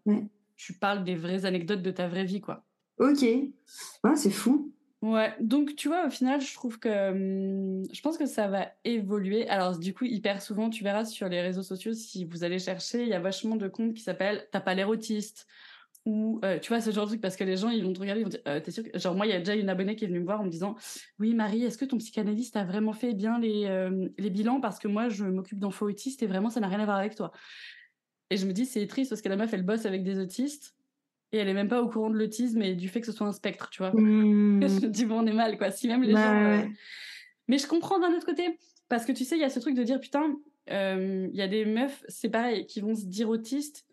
Tu 0.55 0.73
parles 0.73 1.03
des 1.03 1.15
vraies 1.15 1.45
anecdotes 1.45 1.81
de 1.81 1.91
ta 1.91 2.07
vraie 2.07 2.25
vie, 2.25 2.39
quoi. 2.39 2.63
Ok. 2.97 3.25
Ah, 4.03 4.15
c'est 4.15 4.31
fou. 4.31 4.71
Ouais, 5.01 5.33
donc 5.39 5.75
tu 5.75 5.87
vois, 5.87 6.05
au 6.05 6.09
final, 6.11 6.41
je 6.41 6.53
trouve 6.53 6.77
que 6.77 7.09
hum, 7.11 7.83
je 7.91 8.01
pense 8.01 8.17
que 8.19 8.27
ça 8.27 8.47
va 8.47 8.71
évoluer. 8.83 9.47
Alors, 9.49 9.79
du 9.79 9.95
coup, 9.95 10.05
hyper 10.05 10.41
souvent, 10.41 10.69
tu 10.69 10.83
verras 10.83 11.05
sur 11.05 11.27
les 11.27 11.41
réseaux 11.41 11.63
sociaux, 11.63 11.93
si 11.93 12.25
vous 12.25 12.43
allez 12.43 12.59
chercher, 12.59 13.01
il 13.01 13.09
y 13.09 13.13
a 13.13 13.19
vachement 13.19 13.55
de 13.55 13.67
comptes 13.67 13.95
qui 13.95 14.03
s'appellent 14.03 14.47
T'as 14.51 14.61
pas 14.61 14.75
l'air 14.75 14.89
autiste 14.89 15.47
ou 16.05 16.39
euh, 16.43 16.57
tu 16.59 16.69
vois 16.69 16.81
ce 16.81 16.89
genre 16.91 17.05
de 17.05 17.11
truc 17.11 17.21
parce 17.21 17.35
que 17.35 17.43
les 17.43 17.57
gens 17.57 17.69
ils 17.69 17.83
vont 17.83 17.93
te 17.93 17.99
regarder 17.99 18.21
ils 18.21 18.23
vont 18.23 18.29
dire 18.29 18.41
euh, 18.47 18.59
t'es 18.59 18.71
sûr 18.71 18.83
que... 18.83 18.97
genre 18.97 19.13
moi 19.13 19.27
il 19.27 19.29
y 19.29 19.33
a 19.33 19.39
déjà 19.39 19.53
une 19.53 19.69
abonnée 19.69 19.95
qui 19.95 20.05
est 20.05 20.07
venue 20.07 20.19
me 20.19 20.25
voir 20.25 20.41
en 20.41 20.45
me 20.45 20.49
disant 20.49 20.75
oui 21.19 21.35
Marie 21.35 21.63
est-ce 21.63 21.77
que 21.77 21.85
ton 21.85 21.97
psychanalyste 21.97 22.55
a 22.55 22.63
vraiment 22.63 22.93
fait 22.93 23.13
bien 23.13 23.37
les 23.37 23.65
euh, 23.65 24.09
les 24.17 24.31
bilans? 24.31 24.59
Parce 24.61 24.79
que 24.79 24.87
moi 24.87 25.09
je 25.09 25.25
m'occupe 25.25 25.59
d'enfants 25.59 25.85
autistes 25.85 26.23
et 26.23 26.27
vraiment 26.27 26.49
ça 26.49 26.59
n'a 26.59 26.67
rien 26.67 26.79
à 26.79 26.85
voir 26.85 26.97
avec 26.97 27.13
toi 27.13 27.31
et 28.31 28.37
je 28.37 28.47
me 28.47 28.51
dis 28.51 28.65
c'est 28.65 28.87
triste 28.87 29.11
parce 29.11 29.21
que 29.21 29.29
la 29.29 29.35
meuf 29.35 29.53
elle 29.53 29.63
bosse 29.63 29.85
avec 29.85 30.03
des 30.03 30.17
autistes 30.17 30.75
et 31.31 31.37
elle 31.37 31.47
est 31.47 31.53
même 31.53 31.69
pas 31.69 31.81
au 31.81 31.87
courant 31.87 32.09
de 32.09 32.17
l'autisme 32.17 32.61
et 32.61 32.75
du 32.75 32.89
fait 32.89 33.01
que 33.01 33.07
ce 33.07 33.11
soit 33.11 33.27
un 33.27 33.31
spectre 33.31 33.69
tu 33.69 33.79
vois 33.79 33.91
mmh. 33.91 34.61
je 34.67 34.85
me 34.85 34.87
dis 34.87 35.05
bon 35.05 35.19
on 35.21 35.25
est 35.25 35.33
mal 35.33 35.57
quoi 35.57 35.71
si 35.71 35.87
même 35.87 36.03
les 36.03 36.13
gens 36.13 36.67
mais 37.47 37.57
je 37.57 37.67
comprends 37.67 37.99
d'un 37.99 38.13
autre 38.13 38.25
côté 38.25 38.57
parce 38.89 39.05
que 39.05 39.11
tu 39.11 39.23
sais 39.23 39.35
il 39.37 39.41
y 39.41 39.45
a 39.45 39.49
ce 39.49 39.59
truc 39.59 39.75
de 39.75 39.83
dire 39.83 39.99
putain 39.99 40.37
il 40.67 41.31
y 41.33 41.41
a 41.41 41.47
des 41.47 41.65
meufs 41.65 42.03
c'est 42.07 42.29
pareil 42.29 42.65
qui 42.65 42.81
vont 42.81 42.95
se 42.95 43.05
dire 43.05 43.29
autistes 43.29 43.85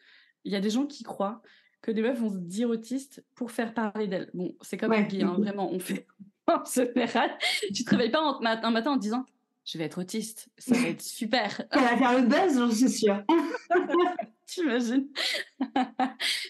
il 0.44 0.52
y 0.52 0.56
a 0.56 0.60
des 0.60 0.70
gens 0.70 0.86
qui 0.86 1.02
croient 1.02 1.42
que 1.82 1.90
des 1.90 2.02
meufs 2.02 2.18
vont 2.18 2.30
se 2.30 2.38
dire 2.38 2.68
autistes 2.70 3.24
pour 3.34 3.50
faire 3.50 3.74
parler 3.74 4.08
d'elles. 4.08 4.30
Bon, 4.34 4.54
c'est 4.62 4.76
comme 4.76 4.92
un 4.92 5.02
hein, 5.02 5.36
vraiment, 5.38 5.70
on 5.72 5.78
fait 5.78 6.06
en 6.46 6.64
général. 6.64 7.30
Tu 7.74 7.84
te 7.84 7.90
réveilles 7.90 8.10
pas 8.10 8.38
un 8.42 8.70
matin 8.70 8.92
en 8.92 8.96
disant 8.96 9.24
je 9.70 9.76
vais 9.76 9.84
être 9.84 9.98
autiste, 9.98 10.48
ça 10.56 10.74
va 10.74 10.88
être 10.88 11.02
super. 11.02 11.60
Elle 11.70 11.82
va 11.82 11.98
faire 11.98 12.18
le 12.18 12.26
buzz, 12.26 12.58
j'en 12.58 12.70
suis 12.70 12.88
sûre. 12.88 13.22
T'imagines? 14.46 15.08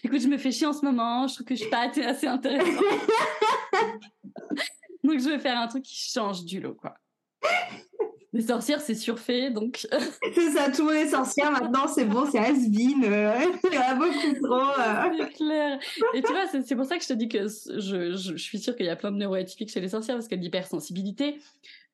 Écoute, 0.05 0.21
je 0.21 0.29
me 0.29 0.37
fais 0.37 0.53
chier 0.53 0.67
en 0.67 0.71
ce 0.71 0.85
moment, 0.85 1.27
je 1.27 1.33
trouve 1.33 1.47
que 1.47 1.53
je 1.53 1.59
suis 1.59 1.69
pas 1.69 1.89
assez 1.89 2.27
intéressante. 2.27 2.45
Donc 5.03 5.19
je 5.19 5.29
vais 5.29 5.39
faire 5.39 5.59
un 5.59 5.67
truc 5.67 5.83
qui 5.83 6.09
change 6.09 6.45
du 6.45 6.61
lot, 6.61 6.75
quoi. 6.75 6.95
Les 8.31 8.43
sorcières, 8.43 8.79
c'est 8.79 8.95
surfait, 8.95 9.49
donc. 9.49 9.87
c'est 10.35 10.51
ça, 10.51 10.69
tout 10.69 10.87
le 10.87 10.93
monde 10.93 11.07
est 11.07 11.09
sorcière 11.09 11.51
maintenant, 11.51 11.87
c'est 11.87 12.05
bon, 12.05 12.29
c'est 12.31 12.37
has-been. 12.37 13.03
Euh, 13.03 13.33
il 13.63 13.73
y 13.73 13.77
en 13.77 13.81
a 13.81 13.95
beaucoup 13.95 14.33
trop. 14.43 14.79
Euh. 14.79 15.09
C'est 15.17 15.33
clair. 15.33 15.79
Et 16.13 16.21
tu 16.21 16.31
vois, 16.31 16.45
c'est 16.47 16.75
pour 16.75 16.85
ça 16.85 16.97
que 16.97 17.03
je 17.03 17.07
te 17.07 17.13
dis 17.13 17.27
que 17.27 17.47
je, 17.47 18.15
je, 18.15 18.37
suis 18.37 18.59
sûre 18.59 18.75
qu'il 18.75 18.85
y 18.85 18.89
a 18.89 18.95
plein 18.95 19.11
de 19.11 19.17
neuroatypiques 19.17 19.71
chez 19.71 19.81
les 19.81 19.89
sorcières, 19.89 20.15
parce 20.15 20.27
de 20.27 20.35
l'hypersensibilité. 20.35 21.39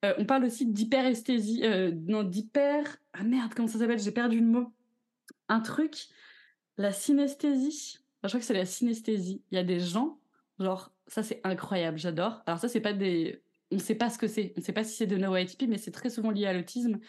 Euh, 0.03 0.13
on 0.17 0.25
parle 0.25 0.45
aussi 0.45 0.65
d'hyperesthésie. 0.65 1.63
non, 2.07 2.23
d'hyper. 2.23 2.97
Ah 3.13 3.23
merde, 3.23 3.53
comment 3.55 3.67
ça 3.67 3.79
s'appelle? 3.79 3.99
J'ai 3.99 4.11
perdu 4.11 4.39
le 4.39 4.47
mot. 4.47 4.73
Un 5.47 5.61
truc. 5.61 6.07
La 6.77 6.91
synesthésie. 6.91 7.99
je 8.23 8.27
crois 8.27 8.39
que 8.39 8.45
c'est 8.45 8.53
la 8.53 8.65
synesthésie. 8.65 9.41
Il 9.51 9.55
y 9.55 9.57
a 9.57 9.63
des 9.63 9.79
gens, 9.79 10.19
genre, 10.59 10.91
ça 11.07 11.23
c'est 11.23 11.39
incroyable, 11.43 11.97
j'adore. 11.97 12.43
Alors, 12.45 12.59
ça, 12.59 12.67
c'est 12.67 12.81
pas 12.81 12.93
des 12.93 13.41
on 13.71 13.79
sait 13.79 13.95
pas 13.95 14.09
ce 14.09 14.17
que 14.17 14.27
c'est. 14.27 14.53
On 14.57 14.61
sait 14.61 14.73
pas 14.73 14.83
si 14.83 14.95
c'est 14.95 15.07
de 15.07 15.17
neuroatypie, 15.17 15.67
mais 15.67 15.77
c'est 15.77 15.91
très 15.91 16.09
souvent 16.09 16.31
lié 16.31 16.45
à 16.45 16.53
l'autisme. 16.53 16.99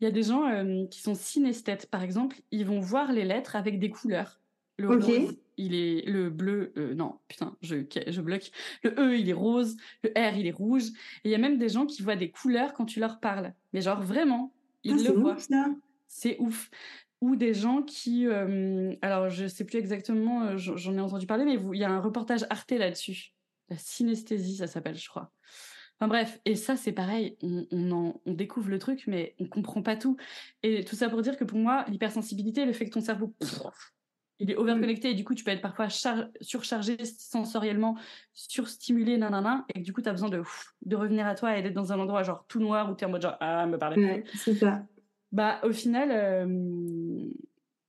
Il 0.00 0.04
y 0.04 0.06
a 0.06 0.10
des 0.10 0.22
gens 0.22 0.46
euh, 0.46 0.86
qui 0.86 1.00
sont 1.00 1.14
synesthètes, 1.14 1.90
par 1.90 2.02
exemple, 2.02 2.36
ils 2.50 2.64
vont 2.64 2.80
voir 2.80 3.12
les 3.12 3.24
lettres 3.24 3.56
avec 3.56 3.78
des 3.78 3.90
couleurs. 3.90 4.40
Le 4.80 4.88
rose, 4.88 5.36
il 5.56 5.74
est 5.74 6.06
le 6.06 6.30
bleu, 6.30 6.72
euh, 6.76 6.94
non, 6.94 7.18
putain, 7.28 7.56
je, 7.60 7.76
je 8.06 8.20
bloque. 8.20 8.50
Le 8.82 8.98
E, 8.98 9.16
il 9.16 9.28
est 9.28 9.34
rose, 9.34 9.76
le 10.02 10.10
R, 10.10 10.36
il 10.36 10.46
est 10.46 10.52
rouge. 10.52 10.88
Et 11.24 11.28
il 11.28 11.30
y 11.30 11.34
a 11.34 11.38
même 11.38 11.58
des 11.58 11.68
gens 11.68 11.86
qui 11.86 12.02
voient 12.02 12.16
des 12.16 12.30
couleurs 12.30 12.72
quand 12.72 12.86
tu 12.86 13.00
leur 13.00 13.20
parles. 13.20 13.52
Mais 13.72 13.80
genre 13.82 14.00
vraiment, 14.00 14.52
ils 14.84 15.06
ah, 15.06 15.10
le 15.10 15.18
voient. 15.18 15.36
C'est 16.06 16.36
ouf. 16.38 16.70
Ou 17.20 17.36
des 17.36 17.52
gens 17.52 17.82
qui, 17.82 18.26
euh, 18.26 18.94
alors 19.02 19.28
je 19.28 19.46
sais 19.46 19.64
plus 19.64 19.78
exactement, 19.78 20.56
j'en 20.56 20.94
ai 20.94 21.00
entendu 21.00 21.26
parler, 21.26 21.44
mais 21.44 21.58
il 21.72 21.78
y 21.78 21.84
a 21.84 21.90
un 21.90 22.00
reportage 22.00 22.46
Arte 22.48 22.72
là-dessus. 22.72 23.34
La 23.68 23.76
synesthésie, 23.76 24.56
ça 24.56 24.66
s'appelle, 24.66 24.96
je 24.96 25.08
crois. 25.08 25.30
Enfin 26.00 26.08
bref, 26.08 26.40
et 26.46 26.54
ça 26.54 26.76
c'est 26.76 26.92
pareil, 26.92 27.36
on, 27.42 27.66
on, 28.24 28.32
découvre 28.32 28.70
le 28.70 28.78
truc, 28.78 29.04
mais 29.06 29.34
on 29.38 29.44
comprend 29.44 29.82
pas 29.82 29.96
tout. 29.96 30.16
Et 30.62 30.82
tout 30.82 30.96
ça 30.96 31.10
pour 31.10 31.20
dire 31.20 31.36
que 31.36 31.44
pour 31.44 31.58
moi, 31.58 31.84
l'hypersensibilité, 31.88 32.64
le 32.64 32.72
fait 32.72 32.86
que 32.86 32.90
ton 32.90 33.02
cerveau, 33.02 33.34
il 34.40 34.50
est 34.50 34.56
overconnecté 34.56 35.10
et 35.10 35.14
du 35.14 35.24
coup 35.24 35.34
tu 35.34 35.44
peux 35.44 35.50
être 35.50 35.60
parfois 35.60 35.88
surchargé 36.40 36.96
sensoriellement, 37.04 37.96
surstimulé, 38.32 39.18
nanana, 39.18 39.64
et 39.74 39.80
du 39.80 39.92
coup 39.92 40.02
tu 40.02 40.08
as 40.08 40.12
besoin 40.12 40.28
de, 40.28 40.42
de 40.82 40.96
revenir 40.96 41.26
à 41.26 41.34
toi 41.34 41.56
et 41.56 41.62
d'être 41.62 41.74
dans 41.74 41.92
un 41.92 42.00
endroit 42.00 42.22
genre 42.22 42.44
tout 42.48 42.60
noir 42.60 42.90
où 42.90 42.96
tu 42.96 43.04
es 43.04 43.06
en 43.06 43.10
mode 43.10 43.22
genre, 43.22 43.36
ah, 43.40 43.66
me 43.66 43.78
parlez 43.78 44.04
ouais, 44.04 44.24
c'est 44.34 44.54
ça. 44.54 44.82
Bah 45.32 45.60
au 45.62 45.72
final, 45.72 46.10
euh, 46.10 47.30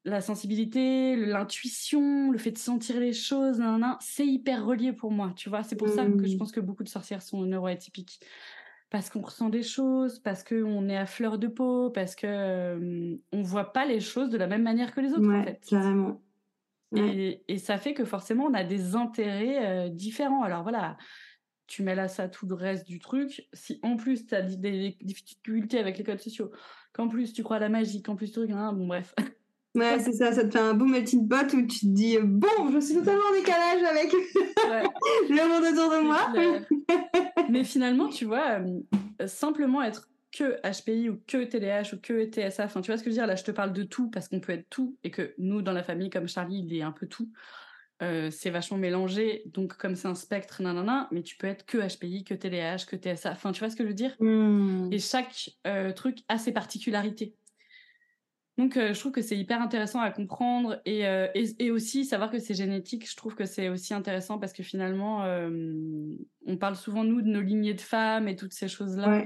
la 0.03 0.21
sensibilité, 0.21 1.15
l'intuition, 1.15 2.31
le 2.31 2.37
fait 2.37 2.51
de 2.51 2.57
sentir 2.57 2.99
les 2.99 3.13
choses, 3.13 3.61
c'est 3.99 4.25
hyper 4.25 4.65
relié 4.65 4.93
pour 4.93 5.11
moi, 5.11 5.33
tu 5.35 5.49
vois. 5.49 5.63
C'est 5.63 5.75
pour 5.75 5.89
ça 5.89 6.05
que 6.05 6.25
je 6.25 6.35
mmh. 6.35 6.37
pense 6.37 6.51
que 6.51 6.59
beaucoup 6.59 6.83
de 6.83 6.89
sorcières 6.89 7.21
sont 7.21 7.41
neuroatypiques. 7.41 8.19
Parce 8.89 9.09
qu'on 9.09 9.21
ressent 9.21 9.49
des 9.49 9.63
choses, 9.63 10.19
parce 10.19 10.43
qu'on 10.43 10.89
est 10.89 10.97
à 10.97 11.05
fleur 11.05 11.37
de 11.37 11.47
peau, 11.47 11.91
parce 11.91 12.15
que 12.15 12.27
euh, 12.27 13.15
on 13.31 13.41
voit 13.41 13.71
pas 13.71 13.85
les 13.85 14.01
choses 14.01 14.29
de 14.29 14.37
la 14.37 14.47
même 14.47 14.63
manière 14.63 14.93
que 14.93 14.99
les 14.99 15.13
autres, 15.13 15.31
en 15.31 15.43
fait. 15.43 15.63
Carrément. 15.65 16.21
Et, 16.95 17.41
et, 17.47 17.57
ça 17.57 17.77
fait 17.77 17.93
que 17.93 18.03
forcément, 18.03 18.45
on 18.45 18.53
a 18.53 18.63
des 18.63 18.95
intérêts 18.95 19.65
euh, 19.65 19.89
différents. 19.89 20.43
Alors 20.43 20.63
voilà, 20.63 20.97
tu 21.67 21.83
mets 21.83 21.95
là 21.95 22.09
ça 22.09 22.27
tout 22.27 22.45
le 22.47 22.55
reste 22.55 22.85
du 22.85 22.99
truc. 22.99 23.47
Si 23.53 23.79
en 23.81 23.95
plus 23.95 24.27
tu 24.27 24.35
as 24.35 24.41
des 24.41 24.97
difficultés 25.01 25.79
avec 25.79 25.97
les 25.97 26.03
codes 26.03 26.19
sociaux, 26.19 26.51
qu'en 26.91 27.07
plus 27.07 27.31
tu 27.31 27.43
crois 27.43 27.57
à 27.57 27.59
la 27.59 27.69
magie, 27.69 28.01
qu'en 28.01 28.15
plus 28.15 28.31
tu 28.31 28.39
hein, 28.51 28.73
bon 28.73 28.87
bref. 28.87 29.15
Ouais, 29.73 29.99
c'est 29.99 30.11
ça, 30.11 30.33
ça 30.33 30.43
te 30.43 30.51
fait 30.51 30.59
un 30.59 30.73
beau 30.73 30.83
melting 30.83 31.29
pot 31.29 31.53
où 31.53 31.61
tu 31.61 31.79
te 31.79 31.85
dis 31.85 32.17
bon, 32.21 32.71
je 32.73 32.79
suis 32.79 32.95
totalement 32.95 33.23
en 33.31 33.33
décalage 33.33 33.83
avec 33.83 34.11
le 35.29 35.47
monde 35.47 35.63
autour 35.71 35.91
de 35.91 36.03
moi. 36.03 36.33
Mais 37.49 37.63
finalement, 37.63 38.09
tu 38.09 38.25
vois, 38.25 38.59
euh, 38.59 39.27
simplement 39.27 39.81
être 39.81 40.09
que 40.31 40.59
HPI 40.63 41.09
ou 41.09 41.21
que 41.27 41.43
TDAH 41.43 41.93
ou 41.93 41.97
que 42.01 42.25
TSA, 42.25 42.65
enfin, 42.65 42.81
tu 42.81 42.91
vois 42.91 42.97
ce 42.97 43.03
que 43.03 43.09
je 43.09 43.15
veux 43.15 43.21
dire? 43.21 43.27
Là, 43.27 43.35
je 43.35 43.43
te 43.43 43.51
parle 43.51 43.73
de 43.73 43.83
tout 43.83 44.09
parce 44.09 44.27
qu'on 44.27 44.39
peut 44.39 44.53
être 44.53 44.69
tout 44.69 44.97
et 45.03 45.11
que 45.11 45.33
nous, 45.37 45.61
dans 45.61 45.73
la 45.73 45.83
famille, 45.83 46.09
comme 46.09 46.27
Charlie, 46.27 46.63
il 46.65 46.75
est 46.75 46.81
un 46.81 46.91
peu 46.91 47.07
tout. 47.07 47.29
Euh, 48.01 48.31
c'est 48.31 48.49
vachement 48.49 48.77
mélangé, 48.77 49.43
donc 49.45 49.77
comme 49.77 49.95
c'est 49.95 50.07
un 50.07 50.15
spectre, 50.15 50.63
nanana, 50.63 51.07
mais 51.11 51.21
tu 51.21 51.37
peux 51.37 51.45
être 51.45 51.65
que 51.65 51.77
HPI, 51.77 52.23
que 52.23 52.33
TDAH, 52.33 52.85
que 52.87 52.95
TSA, 52.95 53.31
enfin, 53.31 53.51
tu 53.51 53.59
vois 53.59 53.69
ce 53.69 53.75
que 53.75 53.83
je 53.83 53.89
veux 53.89 53.93
dire? 53.93 54.15
Hmm. 54.19 54.89
Et 54.91 54.97
chaque 54.97 55.51
euh, 55.67 55.91
truc 55.91 56.19
a 56.27 56.39
ses 56.39 56.51
particularités. 56.51 57.35
Donc, 58.57 58.75
euh, 58.75 58.93
je 58.93 58.99
trouve 58.99 59.11
que 59.11 59.21
c'est 59.21 59.37
hyper 59.37 59.61
intéressant 59.61 60.01
à 60.01 60.09
comprendre 60.09 60.81
et, 60.85 61.03
et, 61.35 61.71
aussi 61.71 62.05
savoir 62.05 62.31
que 62.31 62.39
c'est 62.39 62.53
génétique. 62.53 63.09
Je 63.09 63.15
trouve 63.15 63.35
que 63.35 63.45
c'est 63.45 63.69
aussi 63.69 63.93
intéressant 63.93 64.39
parce 64.39 64.53
que 64.53 64.61
finalement, 64.61 65.23
on 66.45 66.57
parle 66.57 66.75
souvent, 66.75 67.03
nous, 67.03 67.21
de 67.21 67.29
nos 67.29 67.41
lignées 67.41 67.73
de 67.73 67.81
femmes 67.81 68.27
et 68.27 68.35
toutes 68.35 68.53
ces 68.53 68.67
choses-là. 68.67 69.23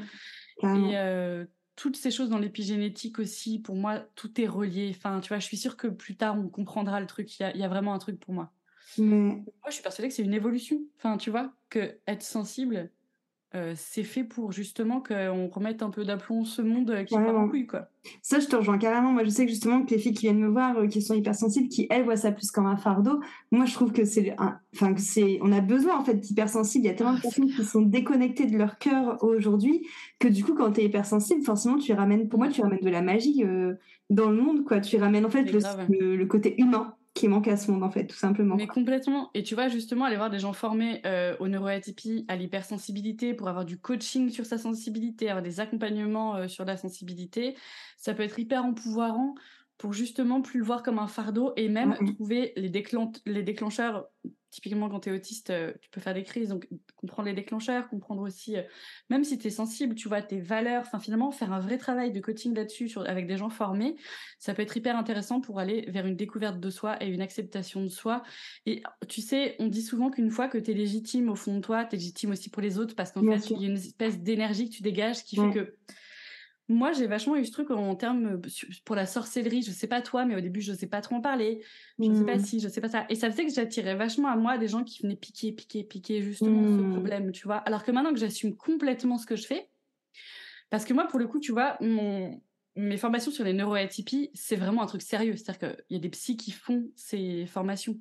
Et 0.63 1.45
toutes 1.75 1.97
ces 1.97 2.11
choses 2.11 2.29
dans 2.29 2.37
l'épigénétique 2.37 3.19
aussi, 3.19 3.59
pour 3.59 3.75
moi, 3.75 3.99
tout 4.15 4.39
est 4.39 4.47
relié. 4.47 4.93
Enfin, 4.95 5.19
tu 5.19 5.29
vois, 5.29 5.39
je 5.39 5.45
suis 5.45 5.57
sûre 5.57 5.77
que 5.77 5.87
plus 5.87 6.15
tard, 6.15 6.37
on 6.39 6.47
comprendra 6.47 6.99
le 6.99 7.07
truc. 7.07 7.39
Il 7.39 7.57
y, 7.57 7.63
a, 7.63 7.67
vraiment 7.67 7.93
un 7.93 7.99
truc 7.99 8.19
pour 8.19 8.33
moi. 8.33 8.51
Moi, 8.97 9.43
je 9.67 9.73
suis 9.73 9.83
persuadée 9.83 10.07
que 10.07 10.13
c'est 10.13 10.23
une 10.23 10.33
évolution. 10.33 10.79
Enfin, 10.97 11.17
tu 11.17 11.29
vois, 11.29 11.53
que 11.69 11.99
être 12.07 12.23
sensible, 12.23 12.91
euh, 13.55 13.73
c'est 13.77 14.03
fait 14.03 14.25
pour 14.25 14.51
justement 14.51 14.99
qu'on 14.99 15.47
remette 15.47 15.81
un 15.81 15.89
peu 15.89 16.03
d'aplomb 16.03 16.43
ce 16.43 16.61
monde 16.61 16.91
euh, 16.91 17.03
qui 17.03 17.15
part 17.15 17.37
en 17.37 17.47
couille, 17.47 17.67
quoi. 17.67 17.87
Ça, 18.21 18.39
je 18.39 18.47
te 18.47 18.55
rejoins 18.55 18.77
carrément. 18.77 19.13
Moi, 19.13 19.23
je 19.23 19.29
sais 19.29 19.45
que 19.45 19.51
justement, 19.51 19.83
que 19.83 19.91
les 19.91 19.97
filles 19.97 20.13
qui 20.13 20.23
viennent 20.25 20.39
me 20.39 20.49
voir, 20.49 20.77
euh, 20.77 20.87
qui 20.87 21.01
sont 21.01 21.13
hypersensibles, 21.13 21.69
qui, 21.69 21.87
elles, 21.89 22.03
voient 22.03 22.17
ça 22.17 22.33
plus 22.33 22.51
comme 22.51 22.65
un 22.65 22.75
fardeau, 22.75 23.21
moi, 23.51 23.65
je 23.65 23.73
trouve 23.73 23.93
que 23.93 24.03
c'est... 24.03 24.35
Enfin, 24.73 24.93
que 24.93 24.99
c'est... 24.99 25.39
On 25.41 25.53
a 25.53 25.61
besoin, 25.61 25.97
en 25.97 26.03
fait, 26.03 26.15
d'hypersensibles. 26.15 26.85
Il 26.85 26.87
y 26.89 26.91
a 26.91 26.95
tellement 26.95 27.13
de 27.13 27.19
ah, 27.19 27.21
personnes 27.21 27.47
qui 27.47 27.63
sont 27.63 27.81
déconnectées 27.81 28.45
de 28.45 28.57
leur 28.57 28.77
cœur 28.77 29.23
aujourd'hui 29.23 29.87
que, 30.19 30.27
du 30.27 30.43
coup, 30.43 30.53
quand 30.53 30.73
tu 30.73 30.81
es 30.81 30.85
hypersensible, 30.85 31.43
forcément, 31.43 31.77
tu 31.77 31.93
ramènes... 31.93 32.27
Pour 32.27 32.39
moi, 32.39 32.49
tu 32.49 32.61
ramènes 32.61 32.81
de 32.81 32.89
la 32.89 33.01
magie 33.01 33.45
dans 34.09 34.29
le 34.29 34.41
monde, 34.41 34.65
quoi. 34.65 34.81
Tu 34.81 34.97
ramènes, 34.97 35.25
en 35.25 35.29
fait, 35.29 35.43
le 35.43 36.25
côté 36.25 36.61
humain 36.61 36.93
qui 37.15 37.29
manque 37.29 37.47
à 37.47 37.55
ce 37.55 37.71
monde 37.71 37.81
en 37.81 37.89
fait, 37.89 38.05
tout 38.05 38.17
simplement. 38.17 38.55
Mais 38.55 38.67
complètement. 38.67 39.31
Et 39.33 39.41
tu 39.41 39.55
vois 39.55 39.69
justement 39.69 40.03
aller 40.03 40.17
voir 40.17 40.29
des 40.29 40.37
gens 40.37 40.51
formés 40.51 41.01
euh, 41.05 41.35
aux 41.39 41.47
neuroatypies, 41.47 42.25
à 42.27 42.35
l'hypersensibilité, 42.35 43.33
pour 43.33 43.47
avoir 43.47 43.63
du 43.63 43.79
coaching 43.79 44.29
sur 44.29 44.45
sa 44.45 44.57
sensibilité, 44.57 45.29
avoir 45.29 45.41
des 45.41 45.61
accompagnements 45.61 46.35
euh, 46.35 46.47
sur 46.49 46.65
la 46.65 46.75
sensibilité, 46.75 47.55
ça 47.97 48.13
peut 48.13 48.23
être 48.23 48.37
hyper 48.37 48.65
empouvoirant 48.65 49.33
pour 49.77 49.93
justement 49.93 50.41
plus 50.41 50.59
le 50.59 50.65
voir 50.65 50.83
comme 50.83 50.99
un 50.99 51.07
fardeau 51.07 51.53
et 51.57 51.67
même 51.67 51.95
trouver 52.15 52.53
les, 52.55 52.71
les 53.25 53.43
déclencheurs. 53.43 54.07
Typiquement 54.51 54.87
quand 54.87 55.01
tu 55.01 55.09
es 55.09 55.11
autiste, 55.11 55.49
euh, 55.49 55.73
tu 55.81 55.89
peux 55.89 55.99
faire 55.99 56.13
des 56.13 56.23
crises, 56.23 56.47
donc 56.47 56.69
comprendre 56.95 57.27
les 57.27 57.33
déclencheurs, 57.35 57.89
comprendre 57.89 58.21
aussi, 58.21 58.55
euh, 58.55 58.61
même 59.09 59.25
si 59.25 59.37
tu 59.37 59.47
es 59.47 59.49
sensible, 59.49 59.95
tu 59.95 60.07
vois, 60.07 60.21
tes 60.21 60.39
valeurs, 60.39 60.83
enfin 60.85 60.97
finalement 60.97 61.29
faire 61.31 61.51
un 61.51 61.59
vrai 61.59 61.77
travail 61.77 62.13
de 62.13 62.21
coaching 62.21 62.55
là-dessus 62.55 62.89
avec 63.05 63.27
des 63.27 63.35
gens 63.35 63.49
formés, 63.49 63.97
ça 64.39 64.53
peut 64.53 64.61
être 64.61 64.77
hyper 64.77 64.95
intéressant 64.95 65.41
pour 65.41 65.59
aller 65.59 65.85
vers 65.89 66.05
une 66.05 66.15
découverte 66.15 66.61
de 66.61 66.69
soi 66.69 66.95
et 67.03 67.09
une 67.09 67.21
acceptation 67.21 67.83
de 67.83 67.89
soi. 67.89 68.23
Et 68.65 68.81
tu 69.09 69.19
sais, 69.19 69.57
on 69.59 69.67
dit 69.67 69.81
souvent 69.81 70.09
qu'une 70.09 70.31
fois 70.31 70.47
que 70.47 70.57
tu 70.57 70.71
es 70.71 70.73
légitime 70.73 71.27
au 71.27 71.35
fond 71.35 71.55
de 71.57 71.61
toi, 71.61 71.83
tu 71.83 71.97
es 71.97 71.99
légitime 71.99 72.31
aussi 72.31 72.49
pour 72.49 72.61
les 72.61 72.79
autres 72.79 72.95
parce 72.95 73.11
qu'en 73.11 73.23
fait, 73.23 73.49
il 73.49 73.61
y 73.61 73.65
a 73.65 73.67
une 73.67 73.75
espèce 73.75 74.21
d'énergie 74.21 74.69
que 74.69 74.75
tu 74.75 74.83
dégages 74.83 75.25
qui 75.25 75.35
fait 75.35 75.51
que 75.51 75.75
moi, 76.67 76.93
j'ai 76.93 77.05
vachement 77.05 77.35
eu 77.35 77.45
ce 77.45 77.51
truc 77.51 77.69
en 77.69 77.95
termes 77.95 78.35
euh, 78.35 78.41
pour 78.85 78.95
la 78.95 79.05
sorcellerie. 79.05 79.61
Je 79.61 79.71
sais 79.71 79.87
pas 79.87 80.01
toi, 80.01 80.25
mais 80.25 80.35
au 80.35 80.41
début, 80.41 80.61
je 80.61 80.73
sais 80.73 80.87
pas 80.87 81.01
trop 81.01 81.15
en 81.15 81.21
parler. 81.21 81.61
Je 81.99 82.11
sais 82.11 82.25
pas 82.25 82.37
mmh. 82.37 82.45
si, 82.45 82.59
je 82.59 82.67
sais 82.67 82.81
pas 82.81 82.89
ça. 82.89 83.05
Et 83.09 83.15
ça 83.15 83.29
faisait 83.29 83.45
que 83.45 83.53
j'attirais 83.53 83.95
vachement 83.95 84.29
à 84.29 84.35
moi 84.35 84.57
des 84.57 84.67
gens 84.67 84.83
qui 84.83 85.03
venaient 85.03 85.15
piquer, 85.15 85.51
piquer, 85.51 85.83
piquer 85.83 86.21
justement 86.21 86.63
ce 86.63 86.81
mmh. 86.81 86.91
problème, 86.91 87.31
tu 87.31 87.45
vois. 87.45 87.57
Alors 87.57 87.83
que 87.83 87.91
maintenant 87.91 88.13
que 88.13 88.19
j'assume 88.19 88.55
complètement 88.55 89.17
ce 89.17 89.27
que 89.27 89.35
je 89.35 89.45
fais, 89.45 89.69
parce 90.71 90.85
que 90.85 90.93
moi, 90.93 91.07
pour 91.07 91.19
le 91.19 91.27
coup, 91.27 91.39
tu 91.39 91.51
vois, 91.51 91.77
mon, 91.81 92.41
mes 92.75 92.97
formations 92.97 93.31
sur 93.31 93.43
les 93.43 93.53
neuroatypies, 93.53 94.31
c'est 94.33 94.55
vraiment 94.55 94.81
un 94.81 94.87
truc 94.87 95.03
sérieux. 95.03 95.35
C'est-à-dire 95.35 95.69
qu'il 95.69 95.95
y 95.95 95.95
a 95.97 95.99
des 95.99 96.09
psys 96.09 96.35
qui 96.35 96.51
font 96.51 96.89
ces 96.95 97.45
formations. 97.45 97.99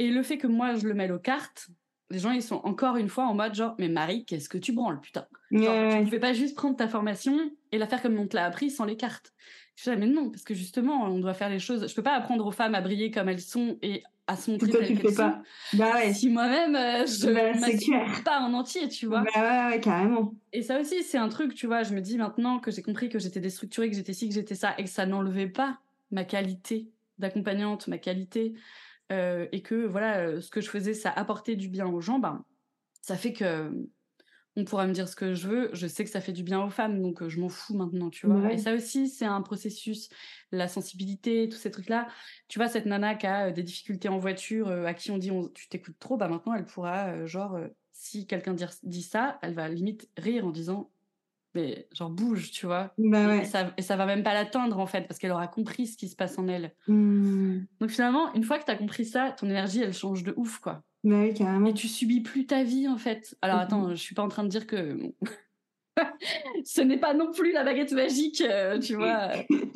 Et 0.00 0.10
le 0.10 0.22
fait 0.22 0.38
que 0.38 0.46
moi, 0.46 0.74
je 0.74 0.88
le 0.88 0.94
mêle 0.94 1.12
aux 1.12 1.18
cartes, 1.18 1.68
les 2.10 2.18
gens 2.18 2.32
ils 2.32 2.42
sont 2.42 2.60
encore 2.64 2.96
une 2.96 3.08
fois 3.08 3.24
en 3.24 3.34
mode 3.34 3.54
genre 3.54 3.74
mais 3.78 3.88
Marie 3.88 4.24
qu'est-ce 4.24 4.48
que 4.48 4.58
tu 4.58 4.72
branles 4.72 5.00
putain? 5.00 5.26
Genre, 5.50 5.92
tu 5.92 6.04
ne 6.04 6.06
fais 6.06 6.18
pas 6.18 6.32
juste 6.32 6.56
prendre 6.56 6.76
ta 6.76 6.88
formation 6.88 7.50
et 7.72 7.78
la 7.78 7.86
faire 7.86 8.02
comme 8.02 8.18
on 8.18 8.26
te 8.26 8.36
l'a 8.36 8.44
appris 8.44 8.70
sans 8.70 8.84
les 8.84 8.96
cartes. 8.96 9.32
Je 9.76 9.90
dis 9.90 9.96
mais 9.96 10.06
non 10.06 10.30
parce 10.30 10.42
que 10.42 10.54
justement 10.54 11.04
on 11.04 11.18
doit 11.18 11.34
faire 11.34 11.48
les 11.48 11.58
choses. 11.58 11.88
Je 11.88 11.94
peux 11.94 12.02
pas 12.02 12.14
apprendre 12.14 12.46
aux 12.46 12.52
femmes 12.52 12.74
à 12.74 12.80
briller 12.80 13.10
comme 13.10 13.28
elles 13.28 13.40
sont 13.40 13.78
et 13.82 14.02
à 14.26 14.36
se 14.36 14.50
montrer 14.50 14.70
telles 14.70 14.98
qu'elles 14.98 15.14
sont. 15.14 15.32
Bah 15.74 15.94
ouais. 15.94 16.12
si 16.12 16.28
moi-même 16.28 16.76
euh, 16.76 17.06
je 17.06 17.28
ne 17.28 17.34
bah, 17.34 18.22
pas 18.24 18.40
en 18.40 18.52
entier 18.52 18.88
tu 18.88 19.06
vois. 19.06 19.24
Bah 19.34 19.68
ouais, 19.68 19.74
ouais, 19.74 19.80
carrément. 19.80 20.34
Et 20.52 20.62
ça 20.62 20.80
aussi 20.80 21.02
c'est 21.02 21.18
un 21.18 21.28
truc 21.28 21.54
tu 21.54 21.66
vois 21.66 21.82
je 21.82 21.94
me 21.94 22.00
dis 22.00 22.18
maintenant 22.18 22.58
que 22.58 22.70
j'ai 22.70 22.82
compris 22.82 23.08
que 23.08 23.18
j'étais 23.18 23.40
déstructurée 23.40 23.88
que 23.88 23.96
j'étais 23.96 24.12
ci 24.12 24.28
que 24.28 24.34
j'étais 24.34 24.54
ça 24.54 24.74
et 24.78 24.84
que 24.84 24.90
ça 24.90 25.06
n'enlevait 25.06 25.48
pas 25.48 25.78
ma 26.10 26.24
qualité 26.24 26.88
d'accompagnante 27.18 27.86
ma 27.88 27.98
qualité 27.98 28.54
euh, 29.10 29.46
et 29.52 29.62
que 29.62 29.86
voilà, 29.86 30.20
euh, 30.20 30.40
ce 30.40 30.50
que 30.50 30.60
je 30.60 30.68
faisais, 30.68 30.94
ça 30.94 31.10
apportait 31.10 31.56
du 31.56 31.68
bien 31.68 31.86
aux 31.86 32.00
gens, 32.00 32.18
ben, 32.18 32.44
ça 33.02 33.16
fait 33.16 33.32
que 33.32 33.72
on 34.56 34.64
pourra 34.64 34.86
me 34.86 34.92
dire 34.92 35.08
ce 35.08 35.14
que 35.14 35.32
je 35.32 35.48
veux. 35.48 35.70
Je 35.72 35.86
sais 35.86 36.04
que 36.04 36.10
ça 36.10 36.20
fait 36.20 36.32
du 36.32 36.42
bien 36.42 36.62
aux 36.62 36.70
femmes, 36.70 37.00
donc 37.00 37.22
euh, 37.22 37.28
je 37.28 37.40
m'en 37.40 37.48
fous 37.48 37.76
maintenant, 37.76 38.10
tu 38.10 38.26
vois. 38.26 38.52
Et 38.52 38.58
ça 38.58 38.74
aussi, 38.74 39.08
c'est 39.08 39.24
un 39.24 39.40
processus, 39.42 40.08
la 40.50 40.66
sensibilité, 40.66 41.48
tous 41.48 41.56
ces 41.56 41.70
trucs-là. 41.70 42.08
Tu 42.48 42.58
vois, 42.58 42.68
cette 42.68 42.86
nana 42.86 43.14
qui 43.14 43.26
a 43.26 43.52
des 43.52 43.62
difficultés 43.62 44.08
en 44.08 44.18
voiture, 44.18 44.68
à 44.68 44.92
qui 44.92 45.10
on 45.10 45.18
dit 45.18 45.30
tu 45.54 45.68
t'écoutes 45.68 45.98
trop, 45.98 46.16
bah 46.16 46.28
maintenant 46.28 46.54
elle 46.54 46.66
pourra, 46.66 47.26
genre, 47.26 47.58
si 47.92 48.26
quelqu'un 48.26 48.54
dit, 48.82 49.02
ça, 49.02 49.38
elle 49.42 49.54
va 49.54 49.68
limite 49.68 50.10
rire 50.16 50.46
en 50.46 50.50
disant 50.50 50.90
mais 51.54 51.88
genre 51.92 52.10
bouge, 52.10 52.50
tu 52.50 52.66
vois. 52.66 52.92
Bah 52.98 53.36
et, 53.36 53.44
ça, 53.44 53.72
et 53.76 53.82
ça 53.82 53.96
va 53.96 54.06
même 54.06 54.22
pas 54.22 54.34
l'atteindre 54.34 54.78
en 54.78 54.86
fait, 54.86 55.06
parce 55.08 55.18
qu'elle 55.18 55.32
aura 55.32 55.46
compris 55.48 55.86
ce 55.86 55.96
qui 55.96 56.08
se 56.08 56.16
passe 56.16 56.38
en 56.38 56.48
elle. 56.48 56.72
Mmh. 56.88 57.60
Donc 57.80 57.90
finalement, 57.90 58.32
une 58.34 58.44
fois 58.44 58.58
que 58.58 58.64
tu 58.64 58.70
as 58.70 58.76
compris 58.76 59.04
ça, 59.04 59.34
ton 59.38 59.48
énergie, 59.48 59.82
elle 59.82 59.94
change 59.94 60.22
de 60.22 60.32
ouf, 60.36 60.58
quoi. 60.58 60.82
Bah 61.02 61.20
oui, 61.22 61.34
carrément. 61.34 61.66
Et 61.66 61.74
tu 61.74 61.88
subis 61.88 62.20
plus 62.20 62.46
ta 62.46 62.62
vie 62.62 62.86
en 62.86 62.98
fait. 62.98 63.36
Alors 63.42 63.56
mmh. 63.56 63.60
attends, 63.60 63.90
je 63.90 63.96
suis 63.96 64.14
pas 64.14 64.22
en 64.22 64.28
train 64.28 64.44
de 64.44 64.48
dire 64.48 64.66
que 64.66 64.98
ce 66.64 66.80
n'est 66.80 66.98
pas 66.98 67.14
non 67.14 67.32
plus 67.32 67.52
la 67.52 67.64
baguette 67.64 67.92
magique, 67.92 68.42
euh, 68.42 68.78
tu 68.78 68.94
vois. 68.94 69.30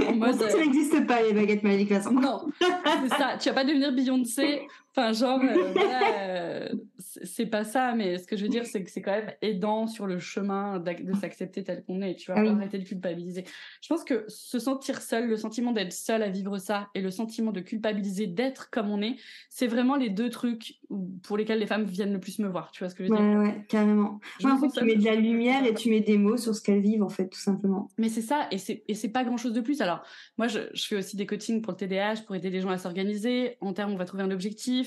En 0.06 0.14
mode, 0.14 0.34
ça 0.34 0.58
n'existe 0.58 1.06
pas 1.06 1.22
les 1.22 1.32
baguettes 1.32 1.62
magiques, 1.62 1.90
là. 1.90 2.00
Non, 2.10 2.46
c'est 2.60 3.16
ça. 3.16 3.36
Tu 3.40 3.48
vas 3.48 3.54
pas 3.54 3.64
devenir 3.64 3.92
Beyoncé 3.92 4.62
Enfin, 4.96 5.12
genre, 5.12 5.40
euh, 5.42 5.74
euh, 5.76 6.68
c'est 6.98 7.46
pas 7.46 7.64
ça, 7.64 7.94
mais 7.96 8.16
ce 8.16 8.28
que 8.28 8.36
je 8.36 8.44
veux 8.44 8.48
dire, 8.48 8.64
c'est 8.64 8.84
que 8.84 8.90
c'est 8.92 9.02
quand 9.02 9.10
même 9.10 9.32
aidant 9.42 9.88
sur 9.88 10.06
le 10.06 10.20
chemin 10.20 10.78
de 10.78 11.12
s'accepter 11.14 11.64
tel 11.64 11.82
qu'on 11.82 12.00
est, 12.00 12.14
tu 12.14 12.30
vois, 12.30 12.40
arrêter 12.40 12.78
de 12.78 12.84
culpabiliser. 12.84 13.42
Je 13.82 13.88
pense 13.88 14.04
que 14.04 14.24
se 14.28 14.60
sentir 14.60 15.02
seul, 15.02 15.26
le 15.26 15.36
sentiment 15.36 15.72
d'être 15.72 15.92
seul 15.92 16.22
à 16.22 16.28
vivre 16.28 16.58
ça 16.58 16.90
et 16.94 17.00
le 17.00 17.10
sentiment 17.10 17.50
de 17.50 17.60
culpabiliser 17.60 18.28
d'être 18.28 18.70
comme 18.70 18.88
on 18.88 19.02
est, 19.02 19.16
c'est 19.50 19.66
vraiment 19.66 19.96
les 19.96 20.10
deux 20.10 20.30
trucs 20.30 20.78
pour 21.24 21.36
lesquels 21.36 21.58
les 21.58 21.66
femmes 21.66 21.84
viennent 21.84 22.12
le 22.12 22.20
plus 22.20 22.38
me 22.38 22.46
voir, 22.46 22.70
tu 22.70 22.84
vois 22.84 22.88
ce 22.88 22.94
que 22.94 23.04
je 23.04 23.10
veux 23.10 23.16
dire? 23.16 23.26
Ouais, 23.26 23.36
ouais, 23.36 23.64
carrément. 23.68 24.20
Je 24.38 24.46
en 24.46 24.58
fait, 24.58 24.68
tu 24.68 24.84
mets 24.84 24.94
de 24.94 25.04
la 25.04 25.16
lumière 25.16 25.64
et 25.64 25.74
tu 25.74 25.90
mets 25.90 26.02
des 26.02 26.18
mots 26.18 26.36
sur 26.36 26.54
ce 26.54 26.62
qu'elles 26.62 26.80
vivent, 26.80 27.02
en 27.02 27.08
fait, 27.08 27.28
tout 27.28 27.40
simplement. 27.40 27.88
Mais 27.98 28.08
c'est 28.08 28.22
ça, 28.22 28.48
et 28.52 28.58
c'est 28.58 29.08
pas 29.08 29.24
grand 29.24 29.38
chose 29.38 29.54
de 29.54 29.60
plus. 29.60 29.80
Alors, 29.80 30.04
moi, 30.38 30.46
je, 30.46 30.60
je 30.72 30.86
fais 30.86 30.96
aussi 30.96 31.16
des 31.16 31.26
coachings 31.26 31.62
pour 31.62 31.72
le 31.72 31.78
TDAH, 31.78 32.22
pour 32.26 32.36
aider 32.36 32.50
les 32.50 32.60
gens 32.60 32.70
à 32.70 32.78
s'organiser. 32.78 33.56
En 33.60 33.72
termes, 33.72 33.92
on 33.92 33.96
va 33.96 34.04
trouver 34.04 34.22
un 34.22 34.30
objectif 34.30 34.83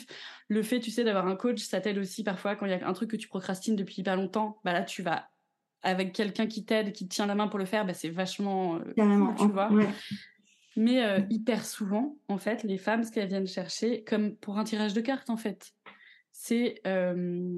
le 0.47 0.63
fait, 0.63 0.79
tu 0.79 0.91
sais, 0.91 1.03
d'avoir 1.03 1.27
un 1.27 1.35
coach, 1.35 1.59
ça 1.59 1.81
t'aide 1.81 1.97
aussi 1.97 2.23
parfois 2.23 2.55
quand 2.55 2.65
il 2.65 2.71
y 2.71 2.75
a 2.75 2.87
un 2.87 2.93
truc 2.93 3.11
que 3.11 3.17
tu 3.17 3.27
procrastines 3.27 3.75
depuis 3.75 4.03
pas 4.03 4.15
longtemps. 4.15 4.59
Bah 4.63 4.73
là, 4.73 4.83
tu 4.83 5.01
vas 5.01 5.29
avec 5.83 6.13
quelqu'un 6.13 6.47
qui 6.47 6.65
t'aide, 6.65 6.91
qui 6.91 7.07
te 7.07 7.13
tient 7.13 7.25
la 7.25 7.35
main 7.35 7.47
pour 7.47 7.59
le 7.59 7.65
faire, 7.65 7.85
bah 7.85 7.93
c'est 7.93 8.09
vachement 8.09 8.75
euh, 8.75 9.33
tu 9.37 9.47
vois. 9.47 9.69
Mais 10.75 11.03
euh, 11.03 11.21
hyper 11.31 11.65
souvent, 11.65 12.17
en 12.27 12.37
fait, 12.37 12.63
les 12.63 12.77
femmes, 12.77 13.03
ce 13.03 13.11
qu'elles 13.11 13.29
viennent 13.29 13.47
chercher, 13.47 14.03
comme 14.03 14.35
pour 14.35 14.59
un 14.59 14.63
tirage 14.63 14.93
de 14.93 15.01
cartes, 15.01 15.29
en 15.31 15.37
fait, 15.37 15.73
c'est 16.31 16.81
euh, 16.85 17.49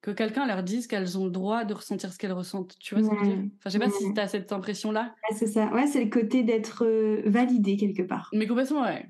que 0.00 0.10
quelqu'un 0.10 0.46
leur 0.46 0.64
dise 0.64 0.88
qu'elles 0.88 1.16
ont 1.16 1.26
le 1.26 1.30
droit 1.30 1.64
de 1.64 1.74
ressentir 1.74 2.12
ce 2.12 2.18
qu'elles 2.18 2.32
ressentent. 2.32 2.76
Tu 2.80 2.94
vois 2.96 3.04
ce 3.04 3.08
que 3.08 3.14
je 3.14 3.20
veux 3.20 3.36
dire? 3.36 3.44
Enfin, 3.58 3.66
je 3.66 3.70
sais 3.70 3.78
pas 3.78 3.90
si 3.90 4.12
tu 4.12 4.20
as 4.20 4.26
cette 4.26 4.50
impression-là. 4.50 5.14
c'est 5.32 5.46
ça. 5.46 5.66
Ouais, 5.72 5.86
c'est 5.86 6.02
le 6.02 6.10
côté 6.10 6.42
d'être 6.42 6.84
validé 7.26 7.76
quelque 7.76 8.02
part. 8.02 8.30
Mais 8.32 8.48
complètement, 8.48 8.82
ouais. 8.82 9.06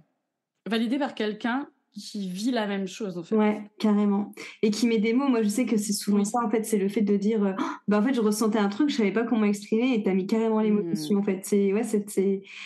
Validé 0.66 0.98
par 0.98 1.14
quelqu'un 1.14 1.66
qui 2.00 2.28
vit 2.28 2.50
la 2.50 2.66
même 2.66 2.86
chose 2.86 3.18
en 3.18 3.22
fait. 3.22 3.36
Ouais, 3.36 3.70
carrément. 3.78 4.32
Et 4.62 4.70
qui 4.70 4.86
met 4.86 4.98
des 4.98 5.12
mots. 5.12 5.28
Moi, 5.28 5.42
je 5.42 5.48
sais 5.48 5.66
que 5.66 5.76
c'est 5.76 5.92
souvent 5.92 6.24
ça 6.24 6.38
en 6.44 6.50
fait. 6.50 6.64
C'est 6.64 6.78
le 6.78 6.88
fait 6.88 7.02
de 7.02 7.16
dire, 7.16 7.44
euh, 7.44 7.52
bah 7.88 7.98
en 7.98 8.02
fait, 8.02 8.14
je 8.14 8.20
ressentais 8.20 8.58
un 8.58 8.68
truc, 8.68 8.90
je 8.90 8.96
savais 8.96 9.12
pas 9.12 9.24
comment 9.24 9.44
exprimer, 9.44 9.94
et 9.94 10.02
t'as 10.02 10.14
mis 10.14 10.26
carrément 10.26 10.60
les 10.60 10.70
mots 10.70 10.82
mmh. 10.82 10.90
dessus 10.90 11.16
en 11.16 11.22
fait. 11.22 11.40
C'est 11.44 11.72
ouais, 11.72 11.82
c'est 11.84 12.06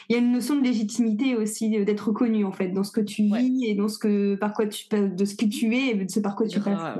il 0.08 0.12
y 0.12 0.14
a 0.14 0.18
une 0.18 0.32
notion 0.32 0.56
de 0.56 0.62
légitimité 0.62 1.36
aussi, 1.36 1.70
d'être 1.70 2.08
reconnu 2.08 2.44
en 2.44 2.52
fait 2.52 2.68
dans 2.68 2.84
ce 2.84 2.92
que 2.92 3.00
tu 3.00 3.22
vis 3.22 3.64
et 3.66 3.74
dans 3.74 3.88
ce 3.88 3.98
que 3.98 4.34
par 4.36 4.52
quoi 4.52 4.66
tu 4.66 4.86
de 4.90 5.24
ce 5.24 5.34
que 5.34 5.46
tu 5.46 5.74
es 5.74 5.90
et 5.90 5.94
de 5.94 6.10
ce 6.10 6.20
par 6.20 6.36
quoi 6.36 6.46
tu 6.46 6.60
passes. 6.60 6.98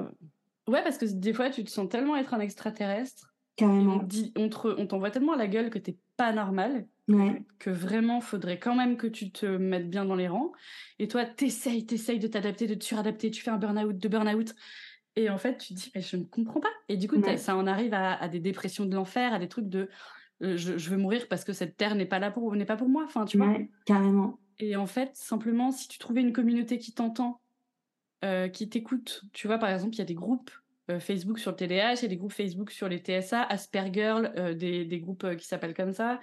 Ouais, 0.68 0.82
parce 0.84 0.98
que 0.98 1.06
des 1.06 1.32
fois, 1.32 1.50
tu 1.50 1.64
te 1.64 1.70
sens 1.70 1.88
tellement 1.88 2.16
être 2.16 2.32
un 2.34 2.40
extraterrestre. 2.40 3.34
Carrément. 3.56 4.06
On, 4.36 4.48
on 4.64 4.86
t'envoie 4.86 5.10
tellement 5.10 5.32
à 5.32 5.36
la 5.36 5.48
gueule 5.48 5.68
que 5.68 5.78
t'es 5.78 5.96
pas 6.16 6.32
normal 6.32 6.86
que 7.58 7.70
vraiment 7.70 8.20
faudrait 8.20 8.58
quand 8.58 8.74
même 8.74 8.96
que 8.96 9.06
tu 9.06 9.30
te 9.30 9.46
mettes 9.46 9.90
bien 9.90 10.04
dans 10.04 10.14
les 10.14 10.28
rangs. 10.28 10.52
Et 10.98 11.08
toi, 11.08 11.24
t'essayes, 11.24 11.86
t'essayes 11.86 12.18
de 12.18 12.26
t'adapter, 12.26 12.66
de 12.66 12.74
te 12.74 12.84
suradapter, 12.84 13.30
tu 13.30 13.42
fais 13.42 13.50
un 13.50 13.58
burn-out, 13.58 13.96
de 13.96 14.08
burn-out. 14.08 14.54
Et 15.16 15.28
en 15.28 15.38
fait, 15.38 15.58
tu 15.58 15.74
te 15.74 15.78
dis, 15.78 15.90
mais 15.94 16.00
je 16.00 16.16
ne 16.16 16.24
comprends 16.24 16.60
pas. 16.60 16.70
Et 16.88 16.96
du 16.96 17.08
coup, 17.08 17.20
ça 17.36 17.56
en 17.56 17.66
arrive 17.66 17.94
à, 17.94 18.28
des 18.28 18.40
dépressions 18.40 18.86
de 18.86 18.94
l'enfer, 18.94 19.32
à 19.32 19.38
des 19.38 19.48
trucs 19.48 19.68
de 19.68 19.88
euh, 20.42 20.56
je, 20.56 20.72
veux 20.72 20.96
mourir 20.96 21.28
parce 21.28 21.44
que 21.44 21.52
cette 21.52 21.76
terre 21.76 21.94
n'est 21.94 22.06
pas 22.06 22.18
là 22.18 22.30
pour 22.30 22.54
n'est 22.56 22.64
pas 22.64 22.76
pour 22.76 22.88
moi. 22.88 23.04
Enfin, 23.04 23.24
tu 23.24 23.36
vois. 23.36 23.58
Carrément. 23.84 24.38
Et 24.58 24.76
en 24.76 24.86
fait, 24.86 25.10
simplement, 25.14 25.70
si 25.70 25.88
tu 25.88 25.98
trouvais 25.98 26.20
une 26.20 26.32
communauté 26.32 26.78
qui 26.78 26.92
t'entend, 26.92 27.40
euh, 28.24 28.48
qui 28.48 28.68
t'écoute, 28.68 29.22
tu 29.32 29.46
vois, 29.46 29.58
par 29.58 29.70
exemple, 29.70 29.94
il 29.94 29.98
y 29.98 30.02
a 30.02 30.06
des 30.06 30.14
groupes 30.14 30.50
euh, 30.90 31.00
Facebook 31.00 31.38
sur 31.38 31.50
le 31.50 31.56
TDAH, 31.56 31.94
il 31.94 32.02
y 32.02 32.04
a 32.04 32.08
des 32.08 32.16
groupes 32.16 32.32
Facebook 32.32 32.70
sur 32.70 32.88
les 32.88 32.98
TSA, 32.98 33.42
Asperger, 33.42 34.54
des, 34.56 34.84
des, 34.84 35.00
groupes 35.00 35.36
qui 35.36 35.46
s'appellent 35.46 35.74
comme 35.74 35.92
ça. 35.92 36.20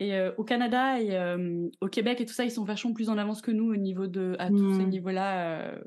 Et 0.00 0.14
euh, 0.14 0.32
au 0.38 0.44
Canada 0.44 1.00
et 1.00 1.16
euh, 1.16 1.68
au 1.80 1.88
Québec 1.88 2.20
et 2.20 2.26
tout 2.26 2.32
ça, 2.32 2.44
ils 2.44 2.50
sont 2.50 2.64
vachement 2.64 2.92
plus 2.92 3.08
en 3.10 3.18
avance 3.18 3.40
que 3.42 3.50
nous 3.50 3.72
au 3.72 3.76
niveau 3.76 4.06
de 4.06 4.34
à 4.38 4.48
tous 4.48 4.74
ces 4.76 4.84
mmh. 4.84 4.90
niveaux-là. 4.90 5.60
Euh. 5.60 5.84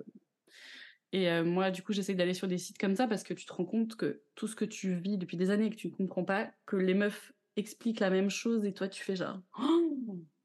Et 1.14 1.42
moi, 1.42 1.72
du 1.72 1.82
coup, 1.84 1.94
j'essaie 1.94 2.16
d'aller 2.16 2.34
sur 2.34 2.50
des 2.50 2.58
sites 2.58 2.78
comme 2.78 2.96
ça 2.96 3.08
parce 3.08 3.24
que 3.24 3.34
tu 3.34 3.46
te 3.46 3.54
rends 3.54 3.66
compte 3.66 3.96
que 3.96 4.22
tout 4.36 4.46
ce 4.46 4.56
que 4.56 4.66
tu 4.66 4.94
vis 4.94 5.18
depuis 5.18 5.38
des 5.38 5.50
années 5.52 5.68
et 5.68 5.70
que 5.70 5.76
tu 5.76 5.88
ne 5.88 5.94
comprends 5.94 6.26
pas, 6.26 6.50
que 6.66 6.76
les 6.76 6.94
meufs 6.94 7.32
expliquent 7.56 8.02
la 8.02 8.10
même 8.10 8.30
chose 8.30 8.66
et 8.66 8.74
toi, 8.74 8.90
tu 8.90 9.02
fais 9.02 9.16
genre. 9.16 9.40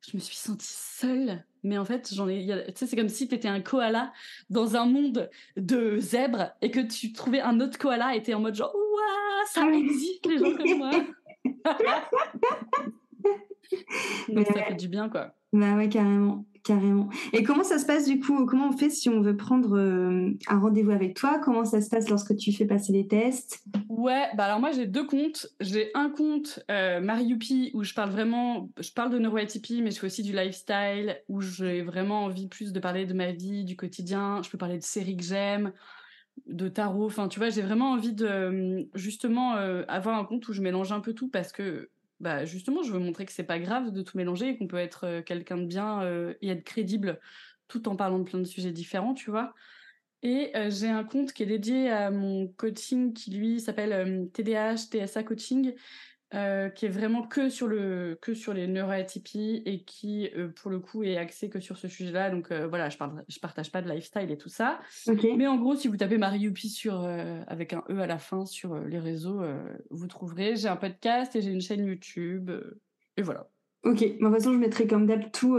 je 0.09 0.16
me 0.16 0.20
suis 0.20 0.36
sentie 0.36 0.70
seule. 0.70 1.44
Mais 1.64 1.78
en 1.78 1.84
fait, 1.84 2.14
j'en 2.14 2.28
ai. 2.28 2.47
Tu 2.47 2.72
sais, 2.76 2.86
c'est 2.86 2.97
comme 2.97 3.09
si 3.09 3.28
tu 3.28 3.34
étais 3.34 3.48
un 3.48 3.60
koala 3.60 4.12
dans 4.51 4.76
un 4.76 4.86
monde 4.86 5.28
de 5.56 5.98
zèbres 5.98 6.52
et 6.62 6.70
que 6.70 6.80
tu 6.80 7.12
trouvais 7.12 7.40
un 7.40 7.60
autre 7.60 7.76
koala 7.76 8.14
et 8.14 8.22
t'es 8.22 8.34
en 8.34 8.40
mode 8.40 8.55
genre, 8.55 8.74
waouh, 8.74 9.47
ça 9.47 9.68
existe 9.68 10.26
les 10.26 10.39
gens 10.39 10.56
comme 10.56 10.78
moi. 10.78 10.90
Donc 14.28 14.47
ça 14.47 14.64
fait 14.64 14.74
du 14.74 14.89
bien, 14.89 15.09
quoi. 15.09 15.34
Bah 15.52 15.76
ouais, 15.76 15.89
carrément. 15.89 16.47
Carrément. 16.64 17.09
Et 17.32 17.43
comment 17.43 17.64
ça 17.64 17.78
se 17.78 17.84
passe 17.84 18.06
du 18.06 18.20
coup 18.20 18.47
Comment 18.47 18.68
on 18.68 18.76
fait 18.76 18.89
si 18.89 19.09
on 19.09 19.20
veut 19.20 19.36
prendre 19.36 19.76
euh, 19.76 20.30
un 20.47 20.60
rendez-vous 20.60 20.93
avec 20.93 21.14
toi? 21.14 21.40
Comment 21.43 21.64
ça 21.64 21.80
se 21.80 21.90
passe 21.90 22.09
lorsque 22.09 22.36
tu 22.36 22.52
fais 22.52 22.66
passer 22.66 22.93
les 22.93 23.09
tests? 23.09 23.64
Ouais, 23.89 24.28
bah 24.36 24.44
alors 24.44 24.60
moi 24.60 24.70
j'ai 24.70 24.86
deux 24.86 25.05
comptes. 25.05 25.48
J'ai 25.59 25.90
un 25.94 26.09
compte 26.09 26.60
euh, 26.70 27.01
Mariupi 27.01 27.72
où 27.74 27.82
je 27.82 27.94
parle 27.94 28.10
vraiment, 28.10 28.70
je 28.78 28.93
parle 28.93 29.10
de 29.10 29.18
neuroatypie, 29.18 29.82
mais 29.82 29.90
je 29.90 29.98
fais 29.98 30.06
aussi 30.06 30.22
du 30.22 30.32
lifestyle 30.32 31.20
où 31.28 31.40
j'ai 31.40 31.82
vraiment 31.82 32.24
envie 32.24 32.47
plus 32.47 32.72
de 32.72 32.78
parler 32.78 33.06
de 33.06 33.14
ma 33.14 33.32
vie, 33.32 33.64
du 33.64 33.74
quotidien. 33.74 34.40
Je 34.44 34.51
peux 34.51 34.59
parler 34.59 34.78
de 34.78 34.84
séries 34.84 35.16
que 35.16 35.24
j'aime, 35.24 35.72
de 36.47 36.68
tarot. 36.68 37.06
Enfin, 37.06 37.26
tu 37.26 37.40
vois, 37.40 37.51
j'ai 37.51 37.62
vraiment 37.62 37.90
envie 37.90 38.12
de 38.12 38.89
justement 38.94 39.56
euh, 39.56 39.82
avoir 39.89 40.16
un 40.16 40.24
compte 40.24 40.47
où 40.48 40.52
je 40.52 40.62
mélange 40.62 40.93
un 40.93 41.01
peu 41.01 41.12
tout 41.12 41.28
parce 41.28 41.51
que 41.51 41.90
bah 42.23 42.44
justement, 42.44 42.85
je 42.85 42.93
veux 42.93 43.01
montrer 43.01 43.27
que 43.27 43.32
c'est 43.32 43.43
pas 43.43 43.59
grave 43.59 43.90
de 43.90 44.01
tout 44.01 44.16
mélanger 44.16 44.51
et 44.51 44.57
qu'on 44.57 44.69
peut 44.69 44.77
être 44.77 45.05
euh, 45.05 45.23
quelqu'un 45.23 45.57
de 45.59 45.66
bien 45.66 46.03
euh, 46.03 46.35
et 46.40 46.51
être 46.51 46.62
crédible 46.62 47.20
tout 47.66 47.89
en 47.89 47.97
parlant 47.97 48.20
de 48.20 48.24
plein 48.24 48.39
de 48.39 48.44
sujets 48.44 48.70
différents, 48.70 49.12
tu 49.12 49.31
vois. 49.31 49.55
Et 50.23 50.57
euh, 50.57 50.70
j'ai 50.70 50.89
un 50.89 51.03
compte 51.03 51.32
qui 51.32 51.43
est 51.43 51.47
dédié 51.47 51.90
à 51.90 52.12
mon 52.12 52.47
coaching 52.47 53.12
qui 53.12 53.32
lui 53.32 53.61
s'appelle 53.61 54.31
TDAH 54.32 54.77
TSA 54.77 55.24
Coaching 55.24 55.74
euh, 56.34 56.70
qui 56.70 56.86
est 56.86 56.88
vraiment 56.88 57.22
que 57.22 57.50
sur 57.50 57.66
le 57.66 58.18
que 58.22 58.32
sur 58.32 58.54
les 58.54 58.66
neuroatypies 58.66 59.62
et 59.66 59.82
qui 59.82 60.30
euh, 60.34 60.48
pour 60.48 60.70
le 60.70 60.78
coup 60.78 61.02
est 61.02 61.18
axé 61.18 61.50
que 61.50 61.60
sur 61.60 61.76
ce 61.76 61.88
sujet-là. 61.88 62.30
Donc 62.30 62.50
euh, 62.50 62.66
voilà, 62.66 62.88
je 62.88 62.96
parle 62.96 63.22
je 63.28 63.38
partage 63.38 63.70
pas 63.70 63.82
de 63.82 63.90
lifestyle 63.90 64.30
et 64.30 64.38
tout 64.38 64.48
ça. 64.48 64.80
Mais 65.36 65.46
en 65.46 65.59
gros, 65.59 65.74
si 65.74 65.88
vous 65.88 65.96
tapez 65.96 66.16
Marie 66.16 66.40
Youpi 66.40 66.68
sur 66.68 67.06
avec 67.46 67.74
un 67.74 67.84
e 67.90 67.98
à 67.98 68.06
la 68.06 68.18
fin 68.18 68.46
sur 68.46 68.74
les 68.76 68.98
réseaux, 68.98 69.42
vous 69.90 70.06
trouverez. 70.06 70.56
J'ai 70.56 70.68
un 70.68 70.76
podcast 70.76 71.36
et 71.36 71.42
j'ai 71.42 71.50
une 71.50 71.60
chaîne 71.60 71.86
YouTube 71.86 72.50
et 73.16 73.22
voilà. 73.22 73.48
Ok, 73.84 73.98
de 73.98 74.18
toute 74.18 74.32
façon, 74.32 74.52
je 74.52 74.59
mettrai 74.59 74.86
comme 74.86 75.06
d'hab 75.06 75.32
tout, 75.32 75.59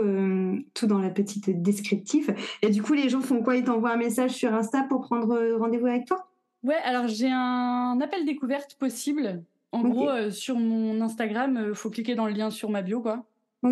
tout 0.74 0.88
dans 0.88 1.00
la 1.00 1.10
petite 1.10 1.62
descriptif. 1.62 2.30
Et 2.62 2.70
du 2.70 2.82
coup, 2.82 2.94
les 2.94 3.10
gens 3.10 3.22
font 3.22 3.44
quoi? 3.44 3.58
Ils 3.58 3.66
t'envoient 3.66 3.92
un 3.92 3.98
message 3.98 4.32
sur 4.32 4.54
Insta 4.54 4.84
pour 4.88 5.02
prendre 5.02 5.58
rendez-vous 5.58 5.88
avec 5.88 6.06
toi? 6.06 6.30
Ouais, 6.64 6.78
alors 6.86 7.10
j'ai 7.10 7.30
un 7.30 8.00
appel 8.02 8.26
découverte 8.26 8.76
possible 8.80 9.44
en 9.74 9.82
gros, 9.82 10.10
euh, 10.10 10.30
sur 10.30 10.58
mon 10.58 11.02
Instagram, 11.02 11.58
il 11.60 11.70
euh, 11.70 11.74
faut 11.74 11.90
cliquer 11.90 12.14
dans 12.14 12.28
le 12.28 12.34
lien 12.34 12.52
sur 12.52 12.70
ma 12.70 12.82
bio, 12.82 13.02
quoi. 13.02 13.26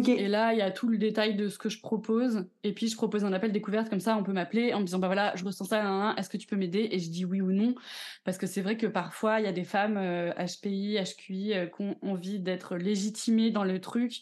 Et 0.08 0.30
là, 0.30 0.54
il 0.54 0.58
y 0.58 0.62
a 0.62 0.72
tout 0.72 0.88
le 0.88 0.98
détail 0.98 1.36
de 1.36 1.50
ce 1.50 1.58
que 1.58 1.68
je 1.68 1.82
propose. 1.82 2.46
Et 2.64 2.74
puis, 2.74 2.88
je 2.88 2.96
propose 2.96 3.26
un 3.26 3.34
appel 3.34 3.52
découverte 3.52 3.90
comme 3.90 4.00
ça. 4.00 4.16
On 4.16 4.24
peut 4.24 4.32
m'appeler 4.32 4.74
en 4.74 4.80
me 4.80 4.86
disant, 4.86 5.00
bah 5.00 5.08
voilà, 5.08 5.34
je 5.36 5.44
ressens 5.44 5.66
ça, 5.66 6.16
est-ce 6.18 6.30
que 6.30 6.38
tu 6.38 6.48
peux 6.48 6.56
m'aider? 6.56 6.88
Et 6.92 7.00
je 7.00 7.10
dis 7.10 7.26
oui 7.26 7.42
ou 7.42 7.52
non. 7.52 7.76
Parce 8.24 8.38
que 8.38 8.48
c'est 8.48 8.62
vrai 8.62 8.78
que 8.78 8.88
parfois, 8.88 9.42
il 9.42 9.44
y 9.44 9.50
a 9.50 9.52
des 9.52 9.66
femmes 9.66 9.96
HPI, 9.96 10.98
euh, 10.98 11.04
HQI 11.04 11.54
qui 11.76 11.82
ont 11.84 11.98
envie 12.02 12.40
d'être 12.40 12.78
légitimées 12.78 13.52
dans 13.52 13.66
le 13.66 13.82
truc. 13.82 14.22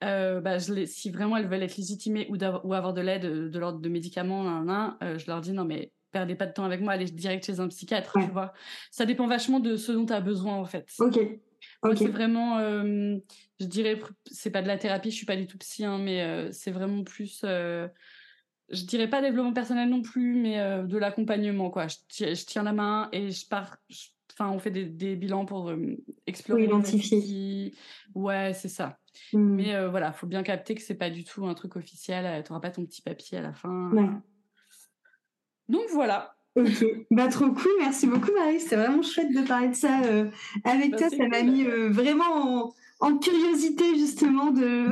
bah, 0.00 0.56
je 0.58 0.86
si 0.86 1.10
vraiment 1.10 1.36
elles 1.36 1.46
veulent 1.46 1.62
être 1.62 1.76
légitimées 1.76 2.26
ou, 2.30 2.38
ou 2.64 2.72
avoir 2.72 2.94
de 2.94 3.02
l'aide 3.02 3.50
de, 3.50 3.58
l'ordre 3.58 3.80
de 3.80 3.88
médicaments, 3.90 4.64
je 5.02 5.26
leur 5.26 5.42
dis 5.42 5.52
non, 5.52 5.66
mais 5.66 5.92
perdez 6.12 6.34
pas 6.34 6.46
de 6.46 6.52
temps 6.52 6.64
avec 6.64 6.80
moi, 6.80 6.92
allez 6.92 7.06
direct 7.06 7.44
chez 7.44 7.58
un 7.58 7.68
psychiatre, 7.68 8.12
tu 8.14 8.30
vois. 8.30 8.52
Ça 8.90 9.06
dépend 9.06 9.26
vachement 9.26 9.60
de 9.60 9.76
ce 9.76 9.90
dont 9.92 10.06
tu 10.06 10.12
as 10.12 10.20
besoin, 10.20 10.54
en 10.54 10.64
fait. 10.64 10.88
Ok. 11.00 11.18
C'est 11.96 12.08
vraiment, 12.08 12.58
euh, 12.58 13.16
je 13.60 13.66
dirais, 13.66 13.98
c'est 14.30 14.50
pas 14.50 14.62
de 14.62 14.68
la 14.68 14.78
thérapie, 14.78 15.10
je 15.10 15.16
suis 15.16 15.26
pas 15.26 15.36
du 15.36 15.46
tout 15.46 15.58
psy, 15.58 15.84
hein, 15.84 15.98
mais 15.98 16.22
euh, 16.22 16.50
c'est 16.52 16.70
vraiment 16.70 17.02
plus, 17.02 17.42
euh, 17.44 17.88
je 18.70 18.84
dirais 18.84 19.08
pas 19.08 19.20
développement 19.20 19.52
personnel 19.52 19.88
non 19.88 20.02
plus, 20.02 20.34
mais 20.34 20.58
de 20.84 20.98
l'accompagnement, 20.98 21.70
quoi. 21.70 21.86
Je, 21.88 22.44
tiens 22.44 22.62
la 22.62 22.72
main 22.72 23.08
et 23.12 23.30
je 23.30 23.46
pars, 23.46 23.76
enfin, 24.32 24.50
on 24.50 24.58
fait 24.58 24.70
des, 24.70 25.16
bilans 25.16 25.44
pour 25.44 25.72
explorer. 26.26 26.64
identifier. 26.64 27.74
Ouais, 28.14 28.52
c'est 28.54 28.68
ça. 28.68 28.98
Hmm. 29.32 29.56
Mais 29.56 29.88
voilà, 29.88 30.12
faut 30.12 30.26
bien 30.26 30.42
capter 30.42 30.74
que 30.74 30.82
c'est 30.82 30.94
pas 30.94 31.10
du 31.10 31.24
tout 31.24 31.46
un 31.46 31.54
truc 31.54 31.76
officiel, 31.76 32.42
tu 32.44 32.52
pas 32.60 32.70
ton 32.70 32.86
petit 32.86 33.02
papier 33.02 33.38
à 33.38 33.42
la 33.42 33.52
fin. 33.52 33.90
Ouais. 33.90 34.08
Donc 35.72 35.84
voilà. 35.90 36.34
Ok, 36.54 36.84
bah 37.10 37.28
trop 37.28 37.46
cool, 37.46 37.72
merci 37.78 38.06
beaucoup 38.06 38.30
Marie, 38.38 38.60
c'est 38.60 38.76
vraiment 38.76 39.00
chouette 39.00 39.32
de 39.34 39.40
parler 39.40 39.68
de 39.68 39.74
ça 39.74 40.02
euh, 40.02 40.26
avec 40.64 40.90
bah, 40.90 40.98
toi, 40.98 41.08
ça 41.08 41.26
m'a 41.26 41.42
mis 41.42 41.64
euh, 41.64 41.88
vraiment 41.88 42.74
en, 43.00 43.16
curiosité 43.16 43.96
justement 43.96 44.50
de... 44.50 44.88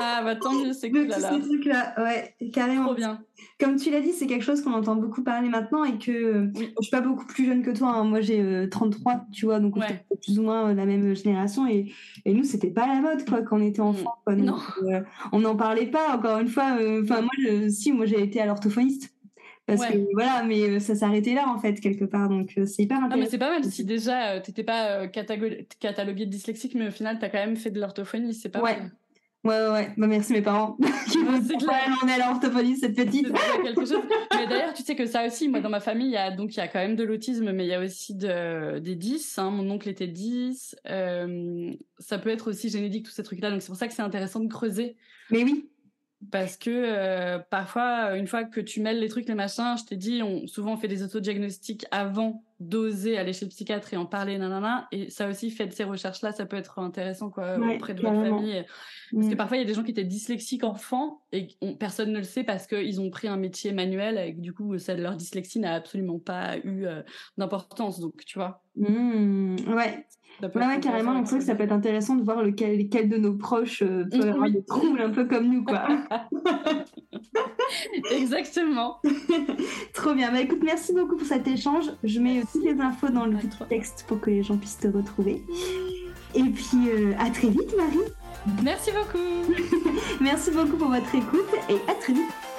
ah 0.00 0.22
bah 0.22 0.36
tant 0.36 0.52
mieux, 0.52 0.72
c'est 0.72 0.88
cool 0.92 1.08
là, 1.08 1.18
ces 1.18 2.00
ouais, 2.00 2.36
carrément. 2.52 2.84
Trop 2.84 2.94
bien. 2.94 3.24
Comme 3.58 3.74
tu 3.74 3.90
l'as 3.90 4.00
dit, 4.00 4.12
c'est 4.12 4.28
quelque 4.28 4.44
chose 4.44 4.62
qu'on 4.62 4.72
entend 4.72 4.94
beaucoup 4.94 5.24
parler 5.24 5.48
maintenant 5.48 5.82
et 5.82 5.98
que 5.98 6.48
je 6.54 6.62
je 6.62 6.80
suis 6.80 6.90
pas 6.92 7.00
beaucoup 7.00 7.26
plus 7.26 7.44
jeune 7.44 7.64
que 7.64 7.72
toi, 7.72 7.88
hein. 7.88 8.04
moi 8.04 8.20
j'ai 8.20 8.68
33, 8.70 9.12
euh, 9.12 9.16
tu 9.32 9.46
vois, 9.46 9.58
donc 9.58 9.76
on 9.76 9.82
est 9.82 10.04
plus 10.22 10.38
ou 10.38 10.44
moins 10.44 10.72
la 10.72 10.86
même 10.86 11.16
génération 11.16 11.66
et, 11.66 11.92
et 12.24 12.34
nous 12.34 12.44
c'était 12.44 12.70
pas 12.70 12.86
la 12.86 13.00
mode 13.00 13.28
quoi 13.28 13.42
quand 13.42 13.58
on 13.58 13.62
était 13.62 13.80
enfant. 13.80 14.14
Quoi, 14.24 14.36
non. 14.36 14.58
on 15.32 15.40
n'en 15.40 15.56
parlait 15.56 15.90
pas, 15.90 16.14
encore 16.16 16.38
une 16.38 16.48
fois, 16.48 16.76
enfin 17.02 17.22
moi, 17.22 17.68
si, 17.68 17.90
moi 17.90 18.06
j'ai 18.06 18.22
été 18.22 18.40
à 18.40 18.46
l'orthophoniste. 18.46 19.12
Parce 19.76 19.90
que 19.90 19.98
voilà, 20.12 20.42
mais 20.42 20.62
euh, 20.62 20.80
ça 20.80 20.94
s'arrêtait 20.94 21.34
là 21.34 21.48
en 21.48 21.58
fait 21.58 21.80
quelque 21.80 22.04
part, 22.04 22.28
donc 22.28 22.52
euh, 22.58 22.66
c'est 22.66 22.82
hyper 22.82 22.98
intéressant. 22.98 23.16
Non, 23.16 23.22
mais 23.22 23.30
c'est 23.30 23.38
pas 23.38 23.50
mal 23.50 23.64
si 23.64 23.84
déjà 23.84 24.32
euh, 24.32 24.40
t'étais 24.40 24.64
pas 24.64 25.06
catalogué 25.08 26.26
de 26.26 26.30
dyslexique, 26.30 26.74
mais 26.74 26.88
au 26.88 26.90
final 26.90 27.18
t'as 27.20 27.28
quand 27.28 27.38
même 27.38 27.56
fait 27.56 27.70
de 27.70 27.80
l'orthophonie, 27.80 28.34
c'est 28.34 28.48
pas 28.48 28.60
ouais. 28.60 28.76
mal. 28.76 28.90
Ouais, 29.42 29.54
ouais, 29.54 29.72
ouais. 29.72 29.94
Bah, 29.96 30.06
merci 30.06 30.34
mes 30.34 30.42
parents. 30.42 30.76
qui 31.06 31.18
c'est 31.48 31.56
clair. 31.56 31.98
on 32.02 32.08
est 32.08 32.12
à 32.12 32.18
l'orthophonie, 32.18 32.76
cette 32.76 32.94
petite. 32.94 33.32
quelque 33.62 33.86
chose. 33.86 34.02
Mais 34.34 34.46
d'ailleurs, 34.46 34.74
tu 34.74 34.82
sais 34.82 34.94
que 34.94 35.06
ça 35.06 35.26
aussi, 35.26 35.48
moi, 35.48 35.60
dans 35.60 35.70
ma 35.70 35.80
famille, 35.80 36.08
il 36.08 36.12
y 36.12 36.18
a, 36.18 36.30
donc, 36.30 36.54
il 36.54 36.58
y 36.58 36.60
a 36.60 36.68
quand 36.68 36.78
même 36.78 36.94
de 36.94 37.04
l'autisme, 37.04 37.50
mais 37.52 37.64
il 37.64 37.68
y 37.68 37.74
a 37.74 37.80
aussi 37.80 38.14
de, 38.14 38.80
des 38.80 38.96
10. 38.96 39.38
Hein. 39.38 39.50
Mon 39.50 39.70
oncle 39.70 39.88
était 39.88 40.08
10. 40.08 40.76
ça 40.84 42.18
peut 42.18 42.28
être 42.28 42.50
aussi 42.50 42.68
génétique, 42.68 43.06
tous 43.06 43.12
ces 43.12 43.22
trucs-là. 43.22 43.50
Donc, 43.50 43.62
c'est 43.62 43.68
pour 43.68 43.76
ça 43.76 43.88
que 43.88 43.94
c'est 43.94 44.02
intéressant 44.02 44.40
de 44.40 44.48
creuser. 44.48 44.96
Mais 45.30 45.42
oui. 45.42 45.69
Parce 46.30 46.58
que 46.58 46.70
euh, 46.70 47.38
parfois, 47.38 48.16
une 48.16 48.26
fois 48.26 48.44
que 48.44 48.60
tu 48.60 48.80
mêles 48.82 49.00
les 49.00 49.08
trucs, 49.08 49.26
les 49.26 49.34
machins, 49.34 49.76
je 49.78 49.84
t'ai 49.84 49.96
dit, 49.96 50.22
on, 50.22 50.46
souvent 50.46 50.74
on 50.74 50.76
fait 50.76 50.88
des 50.88 51.02
autodiagnostics 51.02 51.86
avant 51.90 52.44
d'oser 52.60 53.16
aller 53.16 53.32
chez 53.32 53.46
le 53.46 53.48
psychiatre 53.48 53.94
et 53.94 53.96
en 53.96 54.04
parler, 54.04 54.36
nanana. 54.36 54.86
Et 54.92 55.08
ça 55.08 55.28
aussi, 55.28 55.50
fait 55.50 55.66
de 55.66 55.72
ces 55.72 55.84
recherches-là, 55.84 56.32
ça 56.32 56.44
peut 56.44 56.58
être 56.58 56.78
intéressant 56.78 57.30
quoi, 57.30 57.56
auprès 57.58 57.94
de 57.94 58.02
votre 58.02 58.22
famille. 58.22 58.64
Parce 59.12 59.28
que 59.28 59.32
mm. 59.32 59.36
parfois, 59.36 59.56
il 59.56 59.60
y 59.60 59.62
a 59.62 59.66
des 59.66 59.72
gens 59.72 59.82
qui 59.82 59.92
étaient 59.92 60.04
dyslexiques 60.04 60.62
enfants 60.62 61.22
et 61.32 61.48
personne 61.78 62.12
ne 62.12 62.18
le 62.18 62.24
sait 62.24 62.44
parce 62.44 62.66
qu'ils 62.66 63.00
ont 63.00 63.08
pris 63.08 63.28
un 63.28 63.38
métier 63.38 63.72
manuel 63.72 64.18
et 64.18 64.34
que 64.34 64.40
du 64.40 64.52
coup, 64.52 64.78
ça, 64.78 64.94
leur 64.94 65.16
dyslexie 65.16 65.58
n'a 65.58 65.74
absolument 65.74 66.18
pas 66.18 66.58
eu 66.58 66.84
euh, 66.84 67.02
d'importance. 67.38 67.98
Donc, 67.98 68.26
tu 68.26 68.38
vois. 68.38 68.62
Mm. 68.76 69.56
ouais. 69.74 70.06
Ouais, 70.42 70.80
carrément. 70.80 71.14
Donc, 71.14 71.28
que 71.28 71.40
ça 71.40 71.54
peut 71.54 71.64
être 71.64 71.72
intéressant 71.72 72.16
de 72.16 72.22
voir 72.22 72.42
lequel, 72.42 72.78
lequel 72.78 73.08
de 73.08 73.16
nos 73.16 73.34
proches 73.34 73.82
euh, 73.82 74.04
peut 74.10 74.28
avoir 74.28 74.50
des 74.50 74.64
troubles 74.64 75.00
un 75.00 75.10
peu 75.10 75.26
comme 75.26 75.48
nous, 75.48 75.64
quoi. 75.64 75.86
Exactement. 78.10 79.00
Trop 79.94 80.14
bien. 80.14 80.32
Bah 80.32 80.40
écoute, 80.40 80.60
merci 80.62 80.92
beaucoup 80.92 81.16
pour 81.16 81.26
cet 81.26 81.46
échange. 81.46 81.86
Je 82.04 82.20
mets 82.20 82.42
toutes 82.52 82.64
les 82.64 82.80
infos 82.80 83.08
dans 83.08 83.26
le 83.26 83.36
texte 83.68 84.04
pour 84.08 84.20
que 84.20 84.30
les 84.30 84.42
gens 84.42 84.56
puissent 84.56 84.78
te 84.78 84.88
retrouver. 84.88 85.42
Et 86.34 86.42
puis, 86.42 86.88
euh, 86.88 87.12
à 87.18 87.30
très 87.30 87.48
vite, 87.48 87.74
Marie. 87.76 88.62
Merci 88.62 88.90
beaucoup. 88.92 90.20
merci 90.20 90.50
beaucoup 90.50 90.76
pour 90.76 90.88
votre 90.88 91.14
écoute 91.14 91.48
et 91.68 91.90
à 91.90 91.94
très 91.94 92.14
vite. 92.14 92.49